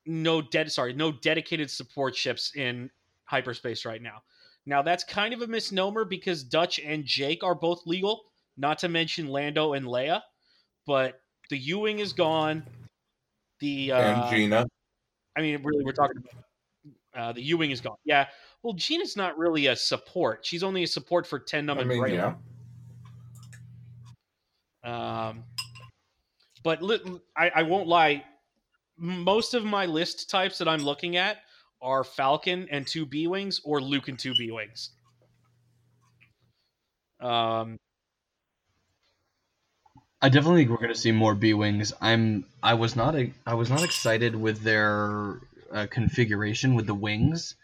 No 0.06 0.42
dead 0.42 0.70
sorry, 0.70 0.92
no 0.92 1.12
dedicated 1.12 1.70
support 1.70 2.14
ships 2.14 2.52
in 2.54 2.90
hyperspace 3.24 3.84
right 3.84 4.02
now. 4.02 4.22
Now 4.66 4.82
that's 4.82 5.04
kind 5.04 5.34
of 5.34 5.42
a 5.42 5.46
misnomer 5.46 6.04
because 6.04 6.42
Dutch 6.42 6.78
and 6.78 7.04
Jake 7.04 7.42
are 7.42 7.54
both 7.54 7.86
legal, 7.86 8.24
not 8.56 8.78
to 8.80 8.88
mention 8.88 9.28
Lando 9.28 9.74
and 9.74 9.86
Leia. 9.86 10.22
But 10.86 11.20
the 11.50 11.58
U-wing 11.58 11.98
is 11.98 12.12
gone. 12.12 12.64
The 13.60 13.92
uh, 13.92 14.00
and 14.00 14.30
Gina. 14.30 14.66
I 15.36 15.40
mean, 15.40 15.62
really, 15.62 15.84
we're 15.84 15.92
talking 15.92 16.16
about 16.18 16.44
uh, 17.14 17.32
the 17.32 17.42
U-wing 17.42 17.70
is 17.70 17.80
gone. 17.80 17.96
Yeah. 18.04 18.26
Well, 18.62 18.74
Gina's 18.74 19.16
not 19.16 19.38
really 19.38 19.66
a 19.66 19.76
support. 19.76 20.44
She's 20.44 20.62
only 20.62 20.82
a 20.82 20.86
support 20.86 21.26
for 21.26 21.38
Ten 21.38 21.66
Numb 21.66 21.78
I 21.78 21.84
mean, 21.84 22.06
yeah. 22.08 22.34
Um, 24.82 25.44
but 26.62 26.82
li- 26.82 27.20
I, 27.36 27.50
I 27.56 27.62
won't 27.62 27.88
lie. 27.88 28.24
Most 28.96 29.54
of 29.54 29.64
my 29.64 29.86
list 29.86 30.30
types 30.30 30.58
that 30.58 30.68
I'm 30.68 30.82
looking 30.82 31.16
at 31.16 31.38
are 31.82 32.04
Falcon 32.04 32.68
and 32.70 32.86
two 32.86 33.06
B 33.06 33.26
wings 33.26 33.60
or 33.64 33.80
Luke 33.80 34.08
and 34.08 34.18
two 34.18 34.32
B 34.38 34.50
wings. 34.50 34.90
Um, 37.20 37.78
I 40.24 40.30
definitely 40.30 40.62
think 40.62 40.70
we're 40.70 40.76
going 40.78 40.94
to 40.94 40.98
see 40.98 41.12
more 41.12 41.34
B 41.34 41.52
wings. 41.52 41.92
I'm 42.00 42.46
I 42.62 42.74
was 42.74 42.96
not 42.96 43.14
a, 43.14 43.30
I 43.46 43.54
was 43.54 43.68
not 43.68 43.82
excited 43.82 44.34
with 44.34 44.62
their 44.62 45.40
uh, 45.70 45.86
configuration 45.90 46.74
with 46.74 46.86
the 46.86 46.94
wings, 46.94 47.56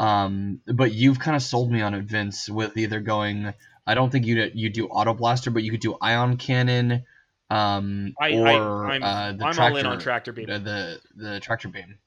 um, 0.00 0.60
but 0.66 0.92
you've 0.92 1.18
kind 1.18 1.36
of 1.36 1.42
sold 1.42 1.70
me 1.70 1.82
on 1.82 1.92
it, 1.92 2.04
Vince. 2.04 2.48
With 2.48 2.76
either 2.78 3.00
going, 3.00 3.52
I 3.86 3.94
don't 3.94 4.10
think 4.10 4.24
you 4.24 4.50
you 4.54 4.70
do 4.70 4.86
auto 4.86 5.12
blaster, 5.12 5.50
but 5.50 5.62
you 5.62 5.70
could 5.70 5.80
do 5.80 5.98
ion 6.00 6.38
cannon, 6.38 7.04
um, 7.50 8.14
I, 8.20 8.32
or 8.32 8.86
I, 8.86 8.94
I'm, 8.94 9.02
uh, 9.02 9.32
the 9.32 9.44
I'm 9.44 9.54
tractor, 9.54 9.62
all 9.62 9.76
in 9.76 9.86
on 9.86 9.98
tractor 9.98 10.32
beam. 10.32 10.50
uh, 10.50 10.58
the 10.58 11.00
the 11.16 11.40
tractor 11.40 11.68
beam. 11.68 11.98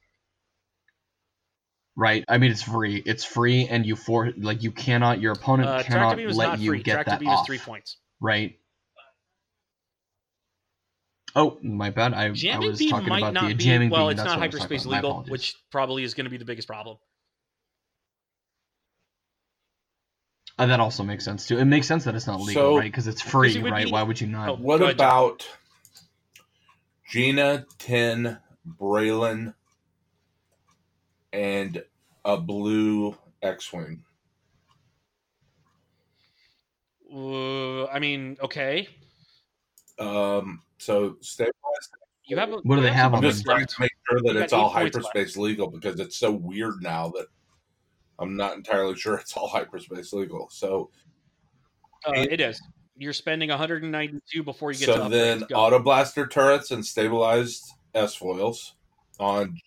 Right. 1.94 2.24
I 2.28 2.38
mean, 2.38 2.50
it's 2.50 2.62
free. 2.62 3.02
It's 3.04 3.24
free, 3.24 3.66
and 3.68 3.84
you 3.84 3.96
for 3.96 4.32
like 4.38 4.62
you 4.62 4.72
cannot. 4.72 5.20
Your 5.20 5.32
opponent 5.32 5.68
Uh, 5.68 5.82
cannot 5.82 6.18
let 6.18 6.58
you 6.58 6.70
free. 6.70 6.82
get 6.82 6.94
Tractor 6.94 7.10
that 7.10 7.20
beam 7.20 7.28
off. 7.28 7.42
is 7.42 7.46
three 7.46 7.58
points. 7.58 7.98
Right. 8.20 8.58
Oh, 11.34 11.58
my 11.62 11.90
bad. 11.90 12.12
I, 12.14 12.26
I 12.26 12.30
Jamming 12.30 12.70
was 12.70 12.86
talking 12.86 13.08
about 13.08 13.34
the 13.34 13.48
be 13.48 13.54
jamming 13.54 13.90
well. 13.90 14.08
It's 14.10 14.18
that's 14.18 14.28
not 14.28 14.38
what 14.38 14.44
I 14.44 14.46
was 14.46 14.54
talking 14.58 14.76
hyperspace 14.76 14.86
legal, 14.86 15.22
which 15.28 15.56
probably 15.70 16.04
is 16.04 16.14
going 16.14 16.24
to 16.26 16.30
be 16.30 16.36
the 16.36 16.44
biggest 16.44 16.68
problem. 16.68 16.98
Uh, 20.58 20.66
that 20.66 20.80
also 20.80 21.02
makes 21.02 21.24
sense 21.24 21.46
too. 21.46 21.58
It 21.58 21.64
makes 21.64 21.86
sense 21.86 22.04
that 22.04 22.14
it's 22.14 22.26
not 22.26 22.40
legal, 22.40 22.62
So- 22.74 22.78
right? 22.78 22.84
Because 22.84 23.06
it's 23.06 23.22
free, 23.22 23.56
it 23.56 23.62
would 23.62 23.72
right? 23.72 23.86
be- 23.86 23.92
Why 23.92 24.02
would 24.02 24.20
you 24.20 24.26
not? 24.26 24.48
Oh, 24.50 24.54
What 24.56 24.78
Go 24.78 24.84
ahead, 24.84 24.98
Jeff. 24.98 25.06
about 25.08 25.48
Gina, 27.08 27.66
Tin, 27.78 28.38
Braylen, 28.78 29.54
and 31.32 31.82
a 32.24 32.36
blue 32.36 33.16
X-wing? 33.42 34.04
Uh, 37.12 37.86
I 37.86 37.98
mean, 37.98 38.36
okay, 38.42 38.88
Um, 39.98 40.62
so 40.78 41.16
stabilized. 41.20 41.54
you 42.24 42.36
have. 42.38 42.50
A, 42.50 42.56
What 42.56 42.76
do 42.76 42.76
you 42.76 42.80
they 42.82 42.92
have 42.92 43.06
some 43.10 43.14
on 43.14 43.18
I'm 43.18 43.22
them? 43.22 43.30
just 43.32 43.44
trying 43.44 43.66
to 43.66 43.80
make 43.80 43.90
sure 44.08 44.20
that 44.22 44.34
You 44.34 44.40
it's 44.40 44.52
got 44.52 44.60
all 44.60 44.70
eight 44.70 44.72
points 44.92 44.94
left. 44.96 45.06
hyperspace 45.08 45.36
legal 45.36 45.68
because 45.68 46.00
it's 46.00 46.16
so 46.16 46.30
weird 46.32 46.82
now 46.82 47.08
that 47.10 47.26
I'm 48.22 48.36
not 48.36 48.56
entirely 48.56 48.96
sure 48.96 49.16
it's 49.16 49.36
all 49.36 49.48
hyperspace 49.48 50.12
legal. 50.12 50.48
So, 50.50 50.90
Uh, 52.06 52.12
it 52.30 52.40
is. 52.40 52.60
You're 52.96 53.12
spending 53.12 53.48
192 53.48 54.42
before 54.42 54.72
you 54.72 54.78
get 54.78 54.86
so 54.86 55.04
to 55.04 55.08
then 55.08 55.44
auto 55.54 55.78
blaster 55.78 56.26
turrets 56.26 56.70
and 56.70 56.84
stabilized 56.84 57.64
S 57.94 58.14
foils 58.14 58.74
on 59.18 59.58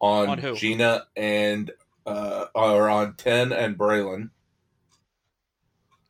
on, 0.00 0.28
On? 0.28 0.54
Gina 0.54 1.06
and 1.16 1.72
uh, 2.06 2.46
or 2.54 2.88
on 2.88 3.14
Ten 3.16 3.52
and 3.52 3.76
Braylen. 3.76 4.30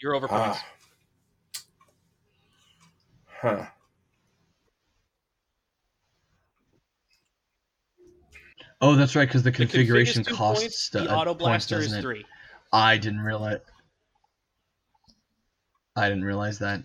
You're 0.01 0.15
over 0.15 0.29
points. 0.29 0.59
Ah. 0.61 0.67
Huh. 3.41 3.67
Oh, 8.81 8.95
that's 8.95 9.17
right. 9.17 9.27
Because 9.27 9.43
the 9.43 9.51
The 9.51 9.57
configuration 9.57 10.23
two 10.25 10.35
costs 10.35 10.63
points, 10.63 10.95
uh, 10.95 11.03
the 11.05 11.15
auto 11.15 11.35
points, 11.35 11.67
blaster 11.69 11.79
is 11.79 11.87
doesn't 11.87 11.99
it? 11.99 12.03
three. 12.03 12.25
I 12.73 12.97
didn't 12.99 13.21
realize. 13.21 13.59
I 15.97 16.09
didn't 16.09 16.25
realize 16.25 16.61
that. 16.61 16.85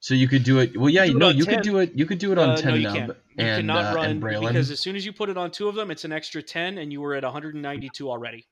So 0.00 0.14
you 0.14 0.28
could 0.28 0.44
do 0.44 0.60
it. 0.60 0.76
Well, 0.76 0.88
yeah, 0.88 1.06
do 1.06 1.16
it 1.16 1.18
no, 1.18 1.28
you 1.30 1.44
10. 1.44 1.54
could 1.54 1.62
do 1.64 1.78
it. 1.78 1.92
You 1.94 2.06
could 2.06 2.18
do 2.18 2.30
it 2.30 2.38
on 2.38 2.50
Uh, 2.50 2.56
ten 2.56 2.70
no, 2.70 2.76
you 2.76 2.82
nub 2.84 2.94
can't. 2.94 3.08
You 3.08 3.44
and 3.44 3.56
cannot 3.62 3.92
uh, 3.92 3.96
run 3.96 4.10
and 4.10 4.22
Braylen. 4.22 4.48
because 4.48 4.70
as 4.70 4.78
soon 4.80 4.94
as 4.94 5.04
you 5.04 5.12
put 5.12 5.28
it 5.28 5.36
on 5.36 5.50
two 5.50 5.68
of 5.68 5.74
them, 5.74 5.90
it's 5.90 6.04
an 6.04 6.12
extra 6.12 6.42
10, 6.42 6.78
and 6.78 6.92
you 6.92 7.00
were 7.00 7.14
at 7.14 7.24
192 7.24 8.08
already. 8.08 8.46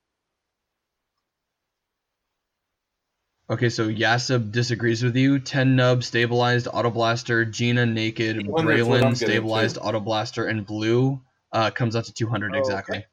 Okay, 3.48 3.68
so 3.68 3.88
Yasub 3.88 4.50
disagrees 4.50 5.04
with 5.04 5.14
you. 5.14 5.38
Ten 5.38 5.76
Numb 5.76 6.02
stabilized 6.02 6.66
auto 6.72 6.90
blaster, 6.90 7.44
Gina 7.44 7.86
naked, 7.86 8.44
Well, 8.44 8.64
that's 8.64 8.82
what 8.82 9.02
I'm 9.04 9.12
Braylen 9.12 9.16
stabilized 9.16 9.76
to. 9.76 9.82
auto 9.82 10.00
blaster, 10.00 10.46
and 10.46 10.66
blue 10.66 11.20
uh, 11.52 11.70
comes 11.70 11.96
out 11.96 12.04
to 12.06 12.12
two 12.12 12.28
hundred 12.28 12.54
Oh, 12.54 12.58
exactly. 12.58 12.98
okay. 12.98 13.06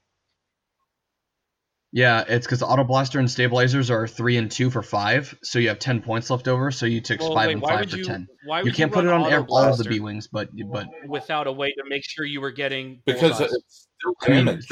Yeah, 1.96 2.24
it's 2.28 2.48
because 2.48 2.64
auto 2.64 2.84
blaster 2.84 3.20
and 3.20 3.30
stabilizers 3.30 3.92
are 3.92 4.08
three 4.08 4.38
and 4.38 4.50
two 4.50 4.72
for 4.72 4.82
five, 4.82 5.38
so 5.44 5.60
you 5.60 5.68
have 5.70 5.78
ten 5.78 6.02
points 6.02 6.32
left 6.32 6.48
over. 6.48 6.72
So 6.72 6.88
you 6.88 7.02
took 7.02 7.20
Well, 7.20 7.34
five 7.34 7.50
wait, 7.50 7.54
and 7.54 7.62
five 7.62 7.80
would 7.82 7.92
for 7.92 7.98
you? 7.98 8.04
ten. 8.04 8.28
Why 8.46 8.62
would 8.64 8.68
You 8.68 8.74
can't 8.74 8.92
put 8.92 9.06
it 9.06 9.12
on 9.12 9.32
air, 9.32 9.46
all 9.48 9.72
of 9.72 9.78
the 9.78 9.84
B 9.84 10.00
wings, 10.00 10.28
but 10.28 10.50
but 10.72 10.88
without 11.08 11.46
a 11.46 11.52
way 11.52 11.72
to 11.72 11.84
make 11.88 12.04
sure 12.04 12.26
you 12.26 12.42
were 12.42 12.52
getting 12.52 13.02
because 13.06 13.40
it's 13.40 13.88
still 14.00 14.16
I 14.24 14.30
mean, 14.30 14.46
damage. 14.46 14.68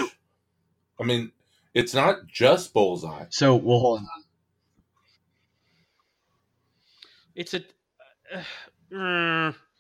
I 1.00 1.04
mean, 1.04 1.32
it's 1.76 1.94
not 1.94 2.26
just 2.28 2.74
bullseye. 2.74 3.26
so 3.30 3.56
well 3.56 3.80
hold 3.80 4.00
on. 4.00 4.08
It's 7.36 7.54
a. 7.54 7.62
Uh, 8.94 8.98
uh, 8.98 9.52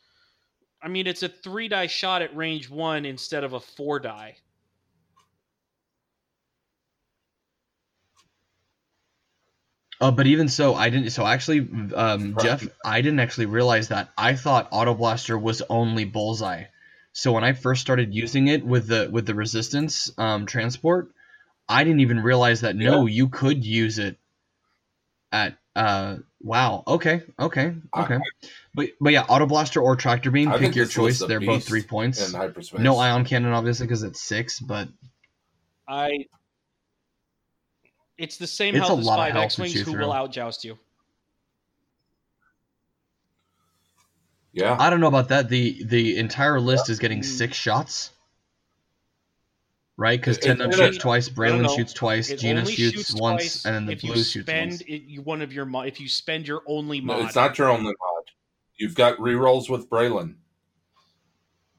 I 0.81 0.87
mean, 0.87 1.07
it's 1.07 1.23
a 1.23 1.29
three 1.29 1.67
die 1.67 1.87
shot 1.87 2.21
at 2.21 2.35
range 2.35 2.69
one 2.69 3.05
instead 3.05 3.43
of 3.43 3.53
a 3.53 3.59
four 3.59 3.99
die. 3.99 4.37
Uh, 10.01 10.09
but 10.09 10.25
even 10.25 10.49
so, 10.49 10.73
I 10.73 10.89
didn't. 10.89 11.11
So 11.11 11.25
actually, 11.25 11.59
um, 11.93 12.33
Right. 12.33 12.43
Jeff, 12.43 12.67
I 12.83 13.01
didn't 13.01 13.19
actually 13.19 13.45
realize 13.45 13.89
that. 13.89 14.09
I 14.17 14.33
thought 14.33 14.69
Auto 14.71 14.95
Blaster 14.95 15.37
was 15.37 15.61
only 15.69 16.05
Bullseye. 16.05 16.65
So 17.13 17.33
when 17.33 17.43
I 17.43 17.53
first 17.53 17.81
started 17.81 18.13
using 18.13 18.47
it 18.47 18.65
with 18.65 18.87
the 18.87 19.09
with 19.11 19.27
the 19.27 19.35
Resistance 19.35 20.11
um, 20.17 20.47
transport, 20.47 21.11
I 21.69 21.83
didn't 21.83 21.99
even 21.99 22.21
realize 22.21 22.61
that. 22.61 22.75
No, 22.75 23.05
you 23.05 23.29
could 23.29 23.63
use 23.63 23.99
it 23.99 24.17
at. 25.31 25.57
Uh, 25.75 26.17
wow. 26.41 26.83
Okay. 26.85 27.21
Okay. 27.39 27.73
I- 27.93 28.03
Okay. 28.03 28.17
but 28.73 28.89
but 28.99 29.13
yeah, 29.13 29.23
Auto 29.23 29.45
Blaster 29.45 29.81
or 29.81 29.95
Tractor 29.95 30.31
Beam, 30.31 30.51
I 30.51 30.57
pick 30.57 30.75
your 30.75 30.85
choice. 30.85 31.19
the 31.19 31.27
They're 31.27 31.39
both 31.39 31.65
three 31.65 31.81
points. 31.83 32.27
in 32.27 32.37
hyperspace. 32.37 32.79
No 32.81 32.97
Ion 32.97 33.23
Cannon, 33.25 33.53
obviously, 33.53 33.87
because 33.87 34.03
it's 34.03 34.21
six. 34.21 34.59
But 34.59 34.89
I. 35.87 36.25
It's 38.17 38.37
the 38.37 38.47
same 38.47 38.75
It's 38.75 38.83
a 38.83 38.87
health 38.87 38.99
as 38.99 39.05
lot 39.05 39.19
of 39.19 39.25
five 39.25 39.33
health 39.33 39.45
X 39.45 39.57
wings 39.57 39.73
who 39.73 39.91
through. 39.93 40.05
will 40.05 40.13
outjoust 40.13 40.63
you. 40.63 40.77
Yeah. 44.53 44.75
I 44.77 44.89
don't 44.89 44.99
know 44.99 45.07
about 45.07 45.29
that. 45.29 45.49
The 45.49 45.83
the 45.85 46.17
entire 46.17 46.59
list 46.59 46.89
is 46.89 46.99
getting 46.99 47.23
six 47.23 47.55
shots. 47.57 48.11
Right, 50.01 50.19
because 50.19 50.39
It- 50.39 50.41
Tendon 50.45 50.71
it- 50.71 50.75
shoots 50.77 50.97
it- 50.97 50.99
twice, 50.99 51.29
Braylen 51.29 51.61
no. 51.61 51.75
shoots 51.75 51.93
twice, 51.93 52.31
It 52.31 52.39
Gina 52.39 52.61
only 52.61 52.73
shoots, 52.73 53.13
once, 53.13 53.43
twice 53.43 53.65
and 53.65 53.75
then 53.75 53.85
the 53.85 53.91
if 53.91 54.01
blue 54.01 54.15
you 54.15 54.23
shoots 54.23 54.45
spend 54.47 54.71
once. 54.71 54.81
it, 54.81 55.03
you- 55.03 55.21
one 55.21 55.43
of 55.43 55.53
your 55.53 55.65
mod. 55.65 55.87
If 55.89 55.99
you 55.99 56.09
spend 56.09 56.47
your 56.47 56.63
only 56.65 57.01
No, 57.01 57.17
mod, 57.17 57.25
it's 57.27 57.35
not 57.35 57.55
your 57.59 57.69
only 57.69 57.93
mod. 57.99 58.23
You've 58.77 58.95
got 58.95 59.15
rerolls 59.19 59.69
with 59.69 59.87
Braylen. 59.91 60.37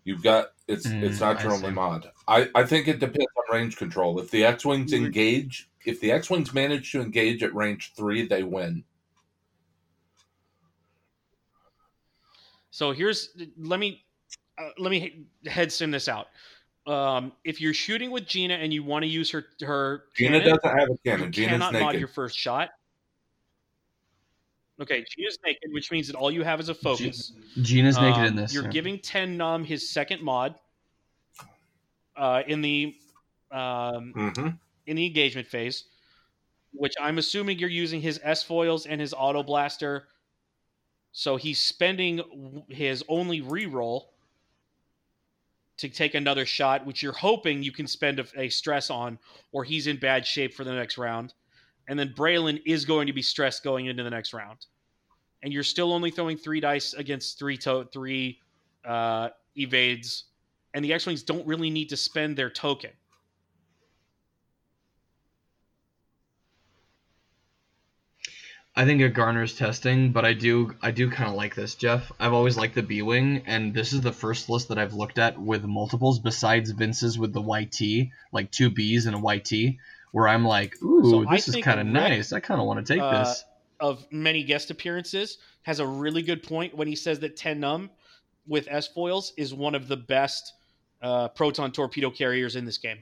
You've 0.04 0.22
got 0.22 0.52
it's 0.68 0.86
it's 0.86 1.16
Mm, 1.16 1.20
not 1.20 1.42
your 1.42 1.50
I 1.50 1.54
only 1.56 1.68
see. 1.70 1.74
mod. 1.74 2.12
I 2.28 2.48
I 2.54 2.64
think 2.64 2.86
it 2.86 3.00
depends 3.00 3.26
on 3.36 3.56
range 3.56 3.76
control. 3.76 4.20
If 4.20 4.30
the 4.30 4.44
X 4.44 4.64
wings 4.64 4.92
We're- 4.92 5.04
engage, 5.04 5.68
if 5.84 5.98
the 5.98 6.12
X 6.12 6.30
wings 6.30 6.54
manage 6.54 6.92
to 6.92 7.00
engage 7.00 7.42
at 7.42 7.52
range 7.56 7.92
three, 7.96 8.24
they 8.24 8.44
win. 8.44 8.84
So 12.70 12.92
here's 12.92 13.30
let 13.58 13.80
me 13.80 14.04
uh, 14.58 14.70
let 14.78 14.90
me 14.90 15.26
head 15.46 15.72
sim 15.72 15.90
this 15.90 16.08
out. 16.08 16.28
Um, 16.86 17.32
if 17.44 17.60
you're 17.60 17.74
shooting 17.74 18.10
with 18.10 18.26
Gina 18.26 18.54
and 18.54 18.72
you 18.72 18.82
want 18.82 19.04
to 19.04 19.08
use 19.08 19.30
her 19.30 19.44
her 19.60 20.04
Gina 20.16 20.40
cannon, 20.40 20.54
doesn't 20.54 20.78
have 20.78 20.88
a 20.88 20.92
you 20.92 20.98
cannon. 21.04 21.32
Gina's 21.32 21.50
cannot 21.52 21.74
mod 21.74 21.94
your 21.94 22.08
first 22.08 22.36
shot. 22.36 22.70
Okay, 24.80 25.04
Gina's 25.16 25.38
naked, 25.44 25.70
which 25.72 25.92
means 25.92 26.08
that 26.08 26.16
all 26.16 26.30
you 26.30 26.42
have 26.42 26.58
is 26.58 26.68
a 26.68 26.74
focus. 26.74 27.32
Gina's 27.60 27.96
naked 27.98 28.20
Um, 28.20 28.24
in 28.26 28.36
this. 28.36 28.52
You're 28.52 28.64
yeah. 28.64 28.70
giving 28.70 28.98
Ten 28.98 29.36
Numb 29.36 29.64
his 29.64 29.90
second 29.90 30.22
mod 30.22 30.56
uh, 32.16 32.42
in 32.46 32.62
the 32.62 32.96
um, 33.52 34.12
hmm 34.12 34.48
in 34.86 34.96
the 34.96 35.06
engagement 35.06 35.46
phase, 35.46 35.84
which 36.72 36.94
I'm 37.00 37.18
assuming 37.18 37.60
you're 37.60 37.68
using 37.68 38.00
his 38.00 38.18
S 38.24 38.42
foils 38.42 38.86
and 38.86 39.00
his 39.00 39.14
auto 39.14 39.44
blaster. 39.44 40.08
So 41.12 41.36
he's 41.36 41.60
spending 41.60 42.64
his 42.68 43.04
only 43.08 43.42
reroll 43.42 44.06
to 45.82 45.88
take 45.88 46.14
another 46.14 46.46
shot, 46.46 46.86
which 46.86 47.02
you're 47.02 47.12
hoping 47.12 47.62
you 47.62 47.72
can 47.72 47.86
spend 47.86 48.18
a, 48.18 48.26
a 48.36 48.48
stress 48.48 48.90
on, 48.90 49.18
or 49.52 49.62
he's 49.62 49.86
in 49.86 49.98
bad 49.98 50.26
shape 50.26 50.54
for 50.54 50.64
the 50.64 50.72
next 50.72 50.98
round. 50.98 51.34
And 51.88 51.98
then 51.98 52.14
Braylen 52.16 52.62
is 52.64 52.84
going 52.84 53.06
to 53.06 53.12
be 53.12 53.22
stressed 53.22 53.62
going 53.62 53.86
into 53.86 54.02
the 54.02 54.10
next 54.10 54.32
round. 54.32 54.66
And 55.42 55.52
you're 55.52 55.62
still 55.64 55.92
only 55.92 56.10
throwing 56.10 56.36
three 56.36 56.60
dice 56.60 56.94
against 56.94 57.38
three 57.38 57.56
to- 57.58 57.88
three 57.92 58.38
uh, 58.84 59.28
evades, 59.56 60.24
and 60.74 60.84
the 60.84 60.92
X 60.92 61.06
Wings 61.06 61.22
don't 61.22 61.46
really 61.46 61.70
need 61.70 61.88
to 61.90 61.96
spend 61.96 62.36
their 62.36 62.50
token. 62.50 62.90
I 68.74 68.86
think 68.86 69.02
it 69.02 69.10
garners 69.10 69.54
testing, 69.54 70.12
but 70.12 70.24
I 70.24 70.32
do 70.32 70.74
I 70.80 70.92
do 70.92 71.10
kind 71.10 71.28
of 71.28 71.36
like 71.36 71.54
this, 71.54 71.74
Jeff. 71.74 72.10
I've 72.18 72.32
always 72.32 72.56
liked 72.56 72.74
the 72.74 72.82
B 72.82 73.02
wing, 73.02 73.42
and 73.44 73.74
this 73.74 73.92
is 73.92 74.00
the 74.00 74.12
first 74.12 74.48
list 74.48 74.68
that 74.68 74.78
I've 74.78 74.94
looked 74.94 75.18
at 75.18 75.38
with 75.38 75.64
multiples 75.64 76.18
besides 76.18 76.70
Vince's 76.70 77.18
with 77.18 77.34
the 77.34 77.42
YT, 77.42 78.08
like 78.32 78.50
two 78.50 78.70
Bs 78.70 79.06
and 79.06 79.16
a 79.16 79.18
YT, 79.18 79.76
where 80.12 80.26
I'm 80.26 80.46
like, 80.46 80.82
ooh, 80.82 81.10
So 81.10 81.28
I 81.28 81.36
this 81.36 81.48
is 81.48 81.56
kind 81.56 81.80
of 81.80 81.86
nice. 81.86 82.32
I 82.32 82.40
kind 82.40 82.60
of 82.60 82.66
want 82.66 82.84
to 82.84 82.94
take 82.94 83.02
uh, 83.02 83.24
this. 83.24 83.44
of 83.78 84.06
many 84.10 84.42
guest 84.42 84.70
appearances 84.70 85.36
has 85.62 85.78
a 85.78 85.86
really 85.86 86.22
good 86.22 86.42
point 86.42 86.74
when 86.74 86.88
he 86.88 86.96
says 86.96 87.20
that 87.20 87.36
Ten 87.36 87.60
Numb 87.60 87.90
with 88.46 88.68
S 88.70 88.88
foils 88.88 89.34
is 89.36 89.52
one 89.52 89.74
of 89.74 89.86
the 89.86 89.98
best 89.98 90.54
uh, 91.02 91.28
proton 91.28 91.72
torpedo 91.72 92.10
carriers 92.10 92.56
in 92.56 92.64
this 92.64 92.78
game. 92.78 92.98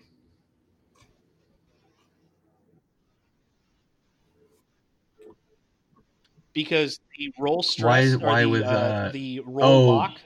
Because 6.52 7.00
the 7.16 7.32
roll 7.38 7.62
stress, 7.62 8.14
or 8.14 8.18
why 8.18 8.42
the, 8.42 8.48
with, 8.48 8.62
uh, 8.62 8.66
uh, 8.66 9.12
the 9.12 9.40
roll 9.40 9.64
oh. 9.64 9.94
lock 9.94 10.18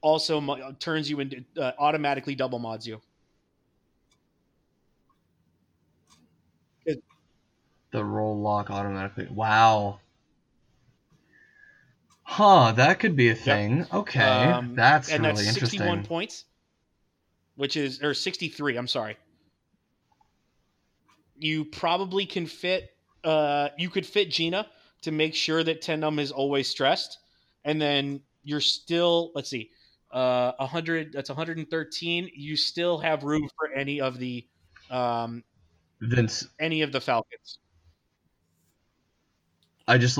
also 0.00 0.40
mo- 0.40 0.72
turns 0.78 1.10
you 1.10 1.20
into 1.20 1.44
uh, 1.60 1.72
automatically 1.78 2.34
double 2.34 2.58
mods 2.58 2.86
you. 2.86 3.00
The 7.90 8.04
roll 8.04 8.38
lock 8.38 8.70
automatically. 8.70 9.28
Wow. 9.30 10.00
Huh, 12.22 12.72
that 12.72 12.98
could 12.98 13.16
be 13.16 13.30
a 13.30 13.34
thing. 13.34 13.86
Okay, 13.90 14.20
Um, 14.20 14.74
that's 14.74 15.10
and 15.10 15.22
really 15.22 15.36
that's 15.36 15.48
interesting. 15.48 15.78
61 15.78 16.04
points, 16.04 16.44
which 17.56 17.78
is 17.78 18.02
or 18.02 18.12
63. 18.12 18.76
I'm 18.76 18.86
sorry. 18.86 19.16
You 21.38 21.64
probably 21.64 22.26
can 22.26 22.46
fit. 22.46 22.90
Uh, 23.24 23.70
you 23.78 23.88
could 23.88 24.04
fit 24.04 24.30
Gina 24.30 24.66
to 25.02 25.12
make 25.12 25.34
sure 25.34 25.62
that 25.64 25.82
Ten 25.82 26.00
Numb 26.00 26.18
is 26.18 26.30
always 26.32 26.68
stressed, 26.68 27.18
and 27.64 27.80
then 27.80 28.20
you're 28.42 28.60
still. 28.60 29.30
Let's 29.34 29.50
see, 29.50 29.70
uh, 30.12 30.52
100. 30.58 31.12
That's 31.12 31.28
113. 31.30 32.30
You 32.34 32.56
still 32.56 32.98
have 32.98 33.22
room 33.24 33.48
for 33.58 33.72
any 33.72 34.00
of 34.00 34.18
the, 34.18 34.46
um, 34.90 35.42
Vince, 36.00 36.46
any 36.60 36.82
of 36.82 36.92
the 36.92 37.00
Falcons. 37.00 37.58
I 39.86 39.98
just 39.98 40.18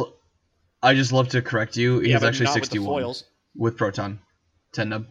I 0.83 0.95
just 0.95 1.13
love 1.13 1.29
to 1.31 1.43
correct 1.43 1.77
you. 1.77 1.99
He's 2.01 2.09
yeah, 2.11 2.25
actually 2.25 2.47
not 2.47 2.55
with 2.55 2.65
61 2.65 2.87
foils. 3.03 3.25
with 3.57 3.77
proton. 3.77 4.21
10 4.73 5.07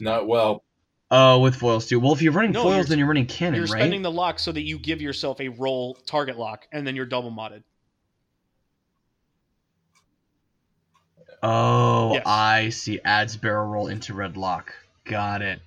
Not 0.00 0.26
well, 0.26 0.62
Uh, 1.10 1.38
with 1.40 1.54
foils 1.56 1.86
too. 1.86 1.98
Well, 2.00 2.12
if 2.12 2.20
you're 2.22 2.32
running 2.32 2.52
No, 2.52 2.62
foils, 2.64 2.74
you're- 2.76 2.88
then 2.88 2.98
you're 2.98 3.06
running 3.08 3.26
cannon, 3.26 3.54
You're 3.54 3.64
right? 3.66 3.80
spending 3.80 4.02
the 4.02 4.10
lock 4.10 4.38
so 4.38 4.52
that 4.52 4.62
you 4.62 4.78
give 4.78 5.00
yourself 5.00 5.40
a 5.40 5.48
roll 5.48 5.94
target 6.06 6.36
lock, 6.38 6.66
and 6.72 6.86
then 6.86 6.94
you're 6.96 7.06
double 7.06 7.30
modded. 7.30 7.62
Oh, 11.44 12.14
Yes. 12.14 12.22
I 12.26 12.68
see. 12.70 13.00
Adds 13.04 13.36
barrel 13.36 13.66
roll 13.66 13.86
into 13.88 14.14
red 14.14 14.36
lock. 14.36 14.74
Got 15.04 15.42
it. 15.42 15.60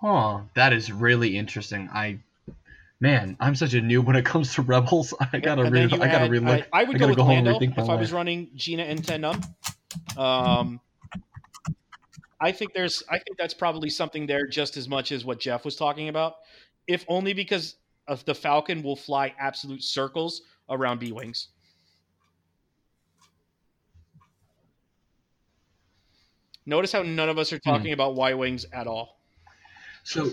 Huh. 0.00 0.40
That 0.54 0.72
is 0.72 0.92
really 0.92 1.36
interesting. 1.38 1.88
I, 1.92 2.18
man, 3.00 3.36
I'm 3.40 3.54
such 3.54 3.72
a 3.74 3.80
noob 3.80 4.04
when 4.04 4.16
it 4.16 4.24
comes 4.26 4.54
to 4.54 4.62
rebels. 4.62 5.14
I 5.32 5.38
gotta 5.38 5.70
re- 5.70 5.84
I 5.84 5.88
gotta 5.88 6.08
add- 6.08 6.30
relook. 6.30 6.66
I, 6.72 6.80
I 6.80 6.84
would 6.84 6.96
I 6.96 6.98
go 6.98 7.08
with 7.08 7.16
go 7.16 7.24
home 7.24 7.38
and 7.38 7.46
Lando 7.46 7.60
rethink 7.60 7.76
my 7.76 7.82
if 7.84 7.88
I 7.88 7.94
was 7.94 8.12
running 8.12 8.50
Gina 8.54 8.82
and 8.82 9.02
Ten 9.04 9.22
Numb. 9.22 9.40
Um, 10.16 10.80
I 12.40 12.52
think 12.52 12.74
there's, 12.74 13.02
I 13.08 13.18
think 13.18 13.38
that's 13.38 13.54
probably 13.54 13.88
something 13.88 14.26
there 14.26 14.46
just 14.46 14.76
as 14.76 14.88
much 14.88 15.10
as 15.10 15.24
what 15.24 15.40
Jeff 15.40 15.64
was 15.64 15.74
talking 15.76 16.10
about, 16.10 16.36
if 16.86 17.04
only 17.08 17.32
because 17.32 17.76
of 18.06 18.24
the 18.26 18.34
Falcon 18.34 18.82
will 18.82 18.94
fly 18.96 19.34
absolute 19.38 19.82
circles 19.82 20.42
around 20.68 21.00
B 21.00 21.12
wings. 21.12 21.48
Notice 26.66 26.92
how 26.92 27.02
none 27.02 27.28
of 27.28 27.38
us 27.38 27.52
are 27.52 27.58
talking 27.58 27.86
hmm. 27.86 27.92
about 27.92 28.16
Y 28.16 28.34
wings 28.34 28.66
at 28.72 28.86
all. 28.86 29.20
So 30.02 30.32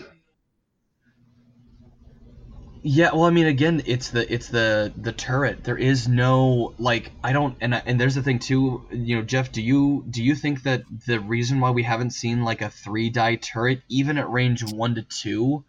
yeah, 2.86 3.12
well, 3.14 3.24
I 3.24 3.30
mean, 3.30 3.46
again, 3.46 3.82
it's 3.86 4.10
the 4.10 4.32
it's 4.32 4.50
the 4.50 4.92
the 4.98 5.14
turret. 5.14 5.64
There 5.64 5.78
is 5.78 6.10
no 6.10 6.74
like 6.78 7.12
I 7.24 7.32
don't 7.32 7.56
and 7.62 7.74
I- 7.76 7.84
and 7.86 8.00
there's 8.00 8.16
the 8.16 8.22
thing 8.22 8.40
too. 8.40 8.86
You 8.92 9.16
know, 9.16 9.22
Jeff, 9.22 9.54
do 9.54 9.62
you 9.62 10.04
do 10.10 10.22
you 10.22 10.36
think 10.36 10.64
that 10.64 10.84
the 11.08 11.22
reason 11.22 11.62
why 11.62 11.70
we 11.70 11.84
haven't 11.84 12.12
seen 12.12 12.44
like 12.44 12.62
a 12.62 12.70
three 12.70 13.10
die 13.10 13.36
turret 13.36 13.82
even 13.88 14.18
at 14.18 14.30
range 14.30 14.64
one 14.74 14.96
to 14.96 15.04
two 15.04 15.64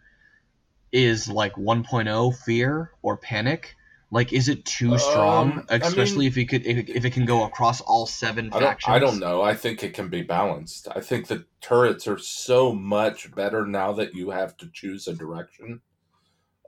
is 0.91 1.29
like 1.29 1.55
1.0 1.55 2.37
fear 2.37 2.91
or 3.01 3.17
panic? 3.17 3.77
Like, 4.15 4.33
is 4.33 4.49
it 4.49 4.65
too 4.65 4.97
strong? 4.97 5.53
Um, 5.53 5.67
I 5.69 5.75
Especially 5.77 6.21
mean- 6.21 6.29
if 6.29 6.39
it 6.39 6.45
could 6.45 6.65
if, 6.65 6.89
if 6.89 7.05
it 7.05 7.11
can 7.11 7.27
go 7.27 7.43
across 7.43 7.81
all 7.81 8.07
seven 8.07 8.47
I 8.53 8.61
don't, 8.61 8.69
factions. 8.69 8.95
I 8.95 8.99
don't 9.01 9.19
know. 9.19 9.43
I 9.43 9.55
think 9.55 9.83
it 9.83 9.93
can 9.93 10.09
be 10.09 10.23
balanced. 10.23 10.87
I 10.95 11.01
think 11.01 11.27
the 11.27 11.47
turrets 11.61 12.07
are 12.07 12.17
so 12.19 12.73
much 12.73 13.35
better 13.35 13.67
now 13.67 13.93
that 13.95 14.15
you 14.15 14.31
have 14.31 14.57
to 14.59 14.71
choose 14.73 15.09
a 15.09 15.15
direction. 15.15 15.81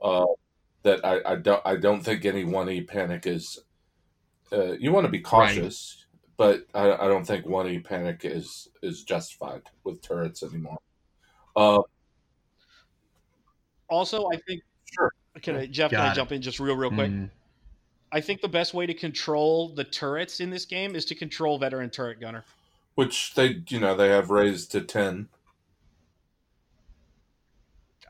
Uh, 0.01 0.25
that 0.83 1.05
I, 1.05 1.21
I 1.25 1.35
don't 1.37 1.61
I 1.65 1.77
don't 1.77 2.01
think 2.01 2.25
any 2.25 2.43
one 2.43 2.69
e 2.69 2.81
panic 2.81 3.25
is. 3.25 3.59
Uh, 4.51 4.73
you 4.73 4.91
want 4.91 5.05
to 5.05 5.11
be 5.11 5.21
cautious, 5.21 6.05
but 6.35 6.65
I, 6.73 6.91
I 6.91 7.07
don't 7.07 7.25
think 7.25 7.45
one 7.45 7.69
e 7.69 7.79
panic 7.79 8.25
is 8.25 8.67
is 8.83 9.03
justified 9.03 9.61
with 9.85 10.01
turrets 10.01 10.43
anymore. 10.43 10.79
Uh, 11.55 11.79
Also, 13.89 14.27
I 14.33 14.37
think 14.45 14.61
sure. 14.93 15.13
Can 15.41 15.55
I, 15.55 15.65
Jeff, 15.67 15.91
can 15.91 15.99
I 15.99 16.05
Got 16.05 16.11
it. 16.11 16.15
jump 16.15 16.31
in 16.31 16.41
just 16.41 16.59
real, 16.59 16.75
real 16.75 16.89
quick? 16.91 17.11
Mm. 17.11 17.29
I 18.11 18.21
think 18.21 18.41
the 18.41 18.47
best 18.47 18.73
way 18.73 18.85
to 18.85 18.93
control 18.93 19.69
the 19.69 19.83
turrets 19.83 20.39
in 20.39 20.49
this 20.49 20.65
game 20.65 20.95
is 20.95 21.05
to 21.05 21.15
control 21.15 21.57
veteran 21.57 21.89
turret 21.89 22.19
gunner. 22.19 22.45
Which 22.95 23.33
they, 23.35 23.61
you 23.67 23.79
know, 23.79 23.95
they 23.95 24.09
have 24.09 24.29
raised 24.29 24.71
to 24.71 24.81
ten. 24.81 25.27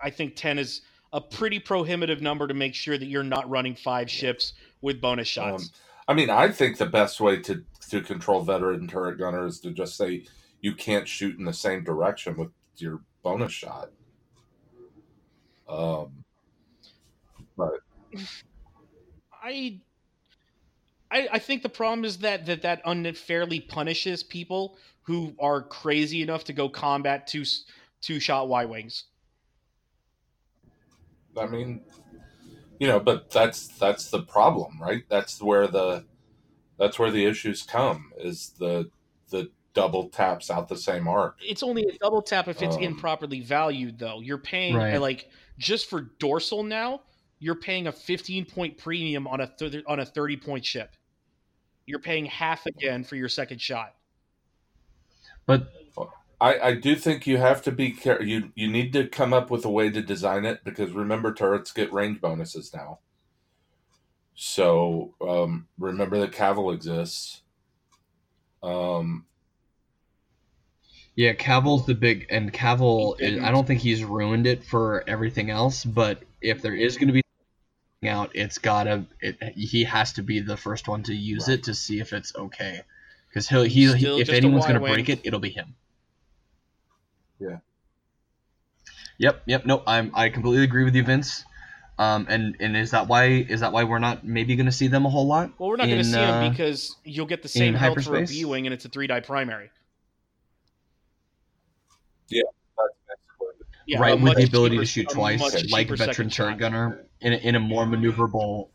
I 0.01 0.09
think 0.09 0.35
ten 0.35 0.59
is 0.59 0.81
a 1.13 1.19
pretty 1.19 1.59
prohibitive 1.59 2.21
number 2.21 2.47
to 2.47 2.53
make 2.53 2.75
sure 2.75 2.97
that 2.97 3.07
you're 3.07 3.23
not 3.23 3.49
running 3.49 3.75
five 3.75 4.09
ships 4.09 4.53
with 4.81 5.01
bonus 5.01 5.27
shots. 5.27 5.63
Um, 5.63 5.69
I 6.09 6.13
mean, 6.13 6.29
I 6.29 6.49
think 6.49 6.77
the 6.77 6.85
best 6.85 7.19
way 7.19 7.37
to 7.41 7.63
to 7.89 8.01
control 8.01 8.41
veteran 8.41 8.87
turret 8.87 9.17
gunner 9.17 9.45
is 9.47 9.59
to 9.61 9.71
just 9.71 9.97
say 9.97 10.25
you 10.61 10.73
can't 10.75 11.07
shoot 11.07 11.37
in 11.37 11.45
the 11.45 11.53
same 11.53 11.83
direction 11.83 12.37
with 12.37 12.49
your 12.77 13.01
bonus 13.23 13.51
shot. 13.51 13.89
Um, 15.67 16.23
but 17.57 17.81
I, 19.43 19.81
I, 21.11 21.27
I 21.34 21.39
think 21.39 21.63
the 21.63 21.69
problem 21.69 22.05
is 22.05 22.19
that 22.19 22.45
that 22.47 22.61
that 22.63 22.81
unfairly 22.85 23.59
punishes 23.61 24.23
people 24.23 24.77
who 25.03 25.35
are 25.39 25.61
crazy 25.63 26.21
enough 26.21 26.43
to 26.45 26.53
go 26.53 26.69
combat 26.69 27.27
two 27.27 27.43
two 28.01 28.19
shot 28.19 28.47
Y 28.49 28.65
wings. 28.65 29.05
I 31.38 31.45
mean, 31.45 31.84
you 32.79 32.88
know, 32.88 32.99
but 32.99 33.31
that's 33.31 33.67
that's 33.67 34.09
the 34.11 34.21
problem, 34.23 34.81
right? 34.81 35.03
That's 35.09 35.41
where 35.41 35.67
the 35.67 36.05
that's 36.77 36.99
where 36.99 37.11
the 37.11 37.25
issues 37.25 37.63
come 37.63 38.13
is 38.17 38.51
the 38.59 38.91
the 39.29 39.51
double 39.73 40.09
taps 40.09 40.51
out 40.51 40.67
the 40.69 40.77
same 40.77 41.07
arc. 41.07 41.39
It's 41.39 41.61
only 41.63 41.84
a 41.84 41.97
double 41.99 42.21
tap 42.21 42.47
if 42.47 42.61
it's 42.61 42.75
Um, 42.75 42.84
improperly 42.84 43.41
valued, 43.41 43.99
though. 43.99 44.21
You're 44.21 44.38
paying 44.39 44.75
Right. 44.75 44.99
like 44.99 45.29
just 45.57 45.88
for 45.89 46.01
dorsal 46.19 46.63
now. 46.63 47.01
You're 47.39 47.55
paying 47.55 47.88
a 47.88 47.91
15 47.91 48.45
point 48.45 48.77
premium 48.77 49.27
on 49.27 49.41
a 49.41 49.47
th- 49.47 49.84
on 49.88 49.99
a 49.99 50.05
30 50.05 50.38
point 50.38 50.65
ship. 50.65 50.95
You're 51.85 51.99
paying 51.99 52.26
half 52.26 52.65
again 52.65 53.03
for 53.03 53.15
your 53.15 53.30
second 53.30 53.61
shot. 53.61 53.95
But 55.45 55.72
I, 56.39 56.59
I 56.59 56.73
do 56.76 56.95
think 56.95 57.26
you 57.26 57.38
have 57.38 57.61
to 57.64 57.72
be 57.72 57.91
care 57.91 58.22
you 58.22 58.51
you 58.55 58.68
need 58.68 58.93
to 58.93 59.07
come 59.07 59.34
up 59.34 59.49
with 59.49 59.65
a 59.65 59.69
way 59.69 59.89
to 59.89 60.01
design 60.01 60.45
it 60.45 60.64
because 60.64 60.91
remember 60.91 61.34
turrets 61.34 61.72
get 61.72 61.91
range 61.91 62.22
bonuses 62.22 62.73
now. 62.73 62.99
So 64.35 65.15
um, 65.19 65.68
remember 65.80 66.19
that 66.19 66.31
Kavil 66.31 66.72
exists. 66.72 67.41
Um, 68.61 69.26
yeah, 71.15 71.34
Kavil's 71.34 71.88
the 71.88 71.95
big 71.95 72.27
and 72.30 72.53
Kavil. 72.53 73.15
He 73.18 73.26
Is, 73.26 73.31
didn't. 73.31 73.45
I 73.45 73.51
don't 73.51 73.65
think 73.65 73.81
he's 73.81 74.03
ruined 74.03 74.45
it 74.45 74.64
for 74.64 75.03
everything 75.07 75.49
else. 75.49 75.84
But 75.84 76.22
if 76.41 76.61
there 76.61 76.76
is 76.76 76.97
going 76.97 77.07
to 77.07 77.14
be 77.14 77.23
something 77.23 77.26
out, 78.06 78.32
it's 78.36 78.60
gotta. 78.60 79.06
It, 79.22 79.41
he 79.56 79.84
has 79.86 80.14
to 80.14 80.22
be 80.24 80.40
the 80.40 80.57
first 80.57 80.88
one 80.88 81.03
to 81.03 81.14
use 81.14 81.48
Right. 81.48 81.56
it 81.56 81.64
to 81.64 81.74
see 81.74 81.99
if 81.99 82.14
it's 82.14 82.36
okay. 82.36 82.82
Because 83.30 83.48
he'll 83.49 83.64
he, 83.64 83.88
he 83.94 83.98
Still 83.98 84.19
if 84.19 84.30
anyone's 84.30 84.65
going 84.65 84.76
to 84.76 84.82
Y-wing. 84.82 85.06
break 85.06 85.10
it, 85.10 85.22
it'll 85.24 85.40
be 85.40 85.49
him. 85.49 85.76
Yeah. 87.40 87.57
Yep. 89.18 89.44
Yep. 89.48 89.65
No, 89.65 89.84
I'm. 89.88 90.11
I 90.14 90.30
completely 90.30 90.64
agree 90.64 90.84
with 90.84 90.95
you, 90.95 91.03
Vince. 91.03 91.44
Um, 91.99 92.28
and 92.30 92.56
and 92.60 92.78
is 92.78 92.91
that 92.91 93.07
why 93.07 93.26
is 93.26 93.61
that 93.61 93.74
why 93.74 93.84
we're 93.84 93.98
not 93.98 94.24
maybe 94.24 94.56
going 94.56 94.68
to 94.68 94.72
see 94.72 94.88
them 94.88 95.06
a 95.07 95.10
whole 95.10 95.26
lot? 95.26 95.52
Well, 95.57 95.69
we're 95.69 95.78
not 95.78 95.88
going 95.88 95.98
to 95.98 96.03
see 96.03 96.15
uh, 96.15 96.40
him 96.41 96.52
because 96.52 96.95
you'll 97.03 97.26
get 97.26 97.41
the 97.41 97.48
same 97.49 97.69
in 97.69 97.80
health 97.80 98.03
for 98.03 98.11
a 98.11 98.19
hyperspace? 98.19 98.38
B 98.38 98.45
wing 98.45 98.68
and 98.68 98.74
it's 98.74 98.86
a 98.86 98.90
three 98.90 99.07
die 99.07 99.22
primary. 99.22 99.72
Yeah, 102.30 102.44
a 103.95 103.99
right, 103.99 104.19
with 104.19 104.35
the 104.38 104.43
ability 104.43 104.76
cheaper- 104.76 104.84
to 104.84 104.85
shoot 104.85 105.09
twice, 105.09 105.41
like 105.41 105.53
cheaper 105.68 105.95
veteran 105.95 105.97
second 105.97 106.31
turret 106.31 106.51
shot. 106.51 106.59
gunner, 106.59 107.05
in 107.22 107.34
a, 107.34 107.38
in 107.38 107.55
a 107.55 107.59
more 107.59 107.85
maneuverable. 107.85 108.69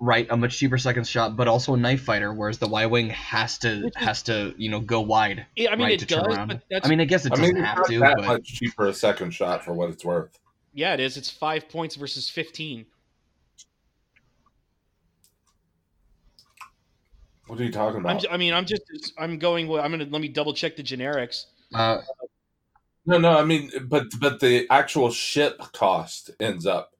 Right, 0.00 0.26
a 0.28 0.36
much 0.36 0.58
cheaper 0.58 0.76
second 0.76 1.06
shot, 1.06 1.36
but 1.36 1.48
also 1.48 1.72
a 1.72 1.76
knife 1.76 2.02
fighter, 2.02 2.34
whereas 2.34 2.58
the 2.58 2.66
Y 2.66 2.84
wing 2.86 3.10
has 3.10 3.58
to 3.58 3.90
has 3.94 4.22
to 4.24 4.52
you 4.58 4.68
know 4.68 4.80
go 4.80 5.00
wide. 5.00 5.46
Yeah, 5.56 5.70
I 5.70 5.76
mean 5.76 5.86
right, 5.86 5.94
it 5.94 6.00
to 6.00 6.06
turn 6.06 6.24
does, 6.24 6.34
around. 6.36 6.48
but 6.48 6.62
that's 6.70 6.86
I 6.86 6.90
mean, 6.90 7.00
I 7.00 7.04
guess 7.04 7.24
it 7.24 7.30
doesn't 7.30 7.44
mean, 7.44 7.56
it's 7.56 7.66
have 7.66 7.76
not 7.78 7.86
to, 7.86 7.98
that 8.00 8.16
but 8.16 8.26
much 8.26 8.44
cheaper 8.44 8.86
a 8.86 8.92
second 8.92 9.30
shot 9.30 9.64
for 9.64 9.72
what 9.72 9.90
it's 9.90 10.04
worth. 10.04 10.38
yeah, 10.74 10.92
it 10.94 11.00
is. 11.00 11.16
It's 11.16 11.30
five 11.30 11.68
points 11.68 11.94
versus 11.94 12.28
fifteen. 12.28 12.86
What 17.46 17.60
are 17.60 17.64
you 17.64 17.72
talking 17.72 17.98
I'm, 17.98 18.04
about? 18.04 18.22
j- 18.22 18.28
I 18.30 18.36
mean, 18.36 18.52
I'm 18.52 18.64
just 18.66 18.82
I'm 19.16 19.38
going. 19.38 19.70
I'm 19.70 19.90
gonna 19.90 20.06
let 20.10 20.20
me 20.20 20.28
double 20.28 20.54
check 20.54 20.76
the 20.76 20.82
generics. 20.82 21.44
uh, 21.72 22.00
No, 23.06 23.18
no, 23.18 23.38
I 23.38 23.44
mean, 23.44 23.70
but 23.88 24.06
but 24.18 24.40
the 24.40 24.66
actual 24.70 25.10
ship 25.10 25.58
cost 25.72 26.30
ends 26.40 26.66
up 26.66 26.92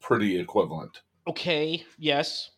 pretty 0.00 0.38
equivalent. 0.38 1.02
Okay, 1.26 1.84
yes. 1.98 2.50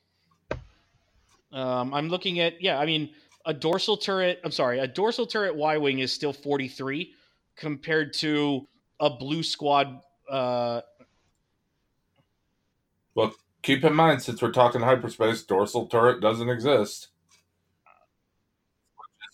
Um, 1.53 1.95
I'm 1.95 2.09
looking 2.09 2.41
at 2.41 2.61
yeah. 2.62 2.79
I 2.79 2.87
mean, 2.87 3.11
a 3.47 3.55
dorsal 3.55 3.97
turret. 3.97 4.41
I'm 4.45 4.53
sorry, 4.53 4.79
a 4.79 4.87
dorsal 4.87 5.27
turret 5.27 5.55
Y 5.55 5.77
wing 5.79 6.01
is 6.01 6.12
still 6.12 6.33
43 6.33 7.12
compared 7.57 8.12
to 8.15 8.67
a 8.99 9.11
blue 9.11 9.43
squad. 9.43 10.01
Uh, 10.29 10.81
Well, 13.15 13.35
Keep 13.62 13.85
in 13.85 13.95
mind, 13.95 14.23
since 14.23 14.41
we're 14.41 14.53
talking 14.53 14.81
hyperspace, 14.81 15.43
dorsal 15.43 15.87
turret 15.87 16.21
doesn't 16.21 16.49
exist. 16.49 17.09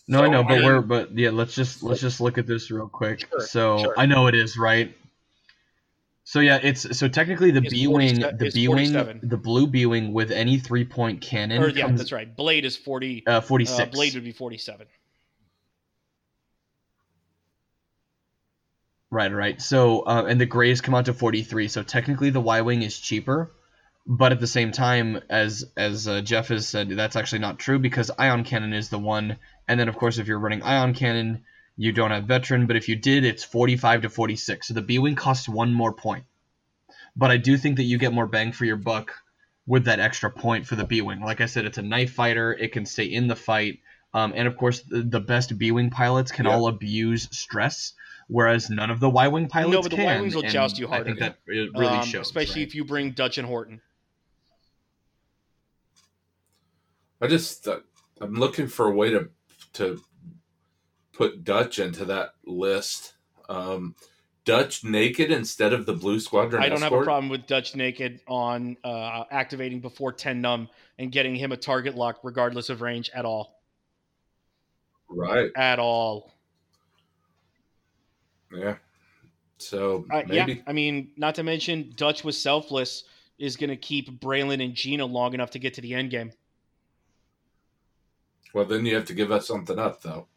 No, 0.08 0.22
I 0.22 0.28
know, 0.28 0.44
but 0.44 0.58
I- 0.58 0.64
we're 0.64 0.80
but 0.82 1.16
yeah, 1.18 1.30
let's 1.30 1.54
just 1.54 1.82
let's 1.82 2.00
just 2.00 2.20
look 2.20 2.38
at 2.38 2.46
this 2.46 2.70
real 2.70 2.88
quick. 2.88 3.20
Sure, 3.20 3.40
so 3.40 3.78
sure. 3.78 3.94
I 3.98 4.06
know 4.06 4.26
it 4.26 4.34
is 4.34 4.56
right. 4.56 4.96
So 6.24 6.40
yeah, 6.40 6.58
it's 6.60 6.98
so 6.98 7.06
technically 7.06 7.52
the 7.52 7.60
It's 7.60 7.70
B 7.70 7.86
wing, 7.86 8.18
the 8.18 8.50
B 8.52 8.66
wing, 8.66 9.20
the 9.22 9.36
blue 9.36 9.68
B 9.68 9.86
wing 9.86 10.12
with 10.12 10.32
any 10.32 10.58
three 10.58 10.84
point 10.84 11.20
cannon 11.20 11.62
or 11.62 11.68
yeah, 11.68 11.82
comes 11.82 12.00
that's 12.00 12.10
right. 12.10 12.34
Blade 12.34 12.64
is 12.64 12.76
40. 12.76 13.24
uh, 13.26 13.40
forty 13.40 13.64
Uh. 13.68 13.86
Blade 13.86 14.14
would 14.14 14.24
be 14.24 14.32
47. 14.32 14.88
Right, 19.10 19.32
right. 19.32 19.62
So, 19.62 20.00
uh, 20.00 20.24
and 20.28 20.40
the 20.40 20.46
grays 20.46 20.80
come 20.80 20.94
out 20.94 21.04
to 21.04 21.14
43. 21.14 21.68
So 21.68 21.82
technically, 21.84 22.30
the 22.30 22.40
Y 22.40 22.60
wing 22.62 22.82
is 22.82 22.98
cheaper, 22.98 23.52
but 24.06 24.32
at 24.32 24.40
the 24.40 24.46
same 24.46 24.72
time, 24.72 25.20
as 25.28 25.64
as 25.76 26.06
uh, 26.06 26.20
Jeff 26.20 26.48
has 26.48 26.68
said, 26.68 26.90
that's 26.90 27.16
actually 27.16 27.40
not 27.40 27.58
true 27.58 27.78
because 27.78 28.10
ion 28.18 28.44
cannon 28.44 28.72
is 28.72 28.88
the 28.88 28.98
one. 28.98 29.36
And 29.68 29.78
then, 29.80 29.88
of 29.88 29.96
course, 29.96 30.18
if 30.18 30.28
you're 30.28 30.38
running 30.38 30.62
ion 30.62 30.94
cannon, 30.94 31.42
you 31.76 31.92
don't 31.92 32.12
have 32.12 32.24
veteran. 32.24 32.66
But 32.66 32.76
if 32.76 32.88
you 32.88 32.96
did, 32.96 33.24
it's 33.24 33.42
45 33.44 34.02
to 34.02 34.08
46. 34.08 34.68
So 34.68 34.74
the 34.74 34.82
B 34.82 34.98
wing 34.98 35.16
costs 35.16 35.48
one 35.48 35.72
more 35.72 35.92
point. 35.92 36.24
But 37.16 37.30
I 37.30 37.36
do 37.36 37.56
think 37.56 37.76
that 37.76 37.82
you 37.84 37.98
get 37.98 38.12
more 38.12 38.26
bang 38.26 38.52
for 38.52 38.64
your 38.64 38.76
buck 38.76 39.12
with 39.66 39.86
that 39.86 39.98
extra 39.98 40.30
point 40.30 40.66
for 40.66 40.76
the 40.76 40.84
B 40.84 41.00
wing. 41.02 41.20
Like 41.20 41.40
I 41.40 41.46
said, 41.46 41.64
it's 41.64 41.78
a 41.78 41.82
knife 41.82 42.12
fighter. 42.12 42.52
It 42.52 42.72
can 42.72 42.86
stay 42.86 43.06
in 43.06 43.26
the 43.26 43.34
fight. 43.36 43.80
Um, 44.14 44.32
and 44.36 44.46
of 44.46 44.56
course, 44.56 44.82
the, 44.82 45.02
the 45.02 45.20
best 45.20 45.58
B 45.58 45.72
wing 45.72 45.90
pilots 45.90 46.30
can 46.30 46.46
Yeah. 46.46 46.52
all 46.52 46.68
abuse 46.68 47.28
stress, 47.32 47.92
whereas 48.28 48.70
none 48.70 48.90
of 48.90 49.00
the 49.00 49.10
Y 49.10 49.26
wing 49.28 49.48
pilots 49.48 49.72
No, 49.72 49.82
but 49.82 49.90
the 49.90 49.96
can. 49.96 50.06
Y-wings 50.06 50.34
will 50.36 50.42
joust 50.42 50.78
you 50.78 50.86
harder. 50.86 51.02
I 51.02 51.06
think 51.06 51.18
that 51.18 51.38
really 51.46 51.98
Um, 51.98 52.06
shows, 52.06 52.26
especially 52.26 52.62
right? 52.62 52.68
if 52.68 52.74
you 52.74 52.84
bring 52.84 53.10
Dutch 53.10 53.38
and 53.38 53.46
Horton. 53.46 53.80
I 57.20 57.26
just 57.26 57.66
uh, 57.68 57.80
I'm 58.20 58.34
looking 58.34 58.66
for 58.66 58.86
a 58.86 58.94
way 58.94 59.10
to 59.10 59.28
to 59.74 60.00
put 61.12 61.44
Dutch 61.44 61.78
into 61.78 62.04
that 62.06 62.34
list. 62.44 63.14
Um, 63.48 63.94
Dutch 64.44 64.84
naked 64.84 65.32
instead 65.32 65.72
of 65.72 65.86
the 65.86 65.92
blue 65.92 66.20
squadron. 66.20 66.62
I 66.62 66.68
don't 66.68 66.80
have 66.80 66.92
a 66.92 67.02
problem 67.02 67.28
with 67.28 67.46
Dutch 67.46 67.74
naked 67.74 68.20
on 68.28 68.76
uh, 68.84 69.24
activating 69.30 69.80
before 69.80 70.12
10 70.12 70.40
num 70.40 70.68
and 70.98 71.10
getting 71.10 71.34
him 71.34 71.50
a 71.50 71.56
target 71.56 71.96
lock 71.96 72.20
regardless 72.22 72.70
of 72.70 72.80
range 72.80 73.10
at 73.12 73.24
all. 73.24 73.60
Right. 75.08 75.50
At 75.56 75.80
all. 75.80 76.32
Yeah. 78.52 78.76
So 79.58 80.06
Uh, 80.10 80.22
yeah, 80.28 80.46
I 80.66 80.72
mean, 80.72 81.10
not 81.16 81.34
to 81.36 81.42
mention 81.42 81.92
Dutch 81.96 82.22
was 82.22 82.40
selfless 82.40 83.04
is 83.38 83.56
going 83.56 83.70
to 83.70 83.76
keep 83.76 84.20
Braylen 84.20 84.64
and 84.64 84.74
Gina 84.74 85.04
long 85.04 85.34
enough 85.34 85.50
to 85.50 85.58
get 85.58 85.74
to 85.74 85.80
the 85.80 85.94
end 85.94 86.10
game. 86.10 86.30
Well 88.56 88.64
then 88.64 88.86
you 88.86 88.94
have 88.94 89.04
to 89.04 89.12
give 89.12 89.30
us 89.30 89.46
something 89.46 89.78
up 89.78 90.00
though. 90.00 90.28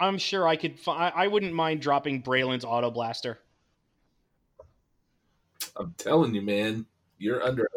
I'm 0.00 0.16
sure 0.16 0.48
I 0.48 0.56
could. 0.56 0.80
Fi- 0.80 1.10
I 1.10 1.24
I 1.24 1.26
wouldn't 1.26 1.52
mind 1.52 1.82
dropping 1.82 2.22
Braylen's 2.22 2.64
auto 2.64 2.90
blaster. 2.90 3.38
I'm 5.76 5.94
telling 5.98 6.34
you, 6.34 6.40
man, 6.40 6.86
you're 7.18 7.42
under. 7.42 7.68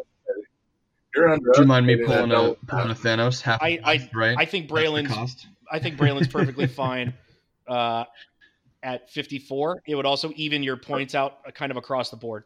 You're 1.14 1.28
under. 1.28 1.52
Do 1.52 1.60
you 1.60 1.66
mind 1.66 1.86
me 1.86 2.02
pulling 2.02 2.32
a 2.32 2.54
pulling 2.66 2.92
a 2.92 2.94
Thanos 2.94 3.42
half? 3.42 3.62
I- 3.62 3.78
I- 3.84 4.10
right. 4.14 4.38
I 4.38 4.46
think 4.46 4.70
That's 4.70 4.80
Braylen's. 4.80 5.46
I 5.70 5.78
think 5.78 5.98
Braylen's 5.98 6.28
perfectly 6.38 6.66
fine 6.66 7.12
uh, 7.68 8.04
at 8.82 9.10
54. 9.10 9.82
It 9.86 9.94
would 9.96 10.06
also 10.06 10.32
even 10.34 10.62
your 10.62 10.78
points 10.78 11.14
out 11.14 11.40
uh, 11.46 11.50
kind 11.50 11.70
of 11.70 11.76
across 11.76 12.08
the 12.08 12.16
board. 12.16 12.44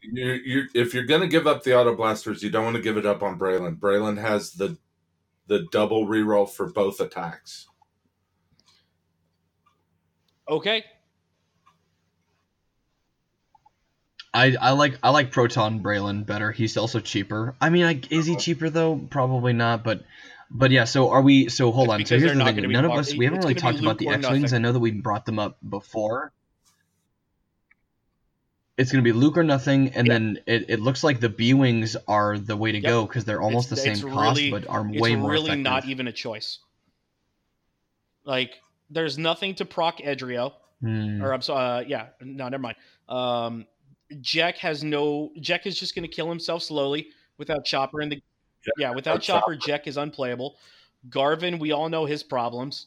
You're, 0.00 0.36
you're, 0.36 0.66
if 0.74 0.94
you're 0.94 1.06
going 1.06 1.22
to 1.22 1.26
give 1.26 1.48
up 1.48 1.64
the 1.64 1.76
auto 1.76 1.96
blasters, 1.96 2.40
you 2.40 2.50
don't 2.50 2.62
want 2.62 2.76
to 2.76 2.82
give 2.82 2.96
it 2.96 3.04
up 3.04 3.24
on 3.24 3.36
Braylen. 3.36 3.80
Braylen 3.80 4.20
has 4.20 4.52
the 4.52 4.78
the 5.46 5.66
double 5.70 6.06
reroll 6.06 6.48
for 6.48 6.66
both 6.66 7.00
attacks. 7.00 7.66
Okay. 10.48 10.84
I, 14.32 14.56
I 14.60 14.70
like 14.72 14.98
I 15.02 15.10
like 15.10 15.30
Proton 15.30 15.80
Braylen 15.80 16.26
better. 16.26 16.50
He's 16.50 16.76
also 16.76 16.98
cheaper. 16.98 17.54
I 17.60 17.70
mean, 17.70 17.84
like, 17.84 18.10
is 18.10 18.26
he 18.26 18.34
cheaper 18.34 18.68
though? 18.68 18.96
Probably 18.96 19.52
not. 19.52 19.84
But 19.84 20.04
but 20.50 20.72
yeah. 20.72 20.84
So 20.84 21.10
are 21.10 21.22
we? 21.22 21.48
So 21.48 21.70
hold 21.70 21.88
on. 21.88 22.04
So 22.04 22.18
here's 22.18 22.36
the 22.36 22.44
thing. 22.44 22.70
None 22.70 22.84
of 22.84 22.90
us 22.92 23.14
we 23.14 23.26
haven't 23.26 23.40
really 23.40 23.54
talked 23.54 23.78
about 23.78 23.98
the 23.98 24.08
X 24.08 24.28
wings. 24.28 24.52
I 24.52 24.58
know 24.58 24.72
that 24.72 24.80
we 24.80 24.90
brought 24.90 25.24
them 25.24 25.38
up 25.38 25.58
before. 25.66 26.32
It's 28.76 28.90
gonna 28.90 29.02
be 29.04 29.12
Luke 29.12 29.36
or 29.36 29.44
nothing, 29.44 29.92
and 29.94 30.06
Yeah. 30.06 30.12
then 30.14 30.38
it, 30.46 30.64
it 30.68 30.80
looks 30.80 31.04
like 31.04 31.20
the 31.20 31.28
B 31.28 31.54
wings 31.54 31.96
are 32.08 32.38
the 32.38 32.56
way 32.56 32.72
to 32.72 32.78
Yep. 32.78 32.88
go 32.90 33.06
because 33.06 33.24
they're 33.24 33.40
almost 33.40 33.70
It's- 33.70 33.84
the 33.84 33.94
same 33.94 34.10
cost, 34.12 34.38
really- 34.38 34.50
but 34.50 34.66
are 34.68 34.86
It's 34.90 35.00
way 35.00 35.14
more 35.14 35.32
It's 35.32 35.40
really 35.42 35.50
effective. 35.60 35.62
not 35.62 35.84
even 35.86 36.08
a 36.08 36.12
choice. 36.12 36.58
Like, 38.24 38.60
there's 38.90 39.18
nothing 39.18 39.54
to 39.56 39.64
proc 39.64 39.98
Edrio. 39.98 40.54
Hmm. 40.80 41.22
Or 41.22 41.32
I'm 41.32 41.42
sorry, 41.42 41.84
uh, 41.84 41.88
yeah, 41.88 42.08
no, 42.20 42.48
never 42.48 42.62
mind. 42.62 42.76
Um, 43.08 43.66
Jack 44.20 44.58
has 44.58 44.82
no. 44.84 45.32
Jack 45.40 45.66
is 45.66 45.78
just 45.78 45.94
going 45.94 46.02
to 46.08 46.14
kill 46.14 46.28
himself 46.28 46.62
slowly 46.62 47.08
without 47.38 47.64
Chopper. 47.64 48.00
And 48.00 48.12
the 48.12 48.22
yeah, 48.78 48.90
without 48.90 48.96
without 49.16 49.22
Chopper, 49.22 49.56
Jack 49.56 49.86
is 49.86 49.96
unplayable. 49.96 50.56
Garven, 51.08 51.58
we 51.58 51.72
all 51.72 51.88
know 51.88 52.04
his 52.06 52.22
problems. 52.22 52.86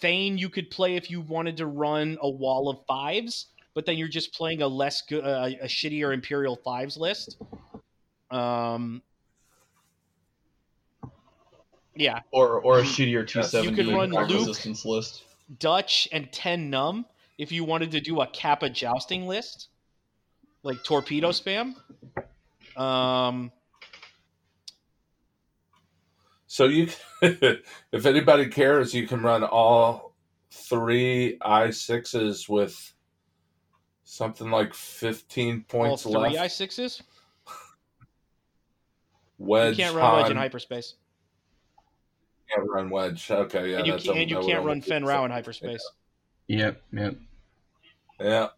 Thane, 0.00 0.38
you 0.38 0.48
could 0.48 0.70
play 0.70 0.96
if 0.96 1.10
you 1.10 1.20
wanted 1.20 1.56
to 1.58 1.66
run 1.66 2.16
a 2.20 2.28
wall 2.30 2.68
of 2.68 2.84
fives, 2.86 3.46
but 3.78 3.86
then 3.86 3.96
you're 3.96 4.08
just 4.08 4.34
playing 4.34 4.60
a 4.60 4.66
less 4.66 5.02
good, 5.02 5.22
uh, 5.24 5.50
a 5.62 5.66
shittier 5.66 6.12
Imperial 6.12 6.56
fives 6.56 6.96
list. 6.96 7.36
Um, 8.28 9.02
yeah, 11.94 12.22
or 12.32 12.58
or 12.58 12.80
a 12.80 12.82
shittier 12.82 13.24
270 13.24 13.68
You 13.68 13.76
could 13.76 13.96
run 13.96 14.10
Luke. 14.10 14.48
resistance 14.48 14.84
list. 14.84 15.22
Dutch 15.60 16.08
and 16.10 16.32
10 16.32 16.70
num 16.70 17.06
if 17.38 17.52
you 17.52 17.62
wanted 17.62 17.92
to 17.92 18.00
do 18.00 18.20
a 18.20 18.26
Kappa 18.26 18.68
jousting 18.68 19.28
list, 19.28 19.68
like 20.64 20.82
torpedo 20.82 21.28
spam. 21.28 21.76
Um, 22.76 23.52
So 26.48 26.64
you, 26.64 26.88
if 27.22 28.06
anybody 28.06 28.48
cares, 28.48 28.92
you 28.92 29.06
can 29.06 29.22
run 29.22 29.44
all 29.44 30.16
three 30.50 31.38
i 31.42 31.70
sixes 31.70 32.48
with 32.48 32.94
something 34.08 34.50
like 34.50 34.72
fifteen 34.72 35.64
all 35.70 35.80
points 35.80 36.02
three 36.04 36.12
left. 36.12 36.36
i 36.38 36.46
sixes. 36.46 37.02
wedge, 39.38 39.76
You 39.78 39.84
can't 39.84 39.96
run 39.96 40.16
wedge 40.16 40.30
in 40.30 40.36
Han, 40.36 40.42
hyperspace, 40.42 40.94
can't 42.52 42.68
run 42.68 42.88
wedge. 42.90 43.30
Okay, 43.30 43.70
yeah, 43.72 43.78
and 43.78 43.86
you 43.86 43.92
that's 43.92 44.04
can, 44.04 44.16
and 44.16 44.30
you 44.30 44.40
can't 44.40 44.64
run 44.64 44.78
no. 44.78 44.84
Fenn 44.84 45.04
Rau 45.04 45.24
in 45.26 45.30
hyperspace. 45.30 45.86
Yep, 46.46 46.82
yep. 46.92 47.16
Yeah, 48.18 48.48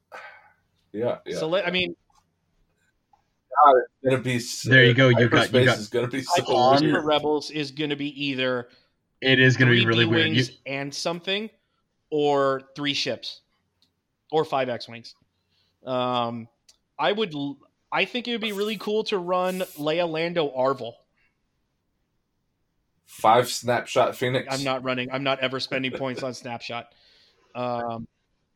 yeah, 0.93 1.18
yeah. 1.27 1.36
So 1.39 1.48
let, 1.48 1.66
I 1.66 1.70
mean, 1.72 1.94
it's 3.66 3.89
gonna 4.09 4.22
be. 4.22 4.39
so- 4.39 4.70
There 4.70 4.85
you 4.85 4.94
go, 4.94 5.09
you 5.09 5.14
got- 5.14 5.20
you 5.22 5.28
hyperspace 5.31 5.66
got- 5.66 5.78
is 5.78 5.89
gonna 5.89 6.06
be 6.06 6.18
I 6.20 6.22
so 6.22 6.56
on- 6.56 6.78
for. 6.78 7.01
Rebels 7.02 7.51
is 7.51 7.72
going 7.72 7.90
to 7.90 7.97
be 7.97 8.24
either 8.24 8.68
It 9.20 9.40
is 9.40 9.56
going 9.56 9.68
to 9.68 9.74
be 9.77 9.85
really 9.85 10.05
B 10.05 10.10
weird. 10.10 10.28
You, 10.28 10.35
wings 10.36 10.51
and 10.64 10.94
something, 10.94 11.51
or 12.10 12.62
three 12.77 12.94
ships, 12.94 13.40
or 14.31 14.44
five 14.47 14.68
X 14.70 14.89
wings. 14.89 15.14
Um, 15.85 16.48
I 16.98 17.12
would. 17.12 17.35
I 17.93 18.05
think 18.05 18.28
it 18.28 18.32
would 18.32 18.40
be 18.40 18.52
really 18.52 18.77
cool 18.77 19.05
to 19.05 19.19
run 19.19 19.61
Leia 19.78 20.09
Lando 20.09 20.48
Arvel. 20.48 20.93
Five 23.07 23.48
snapshot 23.48 24.15
Phoenix. 24.15 24.47
I'm 24.51 24.62
not 24.62 24.85
running. 24.85 25.11
I'm 25.11 25.24
not 25.24 25.40
ever 25.40 25.59
spending 25.59 25.90
points 25.93 26.23
on 26.23 26.32
Snapshot. 26.32 26.86
Um, 27.55 28.07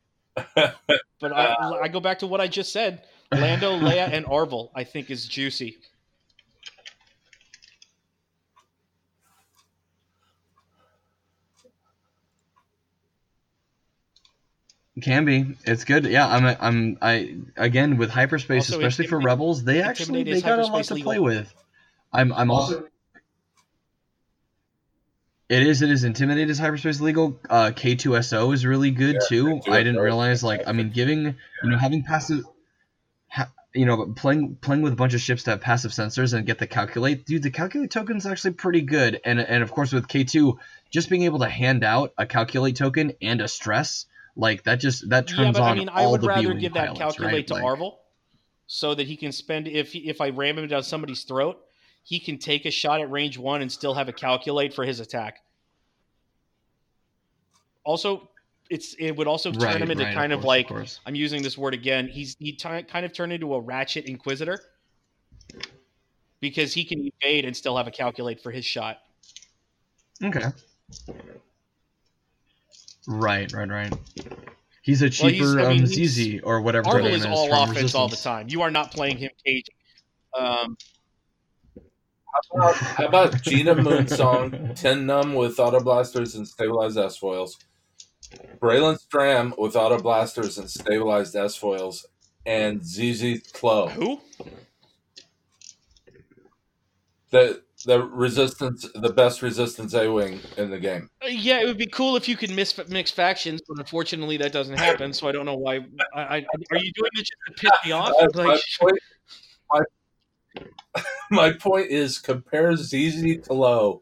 but 0.54 1.32
I, 1.32 1.80
I 1.82 1.88
go 1.88 1.98
back 1.98 2.20
to 2.20 2.26
what 2.26 2.40
I 2.40 2.46
just 2.46 2.72
said. 2.72 3.02
Lando, 3.32 3.78
Leia, 3.78 4.08
and 4.12 4.24
Arvel, 4.26 4.70
I 4.74 4.84
think, 4.84 5.10
is 5.10 5.26
juicy. 5.26 5.78
Can 15.02 15.24
be. 15.24 15.56
It's 15.64 15.84
good. 15.84 16.04
Yeah, 16.04 16.26
I'm. 16.28 16.56
I'm. 16.60 16.98
I 17.02 17.36
again 17.56 17.96
with 17.96 18.10
hyperspace, 18.10 18.70
Also, 18.70 18.78
especially 18.78 19.08
for 19.08 19.18
rebels, 19.18 19.64
they 19.64 19.82
actually 19.82 20.22
they 20.22 20.40
got 20.40 20.60
a 20.60 20.66
lot 20.66 20.84
to 20.84 20.94
legal. 20.94 21.12
play 21.12 21.18
with. 21.18 21.52
I'm. 22.12 22.32
I'm 22.32 22.50
also. 22.50 22.86
It 25.48 25.66
is. 25.66 25.82
It 25.82 25.90
is. 25.90 26.04
Intimidate 26.04 26.48
is 26.48 26.60
hyperspace 26.60 27.00
legal. 27.00 27.38
Uh, 27.50 27.72
K2SO 27.74 28.54
is 28.54 28.64
really 28.64 28.92
good 28.92 29.16
Yeah, 29.16 29.28
too. 29.28 29.60
I 29.68 29.82
didn't 29.82 30.00
realize. 30.00 30.44
Like, 30.44 30.62
I 30.66 30.72
mean, 30.72 30.90
giving 30.90 31.24
you 31.62 31.70
know 31.70 31.76
having 31.76 32.04
passive. 32.04 32.44
Ha, 33.30 33.50
you 33.74 33.86
know, 33.86 34.12
playing 34.14 34.56
playing 34.60 34.82
with 34.82 34.92
a 34.92 34.96
bunch 34.96 35.14
of 35.14 35.20
ships 35.20 35.42
to 35.44 35.50
have 35.50 35.60
passive 35.60 35.90
sensors 35.90 36.34
and 36.34 36.46
get 36.46 36.58
the 36.60 36.68
calculate, 36.68 37.26
dude. 37.26 37.42
The 37.42 37.50
calculate 37.50 37.90
token's 37.90 38.26
actually 38.26 38.52
pretty 38.54 38.82
good, 38.82 39.20
and 39.24 39.40
and 39.40 39.62
of 39.64 39.72
course 39.72 39.92
with 39.92 40.06
K 40.06 40.22
two, 40.22 40.60
just 40.90 41.10
being 41.10 41.22
able 41.22 41.40
to 41.40 41.48
hand 41.48 41.82
out 41.82 42.12
a 42.16 42.26
calculate 42.26 42.76
token 42.76 43.12
and 43.20 43.40
a 43.40 43.48
stress, 43.48 44.06
like 44.36 44.62
that 44.64 44.80
just 44.80 45.08
that 45.10 45.26
turns 45.28 45.38
yeah, 45.40 45.52
but 45.52 45.62
on 45.62 45.72
I 45.72 45.74
mean, 45.74 45.88
I 45.88 46.06
would 46.06 46.20
the 46.20 46.28
rather 46.28 46.54
give 46.54 46.74
that 46.74 46.86
pilots, 46.88 46.98
calculate 46.98 47.32
right? 47.34 47.46
to 47.48 47.54
Like- 47.54 47.64
Arvel, 47.64 47.96
so 48.66 48.94
that 48.94 49.06
he 49.06 49.16
can 49.16 49.32
spend 49.32 49.68
if 49.68 49.94
if 49.94 50.20
I 50.20 50.30
ram 50.30 50.58
him 50.58 50.66
down 50.68 50.82
somebody's 50.82 51.22
throat, 51.24 51.60
he 52.02 52.18
can 52.18 52.38
take 52.38 52.64
a 52.66 52.70
shot 52.70 53.00
at 53.00 53.10
range 53.10 53.38
one 53.38 53.62
and 53.62 53.70
still 53.70 53.94
have 53.94 54.08
a 54.08 54.12
calculate 54.12 54.74
for 54.74 54.84
his 54.84 55.00
attack. 55.00 55.38
Also, 57.84 58.30
it's 58.70 58.94
it 58.98 59.12
would 59.12 59.26
also 59.26 59.52
turn 59.52 59.60
Right, 59.60 59.82
him 59.82 59.90
into 59.90 60.04
right, 60.04 60.14
kind 60.14 60.32
of, 60.32 60.38
course, 60.40 60.46
like 60.46 60.68
course. 60.68 61.00
I'm 61.06 61.14
using 61.14 61.42
this 61.42 61.58
word 61.58 61.74
again. 61.74 62.08
He's 62.08 62.34
he 62.38 62.52
ti 62.52 62.82
kind 62.84 63.04
of 63.04 63.12
turned 63.12 63.32
into 63.32 63.54
a 63.54 63.60
ratchet 63.60 64.06
inquisitor 64.06 64.58
because 66.40 66.72
he 66.72 66.84
can 66.84 67.10
evade 67.20 67.44
and 67.44 67.54
still 67.56 67.76
have 67.76 67.86
a 67.86 67.90
calculate 67.90 68.42
for 68.42 68.50
his 68.50 68.64
shot. 68.64 68.98
Okay. 70.22 70.46
Right, 73.06 73.52
right, 73.52 73.68
right. 73.68 73.92
He's 74.82 75.02
a 75.02 75.06
Well, 75.06 75.10
cheaper 75.10 75.30
he's- 75.32 75.56
I 75.56 75.68
mean, 75.72 75.82
um, 75.82 75.86
ZZ 75.86 76.40
or 76.42 76.60
whatever 76.60 76.88
her 76.90 76.98
Arvel 77.00 77.04
name 77.04 77.14
is 77.14 77.20
is 77.20 77.26
all 77.26 77.48
from 77.48 77.70
offense 77.70 77.94
all 77.94 78.08
the 78.08 78.16
time. 78.16 78.48
You 78.48 78.62
are 78.62 78.70
not 78.70 78.90
playing 78.90 79.18
him 79.18 79.30
cage. 79.44 79.66
Um, 80.38 80.76
How 82.96 83.06
about 83.06 83.40
Gina 83.42 83.74
Moonsong, 83.76 84.74
10 84.80 85.06
num 85.06 85.34
with 85.34 85.58
auto 85.60 85.80
blasters 85.80 86.34
and 86.34 86.46
stabilized 86.46 86.98
S 86.98 87.16
foils? 87.16 87.56
Braylen 88.60 88.98
Stramm 89.00 89.56
with 89.56 89.76
auto 89.76 90.00
blasters 90.02 90.58
and 90.58 90.68
stabilized 90.68 91.36
S 91.36 91.54
foils, 91.56 92.04
and 92.44 92.84
Zizi 92.84 93.38
Tlo. 93.38 93.88
who? 93.90 94.20
The 97.30 97.62
the 97.84 98.02
resistance, 98.02 98.86
the 98.94 99.12
best 99.12 99.42
resistance 99.42 99.94
A 99.94 100.10
wing 100.10 100.40
in 100.56 100.70
the 100.70 100.78
game. 100.78 101.10
Uh, 101.22 101.28
Yeah, 101.28 101.60
it 101.60 101.66
would 101.66 101.78
be 101.78 101.86
cool 101.86 102.16
if 102.16 102.28
you 102.28 102.36
could 102.36 102.50
mix, 102.50 102.76
mix 102.88 103.10
factions, 103.10 103.60
but 103.68 103.78
unfortunately 103.78 104.36
that 104.38 104.52
doesn't 104.52 104.76
happen. 104.78 105.12
So 105.12 105.28
I 105.28 105.32
don't 105.32 105.46
know 105.46 105.56
why. 105.56 105.80
I, 106.14 106.20
I, 106.22 106.46
are 106.70 106.78
you 106.78 106.92
doing 106.92 107.10
this 107.14 107.28
just 107.28 107.32
to 107.46 107.52
piss 107.54 107.70
me 107.84 107.92
off? 107.92 108.12
Uh, 108.18 108.28
my, 108.34 108.58
point, 108.80 108.98
my, 109.72 111.02
my 111.30 111.52
point 111.52 111.88
is 111.90 112.18
compare 112.18 112.74
Zizi 112.76 113.38
Tlo 113.38 114.00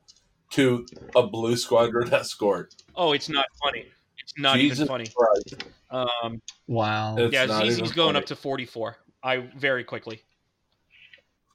to 0.50 0.86
a 1.16 1.26
Blue 1.26 1.56
Squadron 1.56 2.12
escort. 2.12 2.74
oh, 2.96 3.12
it's 3.12 3.28
not 3.28 3.46
funny. 3.62 3.86
It's 4.18 4.38
not 4.38 4.56
Jesus 4.56 4.78
even 4.78 4.88
funny. 4.88 5.06
Christ. 5.14 5.64
Um, 5.90 6.40
Wow. 6.68 7.16
It's 7.16 7.32
yeah, 7.34 7.46
not 7.46 7.66
ZZ's 7.66 7.92
going 7.92 8.14
funny. 8.14 8.18
up 8.18 8.26
to 8.26 8.36
44. 8.36 8.96
I 9.22 9.38
very 9.56 9.84
quickly. 9.84 10.22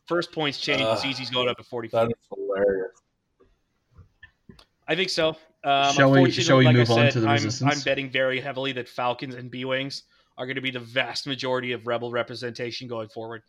First 0.07 0.31
points 0.31 0.59
change. 0.59 0.81
Ugh. 0.81 0.97
ZZ's 0.97 1.29
going 1.29 1.49
up 1.49 1.57
to 1.57 1.63
44. 1.63 1.99
That 2.05 2.11
is 2.11 2.27
hilarious. 2.34 2.91
I 4.88 4.95
think 4.95 5.09
so. 5.09 5.35
Um, 5.63 5.93
Shall 5.93 6.11
we- 6.11 6.19
unfortunately, 6.19 6.31
shall 6.43 6.57
we 6.57 6.65
like 6.65 6.75
move 6.75 6.89
I 6.89 6.93
on 6.93 6.99
said, 6.99 7.11
to 7.13 7.19
the 7.19 7.27
I'm, 7.27 7.34
Resistance? 7.34 7.75
I'm 7.75 7.81
betting 7.81 8.09
very 8.09 8.39
heavily 8.39 8.71
that 8.73 8.88
Falcons 8.88 9.35
and 9.35 9.51
B 9.51 9.65
wings 9.65 10.03
are 10.38 10.45
going 10.45 10.55
to 10.55 10.61
be 10.61 10.71
the 10.71 10.79
vast 10.79 11.27
majority 11.27 11.73
of 11.73 11.85
Rebel 11.88 12.09
representation 12.11 12.88
going 12.88 13.09
forward. 13.09 13.41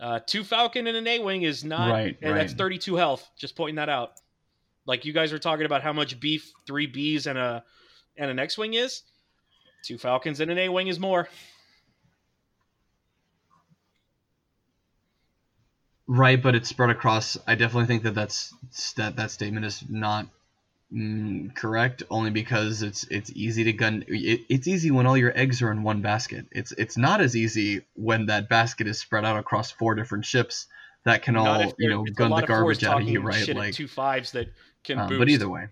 Uh, 0.00 0.18
two 0.26 0.42
Falcon 0.42 0.88
and 0.88 0.96
an 0.96 1.06
A 1.06 1.20
wing 1.20 1.42
is 1.42 1.62
not, 1.62 1.90
Right, 1.90 2.18
and 2.20 2.36
that's 2.36 2.52
32 2.52 2.96
health. 2.96 3.30
Just 3.38 3.54
pointing 3.54 3.76
that 3.76 3.88
out. 3.88 4.14
Like 4.86 5.04
you 5.04 5.12
guys 5.12 5.30
were 5.32 5.38
talking 5.38 5.66
about 5.66 5.82
how 5.82 5.92
much 5.92 6.18
beef 6.18 6.50
three 6.66 6.90
Bs 6.90 7.26
and 7.26 7.38
a 7.38 7.62
and 8.16 8.30
an 8.30 8.38
X 8.38 8.58
wing 8.58 8.74
is. 8.74 9.02
Two 9.84 9.98
Falcons 9.98 10.40
and 10.40 10.50
an 10.50 10.58
A 10.58 10.68
wing 10.68 10.88
is 10.88 10.98
more. 10.98 11.28
Right, 16.06 16.42
but 16.42 16.54
it's 16.54 16.68
spread 16.68 16.90
across. 16.90 17.38
I 17.46 17.54
definitely 17.54 17.86
think 17.86 18.02
that 18.02 18.14
that's 18.14 18.54
that 18.96 19.16
that 19.16 19.30
statement 19.30 19.64
is 19.64 19.82
not 19.88 20.26
mm, 20.92 21.54
correct. 21.54 22.02
Only 22.10 22.30
because 22.30 22.82
it's 22.82 23.04
it's 23.04 23.30
easy 23.34 23.64
to 23.64 23.72
gun. 23.72 24.04
It, 24.08 24.42
it's 24.48 24.68
easy 24.68 24.90
when 24.90 25.06
all 25.06 25.16
your 25.16 25.36
eggs 25.36 25.62
are 25.62 25.70
in 25.70 25.82
one 25.82 26.02
basket. 26.02 26.46
It's 26.52 26.72
it's 26.72 26.98
not 26.98 27.20
as 27.20 27.34
easy 27.34 27.82
when 27.94 28.26
that 28.26 28.48
basket 28.48 28.86
is 28.86 28.98
spread 28.98 29.24
out 29.24 29.38
across 29.38 29.70
four 29.70 29.94
different 29.94 30.26
ships 30.26 30.66
that 31.04 31.22
can 31.22 31.34
Not 31.34 31.46
all 31.46 31.74
you 31.78 31.88
know 31.88 32.04
gun 32.04 32.30
the 32.30 32.42
garbage 32.42 32.84
out 32.84 32.96
of 32.96 32.98
talking 32.98 33.08
you, 33.08 33.20
right? 33.20 33.54
Like, 33.54 33.74
two 33.74 33.88
fives 33.88 34.32
that 34.32 34.48
can 34.84 34.98
uh, 34.98 35.08
boost. 35.08 35.18
but 35.18 35.28
either 35.30 35.48
way, 35.48 35.68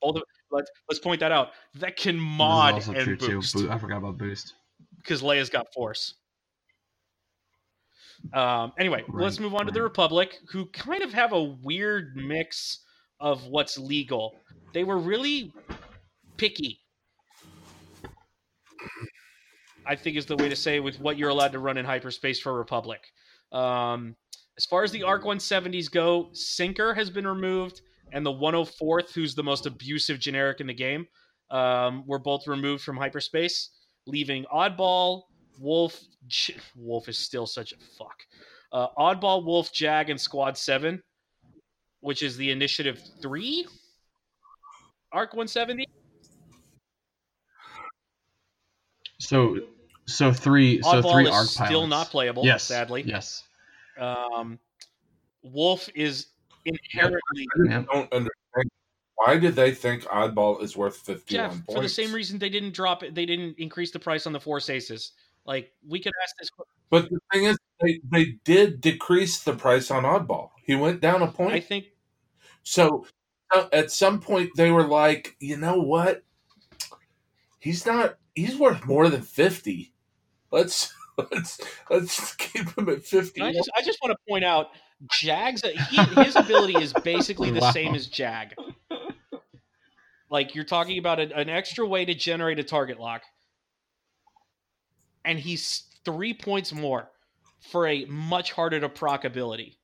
both 0.00 0.16
of, 0.16 0.22
Let's 0.50 0.70
let's 0.88 1.00
point 1.00 1.20
that 1.20 1.32
out. 1.32 1.50
That 1.74 1.96
can 1.96 2.18
mod 2.18 2.86
and 2.88 3.18
boost 3.18 3.52
too. 3.52 3.70
I 3.70 3.78
forgot 3.78 3.98
about 3.98 4.18
boost. 4.18 4.54
because 4.98 5.22
Leia's 5.22 5.50
got 5.50 5.66
force. 5.74 6.14
Um, 8.34 8.72
anyway, 8.78 9.04
let's 9.08 9.40
move 9.40 9.54
on 9.54 9.66
to 9.66 9.72
the. 9.72 9.82
Republic, 9.82 10.38
who 10.50 10.66
kind 10.66 11.02
of 11.02 11.12
have 11.12 11.32
a 11.32 11.42
weird 11.42 12.16
mix 12.16 12.80
of 13.20 13.46
what's 13.46 13.78
legal. 13.78 14.34
They 14.74 14.84
were 14.84 14.98
really 14.98 15.52
picky. 16.36 16.80
I 19.86 19.94
think 19.94 20.16
is 20.16 20.26
the 20.26 20.36
way 20.36 20.48
to 20.48 20.56
say 20.56 20.80
with 20.80 20.98
what 20.98 21.16
you're 21.16 21.28
allowed 21.30 21.52
to 21.52 21.60
run 21.60 21.76
in 21.76 21.84
hyperspace 21.84 22.40
for 22.40 22.52
Republic. 22.52 23.00
Um, 23.52 24.16
as 24.58 24.64
far 24.64 24.82
as 24.82 24.90
the 24.90 25.04
Arc 25.04 25.22
170s 25.22 25.90
go, 25.90 26.30
Sinker 26.32 26.94
has 26.94 27.10
been 27.10 27.26
removed, 27.26 27.82
and 28.12 28.26
the 28.26 28.32
104th, 28.32 29.12
who's 29.14 29.34
the 29.34 29.44
most 29.44 29.66
abusive 29.66 30.18
generic 30.18 30.60
in 30.60 30.66
the 30.66 30.74
game, 30.74 31.06
um, 31.50 32.04
were 32.06 32.18
both 32.18 32.48
removed 32.48 32.82
from 32.82 32.96
hyperspace, 32.96 33.70
leaving 34.06 34.44
Oddball, 34.52 35.22
Wolf. 35.60 36.00
Wolf 36.76 37.08
is 37.08 37.18
still 37.18 37.46
such 37.46 37.72
a 37.72 37.76
fuck. 37.98 38.18
Uh, 38.72 38.88
Oddball, 38.98 39.44
Wolf, 39.44 39.72
Jag, 39.72 40.10
and 40.10 40.20
Squad 40.20 40.58
7, 40.58 41.02
which 42.00 42.22
is 42.22 42.36
the 42.36 42.50
Initiative 42.50 43.00
3 43.22 43.66
Arc 45.12 45.32
170. 45.32 45.86
So 49.18 49.60
so 50.06 50.32
three 50.32 50.82
so 50.82 51.02
three 51.02 51.24
is 51.24 51.34
arc 51.34 51.46
still 51.46 51.66
pilots. 51.66 51.90
not 51.90 52.10
playable, 52.10 52.44
Yes. 52.44 52.64
sadly. 52.64 53.02
Yes. 53.06 53.42
Um, 53.98 54.58
Wolf 55.42 55.88
is 55.94 56.26
inherently 56.64 57.46
I 57.70 57.82
don't 57.90 58.12
understand 58.12 58.70
why 59.14 59.38
did 59.38 59.56
they 59.56 59.72
think 59.72 60.04
oddball 60.04 60.62
is 60.62 60.76
worth 60.76 60.98
51 60.98 61.26
Jeff 61.26 61.50
points 61.52 61.74
for 61.74 61.80
the 61.80 61.88
same 61.88 62.12
reason 62.14 62.38
they 62.38 62.50
didn't 62.50 62.74
drop 62.74 63.02
it. 63.02 63.14
They 63.14 63.24
didn't 63.24 63.58
increase 63.58 63.90
the 63.90 63.98
price 63.98 64.26
on 64.26 64.32
the 64.32 64.40
Force 64.40 64.68
Aces. 64.68 65.12
Like 65.46 65.72
we 65.86 66.00
could 66.00 66.12
ask 66.22 66.34
this. 66.38 66.50
but 66.90 67.08
the 67.08 67.18
thing 67.32 67.44
is 67.44 67.56
they, 67.80 68.00
they 68.10 68.24
did 68.44 68.80
decrease 68.80 69.42
the 69.42 69.54
price 69.54 69.90
on 69.90 70.02
oddball 70.04 70.50
he 70.64 70.74
went 70.74 71.00
down 71.00 71.22
a 71.22 71.30
point 71.30 71.54
I 71.54 71.60
think 71.60 71.86
so 72.62 73.06
uh, 73.54 73.68
at 73.72 73.90
some 73.90 74.20
point 74.20 74.50
they 74.56 74.70
were 74.70 74.86
like 74.86 75.36
you 75.40 75.56
know 75.56 75.76
what 75.80 76.24
he's 77.58 77.86
not 77.86 78.16
he's 78.34 78.56
worth 78.58 78.84
more 78.84 79.08
than 79.08 79.22
50 79.22 79.92
let's 80.50 80.92
let's 81.32 81.60
let's 81.90 82.34
keep 82.36 82.76
him 82.76 82.88
at 82.88 83.02
50 83.04 83.40
I 83.42 83.52
just 83.52 83.70
I 83.76 83.82
just 83.82 83.98
want 84.02 84.12
to 84.12 84.18
point 84.28 84.44
out 84.44 84.68
Jag's 85.10 85.62
he, 85.62 85.96
his 85.98 86.36
ability 86.36 86.80
is 86.80 86.92
basically 86.92 87.50
the 87.50 87.60
Wow. 87.60 87.70
same 87.70 87.94
as 87.94 88.06
Jag. 88.06 88.54
Like 90.30 90.54
you're 90.54 90.64
talking 90.64 90.98
about 90.98 91.20
a, 91.20 91.36
an 91.36 91.48
extra 91.48 91.86
way 91.86 92.04
to 92.04 92.14
generate 92.14 92.58
a 92.58 92.64
target 92.64 92.98
lock, 92.98 93.22
and 95.26 95.38
he's 95.38 95.84
three 96.04 96.32
points 96.32 96.72
more 96.72 97.10
for 97.60 97.86
a 97.86 98.04
much 98.06 98.52
harder 98.52 98.80
to 98.80 98.88
proc 98.88 99.24
ability. 99.24 99.78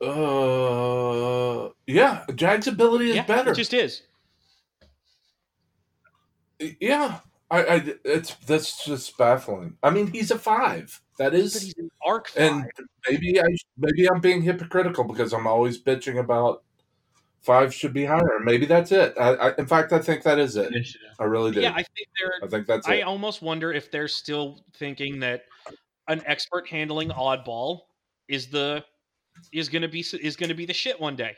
uh 0.00 1.68
yeah 1.86 2.24
jag's 2.34 2.66
ability 2.68 3.10
is 3.10 3.16
yeah, 3.16 3.26
better 3.26 3.50
it 3.50 3.56
just 3.56 3.74
is. 3.74 4.02
yeah 6.80 7.20
I, 7.50 7.64
I 7.64 7.94
it's 8.04 8.34
that's 8.46 8.84
just 8.84 9.16
baffling 9.18 9.76
i 9.82 9.90
mean 9.90 10.08
he's 10.08 10.30
a 10.30 10.38
five 10.38 11.00
That 11.18 11.34
is 11.34 11.54
But 11.54 11.62
he's 11.62 11.74
an 11.78 11.90
arc 12.06 12.28
five. 12.28 12.42
and 12.52 12.64
maybe 13.08 13.40
I 13.40 13.46
maybe 13.76 14.08
I'm 14.08 14.20
being 14.20 14.42
hypocritical 14.42 15.04
because 15.04 15.32
I'm 15.32 15.46
always 15.48 15.82
bitching 15.82 16.18
about 16.18 16.62
five 17.40 17.74
should 17.74 17.92
be 17.92 18.04
higher. 18.04 18.38
Maybe 18.42 18.66
that's 18.66 18.92
it. 18.92 19.14
I, 19.18 19.34
I, 19.34 19.54
in 19.56 19.66
fact, 19.66 19.92
I 19.92 19.98
think 19.98 20.22
that 20.22 20.38
is 20.38 20.56
it. 20.56 20.72
Initiative. 20.72 21.10
I 21.18 21.24
really 21.24 21.52
do. 21.52 21.60
yeah, 21.60 21.72
I 21.72 21.82
think 21.82 22.08
they're 22.18 22.32
I 22.42 22.46
think 22.46 22.66
that's 22.66 22.88
I 22.88 22.94
it. 22.94 23.02
almost 23.02 23.42
wonder 23.42 23.72
if 23.72 23.90
they're 23.90 24.08
still 24.08 24.64
thinking 24.74 25.20
that 25.20 25.44
an 26.08 26.22
expert 26.26 26.68
handling 26.68 27.10
oddball 27.10 27.80
is 28.28 28.48
the 28.48 28.84
is 29.52 29.68
going 29.68 29.82
to 29.82 29.88
be 29.88 30.00
is 30.00 30.36
going 30.36 30.48
to 30.48 30.54
be 30.54 30.66
the 30.66 30.74
shit 30.74 31.00
one 31.00 31.16
day. 31.16 31.34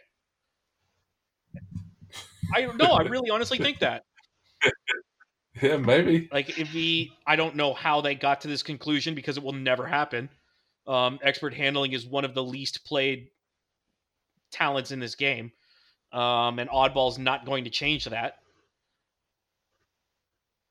I 2.54 2.66
no, 2.76 2.86
I 2.86 3.02
really 3.02 3.30
honestly 3.30 3.58
think 3.58 3.78
that. 3.80 4.04
Yeah, 5.60 5.76
maybe. 5.76 6.28
Like 6.32 6.58
if 6.58 6.72
we, 6.72 7.12
I 7.26 7.36
don't 7.36 7.56
know 7.56 7.74
how 7.74 8.00
they 8.00 8.14
got 8.14 8.40
to 8.42 8.48
this 8.48 8.62
conclusion 8.62 9.14
because 9.14 9.36
it 9.36 9.42
will 9.42 9.52
never 9.52 9.86
happen. 9.86 10.28
Um, 10.86 11.18
expert 11.22 11.52
handling 11.54 11.92
is 11.92 12.06
one 12.06 12.24
of 12.24 12.34
the 12.34 12.42
least 12.42 12.84
played 12.84 13.28
talents 14.50 14.90
in 14.90 15.00
this 15.00 15.14
game, 15.14 15.52
um, 16.12 16.58
and 16.58 16.68
oddball's 16.70 17.18
not 17.18 17.44
going 17.44 17.64
to 17.64 17.70
change 17.70 18.04
that. 18.06 18.38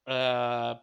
Uh, 0.07 0.75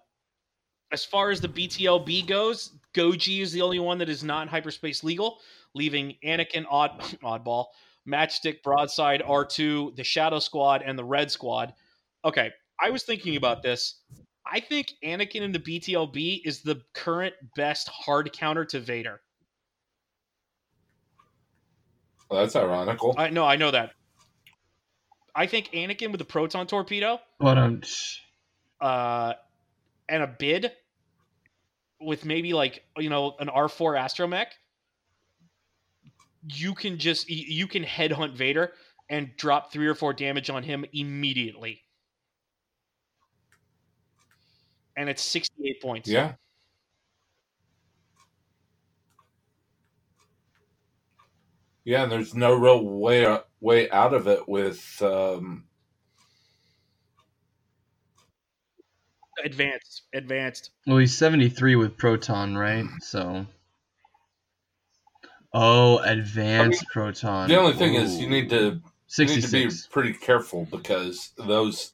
as 0.92 1.04
far 1.04 1.30
as 1.30 1.40
the 1.40 1.48
BTLB 1.48 2.26
goes, 2.26 2.70
Goji 2.94 3.40
is 3.40 3.52
the 3.52 3.62
only 3.62 3.78
one 3.78 3.98
that 3.98 4.08
is 4.08 4.22
not 4.22 4.48
hyperspace 4.48 5.02
legal, 5.02 5.40
leaving 5.74 6.14
Anakin 6.24 6.64
odd 6.70 7.00
oddball, 7.22 7.66
Matchstick 8.08 8.62
Broadside 8.62 9.22
R2, 9.22 9.96
the 9.96 10.04
Shadow 10.04 10.38
Squad, 10.38 10.82
and 10.82 10.98
the 10.98 11.04
Red 11.04 11.30
Squad. 11.30 11.74
Okay, 12.24 12.52
I 12.80 12.90
was 12.90 13.02
thinking 13.02 13.36
about 13.36 13.62
this. 13.62 13.96
I 14.50 14.60
think 14.60 14.92
Anakin 15.04 15.40
in 15.40 15.52
the 15.52 15.58
BTLB 15.58 16.42
is 16.44 16.60
the 16.60 16.80
current 16.94 17.34
best 17.56 17.88
hard 17.88 18.32
counter 18.32 18.64
to 18.66 18.78
Vader. 18.78 19.20
Well, 22.30 22.40
that's 22.40 22.54
ironical. 22.54 23.14
I 23.18 23.30
know, 23.30 23.44
I 23.44 23.56
know 23.56 23.72
that. 23.72 23.92
I 25.36 25.46
think 25.46 25.68
Anakin 25.72 26.10
with 26.10 26.18
the 26.18 26.24
proton 26.24 26.66
torpedo 26.66 27.20
But 27.38 27.58
um, 27.58 27.82
uh, 28.80 29.34
and 30.08 30.22
a 30.22 30.26
bid 30.26 30.72
with 32.00 32.24
maybe 32.24 32.54
like 32.54 32.82
you 32.96 33.10
know 33.10 33.36
an 33.38 33.50
R 33.50 33.68
four 33.68 33.94
astromech, 33.94 34.46
you 36.48 36.74
can 36.74 36.98
just 36.98 37.28
you 37.28 37.66
can 37.66 37.84
headhunt 37.84 38.34
Vader 38.34 38.72
and 39.10 39.30
drop 39.36 39.72
three 39.72 39.86
or 39.86 39.94
four 39.94 40.14
damage 40.14 40.48
on 40.48 40.62
him 40.62 40.86
immediately, 40.92 41.82
and 44.96 45.10
it's 45.10 45.22
sixty 45.22 45.68
eight 45.68 45.82
points. 45.82 46.08
yeah. 46.08 46.32
Yeah, 51.86 52.02
and 52.02 52.10
there's 52.10 52.34
no 52.34 52.52
real 52.52 52.84
way 52.84 53.38
way 53.60 53.88
out 53.90 54.12
of 54.12 54.26
it 54.26 54.48
with 54.48 55.00
um, 55.00 55.66
advanced, 59.44 60.02
advanced. 60.12 60.70
well, 60.84 60.98
he's 60.98 61.16
seventy 61.16 61.48
three 61.48 61.76
with 61.76 61.96
proton, 61.96 62.58
right? 62.58 62.84
So. 63.00 63.46
Oh, 65.54 65.98
advanced 65.98 66.84
proton. 66.92 67.48
the 67.48 67.56
only 67.56 67.72
thing 67.72 67.94
is 67.94 68.18
you 68.18 68.28
need 68.28 68.50
to 68.50 68.80
you 69.16 69.24
need 69.24 69.42
to 69.42 69.48
be 69.48 69.70
pretty 69.88 70.12
careful 70.12 70.66
because 70.70 71.30
those 71.38 71.92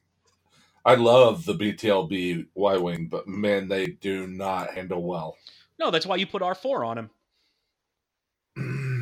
I 0.83 0.95
love 0.95 1.45
the 1.45 1.53
BTLB 1.53 2.47
Y 2.55 2.77
wing, 2.77 3.09
but 3.11 3.27
man, 3.27 3.67
they 3.67 3.85
do 3.85 4.25
not 4.25 4.73
handle 4.73 5.03
well. 5.03 5.37
No, 5.77 5.91
that's 5.91 6.07
why 6.07 6.15
you 6.15 6.25
put 6.25 6.41
R 6.41 6.55
four 6.55 6.83
on 6.83 6.97
him. 8.57 8.89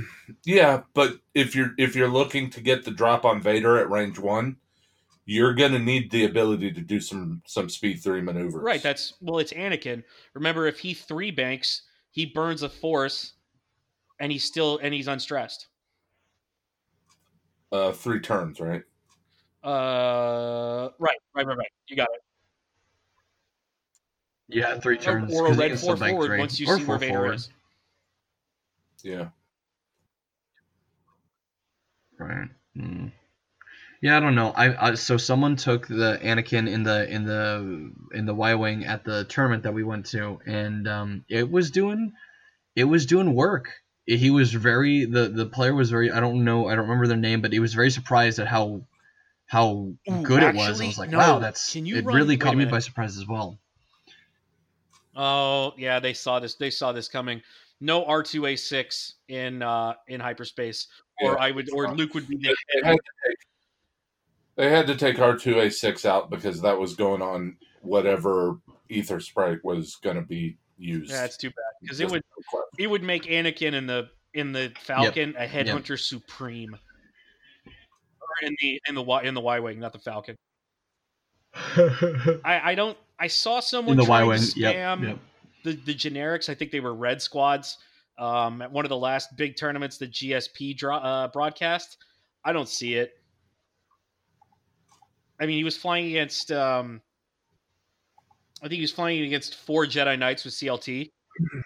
yeah, 0.45 0.83
but 0.93 1.19
if 1.33 1.55
you're 1.55 1.71
if 1.77 1.95
you're 1.95 2.07
looking 2.09 2.49
to 2.51 2.61
get 2.61 2.83
the 2.85 2.91
drop 2.91 3.25
on 3.25 3.41
Vader 3.41 3.77
at 3.77 3.89
range 3.89 4.19
one, 4.19 4.57
you're 5.25 5.53
gonna 5.53 5.79
need 5.79 6.11
the 6.11 6.25
ability 6.25 6.71
to 6.73 6.81
do 6.81 6.99
some 6.99 7.41
some 7.45 7.69
speed 7.69 8.01
three 8.01 8.21
maneuvers. 8.21 8.61
Right. 8.63 8.81
That's 8.81 9.13
well, 9.21 9.39
it's 9.39 9.53
Anakin. 9.53 10.03
Remember, 10.33 10.65
if 10.67 10.79
he 10.79 10.93
three 10.93 11.31
banks, 11.31 11.83
he 12.11 12.25
burns 12.25 12.63
a 12.63 12.69
force, 12.69 13.33
and 14.19 14.31
he's 14.31 14.43
still 14.43 14.79
and 14.81 14.93
he's 14.93 15.07
unstressed. 15.07 15.67
uh, 17.71 17.91
three 17.93 18.19
turns, 18.19 18.59
right? 18.59 18.83
Uh, 19.63 20.89
right, 20.99 21.15
right, 21.33 21.45
right, 21.45 21.57
right. 21.57 21.71
You 21.87 21.95
got 21.95 22.09
it. 22.13 22.21
Yeah, 24.49 24.77
three 24.79 24.97
turns. 24.97 25.33
or 25.33 25.45
a 25.45 25.47
'cause 25.49 25.55
he 25.55 25.61
red 25.61 25.71
four 25.71 25.77
still 25.79 25.95
bank 25.95 26.11
forward 26.11 26.27
three. 26.27 26.39
once 26.39 26.59
you 26.59 26.67
Or 26.67 26.77
see 26.77 26.83
four 26.83 26.95
where 26.95 26.99
Vader 26.99 27.13
forward. 27.13 27.35
is. 27.35 27.49
Yeah. 29.03 29.29
Right. 32.21 32.49
Hmm. 32.75 33.07
Yeah, 34.01 34.17
I 34.17 34.19
don't 34.19 34.35
know. 34.35 34.51
I, 34.55 34.89
I 34.89 34.95
so 34.95 35.17
someone 35.17 35.55
took 35.55 35.87
the 35.87 36.19
Anakin 36.23 36.67
in 36.67 36.83
the 36.83 37.07
in 37.09 37.25
the 37.25 37.91
in 38.13 38.25
the 38.25 38.33
Y 38.33 38.55
wing 38.55 38.85
at 38.85 39.03
the 39.03 39.25
tournament 39.25 39.63
that 39.63 39.73
we 39.73 39.83
went 39.83 40.07
to, 40.07 40.39
and 40.45 40.87
um, 40.87 41.25
it 41.29 41.49
was 41.49 41.71
doing 41.71 42.13
it 42.75 42.85
was 42.85 43.05
doing 43.05 43.33
work. 43.35 43.73
He 44.05 44.31
was 44.31 44.53
very 44.53 45.05
the 45.05 45.29
the 45.29 45.45
player 45.45 45.73
was 45.73 45.91
very 45.91 46.11
I 46.11 46.19
don't 46.19 46.43
know 46.43 46.67
I 46.67 46.75
don't 46.75 46.85
remember 46.87 47.07
their 47.07 47.17
name, 47.17 47.41
but 47.41 47.53
he 47.53 47.59
was 47.59 47.73
very 47.73 47.91
surprised 47.91 48.39
at 48.39 48.47
how 48.47 48.81
how 49.45 49.93
Ooh, 50.09 50.23
good 50.23 50.43
it 50.43 50.55
was. 50.55 50.81
I 50.81 50.85
was 50.85 50.97
like, 50.97 51.09
no. 51.09 51.17
wow, 51.17 51.39
that's 51.39 51.73
Can 51.73 51.85
you 51.85 51.97
it 51.97 52.05
run- 52.05 52.15
really 52.15 52.37
caught 52.37 52.55
me 52.55 52.65
by 52.65 52.79
surprise 52.79 53.17
as 53.17 53.27
well. 53.27 53.59
Oh 55.15 55.73
yeah, 55.77 55.99
they 55.99 56.13
saw 56.13 56.39
this. 56.39 56.55
They 56.55 56.69
saw 56.71 56.91
this 56.91 57.07
coming. 57.07 57.41
No 57.81 58.05
R 58.05 58.21
two 58.21 58.45
A 58.45 58.55
six 58.55 59.15
in 59.27 59.63
uh, 59.63 59.95
in 60.07 60.19
hyperspace, 60.19 60.87
or 61.19 61.31
Yeah. 61.31 61.43
I 61.43 61.51
would, 61.51 61.69
or 61.73 61.93
Luke 61.95 62.13
would 62.13 62.27
be 62.27 62.37
the 62.37 62.55
They 62.73 62.87
had 62.87 62.95
to 62.95 63.01
take, 63.27 63.37
they 64.55 64.69
had 64.69 64.87
to 64.87 64.95
take 64.95 65.19
R 65.19 65.35
two 65.35 65.59
A 65.59 65.69
six 65.69 66.05
out 66.05 66.29
because 66.29 66.61
that 66.61 66.79
was 66.79 66.95
going 66.95 67.23
on 67.23 67.57
whatever 67.81 68.59
Aethersprite 68.91 69.63
was 69.63 69.95
going 69.95 70.15
to 70.15 70.21
be 70.21 70.57
used. 70.77 71.11
Yeah, 71.11 71.25
it's 71.25 71.37
too 71.37 71.49
bad 71.49 71.73
because 71.81 71.99
it 71.99 72.09
would 72.09 72.21
it 72.77 72.87
would 72.87 73.03
make 73.03 73.23
Anakin 73.23 73.73
in 73.73 73.87
the 73.87 74.09
in 74.35 74.51
the 74.51 74.71
Falcon 74.79 75.35
a 75.37 75.47
headhunter 75.47 75.99
supreme, 75.99 76.75
or 77.65 78.47
in 78.47 78.55
the 78.61 78.79
in 78.87 78.93
the 78.93 79.01
Y 79.01 79.23
in 79.23 79.33
the 79.33 79.41
Y 79.41 79.59
wing, 79.59 79.79
not 79.79 79.91
the 79.91 79.99
Falcon. 79.99 80.37
I, 81.55 82.61
I 82.71 82.75
don't. 82.75 82.97
I 83.19 83.27
saw 83.27 83.59
someone 83.59 83.93
In 83.93 84.03
the 84.03 84.09
Y 84.09 84.23
wing. 84.23 84.39
to 84.39 84.59
Yep. 84.59 85.01
Yep. 85.01 85.19
The 85.63 85.73
the 85.73 85.93
generics. 85.93 86.49
I 86.49 86.55
think 86.55 86.71
they 86.71 86.79
were 86.79 86.93
red 86.93 87.21
squads. 87.21 87.77
Um, 88.17 88.61
at 88.61 88.71
one 88.71 88.85
of 88.85 88.89
the 88.89 88.97
last 88.97 89.35
big 89.35 89.55
tournaments, 89.55 89.97
that 89.97 90.11
GSP 90.11 90.77
draw, 90.77 90.97
uh, 90.97 91.27
broadcast. 91.29 91.97
I 92.43 92.53
don't 92.53 92.69
see 92.69 92.95
it. 92.95 93.13
I 95.39 95.45
mean, 95.45 95.57
he 95.57 95.63
was 95.63 95.77
flying 95.77 96.07
against. 96.07 96.51
Um, 96.51 97.01
I 98.61 98.67
think 98.67 98.75
he 98.75 98.81
was 98.81 98.91
flying 98.91 99.23
against 99.23 99.55
four 99.55 99.85
Jedi 99.85 100.19
Knights 100.19 100.45
with 100.45 100.53
CLT, 100.53 101.09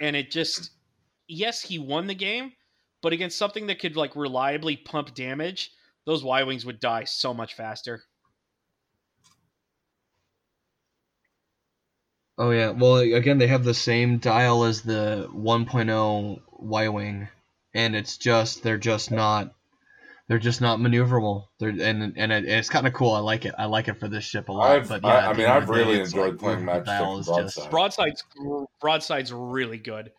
and 0.01 0.15
it 0.15 0.31
just. 0.31 0.71
Yes, 1.27 1.59
he 1.59 1.79
won 1.79 2.05
the 2.05 2.13
game, 2.13 2.53
but 3.01 3.11
against 3.11 3.37
something 3.37 3.65
that 3.67 3.79
could 3.79 3.97
like 3.97 4.15
reliably 4.15 4.77
pump 4.77 5.15
damage, 5.15 5.71
those 6.05 6.23
Y 6.23 6.43
wings 6.43 6.65
would 6.65 6.79
die 6.79 7.03
so 7.03 7.33
much 7.33 7.55
faster. 7.55 8.03
Oh 12.37 12.51
yeah. 12.51 12.71
Well, 12.71 12.97
again, 12.97 13.37
they 13.37 13.47
have 13.47 13.63
the 13.63 13.73
same 13.73 14.17
dial 14.17 14.65
as 14.65 14.81
the 14.81 15.29
1.0 15.33 16.41
Y-wing, 16.59 17.27
and 17.73 17.95
it's 17.95 18.17
just 18.17 18.61
they're 18.63 18.77
just 18.77 19.09
not 19.11 19.53
they're 20.27 20.39
just 20.39 20.59
not 20.59 20.79
maneuverable. 20.79 21.45
They're 21.59 21.69
and 21.69 22.13
and 22.17 22.31
it, 22.31 22.45
it's 22.45 22.69
kind 22.69 22.87
of 22.87 22.93
cool. 22.93 23.11
I 23.13 23.19
like 23.19 23.45
it. 23.45 23.55
I 23.57 23.65
like 23.65 23.87
it 23.87 23.99
for 23.99 24.07
this 24.09 24.23
ship 24.25 24.49
a 24.49 24.51
lot. 24.51 24.69
I've- 24.71 24.87
but 24.89 25.03
yeah, 25.03 25.09
I 25.09 25.29
at 25.29 25.33
the 25.33 25.37
mean, 25.43 25.47
I've 25.51 25.63
of 25.63 25.69
day, 25.69 25.75
really 25.75 25.99
enjoyed 26.01 26.31
like, 26.31 26.39
playing 26.39 26.65
the 26.65 26.71
Matchstick 26.73 26.85
dial 26.85 27.21
Broadside. 27.23 27.45
just- 27.45 27.69
Broadside's 27.69 28.23
broadside's 28.81 29.31
really 29.33 29.77
good. 29.77 30.11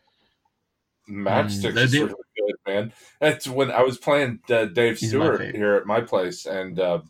Matchsticks 1.08 1.72
Mm, 1.72 1.82
is 1.84 1.92
really 1.98 2.14
good, 2.36 2.54
man. 2.66 2.92
That's 3.20 3.46
when 3.46 3.70
I 3.70 3.82
was 3.82 3.96
playing 3.98 4.40
uh, 4.50 4.64
Dave 4.66 4.98
Stewart 4.98 5.54
here 5.54 5.74
at 5.74 5.86
my 5.86 6.00
place, 6.00 6.46
and 6.46 6.80
uh, 6.80 7.00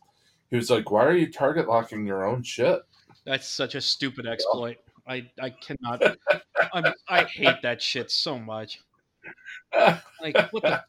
he 0.51 0.57
was 0.57 0.69
like, 0.69 0.91
"Why 0.91 1.05
are 1.05 1.16
you 1.16 1.33
target 1.33 1.69
locking 1.69 2.07
your 2.07 2.27
own 2.27 2.43
ship?" 2.43 2.83
That's 3.24 3.49
such 3.49 3.74
a 3.74 3.81
stupid 3.81 4.27
exploit. 4.27 4.77
I 5.09 5.31
I 5.41 5.51
cannot. 5.51 6.03
I'm, 6.73 6.85
I 7.09 7.24
hate 7.24 7.62
that 7.62 7.81
shit 7.81 8.11
so 8.11 8.39
much. 8.39 8.81
Like 9.74 10.37
what 10.53 10.62
the 10.62 10.83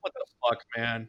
what 0.00 0.12
the 0.14 0.24
fuck, 0.42 0.62
man? 0.76 1.08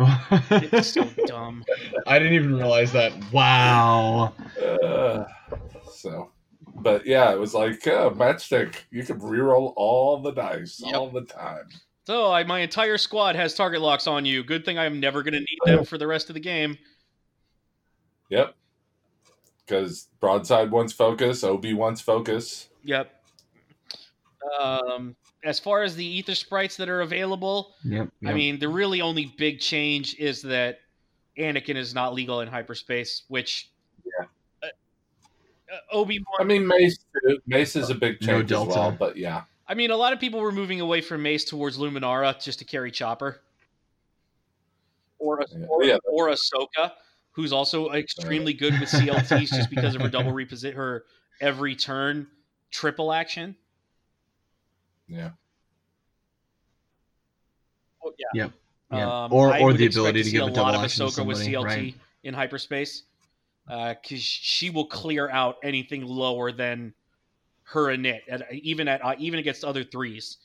It's 0.00 0.88
so 0.94 1.04
dumb. 1.26 1.64
I 2.06 2.18
didn't 2.18 2.34
even 2.34 2.54
realize 2.56 2.92
that. 2.92 3.12
Wow. 3.32 4.34
Uh, 4.60 5.24
so, 5.92 6.32
but 6.76 7.06
yeah, 7.06 7.32
it 7.32 7.38
was 7.38 7.54
like 7.54 7.86
uh, 7.86 8.10
Matchstick. 8.10 8.76
You 8.90 9.04
could 9.04 9.18
reroll 9.18 9.72
all 9.76 10.22
the 10.22 10.32
dice 10.32 10.80
Yep. 10.84 10.94
all 10.94 11.10
the 11.10 11.22
time. 11.22 11.68
So 12.06 12.32
I, 12.32 12.42
my 12.44 12.60
entire 12.60 12.98
squad 12.98 13.36
has 13.36 13.54
target 13.54 13.80
locks 13.80 14.06
on 14.06 14.24
you. 14.24 14.42
Good 14.42 14.64
thing 14.64 14.78
I'm 14.78 14.98
never 14.98 15.22
going 15.22 15.34
to 15.34 15.40
need 15.40 15.58
them 15.64 15.84
for 15.84 15.98
the 15.98 16.06
rest 16.06 16.28
of 16.28 16.34
the 16.34 16.40
game. 16.40 16.76
Yep. 18.30 18.54
Because 19.70 20.08
Broadside 20.18 20.72
wants 20.72 20.92
focus, 20.92 21.44
OB 21.44 21.64
wants 21.74 22.00
focus. 22.00 22.68
Yep. 22.82 23.08
Um, 24.60 25.14
as 25.44 25.60
far 25.60 25.84
as 25.84 25.94
the 25.94 26.20
Aethersprites 26.22 26.76
that 26.78 26.88
are 26.88 27.02
available, 27.02 27.74
Yep. 27.84 28.08
I 28.26 28.32
mean, 28.32 28.58
the 28.58 28.68
really 28.68 29.00
only 29.00 29.26
big 29.38 29.60
change 29.60 30.16
is 30.18 30.42
that 30.42 30.80
Anakin 31.38 31.76
is 31.76 31.94
not 31.94 32.14
legal 32.14 32.40
in 32.40 32.48
hyperspace, 32.48 33.22
which 33.28 33.70
Yeah. 34.04 34.26
uh, 34.64 34.66
uh, 35.72 35.78
Obi 35.92 36.20
I 36.40 36.44
mean, 36.44 36.66
Mace. 36.66 36.98
Mace 37.46 37.76
is 37.76 37.90
a 37.90 37.94
big 37.94 38.20
No 38.22 38.38
change 38.38 38.50
as 38.50 38.66
well, 38.66 38.90
but 38.90 39.16
yeah. 39.16 39.44
I 39.68 39.74
mean, 39.74 39.92
a 39.92 39.96
lot 39.96 40.12
of 40.12 40.18
people 40.18 40.40
were 40.40 40.50
moving 40.52 40.80
away 40.80 41.00
from 41.00 41.22
Mace 41.22 41.44
towards 41.44 41.78
Luminara 41.78 42.42
just 42.42 42.58
to 42.58 42.64
carry 42.64 42.90
Chopper, 42.90 43.40
or 45.20 45.40
Yeah. 45.48 45.66
or, 45.68 45.84
Yeah. 45.84 45.98
or 46.10 46.28
Ahsoka, 46.28 46.92
who's 47.40 47.52
also 47.52 47.90
extremely 47.92 48.52
good 48.52 48.78
with 48.78 48.90
CLTs 48.90 49.48
just 49.48 49.70
because 49.70 49.94
of 49.94 50.02
her 50.02 50.08
double 50.08 50.32
reposition, 50.40 50.74
her 50.74 51.04
every 51.40 51.74
turn 51.74 52.26
triple 52.70 53.12
action. 53.12 53.56
Yeah. 55.08 55.30
Oh, 58.04 58.12
yeah. 58.18 58.26
Yep. 58.34 58.52
Yeah. 58.92 59.24
Um, 59.24 59.32
or 59.32 59.56
or 59.56 59.72
the 59.72 59.86
ability 59.86 60.18
to 60.18 60.24
see 60.24 60.32
give 60.32 60.42
a 60.42 60.46
a 60.46 60.50
lot 60.50 60.74
of 60.74 60.82
to 60.82 60.86
Ahsoka 60.86 61.24
with 61.24 61.38
CLT 61.38 61.64
right? 61.64 61.94
in 62.24 62.34
hyperspace 62.34 63.04
because 63.66 64.20
she 64.20 64.68
will 64.68 64.86
clear 64.86 65.30
out 65.30 65.56
anything 65.62 66.04
lower 66.04 66.50
than 66.52 66.92
her 67.62 67.96
init, 67.96 68.20
at, 68.28 68.52
even 68.52 68.88
at 68.88 69.04
uh, 69.04 69.14
even 69.18 69.38
against 69.38 69.64
other 69.64 69.84
threes. 69.84 70.38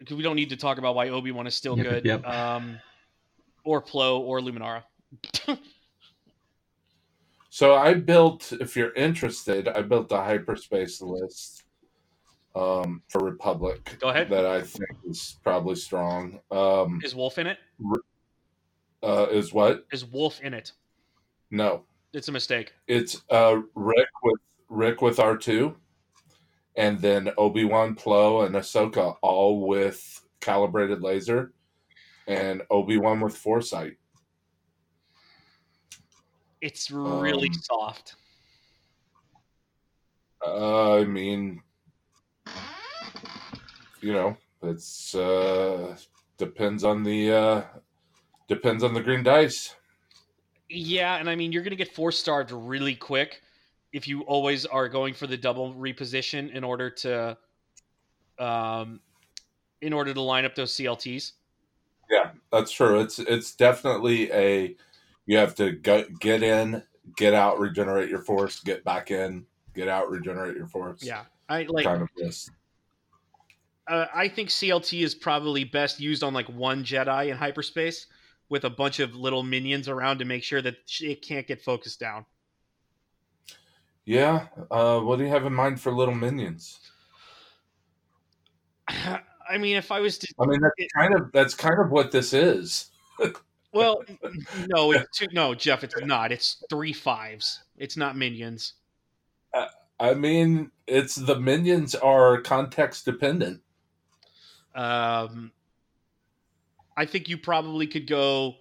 Because 0.00 0.16
we 0.16 0.22
don't 0.24 0.34
need 0.36 0.48
to 0.48 0.56
talk 0.56 0.78
about 0.78 0.94
why 0.96 1.10
Obi 1.10 1.30
Wan 1.30 1.46
is 1.46 1.54
still 1.54 1.76
Yep, 1.76 1.86
good, 1.86 2.04
yep. 2.04 2.26
um, 2.26 2.78
or 3.64 3.80
Plo 3.80 4.18
or 4.20 4.40
Luminara. 4.40 4.82
So 7.52 7.74
I 7.74 7.94
built, 7.94 8.52
if 8.60 8.76
you're 8.76 8.92
interested, 8.94 9.66
I 9.66 9.82
built 9.82 10.12
a 10.12 10.18
hyperspace 10.18 11.00
list 11.02 11.64
um, 12.54 13.02
for 13.08 13.24
Republic. 13.24 13.96
Go 14.00 14.10
ahead. 14.10 14.30
That 14.30 14.46
I 14.46 14.60
think 14.62 14.88
is 15.08 15.36
probably 15.42 15.74
strong. 15.74 16.38
Um, 16.52 17.00
is 17.02 17.14
Wolf 17.14 17.38
in 17.38 17.48
it? 17.48 17.58
uh, 19.02 19.26
is 19.32 19.52
what? 19.52 19.84
Is 19.92 20.04
Wolf 20.04 20.40
in 20.42 20.54
it? 20.54 20.72
No, 21.50 21.82
It's 22.12 22.28
a 22.28 22.32
mistake. 22.32 22.72
it's 22.86 23.22
uh, 23.30 23.60
Ric 23.74 24.06
with 24.22 24.40
Ric 24.68 25.02
with 25.02 25.18
R 25.18 25.36
two, 25.36 25.74
and 26.76 26.98
then 27.00 27.30
Obi 27.36 27.64
Wan, 27.64 27.94
Plo, 27.94 28.46
and 28.46 28.54
Ahsoka 28.54 29.16
all 29.22 29.66
with 29.66 30.22
calibrated 30.40 31.02
laser, 31.02 31.52
and 32.26 32.62
Obi 32.70 32.96
Wan 32.96 33.20
with 33.20 33.36
foresight. 33.36 33.96
It's 36.60 36.90
really 36.90 37.48
Um, 37.48 37.54
soft. 37.54 38.14
Uh, 40.46 40.96
I 40.96 41.04
mean, 41.04 41.62
you 44.00 44.12
know, 44.12 44.36
it's 44.62 45.14
uh, 45.14 45.96
depends 46.38 46.84
on 46.84 47.02
the 47.02 47.32
uh, 47.32 47.62
depends 48.48 48.82
on 48.82 48.94
the 48.94 49.02
green 49.02 49.22
dice. 49.22 49.74
Yeah, 50.68 51.16
and 51.16 51.28
I 51.28 51.34
mean 51.36 51.52
you're 51.52 51.62
gonna 51.62 51.76
get 51.76 51.94
four 51.94 52.12
starved 52.12 52.52
really 52.52 52.94
quick 52.94 53.42
if 53.92 54.06
you 54.06 54.22
always 54.22 54.66
are 54.66 54.88
going 54.88 55.14
for 55.14 55.26
the 55.26 55.36
double 55.36 55.74
reposition 55.74 56.52
in 56.52 56.64
order 56.64 56.90
to 56.90 57.36
um 58.38 59.00
in 59.82 59.92
order 59.92 60.12
to 60.12 60.20
line 60.20 60.44
up 60.44 60.54
those 60.54 60.72
CLTs. 60.74 61.32
Yeah, 62.10 62.30
that's 62.52 62.72
true. 62.72 63.00
It's 63.00 63.18
it's 63.18 63.54
definitely 63.54 64.30
a 64.32 64.76
you 65.26 65.36
have 65.36 65.54
to 65.56 65.72
go, 65.72 66.04
get 66.18 66.42
in, 66.42 66.82
get 67.16 67.34
out, 67.34 67.60
regenerate 67.60 68.08
your 68.08 68.20
force, 68.20 68.60
get 68.60 68.84
back 68.84 69.10
in, 69.10 69.46
get 69.74 69.88
out, 69.88 70.10
regenerate 70.10 70.56
your 70.56 70.66
force. 70.66 71.02
Yeah. 71.02 71.24
I 71.48 71.64
like 71.68 71.84
kind 71.84 72.02
of 72.02 72.08
list. 72.16 72.50
uh, 73.88 74.06
I 74.14 74.28
think 74.28 74.48
CLT 74.48 75.02
is 75.02 75.14
probably 75.14 75.64
best 75.64 76.00
used 76.00 76.22
on 76.22 76.32
like 76.32 76.48
one 76.48 76.84
Jedi 76.84 77.28
in 77.28 77.36
hyperspace 77.36 78.06
with 78.48 78.64
a 78.64 78.70
bunch 78.70 79.00
of 79.00 79.14
little 79.14 79.42
minions 79.42 79.88
around 79.88 80.18
to 80.18 80.24
make 80.24 80.42
sure 80.42 80.62
that 80.62 80.76
it 81.00 81.22
can't 81.22 81.46
get 81.46 81.62
focused 81.62 82.00
down. 82.00 82.24
Yeah. 84.04 84.46
Uh, 84.70 85.00
what 85.00 85.18
do 85.18 85.24
you 85.24 85.30
have 85.30 85.44
in 85.46 85.54
mind 85.54 85.80
for 85.80 85.92
little 85.92 86.14
minions? 86.14 86.80
I 88.88 89.58
mean, 89.58 89.76
if 89.76 89.92
I 89.92 90.00
was 90.00 90.18
to 90.18 90.28
I 90.40 90.46
mean, 90.46 90.60
that's 90.60 90.92
kind 90.96 91.14
of 91.14 91.32
that's 91.32 91.54
kind 91.54 91.78
of 91.80 91.90
what 91.90 92.12
this 92.12 92.32
is. 92.32 92.90
Well, 93.72 94.02
no, 94.68 94.90
it's 94.90 95.22
no, 95.32 95.54
Jeff, 95.54 95.84
it's 95.84 95.94
not. 96.02 96.32
It's 96.32 96.60
three 96.68 96.92
fives. 96.92 97.62
It's 97.76 97.96
not 97.96 98.16
minions. 98.16 98.72
I 100.00 100.14
mean, 100.14 100.70
it's 100.86 101.14
the 101.14 101.38
minions 101.38 101.94
are 101.94 102.40
context 102.40 103.04
dependent. 103.04 103.60
Um, 104.74 105.52
I 106.96 107.04
think 107.04 107.28
you 107.28 107.36
probably 107.36 107.86
could 107.86 108.06
go 108.06 108.56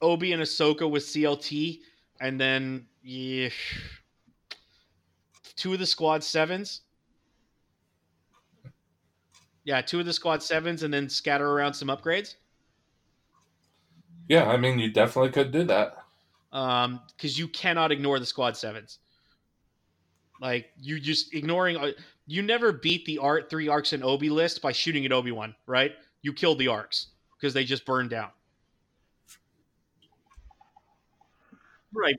Obi 0.00 0.32
and 0.32 0.42
Ahsoka 0.42 0.88
with 0.88 1.02
CLT, 1.02 1.80
and 2.20 2.40
then 2.40 2.86
yeah, 3.06 3.50
two 5.54 5.72
of 5.72 5.78
the 5.78 5.86
squad 5.86 6.24
sevens. 6.24 6.80
Yeah, 9.64 9.82
two 9.82 10.00
of 10.00 10.06
the 10.06 10.12
squad 10.14 10.42
sevens, 10.42 10.82
and 10.82 10.92
then 10.94 11.08
scatter 11.10 11.46
around 11.50 11.74
some 11.74 11.88
upgrades. 11.88 12.36
Yeah, 14.28 14.44
I 14.48 14.56
mean, 14.56 14.78
you 14.78 14.92
definitely 14.92 15.30
could 15.32 15.50
do 15.52 15.64
that. 15.64 15.96
um 16.52 17.00
because 17.16 17.38
you 17.38 17.48
cannot 17.48 17.92
ignore 17.92 18.18
the 18.18 18.26
squad 18.26 18.56
sevens 18.56 18.98
like 20.40 20.70
you 20.80 21.00
just 21.00 21.34
ignoring 21.34 21.76
uh, 21.76 21.90
you 22.26 22.42
never 22.42 22.72
beat 22.72 23.04
the 23.04 23.18
art 23.18 23.48
three 23.50 23.68
arcs 23.68 23.92
and 23.92 24.04
obi 24.04 24.30
list 24.30 24.62
by 24.62 24.72
shooting 24.72 25.04
at 25.04 25.12
obi-wan 25.12 25.54
right 25.66 25.92
you 26.22 26.32
killed 26.32 26.58
the 26.58 26.68
arcs 26.68 27.08
because 27.38 27.52
they 27.54 27.64
just 27.64 27.84
burned 27.84 28.10
down 28.10 28.30
right 31.92 32.16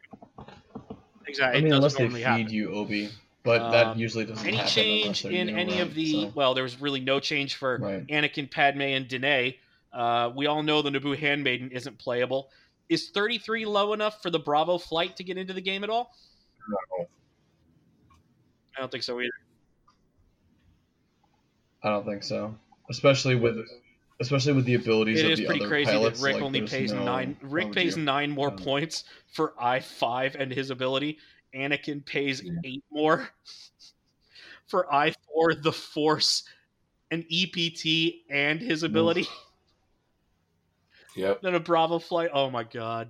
exactly 1.28 1.58
I 1.58 1.60
It 1.60 1.64
mean, 1.64 1.74
unless 1.74 1.96
they 1.96 2.08
feed 2.10 2.22
happen. 2.22 2.50
you 2.50 2.72
Obi, 2.74 3.10
but 3.44 3.72
that 3.72 3.88
Um, 3.88 4.00
usually 4.00 4.26
doesn't 4.26 4.38
happen. 4.38 4.50
any 4.50 4.58
happen 4.58 5.14
change 5.14 5.26
in 5.26 5.50
any 5.50 5.74
Red, 5.74 5.82
of 5.88 5.94
the 5.94 6.12
so- 6.24 6.32
well 6.36 6.54
there 6.54 6.64
was 6.64 6.80
really 6.82 7.00
no 7.00 7.20
change 7.20 7.56
for 7.56 7.78
right. 7.78 8.06
Anakin, 8.08 8.50
Padme, 8.50 8.82
and 8.82 9.08
Dineé. 9.08 9.58
Uh, 9.94 10.32
we 10.36 10.46
all 10.48 10.64
know 10.64 10.82
the 10.82 10.90
Naboo 10.90 11.18
Handmaiden 11.18 11.72
isn't 11.72 11.98
playable. 11.98 12.50
Is 12.90 13.10
33 13.10 13.66
low 13.66 13.94
enough 13.94 14.22
for 14.22 14.30
the 14.30 14.40
Bravo 14.40 14.78
flight 14.78 15.16
to 15.18 15.24
get 15.24 15.38
into 15.38 15.54
the 15.54 15.62
game 15.62 15.84
at 15.84 15.90
all? 15.90 16.14
No. 17.00 17.08
I 18.78 18.80
don't 18.80 18.92
think 18.92 19.04
so 19.04 19.20
either. 19.20 19.30
I 21.84 21.90
don't 21.90 22.06
think 22.06 22.24
so, 22.24 22.56
especially 22.90 23.36
with 23.36 23.58
especially 24.20 24.54
with 24.54 24.66
the 24.66 24.76
abilities 24.76 25.20
It 25.20 25.26
of 25.26 25.32
is 25.34 25.40
the 25.40 25.46
pretty 25.46 25.62
other 25.62 25.70
crazy 25.70 25.92
pilots. 25.92 26.20
that 26.20 26.26
Ric 26.26 26.34
like, 26.36 26.44
only 26.44 26.62
pays 26.62 26.92
no- 26.92 27.04
nine. 27.04 27.38
Ric 27.42 27.72
pays 27.72 27.96
you? 27.98 28.04
nine 28.04 28.32
more 28.32 28.50
Um, 28.50 28.56
points 28.58 29.04
for 29.28 29.54
I 29.60 29.80
five 29.80 30.36
and 30.36 30.52
his 30.52 30.70
ability. 30.72 31.20
Anakin 31.56 32.06
pays 32.06 32.44
Yeah. 32.44 32.54
eight 32.66 32.84
more 32.92 33.30
for 34.68 34.94
I 34.94 35.14
four, 35.28 35.54
the 35.56 35.72
Force, 35.72 36.44
and 37.12 37.24
EPT 37.32 38.26
and 38.30 38.60
his 38.60 38.84
ability 38.84 39.28
Yep. 41.16 41.42
Then 41.42 41.56
a 41.56 41.60
Bravo 41.60 41.98
flight. 42.00 42.30
Oh 42.34 42.50
my 42.52 42.64
god, 42.64 43.10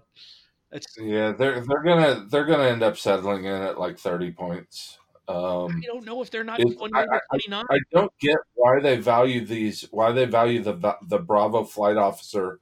that's 0.72 0.86
Yeah, 0.98 1.32
they're 1.34 1.60
they're 1.66 1.84
gonna 1.84 2.26
they're 2.30 2.46
gonna 2.46 2.64
end 2.70 2.84
up 2.84 2.98
settling 2.98 3.46
in 3.46 3.62
at 3.62 3.78
like 3.80 3.98
thirty 3.98 4.32
points. 4.32 4.98
Um, 5.28 5.82
I 5.84 5.86
don't 5.86 6.06
know 6.06 6.22
if 6.22 6.32
they're 6.32 6.44
not 6.44 6.62
I- 6.62 6.64
or 6.64 6.74
twenty 6.74 7.50
nine. 7.50 7.66
I 7.70 7.80
don't 7.92 8.12
get 8.20 8.38
why 8.54 8.80
they 8.80 8.98
value 8.98 9.46
these. 9.46 9.82
Why 9.92 10.12
they 10.12 10.26
value 10.26 10.62
the 10.62 10.96
the 11.08 11.20
Bravo 11.20 11.64
flight 11.64 11.98
officer 11.98 12.60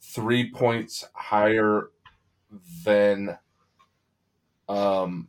three 0.00 0.50
points 0.50 1.04
higher 1.12 1.90
than 2.84 3.38
um 4.68 5.28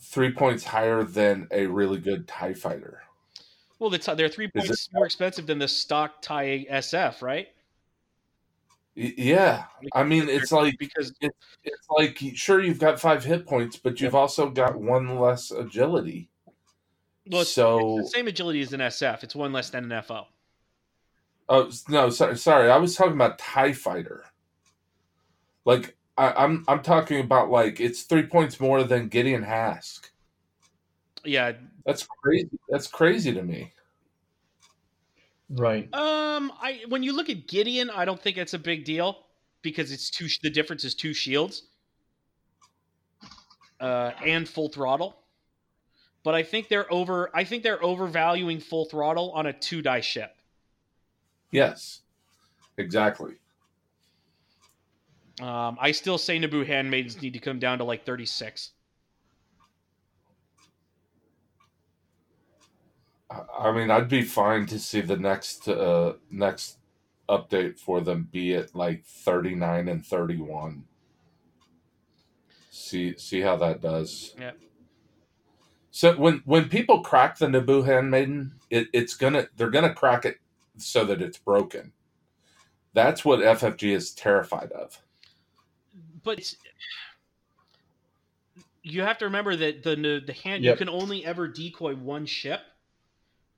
three 0.00 0.32
points 0.32 0.64
higher 0.64 1.02
than 1.02 1.48
a 1.50 1.66
really 1.66 1.98
good 1.98 2.28
TIE 2.28 2.54
fighter. 2.54 3.02
Well, 3.78 3.90
they're 3.90 4.28
three 4.28 4.48
points 4.48 4.88
more 4.92 5.04
expensive 5.04 5.46
than 5.46 5.58
the 5.58 5.68
stock 5.68 6.22
TIE 6.22 6.66
SF, 6.70 7.22
right? 7.22 7.48
Y- 8.98 9.14
yeah, 9.16 9.64
I 9.94 10.02
mean 10.02 10.28
it's 10.28 10.50
like 10.50 10.76
because 10.76 11.14
it's 11.20 11.86
like 11.88 12.18
sure 12.34 12.60
you've 12.60 12.80
got 12.80 12.98
five 12.98 13.22
hit 13.22 13.46
points, 13.46 13.76
but 13.76 14.00
you've 14.00 14.16
also 14.16 14.50
got 14.50 14.76
one 14.76 15.20
less 15.20 15.52
agility. 15.52 16.28
well, 17.30 17.42
it's, 17.42 17.52
so 17.52 18.00
it's 18.00 18.10
the 18.10 18.18
same 18.18 18.26
agility 18.26 18.60
as 18.60 18.72
an 18.72 18.80
SF. 18.80 19.22
It's 19.22 19.36
one 19.36 19.52
less 19.52 19.70
than 19.70 19.92
an 19.92 20.02
FO. 20.02 20.26
Oh 21.48 21.70
no, 21.88 22.10
sorry, 22.10 22.36
sorry. 22.36 22.70
I 22.72 22.76
was 22.76 22.96
talking 22.96 23.12
about 23.12 23.38
TIE 23.38 23.72
Fighter. 23.72 24.24
Like 25.64 25.96
I, 26.16 26.32
I'm, 26.32 26.64
I'm 26.66 26.82
talking 26.82 27.20
about 27.20 27.50
like 27.50 27.78
it's 27.78 28.02
three 28.02 28.24
points 28.24 28.58
more 28.58 28.82
than 28.82 29.06
Gideon 29.06 29.44
Hask. 29.44 30.10
Yeah. 31.24 31.52
That's 31.86 32.04
crazy. 32.04 32.58
That's 32.68 32.88
crazy 32.88 33.32
to 33.32 33.42
me. 33.42 33.72
Right. 35.50 35.92
Um. 35.94 36.52
I 36.60 36.80
when 36.88 37.02
you 37.02 37.14
look 37.14 37.30
at 37.30 37.46
Gideon, 37.46 37.90
I 37.90 38.04
don't 38.04 38.20
think 38.20 38.36
it's 38.36 38.54
a 38.54 38.58
big 38.58 38.84
deal 38.84 39.24
because 39.62 39.92
it's 39.92 40.10
two. 40.10 40.28
The 40.42 40.50
difference 40.50 40.84
is 40.84 40.94
two 40.94 41.14
shields. 41.14 41.62
Uh, 43.80 44.10
and 44.24 44.48
full 44.48 44.68
throttle. 44.68 45.16
But 46.24 46.34
I 46.34 46.42
think 46.42 46.68
they're 46.68 46.92
over. 46.92 47.30
I 47.34 47.44
think 47.44 47.62
they're 47.62 47.82
overvaluing 47.82 48.60
full 48.60 48.84
throttle 48.84 49.30
on 49.32 49.46
a 49.46 49.52
two 49.52 49.82
die 49.82 50.00
ship. 50.00 50.34
Yes, 51.50 52.00
exactly. 52.76 53.34
Um, 55.40 55.78
I 55.80 55.92
still 55.92 56.18
say 56.18 56.38
Naboo 56.38 56.66
handmaidens 56.66 57.22
need 57.22 57.32
to 57.34 57.38
come 57.38 57.58
down 57.58 57.78
to 57.78 57.84
like 57.84 58.04
thirty 58.04 58.26
six. 58.26 58.72
I- 63.30 63.44
I 63.58 63.72
mean, 63.72 63.90
I'd 63.90 64.08
be 64.08 64.22
fine 64.22 64.66
to 64.66 64.78
see 64.78 65.00
the 65.00 65.16
next 65.16 65.68
uh 65.68 66.14
next 66.30 66.78
update 67.28 67.78
for 67.78 68.00
them 68.00 68.28
be 68.32 68.54
at 68.54 68.74
like 68.74 69.04
39 69.04 69.88
and 69.88 70.04
31. 70.06 70.84
See 72.70 73.16
see 73.18 73.40
how 73.40 73.56
that 73.56 73.80
does. 73.82 74.34
Yeah. 74.38 74.52
So 75.90 76.16
when 76.16 76.42
when 76.44 76.68
people 76.68 77.00
crack 77.02 77.38
the 77.38 77.46
Naboo 77.46 77.84
handmaiden, 77.84 78.54
it, 78.70 78.88
it's 78.92 79.14
gonna 79.14 79.48
they're 79.56 79.70
gonna 79.70 79.92
crack 79.94 80.24
it 80.24 80.38
so 80.76 81.04
that 81.04 81.20
it's 81.20 81.38
broken. 81.38 81.92
That's 82.94 83.24
what 83.24 83.40
FFG 83.40 83.94
is 83.94 84.12
terrified 84.12 84.72
of. 84.72 85.02
but 86.24 86.54
you 88.82 89.02
have 89.02 89.18
to 89.18 89.24
remember 89.26 89.54
that 89.56 89.82
the 89.82 90.22
the 90.24 90.32
hand 90.32 90.64
Yep. 90.64 90.74
you 90.74 90.78
can 90.86 90.88
only 90.88 91.24
ever 91.26 91.46
decoy 91.48 91.94
one 91.94 92.26
ship, 92.26 92.60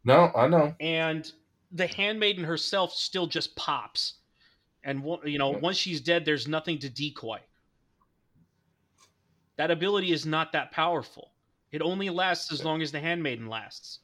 No, 0.05 0.31
I 0.35 0.49
know. 0.49 0.75
and 0.81 1.31
the 1.73 1.87
handmaiden 1.87 2.45
herself 2.45 2.93
still 2.93 3.27
just 3.27 3.55
pops, 3.57 4.15
and 4.83 5.05
you 5.25 5.39
know 5.39 5.51
once 5.51 5.77
she's 5.77 6.01
dead, 6.01 6.25
there's 6.25 6.49
nothing 6.49 6.79
to 6.79 6.89
decoy. 6.89 7.39
That 9.57 9.71
ability 9.71 10.13
is 10.13 10.25
not 10.25 10.53
that 10.53 10.73
powerful. 10.73 11.33
It 11.71 11.83
only 11.83 12.09
lasts 12.11 12.51
as 12.53 12.65
long 12.65 12.83
as 12.83 12.91
the 12.91 12.99
handmaiden 12.99 13.47
lasts. 13.47 14.01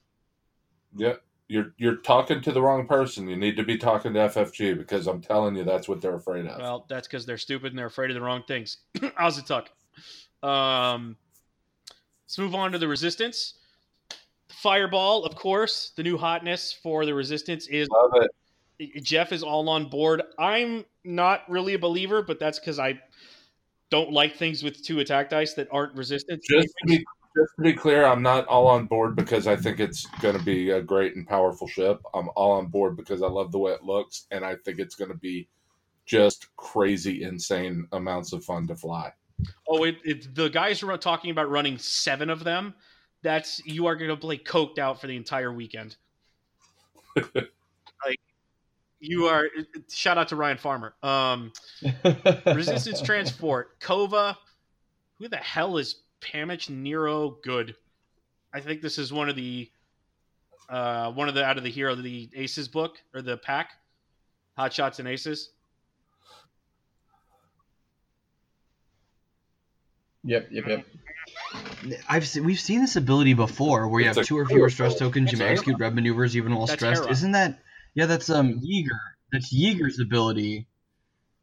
Yeah, 0.94 1.14
you're 1.48 1.72
you're 1.78 1.96
talking 1.96 2.40
to 2.42 2.52
the 2.52 2.60
wrong 2.62 2.86
person. 2.86 3.28
You 3.28 3.36
need 3.36 3.56
to 3.56 3.62
be 3.64 3.78
talking 3.78 4.12
to 4.14 4.20
FFG 4.20 4.76
because 4.76 5.06
I'm 5.06 5.20
telling 5.20 5.56
you 5.56 5.64
that's 5.64 5.88
what 5.88 6.00
they're 6.00 6.14
afraid 6.14 6.46
of. 6.46 6.60
Well, 6.60 6.86
that's 6.88 7.08
because 7.08 7.26
they're 7.26 7.38
stupid 7.38 7.72
and 7.72 7.78
they're 7.78 7.86
afraid 7.86 8.10
of 8.10 8.14
the 8.14 8.20
wrong 8.20 8.42
things. 8.46 8.78
How's 9.16 9.38
it 9.38 9.46
tuck? 9.46 9.70
Um, 10.42 11.16
let's 12.24 12.38
move 12.38 12.54
on 12.54 12.72
to 12.72 12.78
the 12.78 12.86
resistance. 12.88 13.54
Fireball, 14.66 15.24
of 15.24 15.36
course, 15.36 15.92
the 15.94 16.02
new 16.02 16.18
hotness 16.18 16.72
for 16.72 17.06
the 17.06 17.14
resistance 17.14 17.68
is 17.68 17.86
Love 17.88 18.24
it. 18.80 19.04
Jeff 19.04 19.30
is 19.30 19.44
all 19.44 19.68
on 19.68 19.88
board. 19.88 20.22
I'm 20.40 20.84
not 21.04 21.48
really 21.48 21.74
a 21.74 21.78
believer, 21.78 22.20
but 22.20 22.40
that's 22.40 22.58
because 22.58 22.80
I 22.80 23.00
don't 23.92 24.10
like 24.10 24.34
things 24.34 24.64
with 24.64 24.84
two 24.84 24.98
attack 24.98 25.30
dice 25.30 25.54
that 25.54 25.68
aren't 25.70 25.94
resistant. 25.94 26.42
Just 26.42 26.66
to 26.66 26.86
be 26.88 26.96
just 26.96 27.52
to 27.54 27.62
be 27.62 27.74
clear, 27.74 28.06
I'm 28.06 28.22
not 28.22 28.44
all 28.48 28.66
on 28.66 28.86
board 28.86 29.14
because 29.14 29.46
I 29.46 29.54
think 29.54 29.78
it's 29.78 30.04
going 30.20 30.36
to 30.36 30.42
be 30.42 30.70
a 30.70 30.82
great 30.82 31.14
and 31.14 31.28
powerful 31.28 31.68
ship. 31.68 32.00
I'm 32.12 32.28
all 32.34 32.50
on 32.50 32.66
board 32.66 32.96
because 32.96 33.22
I 33.22 33.28
love 33.28 33.52
the 33.52 33.58
way 33.58 33.70
it 33.70 33.84
looks, 33.84 34.26
and 34.32 34.44
I 34.44 34.56
think 34.64 34.80
it's 34.80 34.96
going 34.96 35.12
to 35.12 35.16
be 35.16 35.46
just 36.06 36.48
crazy, 36.56 37.22
insane 37.22 37.86
amounts 37.92 38.32
of 38.32 38.44
fun 38.44 38.66
to 38.66 38.74
fly. 38.74 39.12
Oh, 39.68 39.84
it, 39.84 39.98
it, 40.04 40.34
the 40.34 40.48
guys 40.48 40.82
are 40.82 40.98
talking 40.98 41.30
about 41.30 41.50
running 41.50 41.78
seven 41.78 42.30
of 42.30 42.42
them. 42.42 42.74
That's 43.22 43.64
you 43.64 43.86
are 43.86 43.96
going 43.96 44.10
to 44.10 44.16
play 44.16 44.38
coked 44.38 44.78
out 44.78 45.00
for 45.00 45.06
the 45.06 45.16
entire 45.16 45.52
weekend. 45.52 45.96
like 47.34 48.20
you 49.00 49.26
are. 49.26 49.44
Shout 49.90 50.18
out 50.18 50.28
to 50.28 50.36
Ryan 50.36 50.58
Farmer. 50.58 50.94
Um, 51.02 51.52
Resistance 52.46 53.00
Transport, 53.00 53.78
Cova. 53.80 54.36
Who 55.18 55.28
the 55.28 55.36
hell 55.36 55.78
is 55.78 56.02
Pammich 56.20 56.70
Nerro? 56.70 57.42
Good. 57.42 57.74
I 58.52 58.60
think 58.60 58.82
this 58.82 58.98
is 58.98 59.12
one 59.12 59.28
of 59.28 59.36
the 59.36 59.70
uh, 60.68 61.12
one 61.12 61.28
of 61.28 61.34
the 61.34 61.44
out 61.44 61.58
of 61.58 61.64
the 61.64 61.70
hero 61.70 61.94
the 61.94 62.28
Aces 62.34 62.68
book 62.68 62.98
or 63.14 63.22
the 63.22 63.36
pack, 63.38 63.70
Hot 64.56 64.72
Shots 64.72 64.98
and 64.98 65.08
Aces. 65.08 65.50
Yep. 70.24 70.48
Yep. 70.50 70.66
Yep. 70.66 70.86
I've 72.08 72.26
se- 72.26 72.40
we've 72.40 72.60
seen 72.60 72.80
this 72.80 72.96
ability 72.96 73.34
before, 73.34 73.88
where 73.88 74.00
you 74.00 74.08
It's 74.08 74.18
have 74.18 74.26
two 74.26 74.38
or 74.38 74.46
fewer 74.46 74.60
cool 74.60 74.70
stress 74.70 74.94
ability. 74.94 75.04
tokens. 75.20 75.32
You 75.32 75.38
may 75.38 75.46
execute 75.48 75.78
red 75.78 75.94
maneuvers 75.94 76.36
even 76.36 76.54
while 76.54 76.66
That's 76.66 76.80
stressed. 76.80 77.02
Hera. 77.02 77.12
Isn't 77.12 77.32
that? 77.32 77.58
Yeah, 77.94 78.06
that's 78.06 78.28
um 78.30 78.60
Yeager. 78.60 78.98
That's 79.32 79.54
Yeager's 79.54 80.00
ability. 80.00 80.66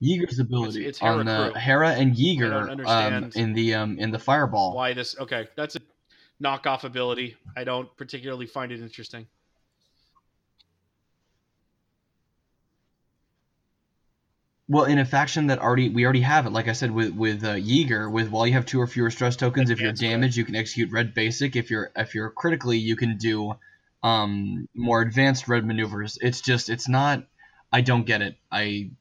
Yeager's 0.01 0.39
ability 0.39 0.85
it's 0.85 0.99
Hera 0.99 1.13
on 1.19 1.25
the 1.25 1.51
crew. 1.51 1.59
Hera 1.59 1.91
and 1.91 2.11
I 2.11 2.15
Yeager 2.15 2.85
um, 2.87 3.31
in 3.35 3.53
the 3.53 3.75
um 3.75 3.97
in 3.99 4.11
the 4.11 4.19
fireball. 4.19 4.75
Why 4.75 4.93
this? 4.93 5.17
Okay, 5.17 5.47
that's 5.55 5.75
a 5.75 5.79
knockoff 6.41 6.83
ability. 6.83 7.37
I 7.55 7.63
don't 7.63 7.95
particularly 7.95 8.45
find 8.47 8.71
it 8.71 8.81
interesting. 8.81 9.27
Well, 14.69 14.85
in 14.85 14.97
a 14.97 15.05
faction 15.05 15.47
that 15.47 15.59
already 15.59 15.89
we 15.89 16.05
already 16.05 16.21
have 16.21 16.45
it, 16.45 16.51
like 16.51 16.67
I 16.69 16.73
said 16.73 16.91
with 16.91 17.13
with 17.13 17.43
uh, 17.43 17.55
Yeager, 17.55 18.09
with 18.11 18.29
while 18.29 18.47
you 18.47 18.53
have 18.53 18.65
two 18.65 18.79
or 18.79 18.87
fewer 18.87 19.11
stress 19.11 19.35
tokens, 19.35 19.69
if 19.69 19.79
you're 19.81 19.91
damaged, 19.91 20.37
you 20.37 20.45
can 20.45 20.55
execute 20.55 20.91
red 20.91 21.13
basic. 21.13 21.55
If 21.55 21.69
you're 21.69 21.91
if 21.95 22.15
you're 22.15 22.29
critically, 22.29 22.77
you 22.77 22.95
can 22.95 23.17
do 23.17 23.55
um 24.03 24.67
more 24.73 25.01
advanced 25.01 25.47
red 25.49 25.65
maneuvers. 25.65 26.17
It's 26.21 26.39
just 26.41 26.69
it's 26.69 26.87
not. 26.87 27.25
I 27.73 27.81
don't 27.81 28.05
get 28.05 28.21
it. 28.21 28.37
I 28.51 28.91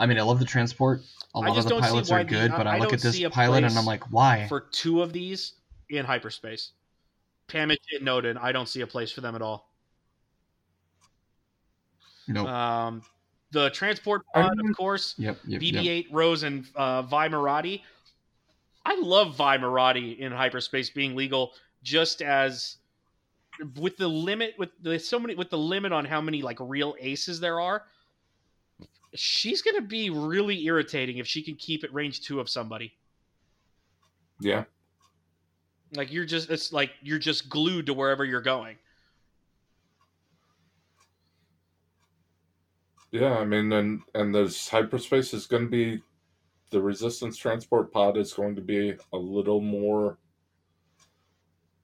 I 0.00 0.06
mean, 0.06 0.18
I 0.18 0.22
love 0.22 0.40
the 0.40 0.44
transport. 0.44 1.02
A 1.34 1.38
lot 1.40 1.56
of 1.58 1.64
the 1.64 1.76
pilots 1.78 2.10
are 2.10 2.24
good, 2.24 2.50
I- 2.50 2.56
but 2.58 2.66
I, 2.66 2.76
I 2.76 2.78
look 2.80 2.92
at 2.92 3.00
this 3.00 3.20
pilot 3.30 3.62
and 3.64 3.78
I'm 3.78 3.86
like, 3.86 4.10
why? 4.10 4.46
For 4.48 4.60
two 4.60 5.00
of 5.02 5.12
these 5.12 5.52
in 5.88 6.04
hyperspace, 6.04 6.72
Pammich 7.48 7.76
and 7.92 8.04
Nodin, 8.04 8.36
I 8.36 8.50
don't 8.50 8.68
see 8.68 8.80
a 8.80 8.86
place 8.86 9.12
for 9.12 9.20
them 9.20 9.36
at 9.36 9.42
all. 9.42 9.72
Nope. 12.26 12.48
Um, 12.48 13.02
the 13.52 13.70
transport 13.70 14.22
pod, 14.34 14.58
of 14.58 14.76
course, 14.76 15.14
yep. 15.18 15.38
Yep. 15.46 15.62
yep. 15.62 15.84
BB-8 15.84 16.06
Rose 16.10 16.42
and 16.42 16.66
uh, 16.74 17.02
Vi 17.02 17.28
Moradi. 17.28 17.82
I 18.84 18.98
love 19.00 19.36
Vi 19.36 19.58
Moradi 19.58 20.18
in 20.18 20.32
hyperspace 20.32 20.90
being 20.90 21.14
legal, 21.14 21.52
just 21.82 22.22
as 22.22 22.78
with 23.76 23.96
the 23.98 24.08
limit 24.08 24.54
with 24.58 24.70
the 24.80 24.98
so 24.98 25.20
many 25.20 25.34
with 25.34 25.50
the 25.50 25.58
limit 25.58 25.92
on 25.92 26.04
how 26.04 26.20
many 26.20 26.42
like 26.42 26.58
real 26.60 26.96
aces 26.98 27.38
there 27.38 27.60
are. 27.60 27.84
She's 29.14 29.60
gonna 29.60 29.82
be 29.82 30.10
really 30.10 30.64
irritating 30.64 31.18
if 31.18 31.26
she 31.26 31.42
can 31.42 31.54
keep 31.54 31.84
at 31.84 31.92
range 31.92 32.22
two 32.22 32.40
of 32.40 32.48
somebody. 32.48 32.94
Yeah. 34.40 34.64
Like 35.94 36.10
you're 36.10 36.24
just 36.24 36.50
it's 36.50 36.72
like 36.72 36.90
you're 37.02 37.18
just 37.18 37.50
glued 37.50 37.86
to 37.86 37.94
wherever 37.94 38.24
you're 38.24 38.40
going. 38.40 38.76
Yeah, 43.12 43.36
I 43.36 43.44
mean, 43.44 43.70
and 43.72 44.00
and 44.14 44.34
this 44.34 44.68
hyperspace 44.68 45.34
is 45.34 45.46
going 45.46 45.64
to 45.64 45.70
be 45.70 46.02
the 46.70 46.80
resistance 46.80 47.36
transport 47.36 47.92
pod 47.92 48.16
is 48.16 48.32
going 48.32 48.56
to 48.56 48.62
be 48.62 48.94
a 49.12 49.16
little 49.16 49.60
more, 49.60 50.18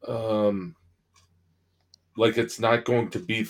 um, 0.08 0.74
like 2.16 2.38
it's 2.38 2.58
not 2.58 2.86
going 2.86 3.10
to 3.10 3.18
be 3.18 3.46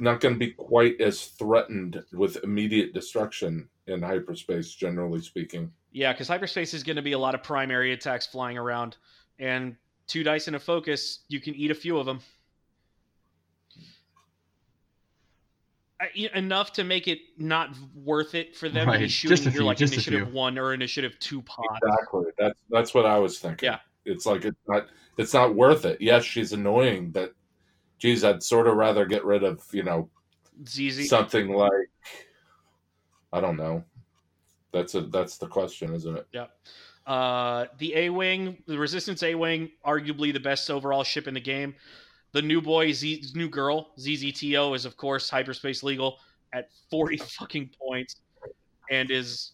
not 0.00 0.18
going 0.18 0.34
to 0.34 0.38
be 0.38 0.50
quite 0.50 1.00
as 1.00 1.26
threatened 1.26 2.02
with 2.12 2.42
immediate 2.42 2.92
destruction 2.92 3.68
in 3.86 4.02
hyperspace, 4.02 4.74
generally 4.74 5.20
speaking. 5.20 5.70
Yeah, 5.92 6.12
because 6.12 6.26
hyperspace 6.26 6.74
is 6.74 6.82
going 6.82 6.96
to 6.96 7.02
be 7.02 7.12
a 7.12 7.18
lot 7.18 7.36
of 7.36 7.44
primary 7.44 7.92
attacks 7.92 8.26
flying 8.26 8.58
around, 8.58 8.96
and 9.38 9.76
two 10.08 10.24
dice 10.24 10.48
in 10.48 10.56
a 10.56 10.60
focus, 10.60 11.20
you 11.28 11.40
can 11.40 11.54
eat 11.54 11.70
a 11.70 11.76
few 11.76 11.96
of 11.96 12.06
them. 12.06 12.20
Enough 16.14 16.72
to 16.74 16.84
make 16.84 17.08
it 17.08 17.18
not 17.36 17.76
worth 17.94 18.34
it 18.34 18.56
for 18.56 18.70
them 18.70 18.90
to 18.90 18.98
be 18.98 19.08
shooting 19.08 19.36
just 19.36 19.42
a 19.42 19.50
your 19.50 19.52
few, 19.52 19.64
like 19.64 19.76
just 19.76 19.92
a 19.92 19.96
initiative 19.96 20.28
few. 20.28 20.34
one 20.34 20.58
or 20.58 20.72
initiative 20.72 21.18
two 21.20 21.42
pod. 21.42 21.66
Exactly. 21.82 22.24
That's 22.38 22.60
that's 22.70 22.94
what 22.94 23.04
I 23.04 23.18
was 23.18 23.38
thinking. 23.38 23.66
Yeah. 23.66 23.78
It's 24.06 24.24
like 24.24 24.44
it's 24.46 24.58
not 24.66 24.86
it's 25.18 25.34
not 25.34 25.54
worth 25.54 25.84
it. 25.84 26.00
Yes, 26.00 26.24
she's 26.24 26.54
annoying, 26.54 27.10
but 27.10 27.34
geez, 27.98 28.24
I'd 28.24 28.42
sort 28.42 28.66
of 28.66 28.76
rather 28.76 29.04
get 29.04 29.24
rid 29.26 29.44
of 29.44 29.62
you 29.72 29.82
know 29.82 30.08
ZZ. 30.66 31.08
something 31.08 31.50
like 31.50 31.70
I 33.32 33.40
don't 33.40 33.56
know. 33.56 33.84
That's 34.72 34.94
a 34.94 35.02
that's 35.02 35.36
the 35.36 35.48
question, 35.48 35.94
isn't 35.94 36.16
it? 36.16 36.48
Uh, 37.06 37.66
the 37.78 37.96
A 37.96 38.10
Wing, 38.10 38.62
the 38.66 38.78
Resistance 38.78 39.22
A 39.22 39.34
Wing, 39.34 39.70
arguably 39.84 40.32
the 40.32 40.40
best 40.40 40.70
overall 40.70 41.02
ship 41.02 41.26
in 41.26 41.34
the 41.34 41.40
game. 41.40 41.74
The 42.32 42.42
new 42.42 42.60
boy, 42.60 42.92
Z, 42.92 43.24
new 43.34 43.48
girl, 43.48 43.92
ZZTO, 43.98 44.74
is 44.76 44.84
of 44.84 44.96
course 44.96 45.28
hyperspace 45.28 45.82
legal 45.82 46.18
at 46.52 46.68
40 46.90 47.16
fucking 47.38 47.70
points 47.80 48.16
and 48.90 49.10
is. 49.10 49.52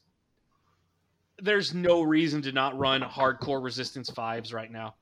There's 1.39 1.75
no 1.75 2.01
reason 2.01 2.41
to 2.43 2.53
not 2.53 2.79
run 2.79 3.03
hardcore 3.03 3.63
Resistance 3.63 4.11
5s 4.11 4.55
right 4.55 4.73
now. 4.73 4.95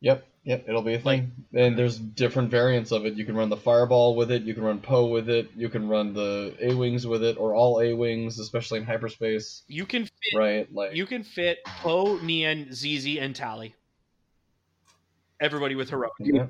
Yep, 0.00 0.26
yep, 0.42 0.64
it'll 0.68 0.82
be 0.82 0.94
a 0.94 0.98
thing. 0.98 1.32
and 1.54 1.78
there's 1.78 1.96
different 1.96 2.50
variants 2.50 2.92
of 2.92 3.06
it. 3.06 3.14
You 3.14 3.24
can 3.24 3.36
run 3.36 3.48
the 3.48 3.56
Fireball 3.56 4.16
with 4.16 4.30
it, 4.30 4.42
you 4.42 4.52
can 4.52 4.62
run 4.62 4.80
Poe 4.80 5.06
with 5.06 5.30
it, 5.30 5.48
you 5.56 5.70
can 5.70 5.88
run 5.88 6.12
the 6.12 6.54
A 6.60 6.74
Wings 6.74 7.06
with 7.06 7.24
it, 7.24 7.38
or 7.38 7.54
all 7.54 7.80
A 7.80 7.94
Wings, 7.94 8.38
especially 8.38 8.80
in 8.80 8.84
hyperspace. 8.84 9.62
You 9.66 9.86
can 9.86 10.04
fit, 10.04 10.36
Right? 10.36 10.74
Like 10.74 10.94
you 10.94 11.06
can 11.06 11.22
fit 11.22 11.58
Poe, 11.64 12.18
Nien, 12.18 12.68
ZZ, 12.70 13.16
and 13.18 13.34
Tallie. 13.34 13.74
Everybody 15.44 15.74
with 15.74 15.90
heroic. 15.90 16.12
yeah. 16.18 16.46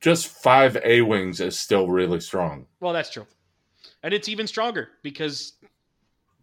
Just 0.00 0.28
five 0.28 0.78
A 0.84 1.02
wings 1.02 1.40
is 1.40 1.58
still 1.58 1.88
really 1.88 2.20
strong. 2.20 2.66
Well, 2.80 2.94
that's 2.94 3.10
true, 3.10 3.26
and 4.02 4.14
it's 4.14 4.28
even 4.28 4.46
stronger 4.46 4.88
because 5.02 5.52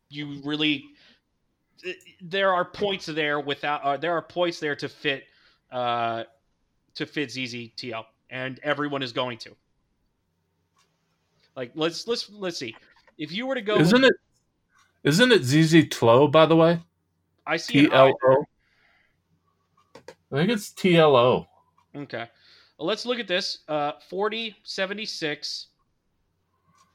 you 0.09 0.39
really 0.43 0.85
there 2.21 2.53
are 2.53 2.65
points 2.65 3.07
there 3.07 3.39
without 3.39 3.81
uh, 3.83 3.97
there 3.97 4.13
are 4.13 4.21
points 4.21 4.59
there 4.59 4.75
to 4.75 4.87
fit 4.87 5.23
uh, 5.71 6.25
to 6.95 7.05
fit 7.07 7.29
ZZTO, 7.29 8.03
and 8.29 8.59
everyone 8.61 9.01
is 9.01 9.11
going 9.11 9.39
to. 9.39 9.55
Like 11.55 11.71
let's 11.73 12.07
let's 12.07 12.29
let's 12.29 12.57
see. 12.57 12.75
If 13.17 13.31
you 13.31 13.47
were 13.47 13.55
to 13.55 13.61
go, 13.61 13.77
Isn't 13.77 14.03
it? 14.03 14.13
Isn't 15.03 15.31
it 15.31 15.43
Zizi 15.43 15.87
Tlo, 15.87 16.31
by 16.31 16.45
the 16.45 16.55
way? 16.55 16.79
I 17.47 17.57
see. 17.57 17.87
T 17.87 17.91
L 17.91 18.13
O. 18.23 18.45
I 20.31 20.37
think 20.37 20.49
it's 20.51 20.71
T 20.71 20.95
L 20.97 21.15
O. 21.15 21.47
okay, 21.95 22.27
well, 22.77 22.87
let's 22.87 23.05
look 23.05 23.19
at 23.19 23.27
this. 23.27 23.59
Uh, 23.67 23.93
40, 24.09 24.55
76, 24.63 25.67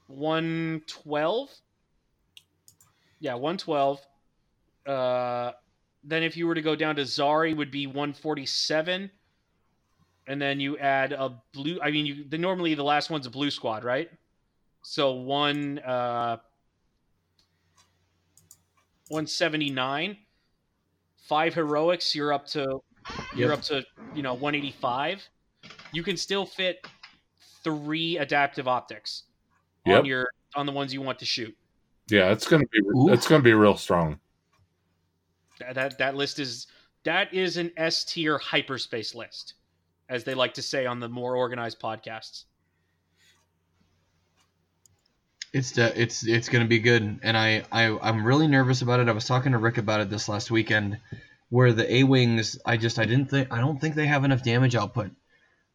112. 0.09 1.51
Yeah, 3.21 3.35
112. 3.35 4.01
Uh, 4.87 5.53
then 6.05 6.23
if 6.23 6.37
you 6.37 6.47
were 6.47 6.55
to 6.55 6.63
go 6.63 6.75
down 6.77 6.97
to 6.97 7.03
Zari, 7.03 7.55
would 7.57 7.71
be 7.71 7.87
147. 7.87 9.11
And 10.29 10.43
then 10.43 10.59
you 10.59 10.79
add 10.79 11.13
a 11.13 11.41
blue. 11.53 11.79
I 11.83 11.91
mean, 11.91 12.07
you 12.07 12.25
the, 12.29 12.39
normally 12.39 12.75
the 12.75 12.83
last 12.83 13.11
one's 13.11 13.27
a 13.27 13.31
blue 13.31 13.51
squad, 13.51 13.85
right? 13.85 14.11
So 14.83 15.13
one 15.13 15.79
uh, 15.81 16.39
179. 19.09 20.17
Five 21.29 21.55
heroics, 21.55 22.15
you're 22.15 22.33
up 22.33 22.47
to 22.49 22.81
you're 23.35 23.51
Yep. 23.51 23.59
up 23.59 23.65
to 23.65 23.85
you 24.15 24.23
know 24.23 24.35
185. 24.35 25.23
You 25.93 26.03
can 26.03 26.17
still 26.17 26.47
fit 26.47 26.87
three 27.63 28.19
adaptive 28.19 28.69
optics 28.69 29.25
on 29.87 30.05
your 30.05 30.29
on 30.55 30.67
the 30.67 30.73
ones 30.73 30.93
you 30.93 31.01
want 31.03 31.19
to 31.19 31.25
shoot. 31.25 31.57
Yeah, 32.09 32.31
it's 32.31 32.47
gonna 32.47 32.67
be 32.71 32.79
Ooh. 32.79 33.13
it's 33.13 33.27
gonna 33.27 33.43
be 33.43 33.53
real 33.53 33.77
strong. 33.77 34.19
That 35.59 35.75
that, 35.75 35.99
that 35.99 36.15
list 36.15 36.39
is 36.39 36.67
that 37.05 37.33
is 37.33 37.57
an 37.57 37.73
S 37.77 38.05
tier 38.05 38.39
hyperspace 38.39 39.15
list, 39.15 39.55
as 40.09 40.25
they 40.25 40.35
like 40.35 40.55
to 40.55 40.63
say 40.63 40.87
on 40.87 41.01
the 41.01 41.09
more 41.09 41.37
organized 41.37 41.81
podcasts. 41.81 42.45
It's 45.53 45.73
de- 45.73 46.01
it's 46.01 46.27
it's 46.27 46.49
gonna 46.49 46.67
be 46.67 46.79
good, 46.79 47.21
and 47.23 47.37
I, 47.37 47.65
I 47.73 47.97
I'm 48.03 48.25
really 48.25 48.47
nervous 48.47 48.83
about 48.83 49.01
it. 49.01 49.09
I 49.09 49.13
was 49.13 49.25
talking 49.25 49.53
to 49.53 49.59
Rick 49.59 49.79
about 49.79 50.01
it 50.01 50.11
this 50.11 50.29
last 50.29 50.51
weekend, 50.51 50.99
where 51.49 51.73
the 51.73 51.93
A 51.93 52.05
wings, 52.05 52.59
I 52.65 52.77
just 52.77 52.99
I 52.99 53.05
didn't 53.05 53.31
think 53.31 53.53
I 53.53 53.59
don't 53.61 53.81
think 53.81 53.95
they 53.95 54.07
have 54.07 54.25
enough 54.25 54.43
damage 54.43 54.75
output. 54.75 55.11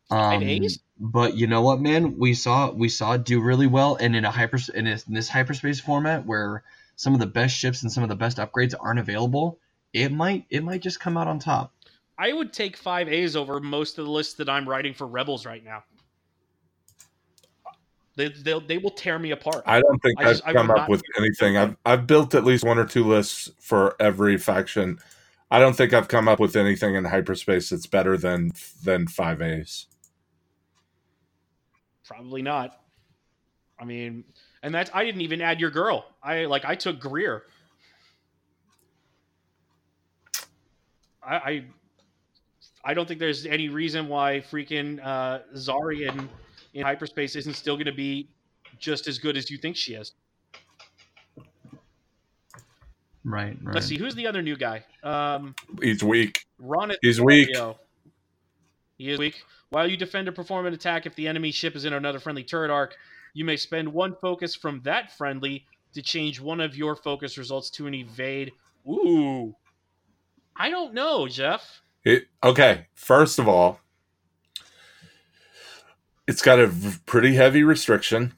Um, 0.10 0.44
A's? 0.44 0.80
but 1.00 1.36
you 1.36 1.48
know 1.48 1.62
what, 1.62 1.80
man? 1.80 2.18
We 2.18 2.34
saw 2.34 2.72
we 2.72 2.90
saw 2.90 3.14
it 3.14 3.24
do 3.24 3.42
really 3.42 3.68
well, 3.68 3.96
and 3.96 4.16
in 4.16 4.26
a 4.26 4.32
hyper 4.32 4.60
in, 4.74 4.86
this 4.86 5.08
in 5.08 5.14
this 5.14 5.30
hyperspace 5.30 5.80
format 5.80 6.26
where 6.26 6.64
some 6.96 7.14
of 7.14 7.20
the 7.20 7.28
best 7.28 7.56
ships 7.56 7.82
and 7.82 7.92
some 7.92 8.04
of 8.04 8.10
the 8.10 8.16
best 8.16 8.38
upgrades 8.38 8.74
aren't 8.80 9.00
available, 9.00 9.60
it 9.94 10.12
might 10.12 10.46
it 10.50 10.64
might 10.64 10.82
just 10.82 11.00
come 11.00 11.18
out 11.18 11.28
on 11.28 11.40
top. 11.40 11.74
I 12.18 12.34
would 12.34 12.54
take 12.54 12.78
five 12.78 13.08
A's 13.08 13.36
over 13.36 13.60
most 13.60 13.98
of 13.98 14.06
the 14.06 14.12
lists 14.12 14.36
that 14.36 14.50
I'm 14.50 14.68
writing 14.68 14.94
for 14.94 15.08
Rebels 15.08 15.46
right 15.46 15.64
now. 15.64 15.84
They 18.16 18.28
they 18.28 18.60
they 18.60 18.78
will 18.78 18.92
tear 18.92 19.18
me 19.18 19.32
apart. 19.32 19.64
I 19.66 19.80
don't 19.80 20.00
think 20.02 20.20
I 20.20 20.24
I 20.24 20.28
have 20.28 20.36
just- 20.38 20.46
come 20.46 20.68
would 20.68 20.78
up 20.78 20.90
with 20.90 21.02
anything. 21.18 21.58
I've 21.58 21.78
I've 21.86 22.06
built 22.06 22.36
at 22.36 22.44
least 22.44 22.66
one 22.66 22.78
or 22.78 22.86
two 22.86 23.06
lists 23.06 23.50
for 23.60 23.96
every 24.00 24.38
faction. 24.38 25.00
I 25.52 25.60
don't 25.60 25.76
think 25.76 25.92
I've 25.92 26.08
come 26.08 26.30
up 26.30 26.40
with 26.40 26.56
anything 26.56 26.96
in 26.96 27.04
hyperspace 27.04 27.70
that's 27.70 27.86
better 27.86 28.18
than 28.18 28.54
than 28.86 29.06
five 29.06 29.42
A's. 29.42 29.88
Probably 32.06 32.42
not. 32.42 32.80
I 33.78 33.84
mean, 33.84 34.24
and 34.64 34.74
that's 34.74 34.90
I 34.94 35.04
didn't 35.04 35.22
even 35.22 35.42
add 35.42 35.60
your 35.60 35.70
girl. 35.70 36.06
I 36.24 36.46
like 36.46 36.64
I 36.64 36.76
took 36.76 37.02
Greer. 37.02 37.44
I 41.22 41.36
I, 41.36 41.66
I 42.86 42.94
don't 42.94 43.06
think 43.06 43.20
there's 43.20 43.46
any 43.46 43.68
reason 43.68 44.08
why 44.08 44.44
freaking 44.50 45.06
uh, 45.06 45.40
Zari 45.56 46.08
in, 46.10 46.30
in 46.74 46.84
hyperspace 46.84 47.36
isn't 47.36 47.56
still 47.56 47.76
going 47.76 47.86
to 47.88 47.92
be 47.92 48.30
just 48.80 49.08
as 49.08 49.20
good 49.20 49.36
as 49.36 49.52
you 49.52 49.58
think 49.58 49.76
she 49.76 49.96
is. 49.96 50.14
Right, 53.24 53.58
right. 53.62 53.76
Let's 53.76 53.88
see 53.88 53.98
who's 53.98 54.16
the 54.16 54.28
other 54.28 54.42
new 54.42 54.58
guy. 54.58 54.84
Um, 55.04 55.56
He's 55.82 56.04
weak. 56.04 56.46
Ron. 56.60 56.94
He's 57.02 57.22
weak. 57.22 57.50
He 58.98 59.10
is 59.10 59.20
weak. 59.20 59.44
While 59.70 59.90
you 59.90 59.98
defend 59.98 60.28
or 60.28 60.32
perform 60.32 60.66
an 60.66 60.74
attack, 60.74 61.06
if 61.06 61.16
the 61.16 61.28
enemy 61.28 61.52
ship 61.52 61.76
is 61.76 61.86
in 61.86 61.94
another 61.94 62.20
friendly 62.20 62.44
turret 62.44 62.72
arc, 62.72 62.96
you 63.34 63.46
may 63.46 63.58
spend 63.58 63.92
one 63.92 64.16
focus 64.22 64.56
from 64.56 64.82
that 64.84 65.16
friendly 65.18 65.66
to 65.94 66.02
change 66.02 66.40
one 66.40 66.60
of 66.60 66.76
your 66.76 66.96
focus 66.96 67.38
results 67.38 67.70
to 67.72 67.88
an 67.88 67.94
evade. 67.94 68.52
Ooh. 68.88 69.56
I 70.56 70.70
don't 70.70 70.94
know, 70.94 71.28
Jeff. 71.28 71.82
It, 72.04 72.28
okay, 72.44 72.88
first 72.96 73.40
of 73.40 73.48
all, 73.48 73.80
it's 76.28 76.42
got 76.42 76.60
a 76.60 76.68
v- 76.68 76.98
pretty 77.06 77.36
heavy 77.36 77.64
restriction. 77.64 78.34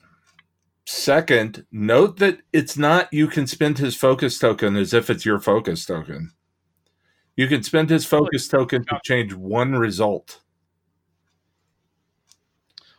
Second, 0.85 1.65
note 1.71 2.17
that 2.17 2.39
it's 2.51 2.77
not 2.77 3.13
you 3.13 3.27
can 3.27 3.47
spend 3.47 3.77
his 3.77 3.95
focus 3.95 4.37
token 4.37 4.75
as 4.75 4.93
if 4.93 5.09
it's 5.09 5.25
your 5.25 5.39
focus 5.39 5.85
token. 5.85 6.31
You 7.35 7.47
can 7.47 7.63
spend 7.63 7.89
his 7.89 8.05
focus 8.05 8.47
token 8.47 8.83
to 8.85 8.99
change 9.03 9.33
one 9.33 9.73
result. 9.73 10.39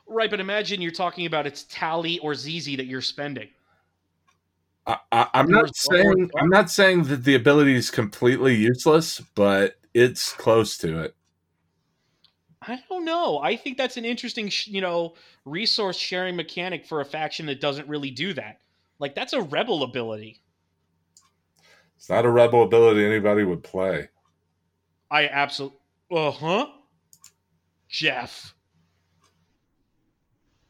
Right, 0.06 0.30
but 0.30 0.40
imagine 0.40 0.80
you're 0.80 0.92
talking 0.92 1.26
about 1.26 1.46
it's 1.46 1.64
Tallie 1.64 2.18
or 2.20 2.34
ZZ 2.34 2.76
that 2.76 2.86
you're 2.86 3.00
spending. 3.00 3.48
I, 4.86 4.98
I, 5.12 5.28
I'm 5.34 5.50
not 5.50 5.74
saying 5.74 6.30
I'm 6.38 6.50
not 6.50 6.70
saying 6.70 7.04
that 7.04 7.24
the 7.24 7.34
ability 7.34 7.74
is 7.74 7.90
completely 7.90 8.54
useless, 8.54 9.20
but 9.34 9.76
it's 9.94 10.32
close 10.32 10.76
to 10.78 11.00
it. 11.00 11.14
I 12.66 12.80
don't 12.88 13.04
know. 13.04 13.38
I 13.38 13.56
think 13.56 13.76
that's 13.76 13.96
an 13.96 14.04
interesting, 14.04 14.50
you 14.64 14.80
know, 14.80 15.14
resource 15.44 15.96
sharing 15.96 16.36
mechanic 16.36 16.86
for 16.86 17.00
a 17.00 17.04
faction 17.04 17.46
that 17.46 17.60
doesn't 17.60 17.88
really 17.88 18.10
do 18.10 18.32
that. 18.34 18.60
Like 18.98 19.14
that's 19.14 19.32
a 19.32 19.42
rebel 19.42 19.82
ability. 19.82 20.40
It's 21.96 22.08
not 22.08 22.24
a 22.24 22.30
rebel 22.30 22.62
ability 22.62 23.04
anybody 23.04 23.44
would 23.44 23.62
play. 23.62 24.08
I 25.10 25.28
absolutely. 25.28 25.78
Uh 26.10 26.30
huh. 26.30 26.66
Jeff. 27.88 28.54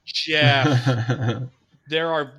Jeff. 0.05 1.49
there 1.89 2.11
are. 2.11 2.35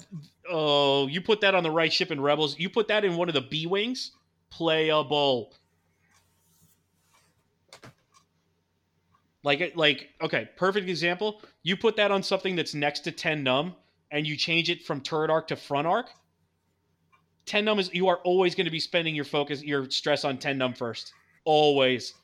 Oh, 0.50 1.08
you 1.08 1.22
put 1.22 1.42
that 1.42 1.56
on 1.56 1.64
the 1.64 1.72
right 1.72 1.92
ship 1.92 2.12
in 2.12 2.22
Rebels. 2.22 2.60
You 2.60 2.70
put 2.70 2.88
that 2.90 3.04
in 3.04 3.16
one 3.16 3.28
of 3.28 3.34
the 3.34 3.42
B 3.42 3.66
wings. 3.66 4.12
Playable. 4.52 5.54
Like, 9.46 9.74
like, 9.76 10.10
okay, 10.24 10.50
perfect 10.58 10.90
example. 10.90 11.44
You 11.62 11.78
put 11.78 11.96
that 11.98 12.10
on 12.10 12.24
something 12.24 12.56
that's 12.56 12.74
next 12.74 13.02
to 13.02 13.12
Ten 13.12 13.44
Numb, 13.44 13.76
and 14.10 14.26
you 14.26 14.36
change 14.36 14.72
it 14.72 14.84
from 14.84 15.02
turret 15.02 15.30
arc 15.30 15.48
to 15.50 15.56
front 15.56 15.86
arc. 15.86 16.10
Ten 17.46 17.64
Numb 17.64 17.78
is 17.78 17.94
you 17.94 18.08
are 18.08 18.18
always 18.24 18.56
going 18.56 18.66
to 18.66 18.72
be 18.72 18.80
spending 18.80 19.14
your 19.14 19.24
focus, 19.24 19.62
your 19.62 19.88
stress 19.92 20.26
on 20.26 20.40
Ten 20.40 20.58
Numb 20.58 20.74
first. 20.74 21.14
Always. 21.44 22.16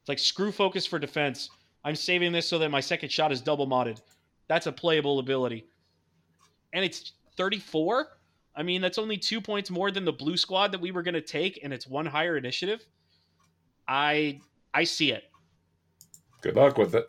It's 0.00 0.08
like 0.08 0.18
screw 0.18 0.50
focus 0.50 0.84
for 0.84 0.98
defense. 0.98 1.48
I'm 1.84 1.94
saving 1.94 2.32
this 2.32 2.48
so 2.48 2.58
that 2.58 2.72
my 2.72 2.80
second 2.80 3.12
shot 3.12 3.30
is 3.30 3.40
double 3.40 3.68
modded. 3.68 4.00
That's 4.48 4.66
a 4.66 4.72
playable 4.72 5.20
ability. 5.20 5.64
And 6.72 6.84
it's 6.84 7.12
34? 7.36 8.08
I 8.56 8.64
mean, 8.64 8.80
that's 8.80 8.98
only 8.98 9.16
two 9.16 9.40
points 9.40 9.70
more 9.70 9.92
than 9.92 10.04
the 10.04 10.12
blue 10.12 10.36
squad 10.36 10.72
that 10.72 10.80
we 10.80 10.90
were 10.90 11.04
going 11.04 11.14
to 11.14 11.20
take, 11.20 11.60
and 11.62 11.72
it's 11.72 11.86
one 11.86 12.06
higher 12.06 12.36
initiative. 12.36 12.84
I 13.88 14.40
I 14.74 14.84
see 14.84 15.12
it. 15.12 15.24
Good 16.42 16.56
luck 16.56 16.78
with 16.78 16.94
it. 16.94 17.08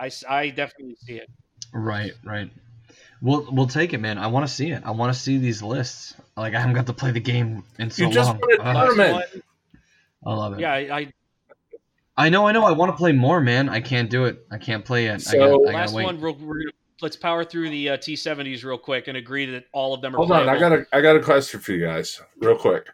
I, 0.00 0.10
I 0.28 0.50
definitely 0.50 0.96
see 1.00 1.14
it. 1.14 1.28
Right, 1.72 2.12
right. 2.24 2.50
We'll 3.20 3.46
we'll 3.50 3.66
take 3.66 3.92
it, 3.92 3.98
man. 3.98 4.16
I 4.18 4.28
want 4.28 4.46
to 4.46 4.52
see 4.52 4.70
it. 4.70 4.82
I 4.84 4.92
want 4.92 5.12
to 5.12 5.18
see 5.18 5.38
these 5.38 5.62
lists. 5.62 6.14
Like 6.36 6.54
I 6.54 6.60
haven't 6.60 6.74
got 6.76 6.86
to 6.86 6.92
play 6.92 7.10
the 7.10 7.20
game 7.20 7.64
in 7.78 7.90
so 7.90 8.04
long. 8.04 8.10
you 8.10 8.14
just 8.14 8.28
long. 8.28 8.38
put 8.38 8.52
it 8.52 8.60
Uh, 8.60 8.72
tournament. 8.86 9.24
I 10.24 10.34
love 10.34 10.52
it. 10.54 10.60
Yeah, 10.60 10.72
I, 10.72 10.78
I 10.98 11.12
I 12.16 12.28
know, 12.30 12.46
I 12.46 12.52
know. 12.52 12.64
I 12.64 12.72
want 12.72 12.90
to 12.92 12.96
play 12.96 13.12
more, 13.12 13.40
man. 13.40 13.68
I 13.68 13.80
can't 13.80 14.10
do 14.10 14.24
it. 14.24 14.44
I 14.50 14.58
can't 14.58 14.84
play 14.84 15.06
it. 15.06 15.20
So- 15.20 15.36
I 15.36 15.38
got, 15.38 15.46
I 15.46 15.56
last 15.78 15.90
gotta 15.92 15.96
wait. 15.96 16.04
one. 16.04 16.20
Real, 16.20 16.34
we're 16.34 16.58
gonna, 16.58 16.70
let's 17.00 17.16
power 17.16 17.44
through 17.44 17.70
the 17.70 17.90
uh, 17.90 17.96
T70s 17.96 18.64
real 18.64 18.78
quick 18.78 19.06
and 19.08 19.16
agree 19.16 19.46
that 19.46 19.64
all 19.72 19.94
of 19.94 20.00
them 20.00 20.14
are. 20.14 20.18
Hold 20.18 20.32
on, 20.32 20.48
I 20.48 20.58
got 20.58 20.72
a 20.72 20.86
I 20.92 21.00
got 21.00 21.16
a 21.16 21.20
question 21.20 21.60
for 21.60 21.72
you 21.72 21.84
guys, 21.84 22.20
real 22.40 22.56
quick. 22.56 22.86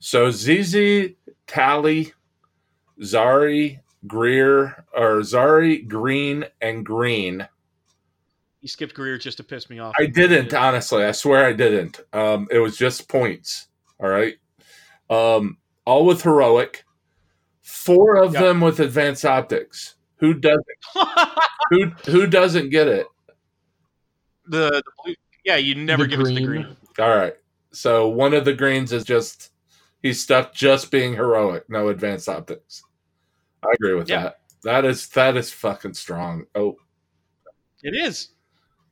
So 0.00 0.30
ZZ, 0.30 1.10
Tallie, 1.48 2.12
Zari, 3.02 3.80
Greer, 4.06 4.84
or 4.94 5.20
Zari, 5.20 5.86
Green, 5.88 6.44
and 6.60 6.84
Green. 6.86 7.46
You 8.60 8.68
skipped 8.68 8.94
Greer 8.94 9.18
just 9.18 9.38
to 9.38 9.44
piss 9.44 9.68
me 9.70 9.78
off. 9.78 9.94
I 9.98 10.06
didn't 10.06 10.52
honestly. 10.54 11.04
I 11.04 11.12
swear 11.12 11.44
I 11.46 11.52
didn't. 11.52 12.00
Um, 12.12 12.48
it 12.50 12.58
was 12.58 12.76
just 12.76 13.08
points. 13.08 13.68
All 14.00 14.08
right. 14.08 14.34
Um, 15.10 15.58
all 15.84 16.04
with 16.06 16.22
heroic. 16.22 16.84
Four 17.62 18.16
of 18.22 18.34
Yeah. 18.34 18.42
them 18.42 18.60
with 18.60 18.80
advanced 18.80 19.24
optics. 19.24 19.94
Who 20.16 20.34
doesn't? 20.34 20.64
Who 21.70 21.86
who 22.06 22.26
doesn't 22.26 22.70
get 22.70 22.88
it? 22.88 23.06
the, 24.46 24.70
the 24.70 24.82
blue, 25.04 25.14
yeah, 25.44 25.56
you 25.56 25.74
never 25.74 26.04
The 26.04 26.08
give 26.08 26.20
us 26.20 26.28
the 26.28 26.34
green. 26.44 26.46
green. 26.62 26.76
All 26.98 27.14
right. 27.14 27.34
So 27.72 28.08
one 28.08 28.32
of 28.34 28.44
the 28.46 28.54
greens 28.54 28.92
is 28.92 29.04
just 29.04 29.52
he's 30.02 30.22
stuck 30.22 30.54
just 30.54 30.90
being 30.90 31.14
heroic, 31.14 31.64
no 31.68 31.88
advanced 31.88 32.28
optics. 32.28 32.82
I 33.62 33.70
agree 33.74 33.94
with 33.94 34.08
Yeah. 34.08 34.22
that. 34.22 34.40
That 34.62 34.84
is 34.84 35.08
that 35.10 35.36
is 35.36 35.52
fucking 35.52 35.94
strong. 35.94 36.44
Oh, 36.54 36.76
It 37.82 37.94
is. 37.94 38.30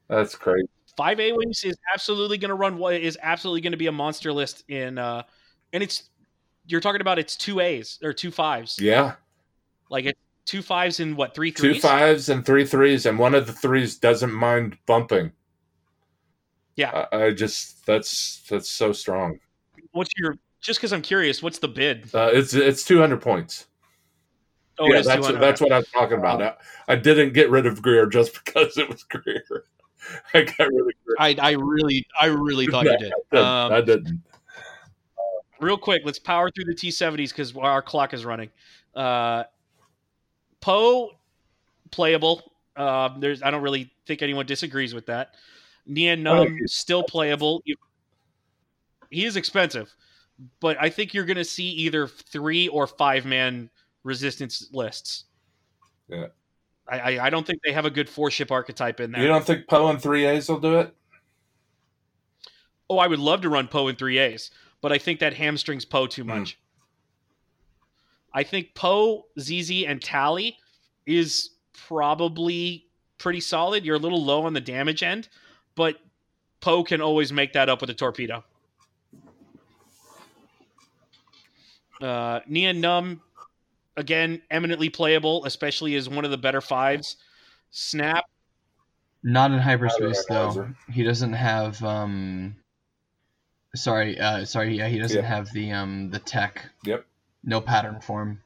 that's 0.08 0.34
crazy. 0.34 0.68
Five 0.96 1.20
A 1.20 1.32
wings 1.32 1.62
is 1.64 1.76
absolutely 1.92 2.38
going 2.38 2.48
to 2.48 2.54
run. 2.54 2.78
what 2.78 2.94
Is 2.94 3.18
absolutely 3.20 3.60
going 3.60 3.72
to 3.72 3.76
be 3.76 3.86
a 3.88 3.92
monster 3.92 4.32
list 4.32 4.64
in, 4.68 4.96
uh, 4.98 5.24
and 5.72 5.82
it's 5.82 6.08
you're 6.66 6.80
talking 6.80 7.00
about 7.00 7.18
it's 7.18 7.36
two 7.36 7.60
A's 7.60 7.98
or 8.02 8.12
two 8.12 8.30
fives. 8.30 8.78
Yeah. 8.80 9.14
Like 9.90 10.06
it's 10.06 10.18
two 10.46 10.62
fives 10.62 11.00
and 11.00 11.16
what 11.16 11.34
three 11.34 11.52
Two 11.52 11.70
threes. 11.72 11.82
fives 11.82 12.28
and 12.28 12.46
three 12.46 12.64
threes, 12.64 13.04
and 13.06 13.18
one 13.18 13.34
of 13.34 13.46
the 13.46 13.52
threes 13.52 13.96
doesn't 13.98 14.32
mind 14.32 14.78
bumping. 14.86 15.32
Yeah. 16.76 17.06
I, 17.12 17.24
I 17.26 17.30
just 17.32 17.84
that's 17.86 18.42
that's 18.48 18.68
so 18.70 18.92
strong. 18.92 19.38
What's 19.92 20.10
your? 20.16 20.36
Just 20.66 20.80
because 20.80 20.93
I'm 20.93 21.01
curious, 21.02 21.44
what's 21.44 21.60
the 21.60 21.68
bid? 21.68 22.10
Uh, 22.12 22.28
it's 22.32 22.52
it's 22.52 22.84
two 22.84 22.98
hundred 22.98 23.22
points. 23.22 23.68
Oh, 24.80 24.86
yeah, 24.93 25.01
that's 25.01 25.28
that's 25.38 25.60
what 25.60 25.70
I 25.70 25.78
was 25.78 25.88
talking 25.90 26.18
about. 26.18 26.43
I, 26.43 26.55
I 26.88 26.97
didn't 26.97 27.34
get 27.34 27.51
rid 27.51 27.66
of 27.66 27.80
Greer 27.80 28.06
just 28.06 28.34
because 28.44 28.76
it 28.76 28.88
was 28.88 29.05
Greer. 29.05 29.44
I 30.34 30.43
got 30.43 30.59
rid 30.59 30.80
of 30.80 30.86
Greer. 31.05 31.16
I, 31.20 31.36
I 31.40 31.51
really, 31.52 32.05
I 32.20 32.26
really 32.26 32.66
thought 32.66 32.84
you 32.84 32.98
did. 32.98 33.12
I 33.32 33.76
Um, 33.76 33.84
didn't. 33.84 34.20
real 35.60 35.78
quick, 35.78 36.02
let's 36.05 36.18
power 36.18 36.51
through 36.51 36.64
the 36.64 36.74
T70s 36.74 37.28
because 37.30 37.56
our 37.56 37.80
clock 37.80 38.12
is 38.12 38.24
running. 38.24 38.51
Uh, 38.93 39.44
Poe, 40.60 41.12
playable. 41.93 42.43
Um, 42.74 43.20
there's, 43.20 43.40
I 43.40 43.52
don't 43.52 43.62
really 43.62 43.93
think 44.05 44.20
anyone 44.20 44.47
disagrees 44.47 44.94
with 44.94 45.06
that. 45.06 45.34
Nien 45.86 46.24
Nunb, 46.24 46.56
still 46.66 47.05
playable. 47.05 47.62
He 49.10 49.24
is 49.24 49.36
expensive, 49.36 49.94
but 50.60 50.76
I 50.80 50.90
think 50.90 51.14
you're 51.14 51.24
going 51.24 51.36
to 51.36 51.44
see 51.44 51.68
either 51.70 52.06
three 52.06 52.68
or 52.68 52.86
five 52.86 53.24
man 53.24 53.70
resistance 54.04 54.68
lists. 54.72 55.24
Yeah. 56.08 56.26
I, 56.88 56.98
I, 57.16 57.26
I 57.26 57.30
don't 57.30 57.46
think 57.46 57.60
they 57.64 57.72
have 57.72 57.84
a 57.84 57.90
good 57.90 58.08
four 58.08 58.30
ship 58.30 58.50
archetype 58.52 59.00
in 59.00 59.10
there. 59.12 59.20
You 59.22 59.28
don't 59.28 59.44
think 59.44 59.66
Poe 59.68 59.88
and 59.88 60.00
three 60.00 60.24
A's 60.26 60.48
will 60.48 60.60
do 60.60 60.78
it? 60.78 60.94
Oh, 62.88 62.98
I 62.98 63.06
would 63.08 63.18
love 63.18 63.40
to 63.42 63.48
run 63.48 63.66
Poe 63.66 63.88
and 63.88 63.98
three 63.98 64.18
A's, 64.18 64.50
but 64.80 64.92
I 64.92 64.98
think 64.98 65.18
that 65.20 65.34
hamstrings 65.34 65.84
Poe 65.84 66.06
too 66.06 66.22
Hmm. 66.22 66.28
much. 66.28 66.58
I 68.32 68.42
think 68.42 68.74
Poe, 68.74 69.26
ZZ, 69.40 69.84
and 69.86 70.00
Tallie 70.02 70.58
is 71.06 71.50
probably 71.72 72.86
pretty 73.18 73.40
solid. 73.40 73.84
You're 73.84 73.96
a 73.96 74.00
little 74.00 74.22
low 74.22 74.42
on 74.44 74.52
the 74.52 74.60
damage 74.60 75.02
end, 75.02 75.28
but 75.74 75.96
Poe 76.60 76.84
can 76.84 77.00
always 77.00 77.32
make 77.32 77.54
that 77.54 77.68
up 77.70 77.80
with 77.80 77.88
a 77.90 77.94
torpedo. 77.94 78.44
Uh, 82.01 82.40
Nien 82.47 82.81
Nunb, 82.81 83.20
again, 83.97 84.43
eminently 84.51 84.90
playable, 84.90 85.44
especially 85.44 85.94
as 85.94 86.09
one 86.09 86.24
of 86.24 86.31
the 86.31 86.39
better 86.39 86.60
fives. 86.60 87.16
Snap, 87.70 88.24
Not 89.23 89.51
in 89.51 89.59
hyperspace 89.59 90.24
though. 90.28 90.48
Hypervisor. 90.48 90.77
He 90.93 91.02
doesn't 91.02 91.32
have. 91.32 91.82
um 91.82 92.56
Sorry, 93.74 94.18
uh, 94.18 94.44
sorry. 94.47 94.77
Yeah, 94.78 94.89
he 94.89 94.98
doesn't 94.98 95.23
Yeah. 95.23 95.28
have 95.28 95.52
the 95.52 95.73
um 95.73 96.10
the 96.10 96.18
tech. 96.18 96.70
Yep. 96.85 97.05
No 97.44 97.60
pattern 97.60 98.01
form. 98.01 98.40